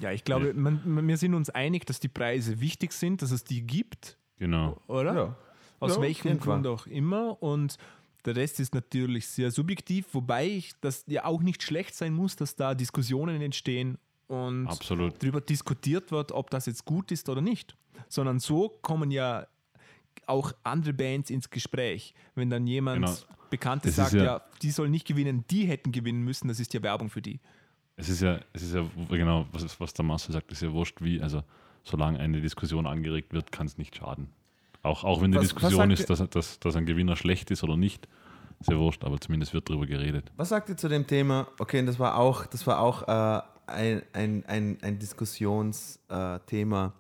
Ja, 0.02 0.12
ich 0.12 0.24
glaube, 0.24 0.54
man, 0.56 0.82
man, 0.86 1.08
wir 1.08 1.18
sind 1.18 1.36
uns 1.36 1.50
einig, 1.52 1.86
dass 1.86 2.00
die 2.00 2.08
Preise 2.08 2.60
wichtig 2.60 2.94
sind, 2.94 3.22
dass 3.22 3.30
es 3.32 3.44
die 3.44 3.62
gibt, 3.62 4.18
Genau. 4.38 4.80
oder? 4.88 5.36
Aus 5.80 5.98
Ja, 5.98 6.02
welchem 6.02 6.40
Grund 6.40 6.66
auch 6.66 6.88
immer. 6.88 7.42
Und 7.44 7.78
der 8.26 8.36
Rest 8.36 8.59
ist 8.59 8.74
natürlich 8.74 9.28
sehr 9.28 9.51
subjektiv, 9.51 10.05
wobei 10.13 10.47
ich 10.47 10.74
das 10.82 11.03
ja 11.07 11.26
auch 11.26 11.41
nicht 11.41 11.61
schlecht 11.63 11.93
sein 11.95 12.13
muss, 12.13 12.36
dass 12.36 12.55
da 12.55 12.74
Diskussionen 12.76 13.41
entstehen 13.41 13.97
und 14.28 14.67
Absolut. 14.67 15.21
darüber 15.21 15.41
diskutiert 15.41 16.11
wird, 16.11 16.32
ob 16.32 16.49
das 16.49 16.65
jetzt 16.65 16.86
gut 16.86 17.11
ist 17.11 17.28
oder 17.30 17.41
nicht. 17.41 17.76
Sondern 18.07 18.39
so 18.39 18.69
kommen 18.82 19.11
ja 19.11 19.45
auch 20.26 20.53
andere 20.63 20.93
Bands 20.93 21.30
ins 21.30 21.49
Gespräch. 21.49 22.13
Wenn 22.36 22.49
dann 22.49 22.65
jemand 22.65 23.05
Genau. 23.05 23.17
Bekanntes 23.49 23.95
sagt, 23.97 24.13
ja, 24.13 24.24
ja- 24.24 24.41
die 24.61 24.71
sollen 24.71 24.91
nicht 24.91 25.05
gewinnen, 25.05 25.43
die 25.51 25.65
hätten 25.65 25.91
gewinnen 25.91 26.24
müssen, 26.24 26.47
das 26.47 26.59
ist 26.59 26.74
ja 26.74 26.82
Werbung 26.82 27.09
für 27.09 27.21
die. 27.21 27.39
Es 27.95 28.09
ist 28.09 28.21
ja, 28.21 28.39
es 28.53 28.63
ist 28.63 28.74
ja 28.74 28.84
genau, 29.09 29.45
was, 29.51 29.80
was 29.80 29.93
der 29.93 30.05
Marcel 30.05 30.34
sagt, 30.34 30.51
ist 30.51 30.61
ja 30.61 30.71
wurscht 30.71 31.01
wie. 31.01 31.21
Also, 31.21 31.43
solange 31.84 32.19
eine 32.19 32.41
Diskussion 32.41 32.88
angeregt 32.88 33.34
wird, 33.34 33.51
kann 33.51 33.67
es 33.67 33.78
nicht 33.78 33.95
schaden. 33.95 34.30
Auch, 34.84 35.04
auch 35.04 35.22
wenn 35.22 35.32
die 35.32 35.38
Was- 35.38 35.46
was 35.46 35.54
Diskussion 35.56 35.90
sagt 35.90 36.00
ist, 36.00 36.10
dass, 36.10 36.30
dass, 36.30 36.60
dass 36.60 36.76
ein 36.76 36.86
Gewinner 36.86 37.16
schlecht 37.16 37.50
ist 37.52 37.64
oder 37.64 37.78
nicht, 37.78 38.08
ist 38.60 38.70
ja 38.70 38.78
wurscht, 38.78 39.04
aber 39.04 39.20
zumindest 39.20 39.54
wird 39.54 39.70
darüber 39.70 39.86
geredet. 39.86 40.32
Was 40.38 40.50
sagt 40.50 40.70
ihr 40.70 40.78
zu 40.78 40.88
dem 40.90 41.08
Thema? 41.08 41.48
Okay, 41.60 41.86
das 41.86 42.00
war 42.00 42.18
auch, 42.18 42.46
das 42.46 42.68
war 42.68 42.80
auch 42.80 43.08
äh, 43.08 43.42
ein, 43.68 44.04
ein, 44.14 44.44
ein, 44.46 44.78
ein 44.82 45.00
Diskussionsthema 45.00 46.94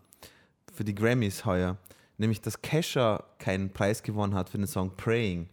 für 0.73 0.83
die 0.83 0.95
Grammys 0.95 1.45
heuer, 1.45 1.77
nämlich 2.17 2.41
dass 2.41 2.61
Kesha 2.61 3.23
keinen 3.37 3.69
Preis 3.71 4.01
gewonnen 4.03 4.33
hat 4.33 4.49
für 4.49 4.57
den 4.57 4.67
Song 4.67 4.91
Praying. 4.95 5.47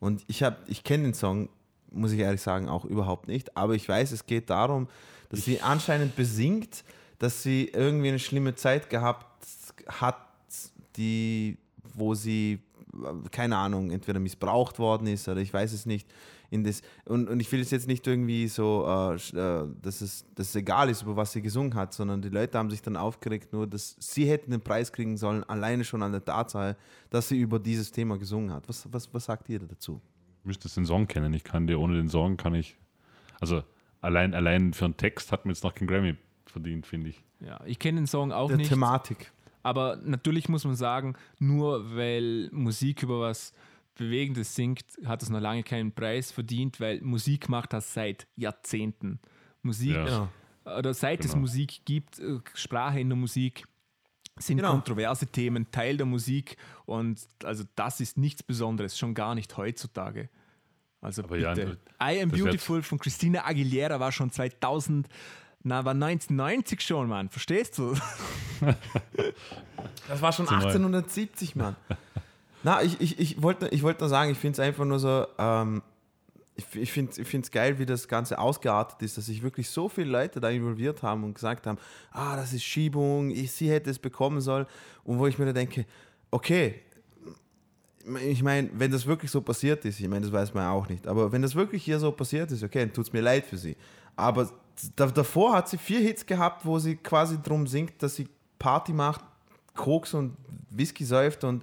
Und 0.00 0.22
ich 0.26 0.42
habe, 0.42 0.56
ich 0.66 0.84
kenne 0.84 1.04
den 1.04 1.14
Song, 1.14 1.48
muss 1.90 2.12
ich 2.12 2.18
ehrlich 2.20 2.42
sagen, 2.42 2.68
auch 2.68 2.84
überhaupt 2.84 3.28
nicht, 3.28 3.56
aber 3.56 3.74
ich 3.74 3.88
weiß, 3.88 4.12
es 4.12 4.26
geht 4.26 4.50
darum, 4.50 4.88
dass 5.30 5.44
sie 5.44 5.60
anscheinend 5.62 6.14
besingt, 6.16 6.84
dass 7.18 7.42
sie 7.42 7.68
irgendwie 7.72 8.08
eine 8.08 8.18
schlimme 8.18 8.54
Zeit 8.54 8.90
gehabt 8.90 9.26
hat, 9.88 10.16
die, 10.96 11.56
wo 11.96 12.14
sie, 12.14 12.60
äh, 12.94 13.28
keine 13.30 13.56
Ahnung, 13.56 13.90
entweder 13.90 14.20
missbraucht 14.20 14.78
worden 14.78 15.06
ist 15.06 15.28
oder 15.28 15.40
ich 15.40 15.52
weiß 15.52 15.72
es 15.72 15.86
nicht. 15.86 16.08
In 16.48 16.62
das, 16.62 16.80
und, 17.06 17.28
und 17.28 17.40
ich 17.40 17.50
will 17.50 17.60
es 17.60 17.72
jetzt 17.72 17.88
nicht 17.88 18.06
irgendwie 18.06 18.46
so, 18.46 18.84
äh, 18.86 19.14
äh, 19.14 19.68
dass, 19.82 20.00
es, 20.00 20.24
dass 20.34 20.50
es 20.50 20.54
egal 20.54 20.88
ist, 20.88 21.02
über 21.02 21.16
was 21.16 21.32
sie 21.32 21.42
gesungen 21.42 21.74
hat, 21.74 21.92
sondern 21.92 22.22
die 22.22 22.28
Leute 22.28 22.56
haben 22.56 22.70
sich 22.70 22.82
dann 22.82 22.96
aufgeregt, 22.96 23.52
nur 23.52 23.66
dass 23.66 23.96
sie 23.98 24.28
hätten 24.28 24.52
den 24.52 24.60
Preis 24.60 24.92
kriegen 24.92 25.16
sollen, 25.16 25.42
alleine 25.44 25.82
schon 25.82 26.04
an 26.04 26.12
der 26.12 26.24
Tatsache, 26.24 26.76
dass 27.10 27.28
sie 27.28 27.40
über 27.40 27.58
dieses 27.58 27.90
Thema 27.90 28.16
gesungen 28.16 28.52
hat. 28.52 28.68
Was, 28.68 28.86
was, 28.92 29.12
was 29.12 29.24
sagt 29.24 29.48
ihr 29.48 29.58
dazu? 29.58 30.00
Du 30.42 30.48
müsstest 30.48 30.76
den 30.76 30.86
Song 30.86 31.08
kennen. 31.08 31.34
Ich 31.34 31.42
kann 31.42 31.66
dir 31.66 31.80
ohne 31.80 31.96
den 31.96 32.08
Song 32.08 32.36
kann 32.36 32.54
ich. 32.54 32.76
Also 33.40 33.64
allein, 34.00 34.32
allein 34.32 34.72
für 34.72 34.84
einen 34.84 34.96
Text 34.96 35.32
hat 35.32 35.46
mir 35.46 35.52
jetzt 35.52 35.64
noch 35.64 35.74
kein 35.74 35.88
Grammy 35.88 36.14
verdient, 36.46 36.86
finde 36.86 37.10
ich. 37.10 37.24
Ja, 37.40 37.60
ich 37.66 37.80
kenne 37.80 38.00
den 38.00 38.06
Song 38.06 38.30
auch 38.30 38.48
Der 38.48 38.56
nicht. 38.56 38.68
Thematik. 38.68 39.32
Aber 39.66 39.96
natürlich 39.96 40.48
muss 40.48 40.64
man 40.64 40.76
sagen, 40.76 41.16
nur 41.40 41.96
weil 41.96 42.48
Musik 42.52 43.02
über 43.02 43.20
was 43.20 43.52
Bewegendes 43.96 44.54
singt, 44.54 44.84
hat 45.04 45.22
es 45.24 45.28
noch 45.30 45.40
lange 45.40 45.64
keinen 45.64 45.90
Preis 45.90 46.30
verdient, 46.30 46.78
weil 46.78 47.00
Musik 47.00 47.48
macht 47.48 47.72
das 47.72 47.92
seit 47.92 48.28
Jahrzehnten. 48.36 49.18
Musik, 49.62 49.94
Ja. 49.96 50.28
Ja. 50.64 50.78
oder 50.78 50.94
seit 50.94 51.24
es 51.24 51.32
Genau. 51.32 51.40
Musik 51.40 51.80
gibt, 51.84 52.20
äh, 52.20 52.38
Sprache 52.54 53.00
in 53.00 53.08
der 53.08 53.16
Musik, 53.16 53.64
sind 54.38 54.58
Genau. 54.58 54.70
kontroverse 54.72 55.26
Themen 55.26 55.68
Teil 55.72 55.96
der 55.96 56.06
Musik 56.06 56.56
und 56.84 57.26
also 57.42 57.64
das 57.74 58.00
ist 58.00 58.18
nichts 58.18 58.44
Besonderes, 58.44 58.96
schon 58.96 59.14
gar 59.14 59.34
nicht 59.34 59.56
heutzutage. 59.56 60.28
Also 61.00 61.24
Aber 61.24 61.38
ja, 61.38 61.54
bitte. 61.54 61.78
I 62.00 62.20
Am 62.22 62.30
Beautiful 62.30 62.82
von 62.82 62.98
Christina 62.98 63.44
Aguilera 63.44 63.98
war 63.98 64.12
schon 64.12 64.30
2000, 64.30 65.08
na, 65.66 65.84
war 65.84 65.92
1990 65.92 66.80
schon, 66.80 67.08
Mann, 67.08 67.28
verstehst 67.28 67.78
du? 67.78 67.94
Das 70.08 70.22
war 70.22 70.32
schon 70.32 70.46
Zumal- 70.46 70.66
1870, 70.66 71.56
Mann. 71.56 71.76
Na, 72.62 72.82
ich, 72.82 73.00
ich, 73.00 73.18
ich 73.18 73.42
wollte 73.42 73.68
ich 73.68 73.82
wollte 73.82 74.00
nur 74.00 74.08
sagen, 74.08 74.30
ich 74.30 74.38
finde 74.38 74.54
es 74.54 74.60
einfach 74.60 74.84
nur 74.84 74.98
so, 74.98 75.26
ähm, 75.38 75.82
ich, 76.54 76.64
ich 76.76 76.92
finde 76.92 77.12
es 77.12 77.50
geil, 77.50 77.78
wie 77.78 77.86
das 77.86 78.08
Ganze 78.08 78.38
ausgeartet 78.38 79.02
ist, 79.02 79.18
dass 79.18 79.26
sich 79.26 79.42
wirklich 79.42 79.68
so 79.68 79.88
viele 79.88 80.10
Leute 80.10 80.40
da 80.40 80.48
involviert 80.48 81.02
haben 81.02 81.24
und 81.24 81.34
gesagt 81.34 81.66
haben, 81.66 81.78
ah, 82.12 82.36
das 82.36 82.52
ist 82.52 82.64
Schiebung, 82.64 83.30
ich, 83.30 83.52
sie 83.52 83.70
hätte 83.70 83.90
es 83.90 83.98
bekommen 83.98 84.40
sollen. 84.40 84.66
Und 85.04 85.18
wo 85.18 85.26
ich 85.26 85.38
mir 85.38 85.46
da 85.46 85.52
denke, 85.52 85.84
okay, 86.30 86.80
ich 88.24 88.42
meine, 88.42 88.70
wenn 88.72 88.90
das 88.90 89.06
wirklich 89.06 89.30
so 89.30 89.40
passiert 89.40 89.84
ist, 89.84 90.00
ich 90.00 90.08
meine, 90.08 90.22
das 90.22 90.32
weiß 90.32 90.54
man 90.54 90.62
ja 90.64 90.70
auch 90.70 90.88
nicht, 90.88 91.06
aber 91.08 91.32
wenn 91.32 91.42
das 91.42 91.54
wirklich 91.56 91.84
hier 91.84 91.98
so 91.98 92.12
passiert 92.12 92.50
ist, 92.52 92.62
okay, 92.62 92.80
dann 92.80 92.92
tut 92.92 93.06
es 93.06 93.12
mir 93.12 93.20
leid 93.20 93.44
für 93.44 93.56
sie. 93.58 93.76
Aber 94.14 94.48
davor 94.96 95.54
hat 95.54 95.68
sie 95.68 95.78
vier 95.78 96.00
Hits 96.00 96.26
gehabt, 96.26 96.64
wo 96.64 96.78
sie 96.78 96.96
quasi 96.96 97.38
drum 97.42 97.66
singt, 97.66 98.02
dass 98.02 98.16
sie 98.16 98.28
Party 98.58 98.92
macht, 98.92 99.22
Koks 99.74 100.14
und 100.14 100.36
Whisky 100.70 101.04
säuft 101.04 101.44
und 101.44 101.62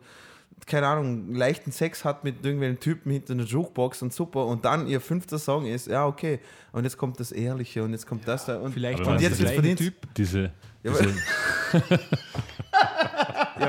keine 0.66 0.88
Ahnung, 0.88 1.34
leichten 1.34 1.72
Sex 1.72 2.05
hat 2.05 2.24
mit 2.24 2.43
irgendwelchen 2.43 2.80
Typen 2.80 3.11
hinter 3.11 3.34
einer 3.34 3.43
Jukebox 3.43 4.01
und 4.01 4.14
super. 4.14 4.45
Und 4.45 4.66
dann 4.66 4.88
ihr 4.88 5.01
fünfter 5.01 5.38
Song 5.38 5.66
ist, 5.66 5.88
ja, 5.88 6.05
okay. 6.05 6.39
Und 6.72 6.84
jetzt 6.84 6.97
kommt 6.97 7.20
das 7.20 7.32
Ehrliche 7.32 7.84
und 7.84 7.91
jetzt 7.91 8.07
kommt 8.07 8.28
das 8.28 8.45
da. 8.45 8.57
Und, 8.59 8.72
Vielleicht 8.72 9.05
und 9.05 9.20
jetzt, 9.20 9.39
jetzt 9.39 9.51
verdient. 9.51 9.80
Typ. 9.80 9.95
Diese, 10.16 10.51
Ja, 10.84 10.91
diese 10.91 11.09
Ja, 11.09 11.99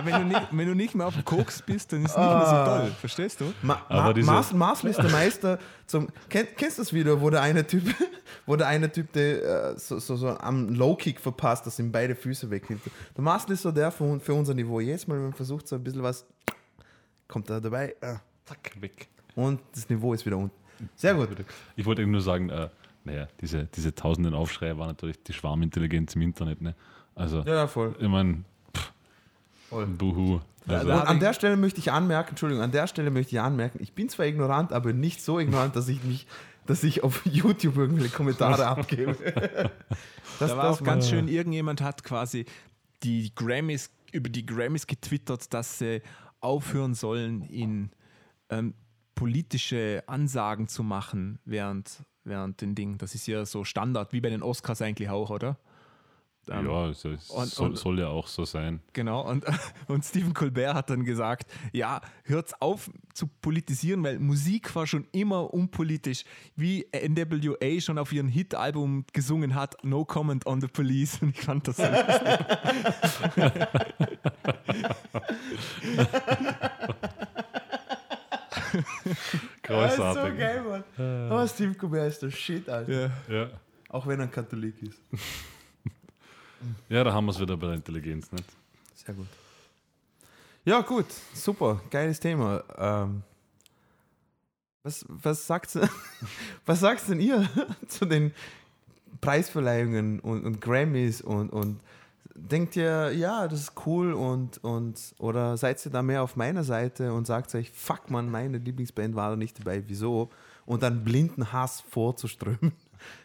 wenn 0.04 0.20
du, 0.22 0.24
nicht, 0.24 0.48
wenn 0.50 0.66
du 0.68 0.74
nicht 0.74 0.94
mehr 0.94 1.06
auf 1.06 1.14
dem 1.14 1.24
Koks 1.24 1.62
bist, 1.62 1.92
dann 1.92 2.04
ist 2.04 2.12
es 2.12 2.16
nicht 2.16 2.26
mehr 2.26 2.46
so 2.46 2.70
toll. 2.70 2.92
Verstehst 3.00 3.40
du? 3.40 3.52
Ma 3.62 3.82
Aber 3.88 4.18
Ma 4.20 4.32
Marcel, 4.32 4.56
Marcel 4.56 4.90
ist 4.90 4.96
der 5.02 5.10
Meister 5.10 5.58
zum. 5.86 6.08
Kenn, 6.28 6.46
kennst 6.56 6.78
du 6.78 6.82
das 6.82 6.92
Video, 6.92 7.20
wo 7.20 7.30
der 7.30 7.42
eine 7.42 7.66
Typ, 7.66 7.84
wo 8.46 8.56
der 8.56 8.68
eine 8.68 8.90
Typ 8.90 9.12
der, 9.12 9.72
äh, 9.72 9.78
so, 9.78 9.98
so, 9.98 10.16
so 10.16 10.28
am 10.30 10.68
Low-Kick 10.74 11.20
verpasst, 11.20 11.66
dass 11.66 11.78
ihm 11.78 11.92
beide 11.92 12.14
Füße 12.14 12.50
wegnimmt? 12.50 12.82
Der 13.16 13.22
Marcel 13.22 13.52
ist 13.52 13.62
so 13.62 13.72
der 13.72 13.90
für, 13.90 14.18
für 14.20 14.34
unser 14.34 14.54
Niveau. 14.54 14.80
Jedes 14.80 15.06
Mal, 15.06 15.16
wenn 15.16 15.24
man 15.24 15.32
versucht, 15.34 15.68
so 15.68 15.76
ein 15.76 15.84
bisschen 15.84 16.02
was, 16.02 16.26
kommt 17.28 17.50
er 17.50 17.60
dabei 17.60 17.94
äh, 18.00 18.16
zack, 18.44 18.72
weg. 18.80 19.08
und 19.34 19.60
das 19.74 19.88
Niveau 19.88 20.12
ist 20.14 20.24
wieder 20.26 20.38
unten. 20.38 20.56
Sehr 20.96 21.14
gut. 21.14 21.28
Ich 21.76 21.86
wollte 21.86 22.02
eben 22.02 22.10
nur 22.10 22.20
sagen, 22.20 22.50
äh, 22.50 22.68
naja, 23.04 23.28
diese, 23.40 23.66
diese 23.74 23.94
tausenden 23.94 24.34
Aufschreie 24.34 24.76
war 24.78 24.86
natürlich 24.86 25.22
die 25.22 25.32
Schwarmintelligenz 25.32 26.14
im 26.16 26.22
Internet. 26.22 26.60
Ne? 26.60 26.74
Also, 27.14 27.40
Ja, 27.42 27.54
ja, 27.54 27.66
voll. 27.66 27.94
ich 27.98 28.08
meine, 28.08 28.44
buhu. 29.86 30.40
Also, 30.66 30.92
Und 30.92 30.98
an 31.00 31.20
der 31.20 31.34
Stelle 31.34 31.56
möchte 31.56 31.80
ich 31.80 31.92
anmerken, 31.92 32.30
Entschuldigung, 32.30 32.64
an 32.64 32.72
der 32.72 32.86
Stelle 32.86 33.10
möchte 33.10 33.34
ich 33.34 33.40
anmerken, 33.40 33.78
ich 33.82 33.92
bin 33.92 34.08
zwar 34.08 34.26
ignorant, 34.26 34.72
aber 34.72 34.92
nicht 34.92 35.22
so 35.22 35.38
ignorant, 35.38 35.76
dass 35.76 35.88
ich 35.88 36.02
mich, 36.04 36.26
dass 36.66 36.82
ich 36.84 37.02
auf 37.02 37.24
YouTube 37.30 37.76
irgendwelche 37.76 38.14
Kommentare 38.14 38.66
abgebe. 38.66 39.16
Das, 40.40 40.50
Da 40.50 40.56
war 40.56 40.64
das 40.64 40.80
auch 40.80 40.84
ganz 40.84 41.08
schön, 41.08 41.28
irgendjemand 41.28 41.80
hat 41.80 42.02
quasi 42.02 42.44
die 43.04 43.32
Grammys, 43.36 43.88
über 44.10 44.28
die 44.28 44.44
Grammys 44.44 44.88
getwittert, 44.88 45.54
dass 45.54 45.78
sie 45.78 46.02
aufhören 46.40 46.94
sollen, 46.94 47.42
in 47.42 47.90
ähm, 48.50 48.74
politische 49.14 50.02
Ansagen 50.06 50.66
zu 50.66 50.82
machen 50.82 51.38
während, 51.44 52.04
während 52.24 52.60
den 52.60 52.74
Dingen. 52.74 52.98
Das 52.98 53.14
ist 53.14 53.28
ja 53.28 53.46
so 53.46 53.62
Standard, 53.62 54.12
wie 54.12 54.20
bei 54.20 54.30
den 54.30 54.42
Oscars 54.42 54.82
eigentlich 54.82 55.08
auch, 55.08 55.30
oder? 55.30 55.56
Ähm, 56.50 56.66
ja, 56.66 56.88
es, 56.88 57.04
es 57.04 57.30
und- 57.30 57.46
soll, 57.48 57.68
und- 57.70 57.76
soll 57.78 57.98
ja 58.00 58.08
auch 58.08 58.26
so 58.26 58.44
sein. 58.44 58.80
Genau, 58.92 59.22
und, 59.28 59.44
und 59.88 60.04
Stephen 60.04 60.34
Colbert 60.34 60.74
hat 60.74 60.90
dann 60.90 61.04
gesagt, 61.04 61.50
ja, 61.72 62.00
hört's 62.24 62.54
auf 62.60 62.90
zu 63.12 63.26
politisieren, 63.40 64.02
weil 64.04 64.18
Musik 64.18 64.74
war 64.74 64.86
schon 64.86 65.06
immer 65.12 65.52
unpolitisch, 65.54 66.24
wie 66.56 66.86
NWA 66.92 67.80
schon 67.80 67.98
auf 67.98 68.12
ihrem 68.12 68.28
Hit-Album 68.28 69.04
gesungen 69.12 69.54
hat, 69.54 69.76
No 69.84 70.04
Comment 70.04 70.46
on 70.46 70.60
the 70.60 70.68
Police. 70.68 71.18
Und 71.22 71.30
ich 71.36 71.40
fand 71.42 71.66
das 71.68 71.76
so. 71.76 71.84
Großartig. 79.62 80.34
Mann. 80.68 80.84
Aber 81.30 81.48
Steve 81.48 81.74
Colbert 81.74 82.08
ist 82.08 82.22
der 82.22 82.30
Shit, 82.30 82.68
Alter. 82.68 83.10
ja. 83.28 83.34
Ja. 83.34 83.48
Auch 83.88 84.06
wenn 84.06 84.18
er 84.20 84.24
ein 84.26 84.30
Katholik 84.30 84.74
ist. 84.82 85.00
Ja, 86.88 87.04
da 87.04 87.12
haben 87.12 87.26
wir 87.26 87.32
es 87.32 87.40
wieder 87.40 87.56
bei 87.56 87.66
der 87.66 87.76
Intelligenz. 87.76 88.30
Nicht? 88.32 88.44
Sehr 88.94 89.14
gut. 89.14 89.26
Ja, 90.64 90.80
gut, 90.80 91.06
super, 91.34 91.80
geiles 91.90 92.18
Thema. 92.18 92.64
Ähm, 92.78 93.22
was, 94.82 95.04
was, 95.08 95.46
sagt, 95.46 95.78
was 96.66 96.80
sagt 96.80 97.08
denn 97.08 97.20
ihr 97.20 97.48
zu 97.88 98.06
den 98.06 98.32
Preisverleihungen 99.20 100.20
und, 100.20 100.44
und 100.44 100.60
Grammys 100.60 101.20
und, 101.20 101.50
und 101.50 101.80
denkt 102.34 102.76
ihr, 102.76 103.12
ja, 103.12 103.46
das 103.48 103.60
ist 103.60 103.72
cool 103.86 104.12
und, 104.12 104.62
und 104.64 105.14
oder 105.18 105.56
seid 105.56 105.84
ihr 105.86 105.92
da 105.92 106.02
mehr 106.02 106.22
auf 106.22 106.36
meiner 106.36 106.64
Seite 106.64 107.12
und 107.12 107.26
sagt 107.26 107.54
euch, 107.54 107.70
fuck 107.70 108.10
man, 108.10 108.30
meine 108.30 108.58
Lieblingsband 108.58 109.14
war 109.14 109.30
da 109.30 109.36
nicht 109.36 109.58
dabei, 109.58 109.82
wieso? 109.86 110.30
Und 110.66 110.82
dann 110.82 111.04
blinden 111.04 111.52
Hass 111.52 111.80
vorzuströmen. 111.80 112.72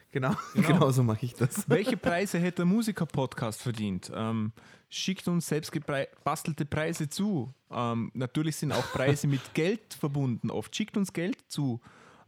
Genau, 0.12 0.36
genau. 0.56 0.90
so 0.90 1.04
mache 1.04 1.24
ich 1.24 1.36
das. 1.36 1.66
Welche 1.70 1.96
Preise 1.96 2.40
hätte 2.40 2.58
der 2.58 2.66
Musiker-Podcast 2.66 3.62
verdient? 3.62 4.12
Ähm, 4.14 4.54
schickt 4.90 5.28
uns 5.28 5.48
selbst 5.48 5.72
gebastelte 5.72 6.66
Preise 6.66 7.10
zu. 7.10 7.54
Ähm, 7.70 8.10
natürlich 8.16 8.56
sind 8.56 8.72
auch 8.72 8.92
Preise 8.92 9.28
mit 9.28 9.42
Geld 9.54 9.94
verbunden. 9.94 10.50
Oft 10.50 10.76
schickt 10.76 10.98
uns 10.98 11.14
Geld 11.14 11.38
zu. 11.48 11.80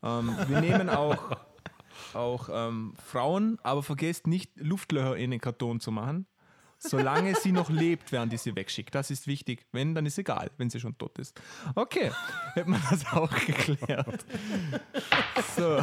Ähm, 0.04 0.36
wir 0.48 0.62
nehmen 0.62 0.90
auch, 0.90 1.38
auch 2.14 2.50
ähm, 2.52 2.94
Frauen, 3.04 3.58
aber 3.64 3.82
vergesst 3.82 4.28
nicht, 4.28 4.52
Luftlöcher 4.58 5.18
in 5.18 5.32
den 5.32 5.42
Karton 5.42 5.80
zu 5.80 5.92
machen. 5.92 6.28
Solange 6.78 7.36
sie 7.36 7.52
noch 7.52 7.70
lebt, 7.70 8.12
werden 8.12 8.30
die 8.30 8.38
sie 8.38 8.56
wegschickt. 8.56 8.94
Das 8.94 9.12
ist 9.12 9.28
wichtig. 9.28 9.66
Wenn, 9.72 9.94
dann 9.94 10.06
ist 10.06 10.18
egal, 10.18 10.50
wenn 10.58 10.70
sie 10.70 10.80
schon 10.80 10.98
tot 10.98 11.18
ist. 11.20 11.40
Okay, 11.76 12.12
hätte 12.54 12.70
man 12.70 12.82
das 12.90 13.06
auch 13.12 13.30
geklärt. 13.30 14.26
So. 15.56 15.80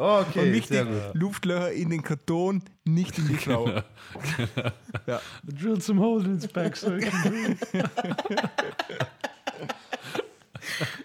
Okay, 0.00 0.46
Und 0.46 0.52
wichtig, 0.52 0.86
Luftlöcher 1.14 1.72
in 1.72 1.90
den 1.90 2.02
Karton, 2.02 2.62
nicht 2.84 3.18
in 3.18 3.26
die 3.26 3.34
Frau. 3.44 3.68
ja. 5.06 5.20
Drill 5.44 5.80
some 5.80 6.00
holes 6.00 6.24
in 6.24 6.36
its 6.36 6.46
back 6.46 6.76
so 6.76 6.94
it 6.94 7.10
can 7.10 7.58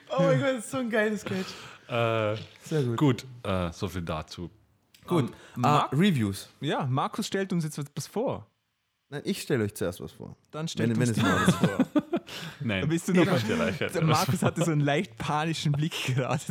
Oh 0.09 0.21
mein 0.23 0.39
Gott, 0.39 0.49
das 0.49 0.65
ist 0.65 0.71
so 0.71 0.77
ein 0.77 0.89
geiles 0.89 1.21
Sketch. 1.21 1.47
äh, 1.87 2.35
Sehr 2.63 2.83
gut. 2.83 2.97
Gut, 2.97 3.25
äh, 3.43 3.71
so 3.71 3.87
viel 3.87 4.01
dazu. 4.03 4.49
Gut. 5.07 5.29
Ähm, 5.29 5.33
Ah, 5.55 5.87
Marc- 5.89 5.93
Reviews. 5.93 6.49
ja, 6.61 6.85
Markus 6.85 7.27
stellt 7.27 7.51
uns 7.51 7.63
jetzt 7.63 7.77
etwas 7.77 8.07
vor. 8.07 8.47
Nein, 9.09 9.21
ich 9.25 9.41
stelle 9.41 9.63
euch 9.63 9.73
zuerst 9.75 10.01
was 10.01 10.11
vor. 10.11 10.35
Dann 10.51 10.67
stellt 10.67 10.91
Wenn- 10.91 10.99
uns 11.09 11.17
wenn 11.17 11.25
es 11.25 11.45
das 11.45 11.55
vor. 11.55 11.77
Nein, 12.61 12.81
Da 12.81 12.87
bist 12.87 13.07
du 13.07 13.13
noch. 13.13 13.25
ich 13.35 13.39
stelle 13.41 13.63
euch 13.65 13.77
Der 13.77 13.87
etwas 13.87 14.03
Markus 14.03 14.43
hatte 14.43 14.63
so 14.63 14.71
einen 14.71 14.81
leicht 14.81 15.17
panischen 15.17 15.71
Blick 15.71 15.93
gerade. 16.15 16.41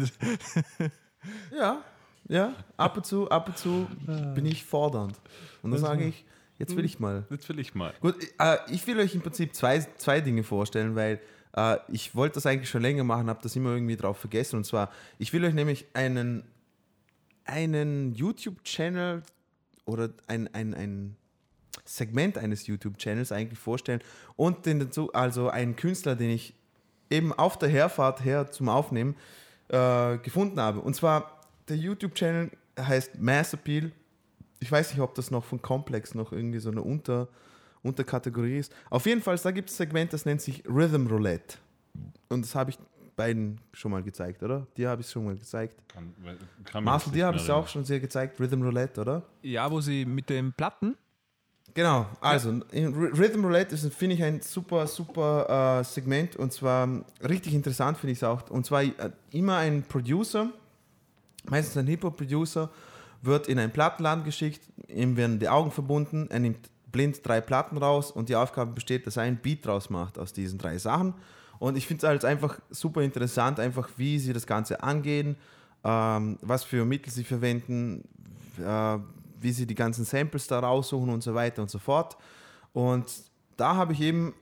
Ja, 1.57 1.83
ja. 2.29 2.55
Ab 2.77 2.97
und 2.97 3.07
zu, 3.07 3.31
ab 3.31 3.49
und 3.49 3.59
zu 3.59 3.87
bin 4.35 4.47
ich 4.47 4.65
fordernd. 4.65 5.21
Und 5.63 5.71
dann 5.71 5.81
sage 5.81 6.05
ich, 6.05 6.25
jetzt 6.59 6.77
will 6.77 6.85
ich 6.85 6.99
mal. 6.99 7.25
Jetzt 7.31 7.49
will 7.49 7.59
ich 7.59 7.75
mal. 7.75 7.93
Gut, 8.01 8.17
äh, 8.39 8.59
ich 8.71 8.87
will 8.87 8.99
euch 9.01 9.15
im 9.15 9.23
Prinzip 9.23 9.55
zwei, 9.55 9.81
zwei 9.97 10.21
Dinge 10.21 10.43
vorstellen, 10.43 10.95
weil 10.95 11.21
äh, 11.57 11.79
ich 11.89 12.15
wollte 12.15 12.35
das 12.35 12.47
eigentlich 12.47 12.71
schon 12.71 12.83
länger 12.83 13.05
machen, 13.05 13.29
habe 13.29 13.41
das 13.43 13.57
immer 13.57 13.71
irgendwie 13.71 13.97
drauf 13.97 14.19
vergessen. 14.19 14.57
Und 14.57 14.65
zwar, 14.65 14.91
ich 15.19 15.33
will 15.33 15.45
euch 15.45 15.55
nämlich 15.55 15.87
einen, 15.95 16.45
einen 17.45 18.15
YouTube-Channel 18.15 19.23
oder 19.85 20.11
ein, 20.27 20.53
ein, 20.55 20.75
ein 20.75 21.17
Segment 21.85 22.39
eines 22.39 22.67
YouTube-Channels 22.67 23.33
eigentlich 23.33 23.59
vorstellen 23.59 24.01
und 24.37 24.67
den 24.67 24.81
dazu, 24.81 25.13
also 25.13 25.49
einen 25.49 25.77
Künstler, 25.77 26.15
den 26.15 26.31
ich 26.31 26.55
eben 27.11 27.33
auf 27.33 27.59
der 27.59 27.69
Herfahrt 27.69 28.25
her 28.25 28.51
zum 28.51 28.69
Aufnehmen 28.69 29.17
äh, 29.69 30.19
gefunden 30.19 30.61
habe. 30.61 30.81
Und 30.81 30.95
zwar, 30.95 31.42
der 31.69 31.77
YouTube-Channel 31.77 32.51
heißt 32.79 33.19
Mass 33.19 33.55
Appeal. 33.55 33.93
Ich 34.61 34.71
weiß 34.71 34.93
nicht, 34.93 35.01
ob 35.01 35.15
das 35.15 35.31
noch 35.31 35.45
von 35.45 35.61
Complex 35.61 36.15
noch 36.15 36.33
irgendwie 36.33 36.59
so 36.59 36.71
eine 36.71 36.83
Unter, 36.83 37.29
Unterkategorie 37.83 38.59
ist. 38.59 38.75
Auf 38.91 39.07
jeden 39.07 39.21
Fall, 39.21 39.37
da 39.37 39.51
gibt 39.51 39.71
es 39.71 39.75
ein 39.77 39.79
Segment, 39.79 40.13
das 40.13 40.25
nennt 40.25 40.41
sich 40.41 40.63
Rhythm 40.69 41.07
Roulette. 41.07 41.59
Und 42.29 42.45
das 42.45 42.55
habe 42.55 42.71
ich 42.71 42.79
beiden 43.17 43.61
schon 43.73 43.91
mal 43.91 44.03
gezeigt, 44.03 44.43
oder? 44.43 44.67
Dir 44.77 44.89
habe 44.89 45.01
ich 45.01 45.07
es 45.07 45.13
schon 45.13 45.25
mal 45.25 45.37
gezeigt. 45.37 45.77
Kann, 45.89 46.15
kann 46.65 46.85
Marcel, 46.85 47.13
dir 47.13 47.27
habe 47.27 47.37
ich 47.37 47.43
es 47.43 47.51
auch 47.51 47.69
schon 47.69 47.85
sehr 47.85 48.01
gezeigt, 48.01 48.41
Rhythm 48.41 48.63
Roulette, 48.63 49.01
oder? 49.01 49.23
Ja, 49.43 49.71
wo 49.71 49.81
sie 49.81 50.05
mit 50.05 50.31
den 50.31 50.53
Platten. 50.53 50.97
Genau, 51.75 52.07
also 52.21 52.61
Rhythm 52.73 53.45
Roulette 53.45 53.75
ist, 53.75 53.95
finde 53.95 54.17
ich, 54.17 54.23
ein 54.23 54.43
super, 54.43 54.87
super 54.87 55.81
äh, 55.81 55.85
Segment 55.85 56.37
und 56.37 56.53
zwar 56.53 56.87
richtig 57.27 57.55
interessant 57.55 57.97
finde 57.97 58.13
ich 58.13 58.19
es 58.19 58.25
auch. 58.25 58.51
Und 58.51 58.67
zwar 58.67 58.83
äh, 58.83 58.93
immer 59.31 59.57
ein 59.57 59.83
Producer, 59.83 60.51
meistens 61.49 61.77
ein 61.77 61.87
Hip-Hop-Producer, 61.87 62.71
wird 63.23 63.47
in 63.47 63.59
einen 63.59 63.73
Plattenladen 63.73 64.25
geschickt, 64.25 64.63
ihm 64.89 65.17
werden 65.17 65.39
die 65.39 65.49
Augen 65.49 65.71
verbunden, 65.71 66.29
er 66.31 66.41
nimmt 66.41 66.71
blind 66.91 67.27
drei 67.27 67.41
Platten 67.41 67.79
raus 67.79 68.11
und 68.11 68.29
die 68.29 68.37
Aufgabe 68.37 68.73
besteht, 68.73 69.07
dass 69.07 69.17
er 69.17 69.23
einen 69.23 69.39
Beat 69.39 69.65
draus 69.65 69.91
macht 69.91 70.19
aus 70.19 70.33
diesen 70.33 70.59
drei 70.59 70.79
Sachen. 70.79 71.15
Und 71.59 71.77
ich 71.77 71.87
finde 71.87 72.05
es 72.05 72.09
halt 72.09 72.25
einfach 72.25 72.59
super 72.71 73.03
interessant, 73.03 73.61
einfach 73.61 73.89
wie 73.97 74.19
sie 74.19 74.33
das 74.33 74.47
Ganze 74.47 74.83
angehen, 74.83 75.37
ähm, 75.85 76.39
was 76.43 76.65
für 76.65 76.85
Mittel 76.85 77.13
sie 77.13 77.25
verwenden, 77.25 78.03
äh, 78.59 78.99
wie 79.41 79.53
sie 79.53 79.67
die 79.67 79.75
ganzen 79.75 80.05
Samples 80.05 80.47
da 80.47 80.61
raussuchen 80.61 81.09
und 81.09 81.23
so 81.23 81.35
weiter 81.35 81.63
und 81.63 81.71
so 81.71 81.79
fort. 81.79 82.17
Und 82.73 83.07
da 83.57 83.77
habe 83.77 83.93
ich 83.93 84.01
eben, 84.01 84.35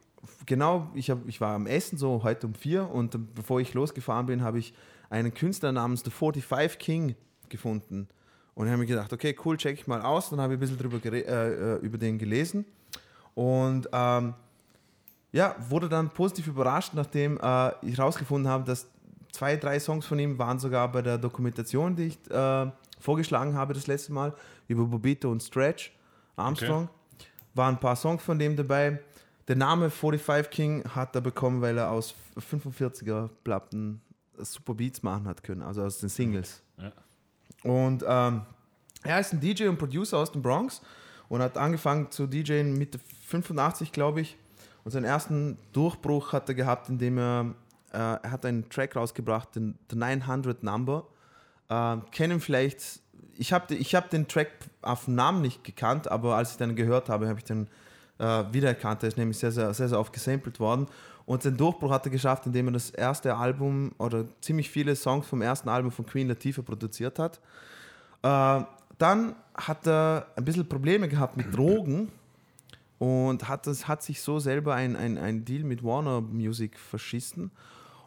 genau, 0.47 0.91
ich, 0.95 1.11
hab, 1.11 1.27
ich 1.29 1.41
war 1.41 1.55
am 1.55 1.67
Essen 1.67 1.99
so 1.99 2.23
heute 2.23 2.47
um 2.47 2.55
vier 2.55 2.89
und 2.91 3.35
bevor 3.35 3.61
ich 3.61 3.75
losgefahren 3.75 4.27
bin, 4.27 4.43
habe 4.43 4.59
ich 4.59 4.75
einen 5.11 5.35
Künstler 5.35 5.73
namens 5.73 6.03
The 6.05 6.11
45 6.11 6.79
King 6.79 7.17
gefunden. 7.49 8.09
Und 8.55 8.67
ich 8.67 8.71
habe 8.73 8.81
mir 8.81 8.87
gedacht, 8.87 9.13
okay, 9.13 9.37
cool, 9.45 9.57
check 9.57 9.79
ich 9.79 9.87
mal 9.87 10.01
aus. 10.01 10.31
Dann 10.31 10.41
habe 10.41 10.55
ich 10.55 10.59
ein 10.59 10.61
bisschen 10.61 10.79
drüber 10.79 11.05
äh, 11.05 11.19
äh, 11.19 11.77
über 11.81 11.99
den 11.99 12.19
gelesen. 12.19 12.65
Und 13.35 13.89
ähm, 13.93 14.35
ja, 15.33 15.57
wurde 15.69 15.89
dann 15.89 16.11
positiv 16.11 16.47
überrascht, 16.47 16.93
nachdem 16.95 17.39
äh, 17.43 17.71
ich 17.85 17.99
herausgefunden 17.99 18.51
habe, 18.51 18.65
dass 18.65 18.87
zwei, 19.33 19.57
drei 19.57 19.79
Songs 19.79 20.07
von 20.07 20.19
ihm 20.19 20.39
waren 20.39 20.59
sogar 20.59 20.91
bei 20.91 21.03
der 21.03 21.19
Dokumentation, 21.19 21.95
die 21.95 22.07
ich 22.07 22.31
äh, 22.31 22.71
vorgeschlagen 22.99 23.55
habe 23.55 23.75
das 23.75 23.87
letzte 23.87 24.13
Mal, 24.13 24.35
über 24.69 24.85
Bobito 24.85 25.31
und 25.31 25.43
Stretch 25.43 25.93
Armstrong. 26.37 26.89
Waren 27.55 27.75
ein 27.75 27.81
paar 27.81 27.97
Songs 27.97 28.23
von 28.23 28.39
dem 28.39 28.57
dabei. 28.57 29.01
Der 29.49 29.57
Name 29.57 29.91
45 29.91 30.51
King 30.51 30.85
hat 30.95 31.15
er 31.15 31.21
bekommen, 31.21 31.61
weil 31.61 31.79
er 31.79 31.91
aus 31.91 32.15
45er 32.39 33.29
Platten 33.43 34.01
super 34.39 34.75
Beats 34.75 35.03
machen 35.03 35.27
hat 35.27 35.43
können, 35.43 35.63
also 35.63 35.83
aus 35.83 35.99
den 35.99 36.09
Singles. 36.09 36.63
Ja. 36.79 36.93
Und 37.63 38.05
ähm, 38.07 38.43
er 39.03 39.21
ist 39.21 39.33
ein 39.33 39.41
DJ 39.41 39.69
und 39.69 39.79
Producer 39.79 40.19
aus 40.19 40.33
dem 40.33 40.43
Bronx 40.43 40.81
und 41.29 41.41
hat 41.41 41.57
angefangen 41.57 42.11
zu 42.11 42.27
DJen 42.27 42.77
Mitte 42.77 42.99
85, 43.27 43.93
glaube 43.93 44.21
ich. 44.21 44.37
Und 44.85 44.93
seinen 44.93 45.05
ersten 45.05 45.59
Durchbruch 45.73 46.33
hat 46.33 46.49
er 46.49 46.55
gehabt, 46.55 46.89
indem 46.89 47.19
er, 47.19 47.55
äh, 47.93 47.99
er 47.99 48.31
hat 48.31 48.45
einen 48.47 48.69
Track 48.69 48.97
rausgebracht, 48.97 49.55
den 49.55 49.79
The 49.91 49.97
900 49.97 50.63
Number. 50.63 51.07
Äh, 51.69 51.97
kennen 52.11 52.41
vielleicht, 52.41 53.01
ich 53.37 53.53
habe 53.53 53.75
ich 53.75 53.95
hab 53.95 54.11
den 54.11 54.27
Track 54.27 54.51
auf 54.83 55.05
den 55.05 55.15
Namen 55.15 55.43
nicht 55.43 55.65
gekannt, 55.65 56.11
aber 56.11 56.37
als 56.37 56.53
ich 56.53 56.57
dann 56.57 56.77
gehört 56.77 57.09
habe, 57.09 57.29
habe 57.29 57.39
ich 57.39 57.45
den 57.45 57.69
äh, 58.19 58.45
wiedererkannt. 58.53 59.03
Der 59.03 59.09
ist 59.09 59.17
nämlich 59.17 59.39
sehr, 59.39 59.53
sehr, 59.53 59.73
sehr, 59.75 59.89
sehr 59.89 59.99
oft 59.99 60.13
gesampelt 60.13 60.61
worden. 60.61 60.87
Und 61.31 61.45
den 61.45 61.57
Durchbruch 61.57 61.93
hat 61.93 62.05
er 62.07 62.11
geschafft, 62.11 62.47
indem 62.47 62.67
er 62.67 62.73
das 62.73 62.91
erste 62.91 63.37
Album 63.37 63.93
oder 63.99 64.25
ziemlich 64.41 64.69
viele 64.69 64.97
Songs 64.97 65.29
vom 65.29 65.43
ersten 65.43 65.69
Album 65.69 65.93
von 65.93 66.05
Queen 66.05 66.27
Latifah 66.27 66.63
produziert 66.63 67.21
hat. 67.21 67.39
Äh, 68.21 68.65
dann 68.99 69.37
hat 69.55 69.87
er 69.87 70.27
ein 70.35 70.45
bisschen 70.45 70.69
Probleme 70.69 71.09
gehabt 71.09 71.37
mit 71.37 71.57
Drogen 71.57 72.11
und 72.99 73.47
hat, 73.47 73.69
das, 73.69 73.87
hat 73.87 74.03
sich 74.03 74.21
so 74.21 74.41
selber 74.41 74.75
ein, 74.75 74.97
ein, 74.97 75.19
ein 75.19 75.45
Deal 75.45 75.63
mit 75.63 75.85
Warner 75.85 76.21
Music 76.21 76.77
verschissen. 76.77 77.53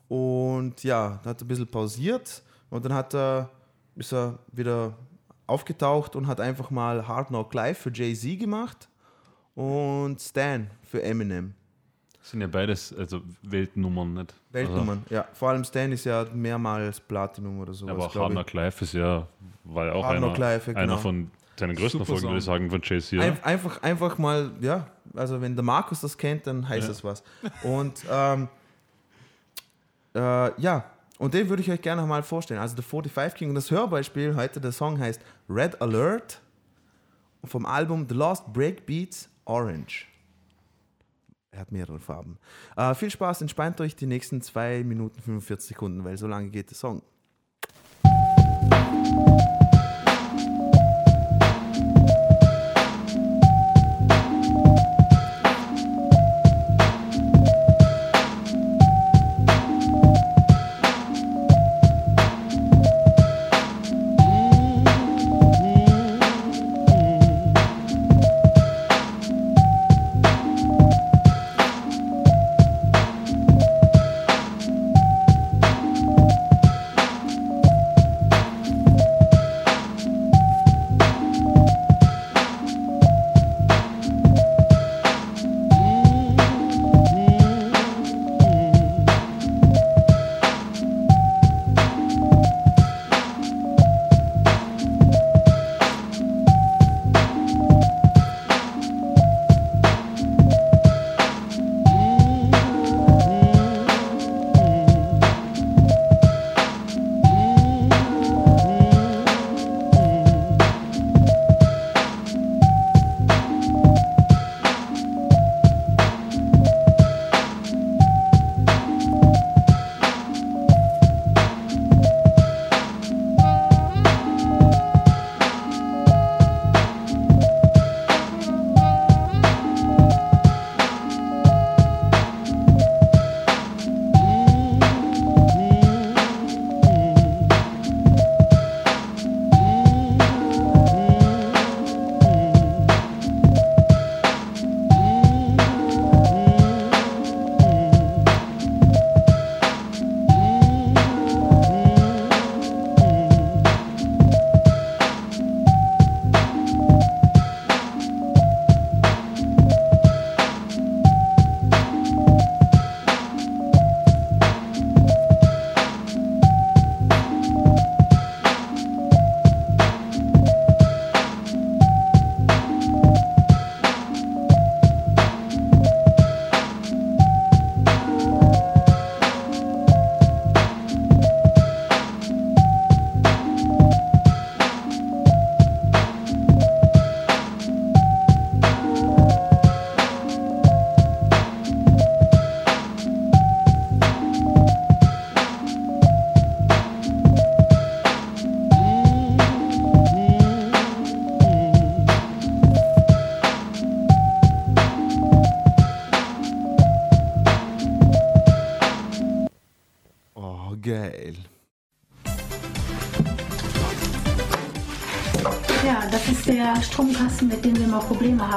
Und 0.09 0.83
ja, 0.83 1.21
hat 1.23 1.41
ein 1.41 1.47
bisschen 1.47 1.67
pausiert 1.67 2.43
und 2.69 2.83
dann 2.83 2.93
hat 2.93 3.13
er, 3.13 3.49
ist 3.95 4.11
er 4.11 4.37
wieder 4.51 4.97
aufgetaucht 5.47 6.17
und 6.17 6.27
hat 6.27 6.41
einfach 6.41 6.71
mal 6.71 7.07
Hard 7.07 7.29
Knock 7.29 7.53
Live 7.53 7.77
für 7.77 7.89
Jay-Z 7.93 8.37
gemacht 8.37 8.89
und 9.55 10.19
Stan 10.19 10.69
für 10.81 11.01
Eminem. 11.01 11.55
Das 12.23 12.31
sind 12.31 12.39
ja 12.39 12.47
beides 12.47 12.95
also 12.97 13.19
Weltnummern, 13.41 14.13
nicht? 14.13 14.33
Weltnummern, 14.53 15.03
ja. 15.09 15.27
Vor 15.33 15.49
allem 15.49 15.65
Stan 15.65 15.91
ist 15.91 16.05
ja 16.05 16.25
mehrmals 16.33 17.01
Platinum 17.01 17.59
oder 17.59 17.73
so. 17.73 17.85
Also, 17.85 17.97
aber 17.97 18.05
auch 18.05 18.15
Hard 18.15 18.31
Knock 18.31 18.53
Live 18.53 18.81
ist 18.81 18.93
ja, 18.93 19.27
war 19.65 19.87
ja 19.87 19.91
auch 19.91 20.05
einer, 20.05 20.19
Knock 20.19 20.37
Live, 20.37 20.67
ja, 20.67 20.73
einer 20.75 20.87
genau. 20.87 20.97
von 20.99 21.31
seinen 21.59 21.75
größten 21.75 21.99
Super 21.99 22.13
Erfolgen, 22.13 22.27
würde 22.29 22.37
ich 22.37 22.45
sagen, 22.45 22.69
von 22.69 22.81
Jay-Z. 22.81 23.19
oder? 23.19 23.27
Ein, 23.27 23.43
einfach, 23.43 23.83
einfach 23.83 24.17
mal, 24.17 24.51
ja, 24.61 24.87
also 25.13 25.41
wenn 25.41 25.53
der 25.53 25.65
Markus 25.65 25.99
das 25.99 26.17
kennt, 26.17 26.47
dann 26.47 26.67
heißt 26.69 26.83
Ja. 26.83 26.87
das 26.87 27.03
was. 27.03 27.23
Und 27.61 28.05
ähm, 28.09 28.47
äh, 30.15 30.61
ja, 30.61 30.85
und 31.19 31.33
den 31.33 31.49
würde 31.49 31.61
ich 31.61 31.69
euch 31.69 31.81
gerne 31.81 32.03
noch 32.03 32.07
mal 32.07 32.23
vorstellen. 32.23 32.61
Also 32.61 32.73
der 32.75 32.85
45 32.85 33.37
King 33.37 33.49
und 33.49 33.55
das 33.55 33.69
Hörbeispiel 33.69 34.33
heute, 34.37 34.61
der 34.61 34.71
Song 34.71 34.97
heißt 34.97 35.21
Red 35.49 35.81
Alert 35.81 36.39
vom 37.43 37.65
Album 37.65 38.05
The 38.07 38.15
Lost 38.15 38.53
Breakbeats 38.53 39.27
Orange. 39.43 40.07
Er 41.53 41.59
hat 41.59 41.71
mehrere 41.71 41.99
Farben. 41.99 42.39
Äh, 42.75 42.95
viel 42.95 43.11
Spaß, 43.11 43.41
entspannt 43.41 43.79
euch 43.79 43.95
die 43.95 44.07
nächsten 44.07 44.41
2 44.41 44.83
Minuten 44.83 45.21
45 45.21 45.69
Sekunden, 45.69 46.03
weil 46.03 46.17
so 46.17 46.25
lange 46.25 46.49
geht 46.49 46.71
der 46.71 46.77
Song. 46.77 47.03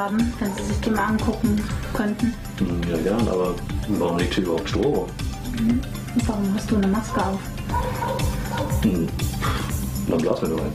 Haben, 0.07 0.33
wenn 0.39 0.53
Sie 0.53 0.63
sich 0.63 0.79
den 0.81 0.93
mal 0.93 1.05
angucken 1.07 1.61
könnten. 1.93 2.33
Ja, 2.89 2.97
gern, 2.97 3.27
aber 3.27 3.55
warum 3.89 4.17
liegt 4.17 4.33
hier 4.35 4.43
überhaupt 4.45 4.69
Strom? 4.69 5.07
Und 5.59 6.27
warum 6.27 6.53
hast 6.55 6.71
du 6.71 6.77
eine 6.77 6.87
Maske 6.87 7.25
auf? 7.25 7.39
Dann 8.81 10.17
blasen 10.17 10.41
wir 10.49 10.55
nur 10.55 10.61
ein. 10.61 10.71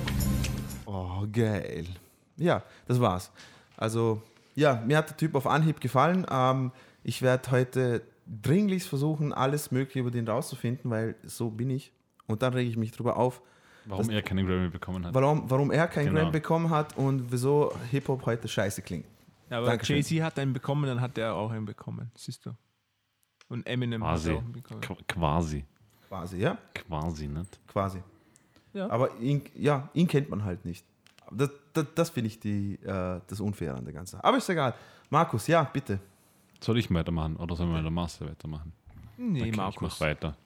Oh, 0.86 1.26
geil. 1.32 1.86
Ja, 2.36 2.62
das 2.86 3.00
war's. 3.00 3.30
Also, 3.76 4.20
ja, 4.54 4.82
mir 4.86 4.98
hat 4.98 5.08
der 5.10 5.16
Typ 5.16 5.34
auf 5.34 5.46
Anhieb 5.46 5.80
gefallen. 5.80 6.26
Ähm, 6.30 6.72
Ich 7.04 7.22
werde 7.22 7.50
heute 7.50 8.02
dringlichst 8.42 8.88
versuchen, 8.88 9.32
alles 9.32 9.70
Mögliche 9.72 10.00
über 10.00 10.10
den 10.12 10.28
rauszufinden, 10.28 10.90
weil 10.90 11.16
so 11.24 11.50
bin 11.50 11.70
ich. 11.70 11.92
Und 12.26 12.42
dann 12.42 12.52
rege 12.54 12.70
ich 12.70 12.76
mich 12.76 12.92
drüber 12.92 13.16
auf, 13.16 13.40
Warum 13.86 14.10
er 14.10 14.22
keinen 14.22 14.46
Grammy 14.46 14.68
bekommen 14.68 15.04
hat. 15.04 15.12
warum, 15.12 15.50
warum 15.50 15.72
er 15.72 15.88
keinen 15.88 16.06
Genau. 16.06 16.18
Grammy 16.20 16.30
bekommen 16.32 16.70
hat 16.70 16.96
und 16.96 17.32
wieso 17.32 17.72
Hip-Hop 17.90 18.24
heute 18.26 18.46
scheiße 18.46 18.80
klingt. 18.82 19.06
Ja, 19.52 19.58
aber. 19.58 19.82
Jay-Z 19.82 20.22
hat 20.22 20.38
einen 20.38 20.52
bekommen, 20.52 20.86
dann 20.86 21.00
hat 21.00 21.16
er 21.18 21.34
auch 21.34 21.50
einen 21.50 21.64
bekommen. 21.66 22.10
Siehst 22.16 22.44
du. 22.46 22.50
Und 23.48 23.66
Eminem 23.66 24.02
hat 24.02 24.12
Quasi. 24.14 24.32
auch 24.32 24.38
einen 24.38 24.52
bekommen. 24.52 24.80
Qu- 24.80 24.96
Quasi. 25.06 25.64
Quasi, 26.08 26.38
ja? 26.38 26.58
Quasi, 26.74 27.26
nicht? 27.28 27.58
Quasi. 27.68 28.02
Ja. 28.72 28.88
Aber 28.90 29.14
ihn, 29.18 29.42
ja, 29.54 29.88
ihn 29.94 30.06
kennt 30.08 30.30
man 30.30 30.44
halt 30.44 30.64
nicht. 30.64 30.84
Das, 31.30 31.50
das, 31.72 31.86
das 31.94 32.10
finde 32.10 32.28
ich 32.28 32.40
die, 32.40 32.74
äh, 32.82 33.20
das 33.26 33.40
Unfaire 33.40 33.74
an 33.76 33.84
der 33.84 33.94
ganzen 33.94 34.12
Sache. 34.16 34.24
Aber 34.24 34.36
ist 34.38 34.48
egal. 34.48 34.74
Markus, 35.10 35.46
ja, 35.46 35.62
bitte. 35.64 35.98
Soll 36.60 36.78
ich 36.78 36.92
weitermachen 36.92 37.36
oder 37.36 37.56
sollen 37.56 37.70
wir 37.70 37.76
mit 37.76 37.84
der 37.84 37.90
Master 37.90 38.26
weitermachen? 38.26 38.72
Nee, 39.18 39.40
Okay, 39.40 39.50
Ich 39.50 39.56
Markus. 39.56 39.82
mach 39.82 40.00
weiter. 40.00 40.36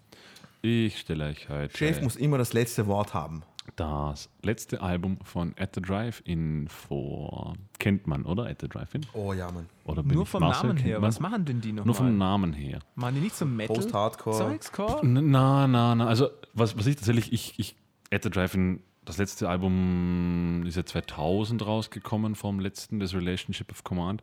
Ich 0.63 0.99
stelle 0.99 1.27
euch 1.27 1.49
heute 1.49 1.77
Chef 1.77 2.01
muss 2.03 2.17
immer 2.17 2.39
das 2.39 2.53
letzte 2.53 2.87
Wort 2.87 3.15
haben. 3.15 3.43
Das 3.77 4.31
letzte 4.43 4.81
Album 4.81 5.19
von 5.23 5.55
At 5.59 5.75
the 5.75 5.83
Drive-In 5.83 6.69
vor. 6.69 7.55
Kennt 7.79 8.07
man, 8.07 8.25
oder? 8.25 8.47
At 8.47 8.61
the 8.61 8.69
Drive-In? 8.69 9.07
Oh 9.13 9.33
ja, 9.33 9.51
Mann. 9.51 9.67
Oder 9.85 10.03
bin 10.03 10.15
Nur 10.15 10.27
vom 10.27 10.41
Marcel? 10.41 10.69
Namen 10.69 10.79
her. 10.79 11.01
man? 11.01 11.09
Was 11.09 11.21
machen 11.21 11.45
denn 11.45 11.61
die 11.61 11.73
noch 11.73 11.85
Nur 11.85 11.95
mal? 11.95 11.99
vom 11.99 12.19
Namen 12.19 12.53
her. 12.53 12.79
Machen 12.95 13.17
die 13.17 13.21
nicht 13.23 13.37
so 13.37 13.45
Metal? 13.45 13.77
Post-Hardcore. 13.77 15.05
Na, 15.07 15.67
na, 15.67 15.95
na. 15.95 16.07
Also, 16.07 16.29
was, 16.55 16.77
was 16.79 16.87
ich 16.87 16.97
tatsächlich, 16.97 17.33
ich, 17.33 17.59
ich, 17.59 17.77
At 18.13 18.23
the 18.23 18.31
Drive-In, 18.31 18.81
das 19.05 19.19
letzte 19.19 19.49
Album 19.49 20.65
ist 20.67 20.77
ja 20.77 20.85
2000 20.85 21.65
rausgekommen 21.65 22.35
vom 22.35 22.61
letzten, 22.61 23.01
das 23.01 23.15
Relationship 23.15 23.71
of 23.71 23.85
Command. 23.85 24.23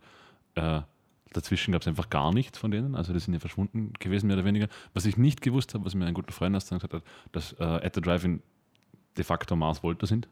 Äh, 0.56 0.82
dazwischen 1.32 1.72
gab 1.72 1.82
es 1.82 1.88
einfach 1.88 2.10
gar 2.10 2.34
nichts 2.34 2.58
von 2.58 2.72
denen, 2.72 2.96
also 2.96 3.12
die 3.14 3.20
sind 3.20 3.34
ja 3.34 3.40
verschwunden 3.40 3.94
gewesen, 4.00 4.28
mehr 4.28 4.38
oder 4.38 4.46
weniger. 4.46 4.68
Was 4.94 5.06
ich 5.06 5.18
nicht 5.18 5.42
gewusst 5.42 5.74
habe, 5.74 5.86
was 5.86 5.96
mir 5.96 6.06
ein 6.06 6.14
guter 6.14 6.32
Freund 6.32 6.54
erst 6.54 6.72
dann 6.72 6.80
gesagt 6.80 6.94
hat, 6.94 7.04
dass 7.32 7.54
äh, 7.54 7.64
At 7.64 7.96
the 7.96 8.02
Drive-In 8.02 8.42
de 9.18 9.24
facto 9.24 9.56
Mars 9.56 9.82
Volta 9.84 10.06
sind. 10.08 10.28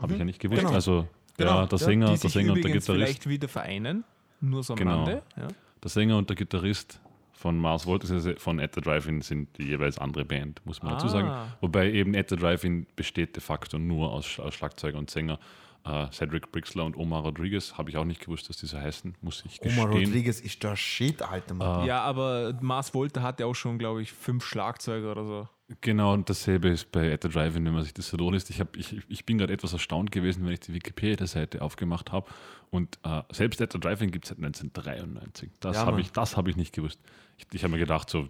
Habe 0.00 0.12
ich 0.12 0.18
ja 0.18 0.24
nicht 0.24 0.40
gewusst. 0.40 0.60
Genau. 0.60 0.72
Also, 0.74 1.08
Genau. 1.36 1.60
ja, 1.60 1.66
der 1.66 1.78
Ja, 1.78 1.84
Sänger, 1.84 2.14
Die 2.14 2.20
der 2.20 2.30
Sänger 2.30 2.52
und 2.52 2.64
der 2.64 2.72
Gitarrist. 2.72 2.86
vielleicht 2.86 3.28
wieder 3.28 3.48
vereinen. 3.48 4.04
Nur 4.40 4.62
so 4.62 4.72
am 4.74 4.78
Genau. 4.78 4.96
Rande. 5.04 5.22
Ja. 5.36 5.48
Der 5.82 5.90
Sänger 5.90 6.16
und 6.18 6.28
der 6.28 6.36
Gitarrist 6.36 7.00
von 7.32 7.56
Mars 7.58 7.86
Volta, 7.86 8.12
also 8.12 8.32
von 8.36 8.58
At 8.60 8.74
the 8.74 8.80
Drive-In, 8.80 9.20
sind 9.22 9.56
die 9.58 9.64
jeweils 9.68 9.98
andere 9.98 10.24
Band, 10.24 10.60
muss 10.64 10.82
man 10.82 10.92
dazu 10.94 11.06
Ah. 11.06 11.10
sagen. 11.10 11.52
Wobei 11.60 11.92
eben 11.92 12.16
At 12.16 12.28
the 12.30 12.36
Drive-In 12.36 12.86
besteht 12.96 13.36
de 13.36 13.40
facto 13.42 13.78
nur 13.78 14.12
aus, 14.12 14.38
aus 14.40 14.54
Schlagzeuger 14.54 14.98
und 14.98 15.10
Sänger. 15.10 15.38
Äh, 15.88 16.10
Cedric 16.12 16.52
Brixler 16.52 16.84
und 16.84 16.96
Omar 16.96 17.22
Rodriguez, 17.22 17.74
habe 17.78 17.88
ich 17.90 17.96
auch 17.96 18.04
nicht 18.04 18.20
gewusst, 18.20 18.48
dass 18.48 18.58
die 18.58 18.66
so 18.66 18.78
heißen, 18.78 19.16
muss 19.22 19.42
ich 19.46 19.60
Omar 19.62 19.88
gestehen. 19.88 20.06
Rodriguez 20.06 20.40
ist 20.40 20.62
der 20.62 20.76
Shit, 20.76 21.22
Alter, 21.22 21.54
Mann. 21.54 21.86
ja, 21.86 22.00
aber 22.02 22.56
Mars 22.60 22.92
Volta 22.92 23.22
hat 23.22 23.40
ja 23.40 23.46
auch 23.46 23.54
schon, 23.54 23.78
glaube 23.78 24.02
ich, 24.02 24.12
fünf 24.12 24.44
Schlagzeuger 24.44 25.12
oder 25.12 25.24
so. 25.24 25.48
Genau, 25.80 26.14
und 26.14 26.28
dasselbe 26.30 26.68
ist 26.68 26.90
bei 26.92 27.12
At 27.12 27.22
the 27.22 27.28
Drive-In, 27.28 27.64
wenn 27.64 27.74
man 27.74 27.82
sich 27.82 27.92
das 27.92 28.08
so 28.08 28.16
durchliest. 28.16 28.50
Ich, 28.50 28.60
hab, 28.60 28.74
ich, 28.76 29.02
ich 29.06 29.26
bin 29.26 29.38
gerade 29.38 29.52
etwas 29.52 29.72
erstaunt 29.74 30.10
gewesen, 30.12 30.44
wenn 30.44 30.52
ich 30.52 30.60
die 30.60 30.72
Wikipedia-Seite 30.72 31.60
aufgemacht 31.60 32.10
habe. 32.10 32.26
Und 32.70 32.98
äh, 33.04 33.22
selbst 33.30 33.60
At 33.60 33.72
the 33.72 33.80
Drive-In 33.80 34.10
gibt 34.10 34.24
es 34.24 34.30
seit 34.30 34.38
1993. 34.38 35.50
Das 35.60 35.76
Ja, 35.76 35.86
habe 35.86 36.00
ich, 36.00 36.10
das 36.12 36.36
hab 36.36 36.48
ich 36.48 36.56
nicht 36.56 36.74
gewusst. 36.74 37.00
Ich, 37.36 37.46
ich 37.52 37.62
habe 37.64 37.72
mir 37.72 37.78
gedacht, 37.78 38.08
so 38.08 38.28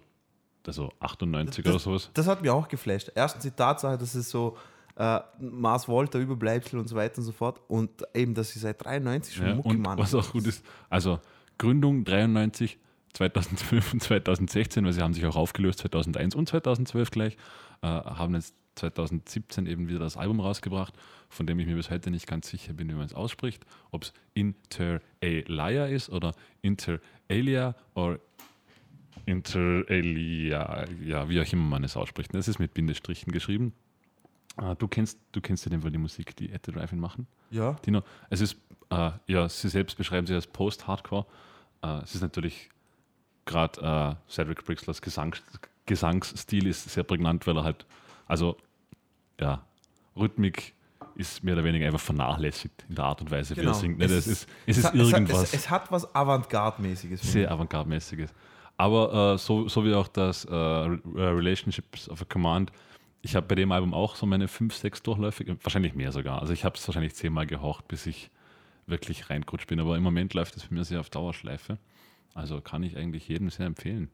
also 0.67 0.91
98 0.99 1.65
oder 1.65 1.79
sowas. 1.79 2.11
Das 2.13 2.27
hat 2.27 2.41
mich 2.41 2.51
auch 2.51 2.67
geflasht. 2.67 3.11
Erstens 3.15 3.43
die 3.43 3.51
Tatsache, 3.51 3.97
dass 3.97 4.13
es 4.15 4.29
so 4.29 4.57
äh, 4.99 5.19
Mars 5.39 5.87
Volta, 5.87 6.19
Überbleibsel 6.19 6.77
und 6.77 6.87
so 6.87 6.95
weiter 6.95 7.17
und 7.19 7.23
so 7.23 7.31
fort. 7.31 7.61
Und 7.69 7.89
eben, 8.13 8.33
dass 8.35 8.51
sie 8.51 8.59
seit 8.59 8.83
93 8.83 9.35
schon 9.35 9.47
Ja, 9.47 9.55
Mucke 9.55 9.69
und 9.69 9.79
machen. 9.81 9.97
was 9.97 10.13
auch 10.13 10.31
gut 10.31 10.45
ist, 10.45 10.63
also 10.89 11.19
Gründung 11.57 12.03
93, 12.03 12.77
2012 13.13 13.93
und 13.93 14.03
2016, 14.03 14.85
weil 14.85 14.93
sie 14.93 15.01
haben 15.01 15.13
sich 15.13 15.25
auch 15.25 15.35
aufgelöst, 15.37 15.79
2001 15.79 16.35
und 16.35 16.49
2012 16.49 17.11
gleich, 17.11 17.37
äh, 17.81 17.87
haben 17.87 18.35
jetzt 18.35 18.53
2017 18.75 19.65
eben 19.65 19.87
wieder 19.87 19.99
das 19.99 20.15
Album 20.17 20.39
rausgebracht, 20.41 20.93
von 21.29 21.47
dem 21.47 21.59
ich 21.59 21.65
mir 21.67 21.75
bis 21.75 21.89
heute 21.89 22.11
nicht 22.11 22.27
ganz 22.27 22.49
sicher 22.49 22.73
bin, 22.73 22.89
wie 22.89 22.93
man 22.93 23.05
es 23.05 23.13
ausspricht, 23.13 23.65
ob 23.91 24.03
es 24.03 24.13
Inter 24.33 25.01
Alia 25.21 25.85
ist 25.85 26.09
oder 26.09 26.33
Inter 26.61 26.99
Alia 27.29 27.75
oder 27.93 28.19
Inter 29.25 29.83
Alia, 29.89 30.85
ja, 31.03 31.29
wie 31.29 31.41
auch 31.41 31.53
immer 31.53 31.63
man 31.63 31.83
es 31.83 31.95
ausspricht. 31.97 32.33
Das 32.33 32.47
ist 32.47 32.59
mit 32.59 32.73
Bindestrichen 32.73 33.31
geschrieben. 33.31 33.73
Äh, 34.61 34.75
du 34.75 34.87
kennst, 34.87 35.19
du 35.31 35.41
kennst 35.41 35.65
ja 35.65 35.69
den 35.69 35.81
Fall 35.81 35.91
die 35.91 35.97
Musik, 35.97 36.35
die 36.35 36.53
At 36.53 36.65
the 36.65 36.71
Drive-In 36.71 36.99
machen. 36.99 37.27
ja, 37.51 37.73
Tino, 37.75 38.01
es 38.29 38.41
ist, 38.41 38.57
äh, 38.89 39.11
ja, 39.27 39.47
sie 39.49 39.69
selbst 39.69 39.97
beschreiben 39.97 40.27
sie 40.27 40.33
als 40.35 40.47
Post-Hardcore. 40.47 41.25
Äh, 41.81 41.99
es 42.03 42.15
ist 42.15 42.21
natürlich 42.21 42.69
gerade 43.45 44.17
äh, 44.27 44.31
Cedric 44.31 44.63
Brixlers 44.65 45.01
Gesangs 45.01 45.41
Gesangsstil 45.85 46.67
ist 46.67 46.87
sehr 46.87 47.03
prägnant, 47.03 47.47
weil 47.47 47.57
er 47.57 47.63
halt, 47.63 47.83
also, 48.27 48.57
ja, 49.39 49.63
Rhythmik 50.15 50.75
ist 51.15 51.43
mehr 51.43 51.55
oder 51.55 51.63
weniger 51.63 51.87
einfach 51.87 51.99
vernachlässigt 51.99 52.85
in 52.87 52.93
der 52.95 53.05
Art 53.05 53.21
und 53.21 53.31
Weise, 53.31 53.55
wie 53.55 53.61
genau. 53.61 53.71
er 53.71 53.75
singt. 53.75 54.01
Es, 54.03 54.11
es 54.11 54.27
ist, 54.27 54.49
es 54.67 54.77
ist 54.77 54.83
hat- 54.85 54.93
es 54.93 54.99
hat- 55.01 55.13
irgendwas 55.13 55.41
Es, 55.41 55.53
es 55.53 55.69
hat 55.71 55.91
was 55.91 56.13
Avantgarde-mäßiges. 56.13 57.23
sehr 57.23 57.51
avantgarde-mäßiges. 57.51 58.29
Aber 58.77 59.33
äh, 59.33 59.37
so, 59.39 59.67
so 59.67 59.83
wie 59.83 59.93
auch 59.95 60.07
das 60.07 60.45
äh, 60.45 60.53
äh, 60.53 60.99
Relationships 61.15 62.07
of 62.07 62.21
a 62.21 62.25
Command, 62.25 62.71
ich 63.21 63.35
habe 63.35 63.47
bei 63.47 63.55
dem 63.55 63.71
Album 63.71 63.93
auch 63.93 64.15
so 64.15 64.25
meine 64.25 64.47
fünf, 64.47 64.75
sechs 64.75 65.03
Durchläufe, 65.03 65.45
wahrscheinlich 65.63 65.93
mehr 65.93 66.11
sogar. 66.11 66.41
Also 66.41 66.53
ich 66.53 66.63
habe 66.63 66.77
es 66.77 66.87
wahrscheinlich 66.87 67.15
zehnmal 67.15 67.45
gehaucht, 67.45 67.87
bis 67.87 68.05
ich 68.05 68.29
wirklich 68.87 69.29
reingerutscht 69.29 69.67
bin. 69.67 69.79
Aber 69.79 69.97
im 69.97 70.03
Moment 70.03 70.33
läuft 70.33 70.55
es 70.55 70.63
für 70.63 70.73
mich 70.73 70.87
sehr 70.87 70.99
auf 70.99 71.09
Dauerschleife. 71.09 71.77
Also 72.33 72.61
kann 72.61 72.83
ich 72.83 72.95
eigentlich 72.97 73.27
jedem 73.27 73.49
sehr 73.49 73.65
empfehlen. 73.65 74.09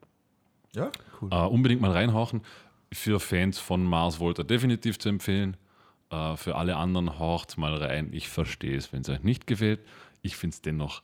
Ja, 0.74 0.90
cool. 1.20 1.30
Äh, 1.30 1.46
unbedingt 1.46 1.80
mal 1.80 1.92
reinhauchen. 1.92 2.42
Für 2.92 3.20
Fans 3.20 3.58
von 3.58 3.84
Mars 3.84 4.20
Volta 4.20 4.42
definitiv 4.42 4.98
zu 4.98 5.08
empfehlen. 5.08 5.56
Äh, 6.10 6.36
für 6.36 6.56
alle 6.56 6.76
anderen 6.76 7.18
haucht 7.18 7.56
mal 7.58 7.74
rein. 7.74 8.12
Ich 8.12 8.28
verstehe 8.28 8.76
es, 8.76 8.92
wenn 8.92 9.02
es 9.02 9.08
euch 9.08 9.22
nicht 9.22 9.46
gefällt. 9.46 9.80
Ich 10.22 10.36
finde 10.36 10.54
es 10.54 10.62
dennoch 10.62 11.02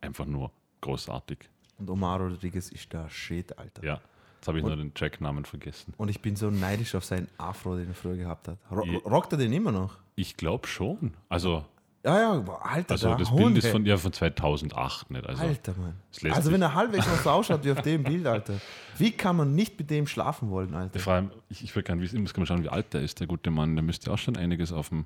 einfach 0.00 0.26
nur 0.26 0.52
großartig. 0.80 1.38
Und 1.78 1.90
Omar 1.90 2.20
Rodriguez 2.20 2.70
ist 2.70 2.92
der 2.92 3.08
Shit, 3.08 3.58
Alter. 3.58 3.84
Ja, 3.84 4.00
jetzt 4.40 4.48
habe 4.48 4.58
ich 4.58 4.64
nur 4.64 4.74
den 4.76 4.94
Tracknamen 4.94 5.44
vergessen. 5.44 5.92
Und 5.98 6.08
ich 6.08 6.20
bin 6.22 6.34
so 6.34 6.50
neidisch 6.50 6.94
auf 6.94 7.04
seinen 7.04 7.28
Afro, 7.36 7.76
den 7.76 7.88
er 7.88 7.94
früher 7.94 8.16
gehabt 8.16 8.48
hat. 8.48 8.56
Ro. 8.70 8.80
Rockt 9.04 9.32
er 9.32 9.38
den 9.38 9.52
immer 9.52 9.70
noch? 9.70 9.98
Ich 10.16 10.36
glaube 10.36 10.66
schon. 10.66 11.12
Also, 11.28 11.64
Ja, 12.02 12.18
ja, 12.18 12.44
Alter, 12.62 12.92
also 12.92 13.14
das 13.14 13.30
Hund, 13.30 13.52
Bild 13.54 13.58
ist 13.58 13.66
von, 13.68 13.84
ja, 13.84 13.98
von 13.98 14.12
2008 14.12 15.10
nicht. 15.10 15.26
Also, 15.26 15.42
Alter, 15.42 15.74
Mann. 15.76 15.94
Also, 16.32 16.50
wenn 16.52 16.62
er 16.62 16.74
halbwegs 16.74 17.06
noch 17.06 17.20
so 17.20 17.30
ausschaut 17.30 17.62
wie 17.64 17.72
auf 17.72 17.82
dem 17.82 18.02
Bild, 18.02 18.26
Alter. 18.26 18.54
Wie 18.96 19.10
kann 19.12 19.36
man 19.36 19.54
nicht 19.54 19.78
mit 19.78 19.90
dem 19.90 20.06
schlafen 20.06 20.48
wollen, 20.48 20.74
Alter? 20.74 20.98
vor 20.98 21.12
allem, 21.12 21.30
ich, 21.50 21.62
ich 21.62 21.76
will 21.76 21.82
gerne 21.82 22.00
wissen, 22.00 22.22
muss 22.22 22.34
mal 22.34 22.46
schauen, 22.46 22.62
wie 22.64 22.70
alt 22.70 22.94
der 22.94 23.02
ist, 23.02 23.20
der 23.20 23.26
gute 23.26 23.50
Mann. 23.50 23.76
Der 23.76 23.82
müsste 23.82 24.10
auch 24.10 24.18
schon 24.18 24.36
einiges 24.38 24.72
auf 24.72 24.88
dem 24.88 25.04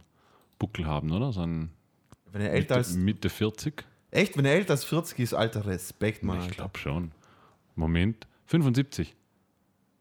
Buckel 0.61 0.87
haben, 0.87 1.11
oder? 1.11 1.33
So 1.33 1.41
ein 1.43 1.71
Wenn 2.31 2.43
er 2.43 2.53
älter 2.53 2.75
Mitte, 2.77 2.89
als. 2.89 2.95
Mitte 2.95 3.29
40. 3.29 3.85
Echt, 4.13 4.37
wenn 4.37 4.45
er 4.45 4.53
älter 4.55 4.75
als 4.75 4.85
40 4.85 5.19
ist, 5.19 5.35
Alter, 5.35 5.67
Respekt, 5.67 6.23
Mann. 6.23 6.39
ich 6.43 6.51
glaube 6.51 6.79
schon. 6.79 7.11
Moment, 7.75 8.29
75. 8.47 9.17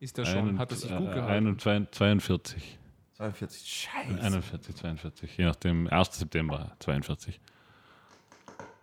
Ist 0.03 0.17
er 0.17 0.25
schon? 0.25 0.49
Ein- 0.49 0.59
hat 0.59 0.69
er 0.71 0.75
sich 0.75 0.91
äh, 0.91 0.97
gut 0.97 1.07
ein 1.07 1.15
gehalten? 1.15 1.47
und 1.47 1.61
zwei- 1.61 1.87
42. 1.89 2.77
42. 3.15 3.65
Scheiße. 3.89 4.21
41, 4.21 4.75
42. 4.75 5.37
Je 5.37 5.45
nachdem, 5.45 5.87
1. 5.87 6.19
September 6.19 6.75
42. 6.79 7.39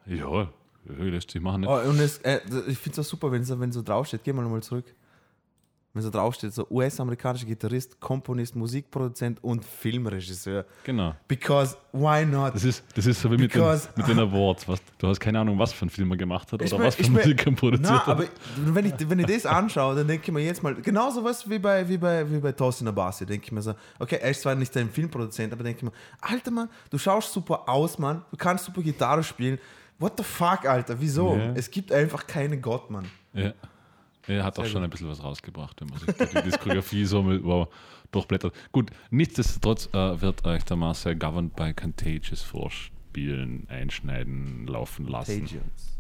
Ja, 0.07 0.49
lässt 0.87 1.31
sich 1.31 1.43
machen. 1.43 1.61
Nicht? 1.61 1.71
Oh, 1.71 1.79
und 1.79 2.01
es, 2.01 2.19
äh, 2.19 2.41
ich 2.69 2.79
finde 2.79 2.99
es 2.99 3.07
auch 3.07 3.11
super, 3.11 3.31
wenn 3.31 3.45
so, 3.45 3.61
wenn 3.61 3.71
so 3.71 3.83
draufsteht, 3.83 4.25
geh 4.25 4.33
mal 4.33 4.43
nochmal 4.43 4.63
zurück. 4.63 4.87
Wenn 5.93 6.03
so 6.03 6.11
draufsteht, 6.11 6.53
so 6.55 6.67
US-amerikanischer 6.71 7.47
Gitarrist, 7.47 7.99
Komponist, 8.01 8.55
Musikproduzent 8.55 9.43
und 9.43 9.65
Filmregisseur. 9.65 10.65
Genau. 10.85 11.17
Because 11.27 11.77
why 11.93 12.25
not? 12.25 12.55
Das 12.55 12.63
ist, 12.63 12.85
das 12.95 13.07
ist 13.07 13.21
so 13.21 13.29
wie 13.31 13.37
mit 13.37 13.53
den, 13.53 13.61
Because- 13.61 13.89
mit 13.97 14.07
den 14.07 14.19
Awards. 14.21 14.69
Was, 14.69 14.81
du 14.99 15.09
hast 15.09 15.19
keine 15.19 15.41
Ahnung, 15.41 15.59
was 15.59 15.73
für 15.73 15.83
einen 15.83 15.91
Film 15.91 16.11
er 16.13 16.17
gemacht 16.17 16.53
hat 16.53 16.63
oder 16.63 16.79
mein- 16.79 16.87
was 16.87 16.95
für 16.95 17.11
Musik 17.11 17.45
er 17.45 17.53
produziert 17.53 17.91
Na, 17.91 18.07
hat. 18.07 18.09
aber 18.09 18.25
wenn 18.57 18.87
ich, 18.87 18.95
wenn 19.11 19.19
ich 19.19 19.27
das 19.27 19.47
anschaue, 19.47 19.97
dann 19.97 20.07
denke 20.07 20.25
ich 20.27 20.33
mir 20.33 20.45
jetzt 20.45 20.63
mal, 20.63 20.77
genauso 20.77 21.25
was 21.25 21.51
wie 21.51 21.59
bei, 21.59 21.89
wie 21.89 21.99
bei, 21.99 22.31
wie 22.31 22.39
bei 22.39 22.53
Tosin 22.53 22.87
Abasi, 22.87 23.27
denke 23.27 23.47
ich 23.47 23.53
mir 23.53 23.63
so, 23.63 23.75
okay, 23.99 24.19
er 24.23 24.31
ist 24.31 24.43
zwar 24.43 24.55
nicht 24.55 24.77
ein 24.77 24.91
Filmproduzent, 24.91 25.53
aber 25.53 25.65
denke 25.65 25.79
ich 25.79 25.83
mir, 25.85 25.93
Alter 26.21 26.53
Mann, 26.53 26.69
du 26.91 26.99
schaust 26.99 27.33
super 27.33 27.69
aus, 27.69 27.99
Mann, 27.99 28.23
du 28.31 28.37
kannst 28.37 28.65
super 28.65 28.81
Gitarre 28.83 29.25
spielen. 29.25 29.59
What 29.99 30.13
the 30.17 30.23
fuck, 30.23 30.67
Alter, 30.67 31.01
wieso? 31.01 31.37
Ja. 31.37 31.53
Es 31.55 31.69
gibt 31.71 31.91
einfach 31.93 32.27
keinen 32.29 32.63
Gott, 32.63 32.91
Mann. 32.91 33.07
Ja. 33.35 33.53
Er 34.27 34.45
hat 34.45 34.59
auch 34.59 34.65
Sehr 34.65 34.73
schon 34.73 34.85
ein 34.85 34.91
bisschen 34.91 35.09
was 35.09 35.23
rausgebracht, 35.23 35.81
wenn 35.81 35.89
man 35.89 35.99
sich 35.99 36.15
die 36.15 36.43
Diskografie 36.43 37.05
so 37.05 37.23
mit, 37.23 37.43
wow, 37.43 37.69
durchblättert. 38.11 38.55
Gut, 38.73 38.91
nichtsdestotrotz 39.11 39.89
äh, 39.93 40.21
wird 40.21 40.45
euch 40.45 40.65
der 40.65 40.77
Marcel 40.77 41.17
Governed 41.17 41.57
by 41.57 41.73
Contagious 41.73 42.43
vorspielen, 42.43 43.67
einschneiden, 43.69 44.67
laufen 44.67 45.07
lassen. 45.07 45.47
Contagions. 45.47 45.99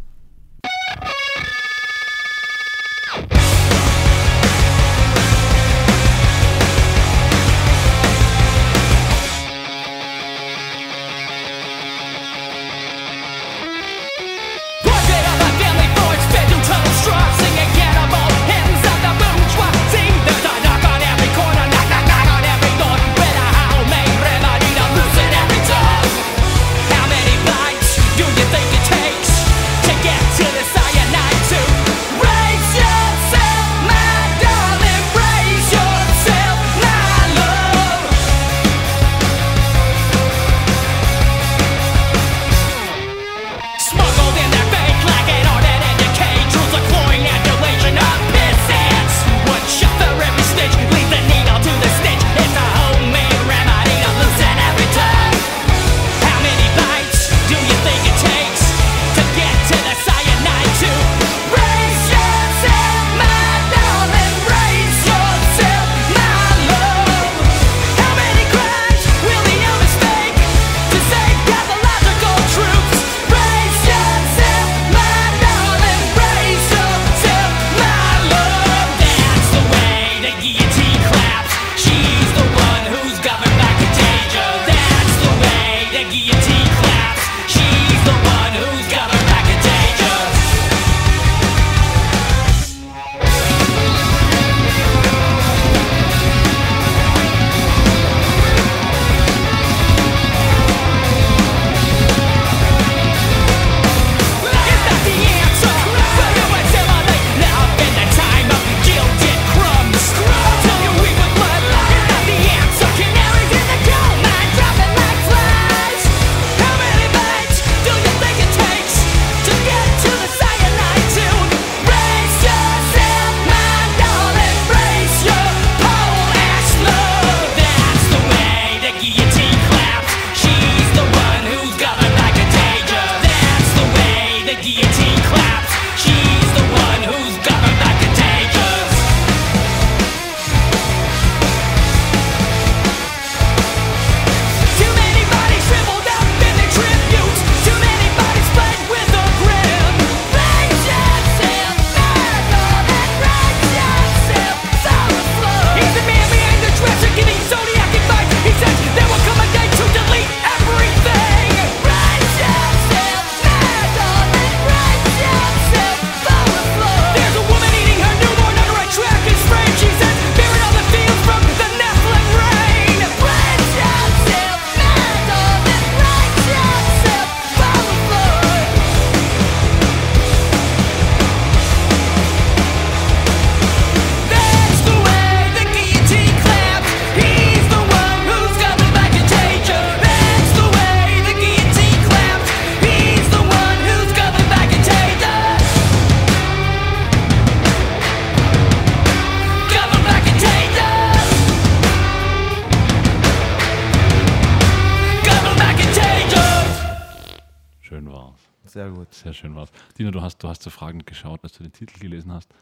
Sehr 208.64 208.90
gut. 208.90 209.12
Sehr 209.14 209.32
schön 209.32 209.54
war's. 209.54 209.70
Dino, 209.98 210.10
du 210.10 210.20
hast, 210.20 210.38
du 210.38 210.48
hast 210.48 210.62
so 210.62 210.70
fragend 210.70 211.06
geschaut, 211.06 211.40
als 211.42 211.52
du 211.54 211.62
den 211.62 211.72
Titel 211.72 211.98
gelesen 211.98 212.32
hast. 212.32 212.52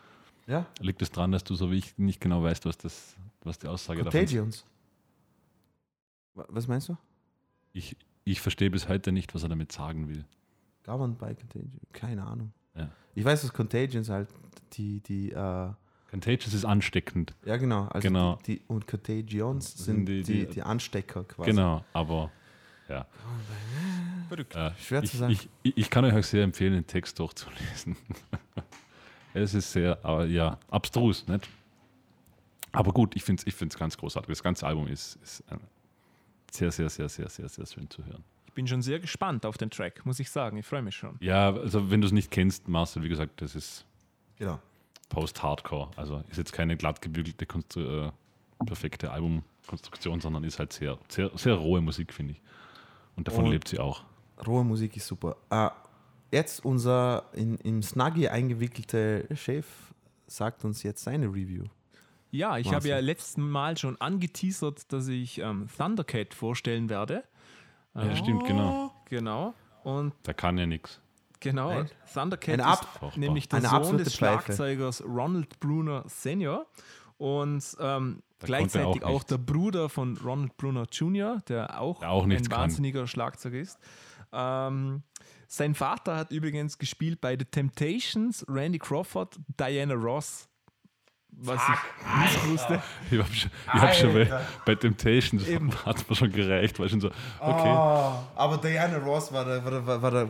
Ja? 0.47 0.67
Liegt 0.81 1.03
es 1.03 1.11
daran, 1.11 1.33
dass 1.33 1.45
du 1.45 1.55
so 1.55 1.71
wie 1.71 1.77
ich 1.77 1.99
nicht 1.99 2.21
genau 2.21 2.43
weißt, 2.43 2.65
was, 2.65 2.79
das, 2.79 3.15
was 3.43 3.59
die 3.59 3.67
Aussage 3.69 4.03
davon 4.05 4.21
ist? 4.21 4.31
Contagions. 4.31 4.65
Wa- 6.35 6.47
Was 6.49 6.69
meinst 6.69 6.89
du? 6.89 6.97
Ich, 7.73 7.97
ich 8.25 8.41
verstehe 8.41 8.71
bis 8.71 8.89
heute 8.89 9.13
nicht, 9.13 9.35
was 9.35 9.43
er 9.43 9.49
damit 9.49 9.73
sagen 9.73 10.09
will. 10.09 10.25
Governed 10.85 11.19
by 11.19 11.35
Contagion. 11.35 11.81
Keine 11.93 12.25
Ahnung. 12.27 12.53
Ja. 12.75 12.89
Ich 13.15 13.25
weiß, 13.25 13.43
dass 13.43 13.53
Contagions 13.53 14.09
halt 14.09 14.29
die, 14.75 15.01
die, 15.01 15.33
äh, 15.33 15.71
Contagious 16.11 16.55
ist 16.55 16.65
ansteckend. 16.65 17.35
ja 17.45 17.59
genau, 17.59 17.85
also 17.89 18.09
Genau. 18.09 18.37
Die, 18.47 18.61
die 18.61 18.63
und 18.69 18.87
Contagions 18.87 19.75
sind 19.77 19.85
sind 19.85 20.07
die- 20.07 20.23
die, 20.23 20.47
die- 20.47 20.53
die, 20.55 20.63
Anstecker 20.63 21.25
quasi. 21.25 21.51
Genau, 21.51 21.85
aber 21.93 22.31
ja. 22.89 23.07
Verrückt. 24.29 24.55
Äh, 24.55 24.73
Schwer 24.79 25.03
ich, 25.03 25.11
zu 25.11 25.17
sagen. 25.17 25.33
Ich, 25.33 25.49
ich, 25.63 25.77
ich 25.77 25.91
kann 25.91 26.05
euch 26.05 26.15
auch 26.15 26.23
sehr 26.23 26.45
empfehlen, 26.45 26.75
den 26.75 26.87
Text 26.87 27.19
durchzulesen. 27.19 27.97
es 29.35 29.55
ist 29.55 29.73
sehr, 29.73 29.99
aber 30.05 30.27
ja, 30.27 30.59
abstrus, 30.71 31.27
nicht? 31.27 31.49
Aber 32.73 32.93
gut, 32.93 33.17
ich 33.17 33.25
finde 33.25 33.41
es 33.41 33.47
ich 33.47 33.55
find's 33.55 33.77
ganz 33.77 33.97
großartig. 33.97 34.29
Das 34.29 34.43
ganze 34.43 34.67
Album 34.67 34.87
ist, 34.89 35.17
ist 35.23 35.41
äh, 35.51 35.57
sehr, 36.51 36.71
sehr, 36.71 36.89
sehr, 36.91 37.09
sehr, 37.09 37.29
sehr, 37.29 37.49
sehr 37.49 37.67
schön 37.67 37.89
zu 37.89 38.05
hören. 38.05 38.23
Ich 38.47 38.53
bin 38.53 38.67
schon 38.67 38.83
sehr 38.83 38.99
gespannt 38.99 39.47
auf 39.47 39.57
den 39.57 39.71
Track, 39.71 40.05
muss 40.05 40.19
ich 40.21 40.31
sagen. 40.31 40.57
Ich 40.59 40.67
freue 40.67 40.83
mich 40.83 40.97
schon. 40.97 41.17
Ja, 41.21 41.55
also 41.55 41.91
wenn 41.91 42.01
du 42.01 42.07
es 42.07 42.13
nicht 42.13 42.31
kennst, 42.31 42.69
Marcel, 42.69 43.03
wie 43.03 43.09
gesagt, 43.09 43.41
das 43.41 43.55
ist 43.55 43.85
Genau. 44.37 44.61
Post-Hardcore. 45.09 45.91
Also 45.97 46.23
ist 46.31 46.37
jetzt 46.39 46.53
keine 46.53 46.77
glatt 46.77 47.01
gebügelte, 47.01 47.45
äh, 47.81 48.65
perfekte 48.65 49.11
Albumkonstruktion, 49.11 50.21
sondern 50.21 50.45
ist 50.45 50.59
halt 50.59 50.73
sehr, 50.73 50.99
sehr, 51.09 51.31
sehr 51.37 51.55
rohe 51.55 51.81
Musik, 51.81 52.13
finde 52.13 52.33
ich. 52.33 52.43
Und 53.17 53.27
davon 53.29 53.47
Und- 53.47 53.53
lebt 53.53 53.69
sie 53.69 53.79
auch. 53.79 54.05
Rohe 54.47 54.65
Musik 54.65 54.97
ist 54.97 55.07
super. 55.07 55.37
Äh, 55.51 55.69
jetzt 56.31 56.65
unser 56.65 57.25
in, 57.33 57.57
im 57.59 57.83
Snuggie 57.83 58.29
eingewickelte 58.29 59.27
Chef 59.35 59.67
sagt 60.27 60.65
uns 60.65 60.83
jetzt 60.83 61.03
seine 61.05 61.27
Review. 61.27 61.65
Ja, 62.31 62.59
ich 62.59 62.73
habe 62.75 62.87
ja 62.89 62.99
letzten 62.99 63.49
Mal 63.49 63.79
schon 63.79 63.99
angeteasert, 64.01 64.93
dass 64.93 65.09
ich 65.09 65.39
ähm, 65.39 65.67
Thundercat 65.75 66.35
vorstellen 66.35 66.91
werde. 66.91 67.25
Ja, 67.95 68.15
stimmt, 68.15 68.45
genau. 68.47 68.93
Genau. 69.07 69.55
Und 69.83 70.13
Da 70.25 70.35
kann 70.35 70.59
ja 70.59 70.67
nichts. 70.67 71.01
genau, 71.41 71.71
Nein. 71.73 71.91
Thundercat 72.13 72.61
Eine 72.61 72.73
ist 72.75 72.83
Ab- 73.03 73.17
nämlich 73.17 73.49
der 73.49 73.59
Eine 73.61 73.69
Sohn 73.85 73.97
des 73.97 74.15
Pfeife. 74.15 74.43
Schlagzeugers 74.45 75.03
Ronald 75.05 75.59
Bruner 75.59 76.05
Senior 76.07 76.67
und 77.17 77.65
ähm, 77.81 78.23
gleichzeitig 78.41 79.03
auch 79.03 79.15
auch, 79.15 79.23
der 79.25 79.39
Bruder 79.39 79.89
von 79.89 80.17
Ronald 80.19 80.57
Bruner 80.59 80.85
Jr., 80.93 81.41
der 81.49 81.81
auch, 81.81 82.01
Der 82.01 82.11
auch 82.11 82.25
ein 82.25 82.31
kann. 82.43 82.51
wahnsinniger 82.51 83.07
Schlagzeuger 83.07 83.59
ist. 83.59 83.79
Ähm, 84.33 85.03
sein 85.47 85.75
Vater 85.75 86.17
hat 86.17 86.31
übrigens 86.31 86.79
gespielt 86.79 87.21
bei 87.21 87.37
The 87.39 87.45
Temptations, 87.45 88.45
Randy 88.49 88.79
Crawford, 88.79 89.39
Diana 89.59 89.95
Ross. 89.95 90.47
Was 91.41 91.61
ich 91.63 92.23
nicht 92.23 92.49
wusste. 92.49 92.83
Ich 93.11 93.19
habe 93.19 93.33
schon, 93.33 93.51
ich 93.75 93.81
hab 93.81 93.95
schon 93.95 94.13
bei, 94.13 94.41
bei 94.67 94.75
Temptations 94.75 95.43
hat 95.87 95.97
es 95.99 96.09
mir 96.09 96.17
schon 96.17 96.33
gereicht, 96.33 96.79
weil 96.81 96.89
schon 96.89 97.01
so, 97.01 97.09
okay. 97.39 97.69
Oh, 97.71 98.13
aber 98.35 98.59
Diana 98.63 98.97
Ross 98.99 99.31
war 99.33 99.45
der, 99.45 99.63
war 99.65 99.71
der, 99.71 100.03
war 100.03 100.11
der 100.11 100.29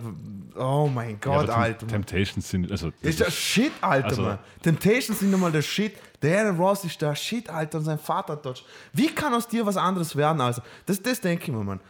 oh 0.56 0.90
mein 0.92 1.10
Ja, 1.12 1.16
Gott, 1.20 1.46
Tem- 1.46 1.54
Alter. 1.54 1.86
Temptations 1.86 2.50
sind, 2.50 2.70
also 2.70 2.90
Das 3.00 3.10
ist 3.10 3.20
der 3.20 3.30
Shit, 3.30 3.72
Alter, 3.80 4.08
Also- 4.08 4.22
Mann. 4.22 4.38
Temptations 4.62 5.18
sind 5.20 5.30
nochmal 5.30 5.52
der 5.52 5.62
Shit. 5.62 5.96
Diana 6.22 6.50
Ross 6.50 6.84
ist 6.84 7.00
der 7.00 7.14
Shit, 7.14 7.48
Alter, 7.48 7.78
und 7.78 7.84
sein 7.84 7.98
Vater 7.98 8.36
dort. 8.36 8.64
Wie 8.92 9.06
kann 9.08 9.32
aus 9.32 9.48
dir 9.48 9.64
was 9.64 9.76
anderes 9.78 10.14
werden, 10.14 10.40
Alter? 10.42 10.62
Das, 10.84 11.00
das 11.00 11.20
denke 11.20 11.44
ich 11.44 11.52
mir, 11.52 11.64
Mann. 11.64 11.80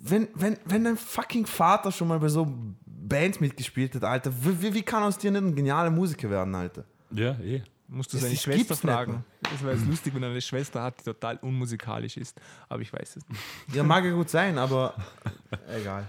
Wenn, 0.00 0.28
wenn, 0.34 0.56
wenn 0.64 0.84
dein 0.84 0.96
fucking 0.96 1.46
Vater 1.46 1.90
schon 1.92 2.08
mal 2.08 2.18
bei 2.18 2.28
so 2.28 2.46
Bands 2.86 3.40
mitgespielt 3.40 3.94
hat, 3.96 4.04
Alter, 4.04 4.32
wie, 4.42 4.72
wie- 4.74 4.82
kann 4.82 5.02
aus 5.02 5.18
dir 5.18 5.30
nicht 5.30 5.42
ein 5.42 5.54
genialer 5.54 5.90
Musiker 5.90 6.30
werden, 6.30 6.54
Alter? 6.54 6.84
ja, 7.10 7.32
eh. 7.40 7.62
Musst 7.90 8.12
du 8.12 8.16
Das 8.18 8.22
seine 8.24 8.34
ist- 8.34 8.42
Schwester 8.42 8.76
fragen. 8.76 9.24
Das 9.40 9.62
wäre 9.62 9.74
jetzt 9.74 9.86
lustig, 9.86 10.14
wenn 10.14 10.22
er 10.22 10.28
eine 10.28 10.42
Schwester 10.42 10.82
hat, 10.82 11.00
die 11.00 11.04
total 11.04 11.38
unmusikalisch 11.38 12.18
ist. 12.18 12.38
Aber 12.68 12.82
ich 12.82 12.92
weiß 12.92 13.16
es 13.16 13.26
nicht. 13.28 13.40
Ja, 13.74 13.82
mag 13.82 14.04
ja 14.04 14.10
gut 14.10 14.28
sein, 14.28 14.58
aber 14.58 14.92
egal. 15.74 16.06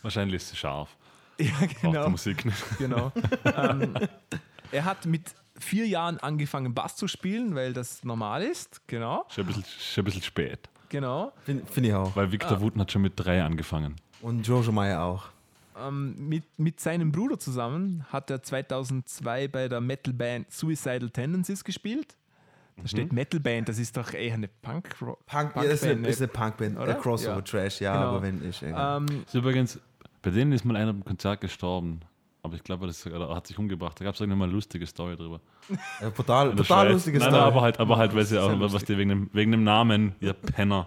Wahrscheinlich 0.00 0.36
ist 0.36 0.48
sie 0.48 0.56
scharf. 0.56 0.88
Ja, 1.38 1.52
Auch 1.52 1.66
die 1.66 1.74
genau. 1.82 2.08
Musik 2.08 2.46
nicht. 2.46 2.78
genau. 2.78 3.12
ähm, 3.44 3.92
er 4.72 4.84
hat 4.86 5.04
mit 5.04 5.34
vier 5.58 5.86
Jahren 5.86 6.16
angefangen, 6.18 6.72
Bass 6.72 6.96
zu 6.96 7.06
spielen, 7.08 7.54
weil 7.54 7.74
das 7.74 8.02
normal 8.04 8.42
ist. 8.42 8.80
Genau. 8.86 9.26
Schon 9.28 9.44
ein 9.44 9.48
bisschen, 9.48 9.64
schon 9.66 10.02
ein 10.02 10.04
bisschen 10.06 10.22
spät. 10.22 10.70
Genau. 10.88 11.32
Finde 11.44 11.66
find 11.66 11.86
ich 11.86 11.94
auch. 11.94 12.14
Weil 12.16 12.32
Victor 12.32 12.60
Wooten 12.60 12.80
hat 12.80 12.90
schon 12.92 13.02
mit 13.02 13.14
drei 13.16 13.42
angefangen. 13.42 13.96
Und 14.22 14.46
Jojo 14.46 14.72
Meyer 14.72 15.02
auch. 15.02 15.26
Ähm, 15.80 16.28
mit, 16.28 16.44
mit 16.58 16.80
seinem 16.80 17.12
Bruder 17.12 17.38
zusammen 17.38 18.04
hat 18.10 18.30
er 18.30 18.42
2002 18.42 19.48
bei 19.48 19.68
der 19.68 19.80
Metalband 19.80 20.50
Suicidal 20.52 21.10
Tendencies 21.10 21.62
gespielt. 21.62 22.16
Da 22.80 22.86
steht 22.86 23.12
Metalband, 23.12 23.68
das 23.68 23.78
ist 23.78 23.96
doch 23.96 24.12
eher 24.12 24.34
eine 24.34 24.46
Punk 24.48 24.96
Punk, 25.26 25.56
ja, 25.56 25.62
ist, 25.62 25.82
eine, 25.84 25.96
ne? 25.96 26.08
ist 26.08 26.20
eine 26.20 26.28
Punkband, 26.28 26.78
Oder? 26.78 26.94
Crossover 26.94 27.36
Ja. 27.36 27.42
Trash, 27.42 27.80
ja, 27.80 27.92
Genau. 27.94 28.08
aber 28.10 28.22
wenn 28.22 28.48
ich. 28.48 28.62
Äh, 28.62 28.72
Ähm, 28.76 29.06
Ist 29.26 29.34
übrigens, 29.34 29.80
bei 30.22 30.30
denen 30.30 30.52
ist 30.52 30.64
mal 30.64 30.76
einer 30.76 30.90
im 30.92 31.04
Konzert 31.04 31.40
gestorben. 31.40 32.00
Aber 32.42 32.54
ich 32.54 32.62
glaube, 32.62 32.86
das 32.86 33.04
oder 33.06 33.34
hat 33.34 33.46
sich 33.46 33.58
umgebracht. 33.58 33.98
Da 34.00 34.04
gab 34.04 34.14
es 34.14 34.20
irgendwann 34.20 34.38
mal 34.38 34.44
eine 34.44 34.54
lustige 34.54 34.86
Story 34.86 35.16
drüber. 35.16 35.40
äh, 36.00 36.10
total 36.12 36.54
total 36.54 36.90
Schweiz. 36.90 37.06
Nein, 37.06 37.20
Story. 37.20 37.32
nein, 37.32 37.34
aber 37.34 37.60
halt, 37.62 37.80
aber 37.80 37.96
halt, 37.96 38.14
weil 38.14 38.24
sie 38.24 38.40
auch, 38.40 38.72
was 38.72 38.84
die 38.84 38.96
wegen 38.96 39.10
dem, 39.10 39.30
wegen 39.32 39.50
dem 39.50 39.64
Namen, 39.64 40.14
ihr 40.20 40.32
Penner. 40.32 40.86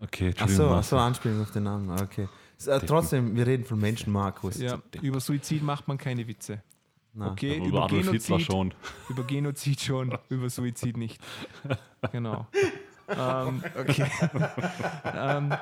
Okay, 0.00 0.34
Ach 0.36 0.42
Entschuldigung. 0.42 0.56
so, 0.56 0.64
ach 0.64 0.68
so, 0.84 0.96
Marcel. 0.96 0.98
Anspielung 0.98 1.42
auf 1.42 1.50
den 1.52 1.62
Namen. 1.62 1.90
Okay. 1.90 2.28
Äh, 2.66 2.80
trotzdem, 2.80 3.36
wir 3.36 3.46
reden 3.46 3.64
von 3.64 3.78
Menschen, 3.78 4.12
Markus. 4.12 4.58
ja, 4.58 4.78
über 5.00 5.20
Suizid 5.20 5.62
macht 5.62 5.88
man 5.88 5.98
keine 5.98 6.26
Witze. 6.26 6.62
Na. 7.14 7.30
Okay, 7.30 7.56
über 7.58 7.66
über 7.66 7.84
Adolf 7.84 8.10
Hitler 8.10 8.12
Genozid, 8.12 8.46
schon. 8.46 8.74
über 9.08 9.22
Genozid 9.22 9.80
schon, 9.80 10.18
über 10.28 10.50
Suizid 10.50 10.96
nicht. 10.96 11.20
Genau. 12.12 12.46
Ähm, 13.08 13.62
okay. 13.78 14.06
ähm, 15.14 15.54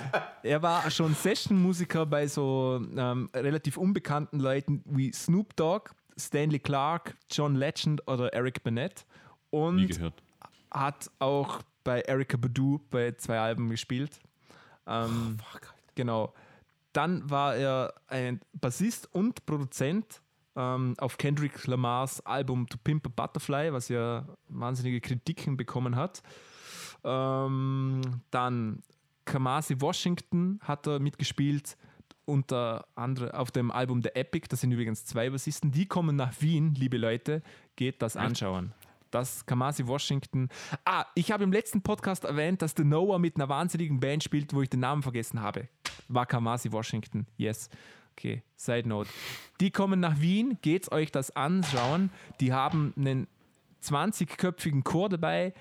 er 0.42 0.62
war 0.62 0.90
schon 0.90 1.14
Session-Musiker 1.14 2.06
bei 2.06 2.26
so 2.26 2.80
ähm, 2.96 3.30
relativ 3.34 3.76
unbekannten 3.76 4.40
Leuten 4.40 4.82
wie 4.84 5.12
Snoop 5.12 5.56
Dogg, 5.56 5.90
Stanley 6.16 6.58
Clark, 6.58 7.16
John 7.30 7.54
Legend 7.54 8.06
oder 8.08 8.32
Eric 8.32 8.62
Bennett 8.62 9.06
und 9.50 9.88
gehört. 9.88 10.22
hat 10.70 11.10
auch 11.18 11.60
bei 11.84 12.00
Erika 12.02 12.36
Badu 12.36 12.80
bei 12.90 13.12
zwei 13.12 13.38
Alben 13.38 13.68
gespielt. 13.70 14.20
Ähm, 14.86 15.38
genau. 15.94 16.32
Dann 16.92 17.28
war 17.30 17.56
er 17.56 17.94
ein 18.08 18.40
Bassist 18.52 19.08
und 19.14 19.46
Produzent 19.46 20.20
ähm, 20.56 20.94
auf 20.98 21.16
Kendrick 21.16 21.66
Lamars 21.66 22.20
Album 22.26 22.66
To 22.68 22.76
Pimp 22.82 23.06
a 23.06 23.10
Butterfly, 23.14 23.72
was 23.72 23.88
ja 23.88 24.26
wahnsinnige 24.48 25.00
Kritiken 25.00 25.56
bekommen 25.56 25.96
hat. 25.96 26.22
Ähm, 27.04 28.00
dann 28.30 28.82
Kamasi 29.24 29.80
Washington 29.80 30.60
hat 30.62 30.86
er 30.86 30.98
mitgespielt 30.98 31.76
unter 32.24 32.86
anderem 32.94 33.30
auf 33.32 33.50
dem 33.50 33.70
Album 33.70 34.02
The 34.02 34.10
Epic, 34.14 34.46
das 34.48 34.60
sind 34.60 34.72
übrigens 34.72 35.04
zwei 35.04 35.30
Bassisten, 35.30 35.72
die 35.72 35.86
kommen 35.86 36.16
nach 36.16 36.32
Wien, 36.40 36.74
liebe 36.74 36.96
Leute, 36.96 37.42
geht 37.76 38.00
das 38.02 38.16
anschauen. 38.16 38.72
Das 39.10 39.44
Kamasi 39.44 39.86
Washington. 39.86 40.48
Ah, 40.86 41.04
ich 41.14 41.32
habe 41.32 41.44
im 41.44 41.52
letzten 41.52 41.82
Podcast 41.82 42.24
erwähnt, 42.24 42.62
dass 42.62 42.74
The 42.76 42.84
Noah 42.84 43.18
mit 43.18 43.36
einer 43.36 43.48
wahnsinnigen 43.48 44.00
Band 44.00 44.24
spielt, 44.24 44.54
wo 44.54 44.62
ich 44.62 44.70
den 44.70 44.80
Namen 44.80 45.02
vergessen 45.02 45.42
habe. 45.42 45.68
War 46.08 46.24
Kamasi 46.24 46.72
Washington, 46.72 47.26
yes. 47.36 47.68
Okay, 48.12 48.42
Side 48.56 48.88
Note. 48.88 49.10
Die 49.60 49.70
kommen 49.70 50.00
nach 50.00 50.20
Wien, 50.20 50.58
geht's 50.62 50.90
euch 50.92 51.10
das 51.10 51.34
anschauen. 51.34 52.10
Die 52.40 52.52
haben 52.52 52.94
einen 52.96 53.26
20-köpfigen 53.82 54.82
Chor 54.82 55.08
dabei, 55.08 55.52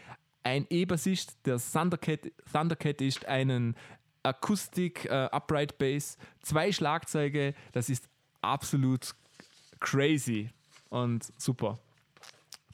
ein 0.44 0.66
E-Bassist, 0.70 1.38
der 1.46 1.60
Thundercat, 1.60 2.32
Thundercat 2.52 3.02
ist, 3.02 3.26
einen 3.26 3.76
Akustik 4.24 5.06
äh, 5.06 5.30
Upright 5.32 5.78
Bass, 5.78 6.18
zwei 6.42 6.72
Schlagzeuge, 6.72 7.54
das 7.72 7.90
ist 7.90 8.08
absolut 8.42 9.14
crazy 9.80 10.50
und 10.90 11.32
super. 11.38 11.80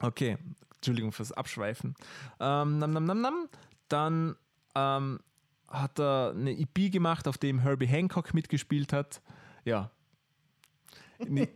Okay, 0.00 0.36
Entschuldigung 0.76 1.12
fürs 1.12 1.32
Abschweifen. 1.32 1.94
Ähm, 2.38 2.78
nam, 2.78 2.92
nam, 2.92 3.04
nam, 3.04 3.20
nam. 3.20 3.48
Dann 3.88 4.36
ähm, 4.74 5.20
hat 5.68 5.98
er 5.98 6.34
eine 6.36 6.52
EP 6.52 6.92
gemacht, 6.92 7.26
auf 7.26 7.38
dem 7.38 7.60
Herbie 7.60 7.86
Hancock 7.86 8.34
mitgespielt 8.34 8.92
hat. 8.92 9.20
Ja. 9.64 9.90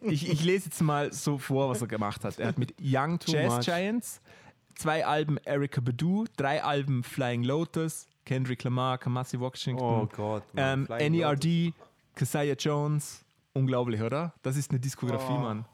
Ich, 0.03 0.29
ich 0.29 0.43
lese 0.45 0.65
jetzt 0.65 0.83
mal 0.83 1.13
so 1.13 1.39
vor, 1.39 1.71
was 1.71 1.81
er 1.81 1.87
gemacht 1.87 2.25
hat. 2.25 2.41
Er 2.41 2.49
hat 2.49 2.59
mit 2.59 2.75
Young 2.81 3.21
Jazz 3.25 3.55
much. 3.55 3.65
Giants 3.65 4.21
zwei 4.75 5.05
Alben 5.07 5.39
Erika 5.39 5.81
Badu, 5.81 6.25
drei 6.37 6.63
Alben 6.63 7.03
Flying 7.03 7.45
Lotus, 7.45 8.07
Kendrick 8.25 8.63
Lamar, 8.65 8.99
Kamasi 8.99 9.39
Washington, 9.39 9.83
Oh 9.85 10.09
Gott. 10.15 10.45
Ähm, 10.57 10.87
NERD, 10.89 11.73
Keziah 12.15 12.55
Jones. 12.55 13.25
Unglaublich, 13.55 14.01
oder? 14.01 14.33
Das 14.43 14.57
ist 14.57 14.71
eine 14.71 14.81
Diskografie, 14.81 15.33
Mann. 15.33 15.65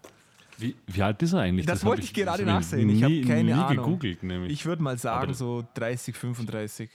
Wie, 0.56 0.74
wie 0.88 1.02
alt 1.02 1.22
ist 1.22 1.32
er 1.32 1.40
eigentlich? 1.40 1.66
Das 1.66 1.80
hab 1.82 1.90
wollte 1.90 2.02
ich 2.02 2.12
gerade 2.12 2.42
das 2.44 2.52
hab 2.52 2.60
nachsehen. 2.60 2.88
Ich 2.88 3.02
hab 3.04 3.10
nie, 3.10 3.22
keine 3.22 3.44
nie 3.44 3.52
Ahnung. 3.52 3.76
gegoogelt, 3.84 4.22
nämlich. 4.24 4.52
Ich 4.52 4.66
würde 4.66 4.82
mal 4.82 4.98
sagen, 4.98 5.28
das- 5.28 5.38
so 5.38 5.64
30, 5.74 6.16
35. 6.16 6.90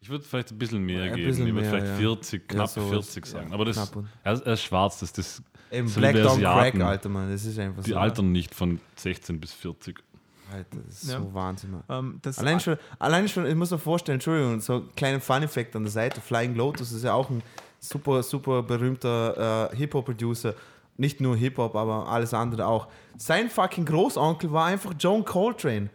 Ich 0.00 0.08
würde 0.08 0.24
vielleicht 0.24 0.50
ein 0.50 0.58
bisschen 0.58 0.82
mehr 0.82 1.02
Ein 1.04 1.14
geben. 1.14 1.28
bisschen 1.28 1.46
ich 1.46 1.52
würde 1.54 1.68
mehr, 1.68 1.70
vielleicht 1.80 1.92
ja. 1.92 1.96
40, 1.98 2.48
knapp 2.48 2.68
sowas. 2.68 2.88
40 2.90 3.26
sagen. 3.26 3.48
Ja, 3.48 3.54
Aber 3.54 3.64
das, 3.66 3.92
er, 4.24 4.32
ist, 4.32 4.40
er 4.46 4.52
ist 4.54 4.62
schwarz, 4.62 4.98
das, 5.00 5.12
das, 5.12 5.42
Eben 5.70 5.86
so 5.88 6.00
Black 6.00 6.16
Dog 6.22 6.40
Crack. 6.40 6.80
Alter, 6.80 7.08
Mann. 7.08 7.30
Das 7.30 7.44
ist 7.44 7.58
einfach 7.58 7.84
die 7.84 7.90
so. 7.90 7.96
altern 7.98 8.32
nicht 8.32 8.54
von 8.54 8.80
16 8.96 9.38
bis 9.38 9.52
40. 9.52 10.02
Alter, 10.52 10.78
das 10.86 11.02
ist 11.02 11.10
Ja. 11.12 11.18
so 11.18 11.32
Wahnsinn. 11.34 11.74
Ähm, 11.88 12.18
das 12.22 12.38
Allein 12.38 12.60
schon, 12.60 12.76
allein 12.98 13.28
schon, 13.28 13.46
ich 13.46 13.54
muss 13.54 13.70
mir 13.70 13.78
vorstellen, 13.78 14.16
Entschuldigung, 14.16 14.60
so 14.60 14.76
ein 14.76 14.94
kleiner 14.96 15.20
Fun-Effekt 15.20 15.74
an 15.76 15.82
der 15.84 15.90
Seite. 15.92 16.20
Flying 16.20 16.54
Lotus 16.54 16.92
ist 16.92 17.04
ja 17.04 17.14
auch 17.14 17.30
ein 17.30 17.42
super, 17.80 18.22
super 18.22 18.62
berühmter 18.62 19.70
äh, 19.72 19.76
Hip-Hop-Producer. 19.76 20.54
Nicht 20.96 21.20
nur 21.20 21.36
Hip-Hop, 21.36 21.74
aber 21.74 22.06
alles 22.08 22.34
andere 22.34 22.66
auch. 22.66 22.86
Sein 23.16 23.48
fucking 23.48 23.84
Großonkel 23.86 24.52
war 24.52 24.66
einfach 24.66 24.92
Joan 24.98 25.24
Coltrane. 25.24 25.88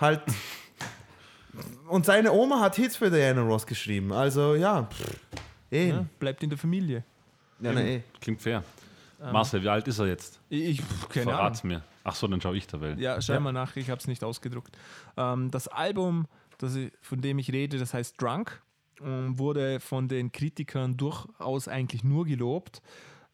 Halt. 0.00 0.22
Und 1.88 2.06
seine 2.06 2.32
Oma 2.32 2.60
hat 2.60 2.76
Hits 2.76 2.96
für 2.96 3.10
Diana 3.10 3.42
Ross 3.42 3.66
geschrieben. 3.66 4.12
Also, 4.12 4.54
ja. 4.54 4.84
Pff, 4.84 5.16
eh. 5.70 5.88
ja, 5.90 6.04
bleibt 6.18 6.42
in 6.42 6.50
der 6.50 6.58
Familie. 6.58 7.02
ja, 7.60 7.72
na, 7.72 7.80
eh. 7.80 8.02
Klingt 8.20 8.40
fair. 8.40 8.62
Ähm. 9.20 9.32
Marcel, 9.32 9.62
wie 9.62 9.68
alt 9.68 9.88
ist 9.88 9.98
er 9.98 10.06
jetzt? 10.06 10.38
Ich, 10.48 10.80
keine 11.08 11.24
Verrat's 11.24 11.64
Ahnung. 11.64 11.78
mir. 11.78 11.82
Ach 12.08 12.14
so, 12.14 12.26
dann 12.26 12.40
schaue 12.40 12.56
ich 12.56 12.66
da 12.66 12.80
Welt. 12.80 12.98
Ja, 12.98 13.20
schau 13.20 13.38
mal 13.38 13.52
nach, 13.52 13.76
ich 13.76 13.90
habe 13.90 13.98
es 13.98 14.06
nicht 14.06 14.24
ausgedruckt. 14.24 14.76
Ähm, 15.18 15.50
das 15.50 15.68
Album, 15.68 16.26
das 16.56 16.74
ich, 16.74 16.90
von 17.02 17.20
dem 17.20 17.38
ich 17.38 17.52
rede, 17.52 17.78
das 17.78 17.92
heißt 17.92 18.20
Drunk, 18.20 18.62
ähm, 19.04 19.38
wurde 19.38 19.78
von 19.78 20.08
den 20.08 20.32
Kritikern 20.32 20.96
durchaus 20.96 21.68
eigentlich 21.68 22.04
nur 22.04 22.24
gelobt. 22.24 22.80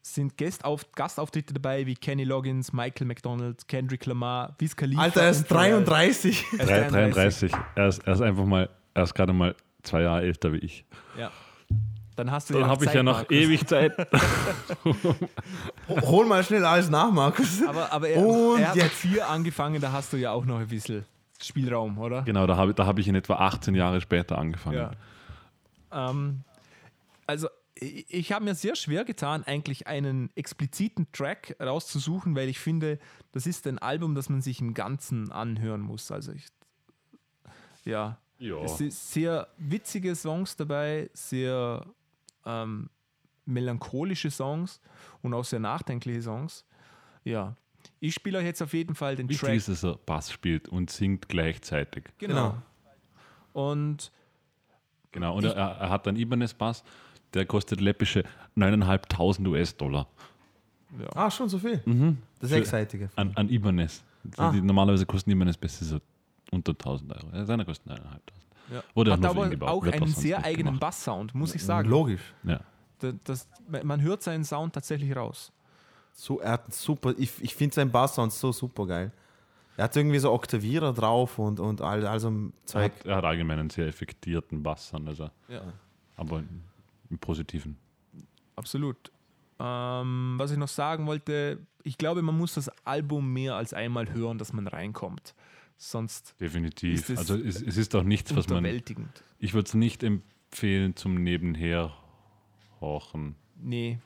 Sind 0.01 0.37
Gastauf 0.37 0.91
Gastauftritte 0.91 1.53
dabei 1.53 1.85
wie 1.85 1.95
Kenny 1.95 2.25
Loggins, 2.25 2.73
Michael 2.73 3.07
McDonald, 3.07 3.65
Kendrick 3.67 4.05
Lamar, 4.05 4.55
Wiz 4.59 4.75
Khalifa. 4.75 5.01
Alter, 5.01 5.21
er 5.23 5.29
ist 5.31 5.39
und 5.39 5.47
Pharrell. 5.47 5.83
33. 5.85 6.45
Er 6.51 6.59
ist 6.59 6.69
3, 6.69 6.89
33. 6.89 7.51
Er 7.75 7.87
ist, 7.87 7.99
er 7.99 8.13
ist 8.13 8.21
einfach 8.21 8.45
mal, 8.45 8.69
er 8.93 9.03
ist 9.03 9.15
gerade 9.15 9.31
mal 9.31 9.55
zwei 9.83 10.01
Jahre 10.01 10.21
älter 10.21 10.51
wie 10.51 10.57
ich. 10.57 10.85
Ja. 11.17 11.31
Dann 12.15 12.31
hast 12.31 12.49
du 12.49 12.53
Dann 12.53 12.63
noch 12.63 12.69
habe 12.69 12.85
ich 12.85 12.93
ja 12.93 13.03
noch 13.03 13.17
Markus. 13.17 13.35
ewig 13.35 13.67
Zeit. 13.67 13.93
Hol 15.89 16.25
mal 16.25 16.43
schnell 16.43 16.65
alles 16.65 16.89
nach, 16.89 17.11
Markus. 17.11 17.61
Aber, 17.67 17.91
aber 17.91 18.09
er, 18.09 18.25
Und 18.25 18.59
er 18.61 18.69
hat 18.69 18.75
jetzt. 18.75 18.93
vier 18.95 19.29
angefangen, 19.29 19.81
da 19.81 19.91
hast 19.91 20.13
du 20.13 20.17
ja 20.17 20.31
auch 20.31 20.45
noch 20.45 20.59
ein 20.59 20.67
bisschen 20.67 21.05
Spielraum, 21.41 21.97
oder? 21.97 22.21
genau, 22.23 22.47
da 22.47 22.55
habe 22.57 22.73
da 22.73 22.85
hab 22.85 22.97
ich 22.99 23.07
in 23.07 23.15
etwa 23.15 23.35
18 23.35 23.75
Jahre 23.75 23.99
später 24.01 24.37
angefangen. 24.37 24.77
Ja. 24.77 26.09
Ähm, 26.09 26.41
also 27.27 27.49
ich, 27.75 28.05
ich 28.09 28.31
habe 28.31 28.45
mir 28.45 28.55
sehr 28.55 28.75
schwer 28.75 29.03
getan, 29.03 29.43
eigentlich 29.43 29.87
einen 29.87 30.29
expliziten 30.35 31.07
Track 31.11 31.55
rauszusuchen, 31.61 32.35
weil 32.35 32.47
ich 32.47 32.59
finde, 32.59 32.99
das 33.33 33.45
ist 33.45 33.67
ein 33.67 33.79
Album, 33.79 34.15
das 34.15 34.29
man 34.29 34.41
sich 34.41 34.61
im 34.61 34.73
Ganzen 34.73 35.31
anhören 35.31 35.81
muss. 35.81 36.09
Also 36.11 36.31
ich, 36.31 36.45
ja, 37.83 38.17
Ja. 38.39 38.57
es 38.63 38.77
sind 38.77 38.93
sehr 38.93 39.47
witzige 39.57 40.15
Songs 40.15 40.55
dabei, 40.55 41.09
sehr 41.13 41.85
ähm, 42.45 42.89
melancholische 43.45 44.31
Songs 44.31 44.81
und 45.21 45.33
auch 45.33 45.43
sehr 45.45 45.59
nachdenkliche 45.59 46.21
Songs. 46.21 46.65
Ja, 47.23 47.55
ich 47.99 48.13
spiele 48.13 48.39
euch 48.39 48.45
jetzt 48.45 48.61
auf 48.61 48.73
jeden 48.73 48.95
Fall 48.95 49.15
den 49.15 49.29
Wichtig 49.29 49.47
Track. 49.47 49.55
ist, 49.57 49.69
dass 49.69 49.83
er 49.83 49.97
Bass 50.05 50.31
spielt 50.31 50.67
und 50.69 50.89
singt 50.89 51.29
gleichzeitig. 51.29 52.05
Genau. 52.17 52.57
Und 53.53 54.11
Genau, 55.11 55.37
und 55.37 55.45
er, 55.45 55.53
er 55.55 55.89
hat 55.89 56.07
einen 56.09 56.17
Ibanez-Bass, 56.17 56.83
der 57.33 57.45
kostet 57.45 57.79
läppische 57.79 58.23
9.500 58.57 59.47
US-Dollar 59.47 60.07
Ah, 61.13 61.29
schon 61.31 61.47
so 61.49 61.57
viel. 61.59 61.77
Das 62.39 62.49
Für- 62.49 62.55
Sechsseitige. 62.55 63.09
an, 63.15 63.31
an 63.35 63.49
Ibanez. 63.49 64.03
Ah. 64.37 64.51
die, 64.51 64.61
normalerweise 64.61 65.05
kosten 65.05 65.29
Ibanez-Bässe 65.31 65.85
so 65.85 65.99
unter 66.51 66.73
1.000 66.73 67.15
Euro. 67.15 67.35
Ja, 67.35 67.45
Seiner 67.45 67.63
kostet 67.65 67.91
9.500. 67.91 67.99
ja. 68.71 68.83
Wurde 68.93 69.11
hat 69.13 69.25
aber 69.25 69.49
gebaut, 69.49 69.69
auch 69.69 69.85
einen 69.85 70.07
sehr 70.07 70.43
eigenen 70.43 70.65
gemacht. 70.65 70.79
Basssound, 70.81 71.35
muss 71.35 71.53
ich 71.55 71.63
sagen. 71.63 71.89
Logisch. 71.89 72.33
Ja. 72.43 72.59
Da- 72.99 73.13
Das, 73.23 73.47
man 73.83 74.01
hört 74.01 74.23
seinen 74.23 74.43
Sound 74.43 74.73
tatsächlich 74.73 75.15
raus. 75.15 75.51
So, 76.13 76.39
er 76.39 76.51
hat 76.53 76.63
einen 76.65 76.71
super, 76.71 77.13
ich, 77.17 77.31
ich 77.41 77.55
finde 77.55 77.75
seinen 77.75 77.91
Basssound 77.91 78.31
so 78.31 78.51
super 78.51 78.85
geil. 78.87 79.11
Er 79.77 79.83
hat 79.83 79.95
irgendwie 79.97 80.19
so 80.19 80.31
Oktavierer 80.31 80.93
drauf 80.93 81.37
und, 81.37 81.59
und 81.59 81.81
all, 81.81 82.07
all 82.07 82.19
so 82.21 82.29
ein 82.29 82.53
Er, 82.61 82.65
Zeug. 82.65 82.93
hat, 82.99 83.05
er 83.05 83.15
hat 83.17 83.25
allgemein 83.25 83.59
einen 83.59 83.69
sehr 83.69 83.87
effektierten 83.87 84.63
Bass, 84.63 84.93
also, 84.93 85.29
Ja. 85.49 85.61
aber 86.15 86.41
im 87.09 87.17
Positiven. 87.19 87.75
Absolut. 88.55 89.11
Ähm, 89.59 90.35
was 90.37 90.51
ich 90.51 90.57
noch 90.57 90.69
sagen 90.69 91.07
wollte, 91.07 91.59
ich 91.83 91.97
glaube, 91.97 92.21
man 92.21 92.37
muss 92.37 92.53
das 92.55 92.69
Album 92.85 93.31
mehr 93.33 93.55
als 93.55 93.73
einmal 93.73 94.13
hören, 94.13 94.37
dass 94.37 94.53
man 94.53 94.67
reinkommt. 94.67 95.35
Sonst 95.77 96.35
Definitiv. 96.39 96.93
Ist 96.93 97.09
es 97.09 97.17
also 97.17 97.35
es, 97.35 97.61
es 97.61 97.77
ist 97.77 97.95
auch 97.95 98.03
nichts, 98.03 98.35
was 98.35 98.47
man. 98.47 98.63
Ich 99.39 99.53
würde 99.53 99.67
es 99.67 99.73
nicht 99.73 100.03
empfehlen 100.03 100.95
zum 100.95 101.15
Nebenher 101.15 101.93
horchen, 102.81 103.35
Nee. 103.57 103.99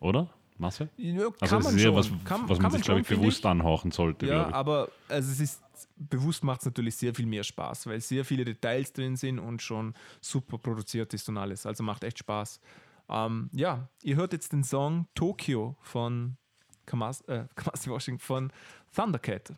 oder? 0.00 0.30
Marcel? 0.56 0.88
Ja, 0.96 1.28
Also 1.40 1.58
es 1.58 1.66
ist 1.72 1.80
eher 1.82 1.94
was, 1.94 2.08
kann, 2.24 2.48
was 2.48 2.58
kann 2.58 2.70
man 2.70 2.72
sich, 2.72 2.82
glaube 2.82 3.00
ich, 3.00 3.08
bewusst 3.08 3.44
anhauchen 3.44 3.90
sollte, 3.90 4.26
Ja, 4.26 4.48
ich. 4.48 4.54
aber 4.54 4.88
also 5.08 5.32
es 5.32 5.40
ist 5.40 5.62
bewusst 5.96 6.44
macht 6.44 6.60
es 6.60 6.66
natürlich 6.66 6.94
sehr 6.96 7.12
viel 7.14 7.26
mehr 7.26 7.42
Spaß, 7.42 7.86
weil 7.88 8.00
sehr 8.00 8.24
viele 8.24 8.44
Details 8.44 8.92
drin 8.92 9.16
sind 9.16 9.40
und 9.40 9.60
schon 9.62 9.94
super 10.20 10.58
produziert 10.58 11.12
ist 11.14 11.28
und 11.28 11.38
alles. 11.38 11.66
Also 11.66 11.82
macht 11.82 12.04
echt 12.04 12.18
Spaß. 12.20 12.60
Ähm, 13.08 13.50
ja, 13.52 13.88
ihr 14.02 14.14
hört 14.16 14.32
jetzt 14.32 14.52
den 14.52 14.62
Song 14.62 15.08
Tokyo 15.16 15.76
von 15.80 16.36
Kamas, 16.86 17.22
äh, 17.22 17.46
Kamasi 17.56 17.90
Washington 17.90 18.20
von 18.20 18.52
Thundercat. 18.94 19.54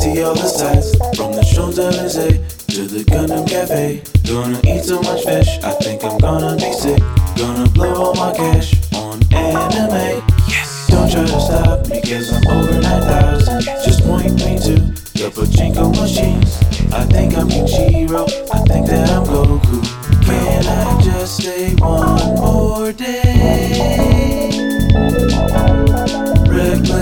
See 0.00 0.22
all 0.22 0.34
the 0.34 0.48
sights 0.48 0.96
from 1.14 1.32
the 1.32 1.42
Champs 1.44 1.78
Elysees 1.78 2.40
to 2.72 2.86
the 2.88 3.04
Gundam 3.04 3.46
Cafe. 3.46 4.02
Gonna 4.26 4.58
eat 4.64 4.84
so 4.84 5.02
much 5.02 5.24
fish, 5.24 5.58
I 5.62 5.72
think 5.72 6.02
I'm 6.02 6.16
gonna 6.16 6.56
be 6.56 6.72
sick. 6.72 7.02
Gonna 7.36 7.68
blow 7.68 7.92
all 8.04 8.14
my 8.14 8.32
cash 8.32 8.72
on 8.94 9.20
anime. 9.34 10.24
Yes, 10.48 10.86
don't 10.88 11.10
try 11.12 11.26
to 11.26 11.40
stop 11.40 11.86
me, 11.88 12.00
cause 12.00 12.32
I'm 12.32 12.46
over 12.48 12.80
9,000. 12.80 13.62
Just 13.84 14.00
point 14.04 14.32
me 14.40 14.56
to 14.64 14.74
the 15.20 15.28
pachinko 15.36 15.92
machines. 15.94 16.56
I 16.94 17.04
think 17.04 17.36
I'm 17.36 17.48
Ichiro, 17.48 18.24
I 18.54 18.58
think 18.64 18.86
that 18.86 19.10
I'm 19.10 19.24
Goku. 19.26 19.84
Can 20.24 20.66
I 20.66 21.00
just 21.02 21.42
stay 21.42 21.74
one 21.74 22.36
more 22.36 22.92
day? 22.92 24.48
Reckless 26.48 26.99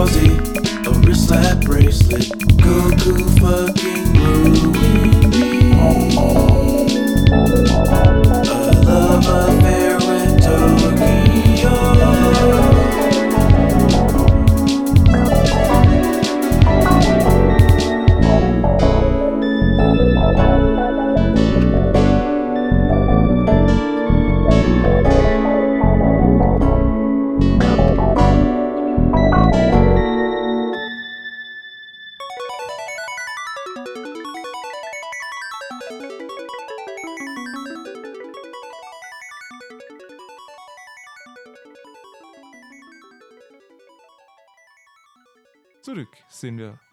was 0.00 0.59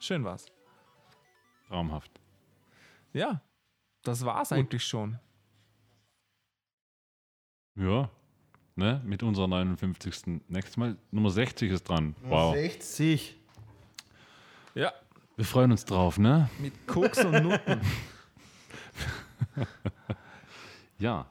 Schön 0.08 0.24
war's. 0.24 0.46
Traumhaft. 1.68 2.22
Ja, 3.12 3.42
das 4.04 4.24
war's 4.24 4.54
eigentlich 4.54 4.82
schon. 4.86 5.20
Ja. 7.76 8.10
Ne? 8.78 9.02
Mit 9.04 9.22
unserer 9.22 9.50
59. 9.50 10.40
Nächstes 10.48 10.78
Mal 10.78 10.96
Nummer 11.12 11.30
60 11.30 11.74
ist 11.74 11.84
dran. 11.90 12.16
Wow. 12.22 12.56
60. 12.56 13.36
Ja, 14.76 14.94
Wir 15.36 15.44
freuen 15.44 15.72
uns 15.72 15.84
drauf, 15.84 16.18
ne? 16.18 16.50
mit 16.60 16.88
Koks 16.88 17.26
und 17.26 17.44
Nutten. 17.44 17.82
Ja. 21.00 21.28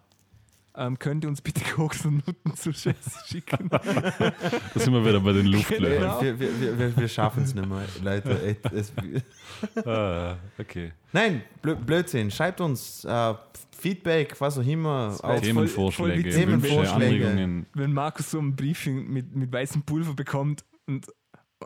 Ähm, 0.77 0.99
könnt 0.99 1.25
ihr 1.25 1.29
uns 1.29 1.41
bitte 1.43 1.63
Koks 1.75 2.05
und 2.07 2.27
Nutten 2.27 2.55
zu 2.57 2.71
Jess 2.71 2.95
schicken? 3.27 3.69
Da 3.71 4.33
sind 4.81 4.93
wir 4.93 5.05
wieder 5.05 5.21
bei 5.21 5.33
den 5.33 5.47
Luftlöchern. 5.47 6.01
Genau. 6.01 6.23
Wir, 6.23 6.39
wir, 6.41 6.79
wir, 6.79 6.97
wir, 6.97 7.09
schaffen 7.09 7.43
es 7.45 7.55
nicht 7.55 7.69
mehr, 7.69 7.83
Leute. 8.03 8.43
Echt, 8.43 8.73
es, 8.73 8.93
Ah, 9.85 10.37
okay. 10.59 10.93
Nein, 11.13 11.43
Blö- 11.63 11.75
Blödsinn. 11.77 12.31
Schreibt 12.31 12.61
uns 12.61 13.05
äh, 13.05 13.35
Feedback, 13.79 14.39
was 14.41 14.59
auch 14.59 14.67
immer. 14.67 15.17
jetzt 15.35 15.43
Themenvorschläge, 15.45 16.13
wenn- 16.17 16.25
Wünsche, 16.25 16.39
Themenvorschläge. 16.39 17.27
Anregungen. 17.27 17.67
Wenn 17.75 17.93
Markus 17.93 18.31
so 18.31 18.39
ein 18.39 18.55
Briefing 18.57 19.09
mit, 19.09 19.35
mit 19.35 19.53
weißem 19.53 19.83
Pulver 19.83 20.15
bekommt 20.15 20.65
und, 20.87 21.07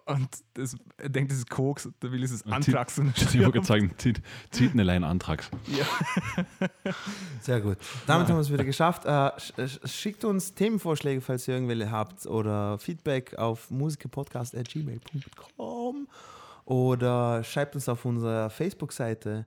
und 0.06 0.28
das, 0.54 0.76
er 0.98 1.08
denkt, 1.08 1.32
das 1.32 1.38
ist 1.38 1.50
Koks, 1.50 1.88
da 2.00 2.12
will 2.12 2.22
es 2.22 2.30
es 2.30 2.42
Und 2.42 2.52
zieht- 2.62 2.74
Antrags 2.76 2.98
und 2.98 3.16
Ich 3.16 3.38
wollte 3.40 3.52
gerade 3.52 3.66
sagen, 3.66 3.92
zieht, 3.98 4.22
zieht 4.52 4.72
eine 4.72 4.84
Line 4.84 5.04
Antrags. 5.06 5.50
Sehr 7.40 7.60
gut. 7.60 7.76
Damit 8.06 8.28
haben 8.28 8.36
wir 8.36 8.40
es 8.40 8.52
wieder 8.52 8.64
geschafft. 8.64 9.04
Äh, 9.04 9.08
sch- 9.08 9.52
sch- 9.56 9.86
schickt 9.88 10.24
uns 10.24 10.54
Themenvorschläge, 10.54 11.20
falls 11.20 11.48
ihr 11.48 11.54
irgendwelche 11.54 11.90
habt, 11.90 12.26
oder 12.26 12.78
Feedback 12.78 13.36
auf 13.38 13.70
musikerpodcast.gmail.com 13.70 16.08
oder 16.66 17.42
schreibt 17.44 17.74
uns 17.74 17.88
auf 17.88 18.04
unserer 18.04 18.50
Facebook-Seite 18.50 19.46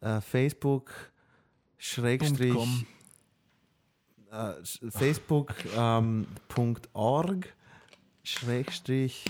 äh, 0.00 0.20
Facebook 0.20 0.90
Schrägstrich 1.76 2.54
.com. 2.54 2.86
äh, 4.32 4.34
sch- 4.62 4.90
Facebook 4.90 5.54
ähm, 5.76 6.26
.org 6.94 7.46
Schrägstrich 8.24 9.24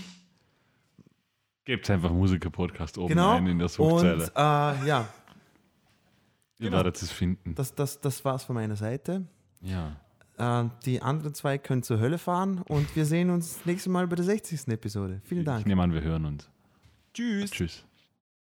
Gebt 1.69 1.87
einfach 1.91 2.11
Musiker-Podcast 2.11 2.97
oben 2.97 3.09
genau 3.09 3.35
ein 3.35 3.45
in 3.45 3.59
der 3.59 3.65
und 3.67 3.71
Suchzeile. 3.71 4.23
äh, 4.35 4.87
ja, 4.87 5.07
Ihr 6.57 6.65
genau. 6.65 6.77
werdet 6.77 6.99
es 6.99 7.11
finden. 7.11 7.53
das, 7.53 7.75
das, 7.75 8.01
das 8.01 8.25
war's 8.25 8.43
von 8.43 8.55
meiner 8.55 8.75
Seite. 8.75 9.27
Ja. 9.61 9.95
Äh, 10.39 10.69
die 10.85 10.99
anderen 11.03 11.35
zwei 11.35 11.59
können 11.59 11.83
zur 11.83 11.99
Hölle 11.99 12.17
fahren 12.17 12.63
und 12.67 12.95
wir 12.95 13.05
sehen 13.05 13.29
uns 13.29 13.57
das 13.57 13.65
nächste 13.67 13.91
Mal 13.91 14.07
bei 14.07 14.15
der 14.15 14.25
60. 14.25 14.67
Episode. 14.69 15.21
Vielen 15.25 15.41
Ich 15.41 15.45
Dank. 15.45 15.67
nehme 15.67 15.83
an, 15.83 15.93
wir 15.93 16.01
hören 16.01 16.25
uns. 16.25 16.49
Tschüss. 17.13 17.51
Tschüss. 17.51 17.85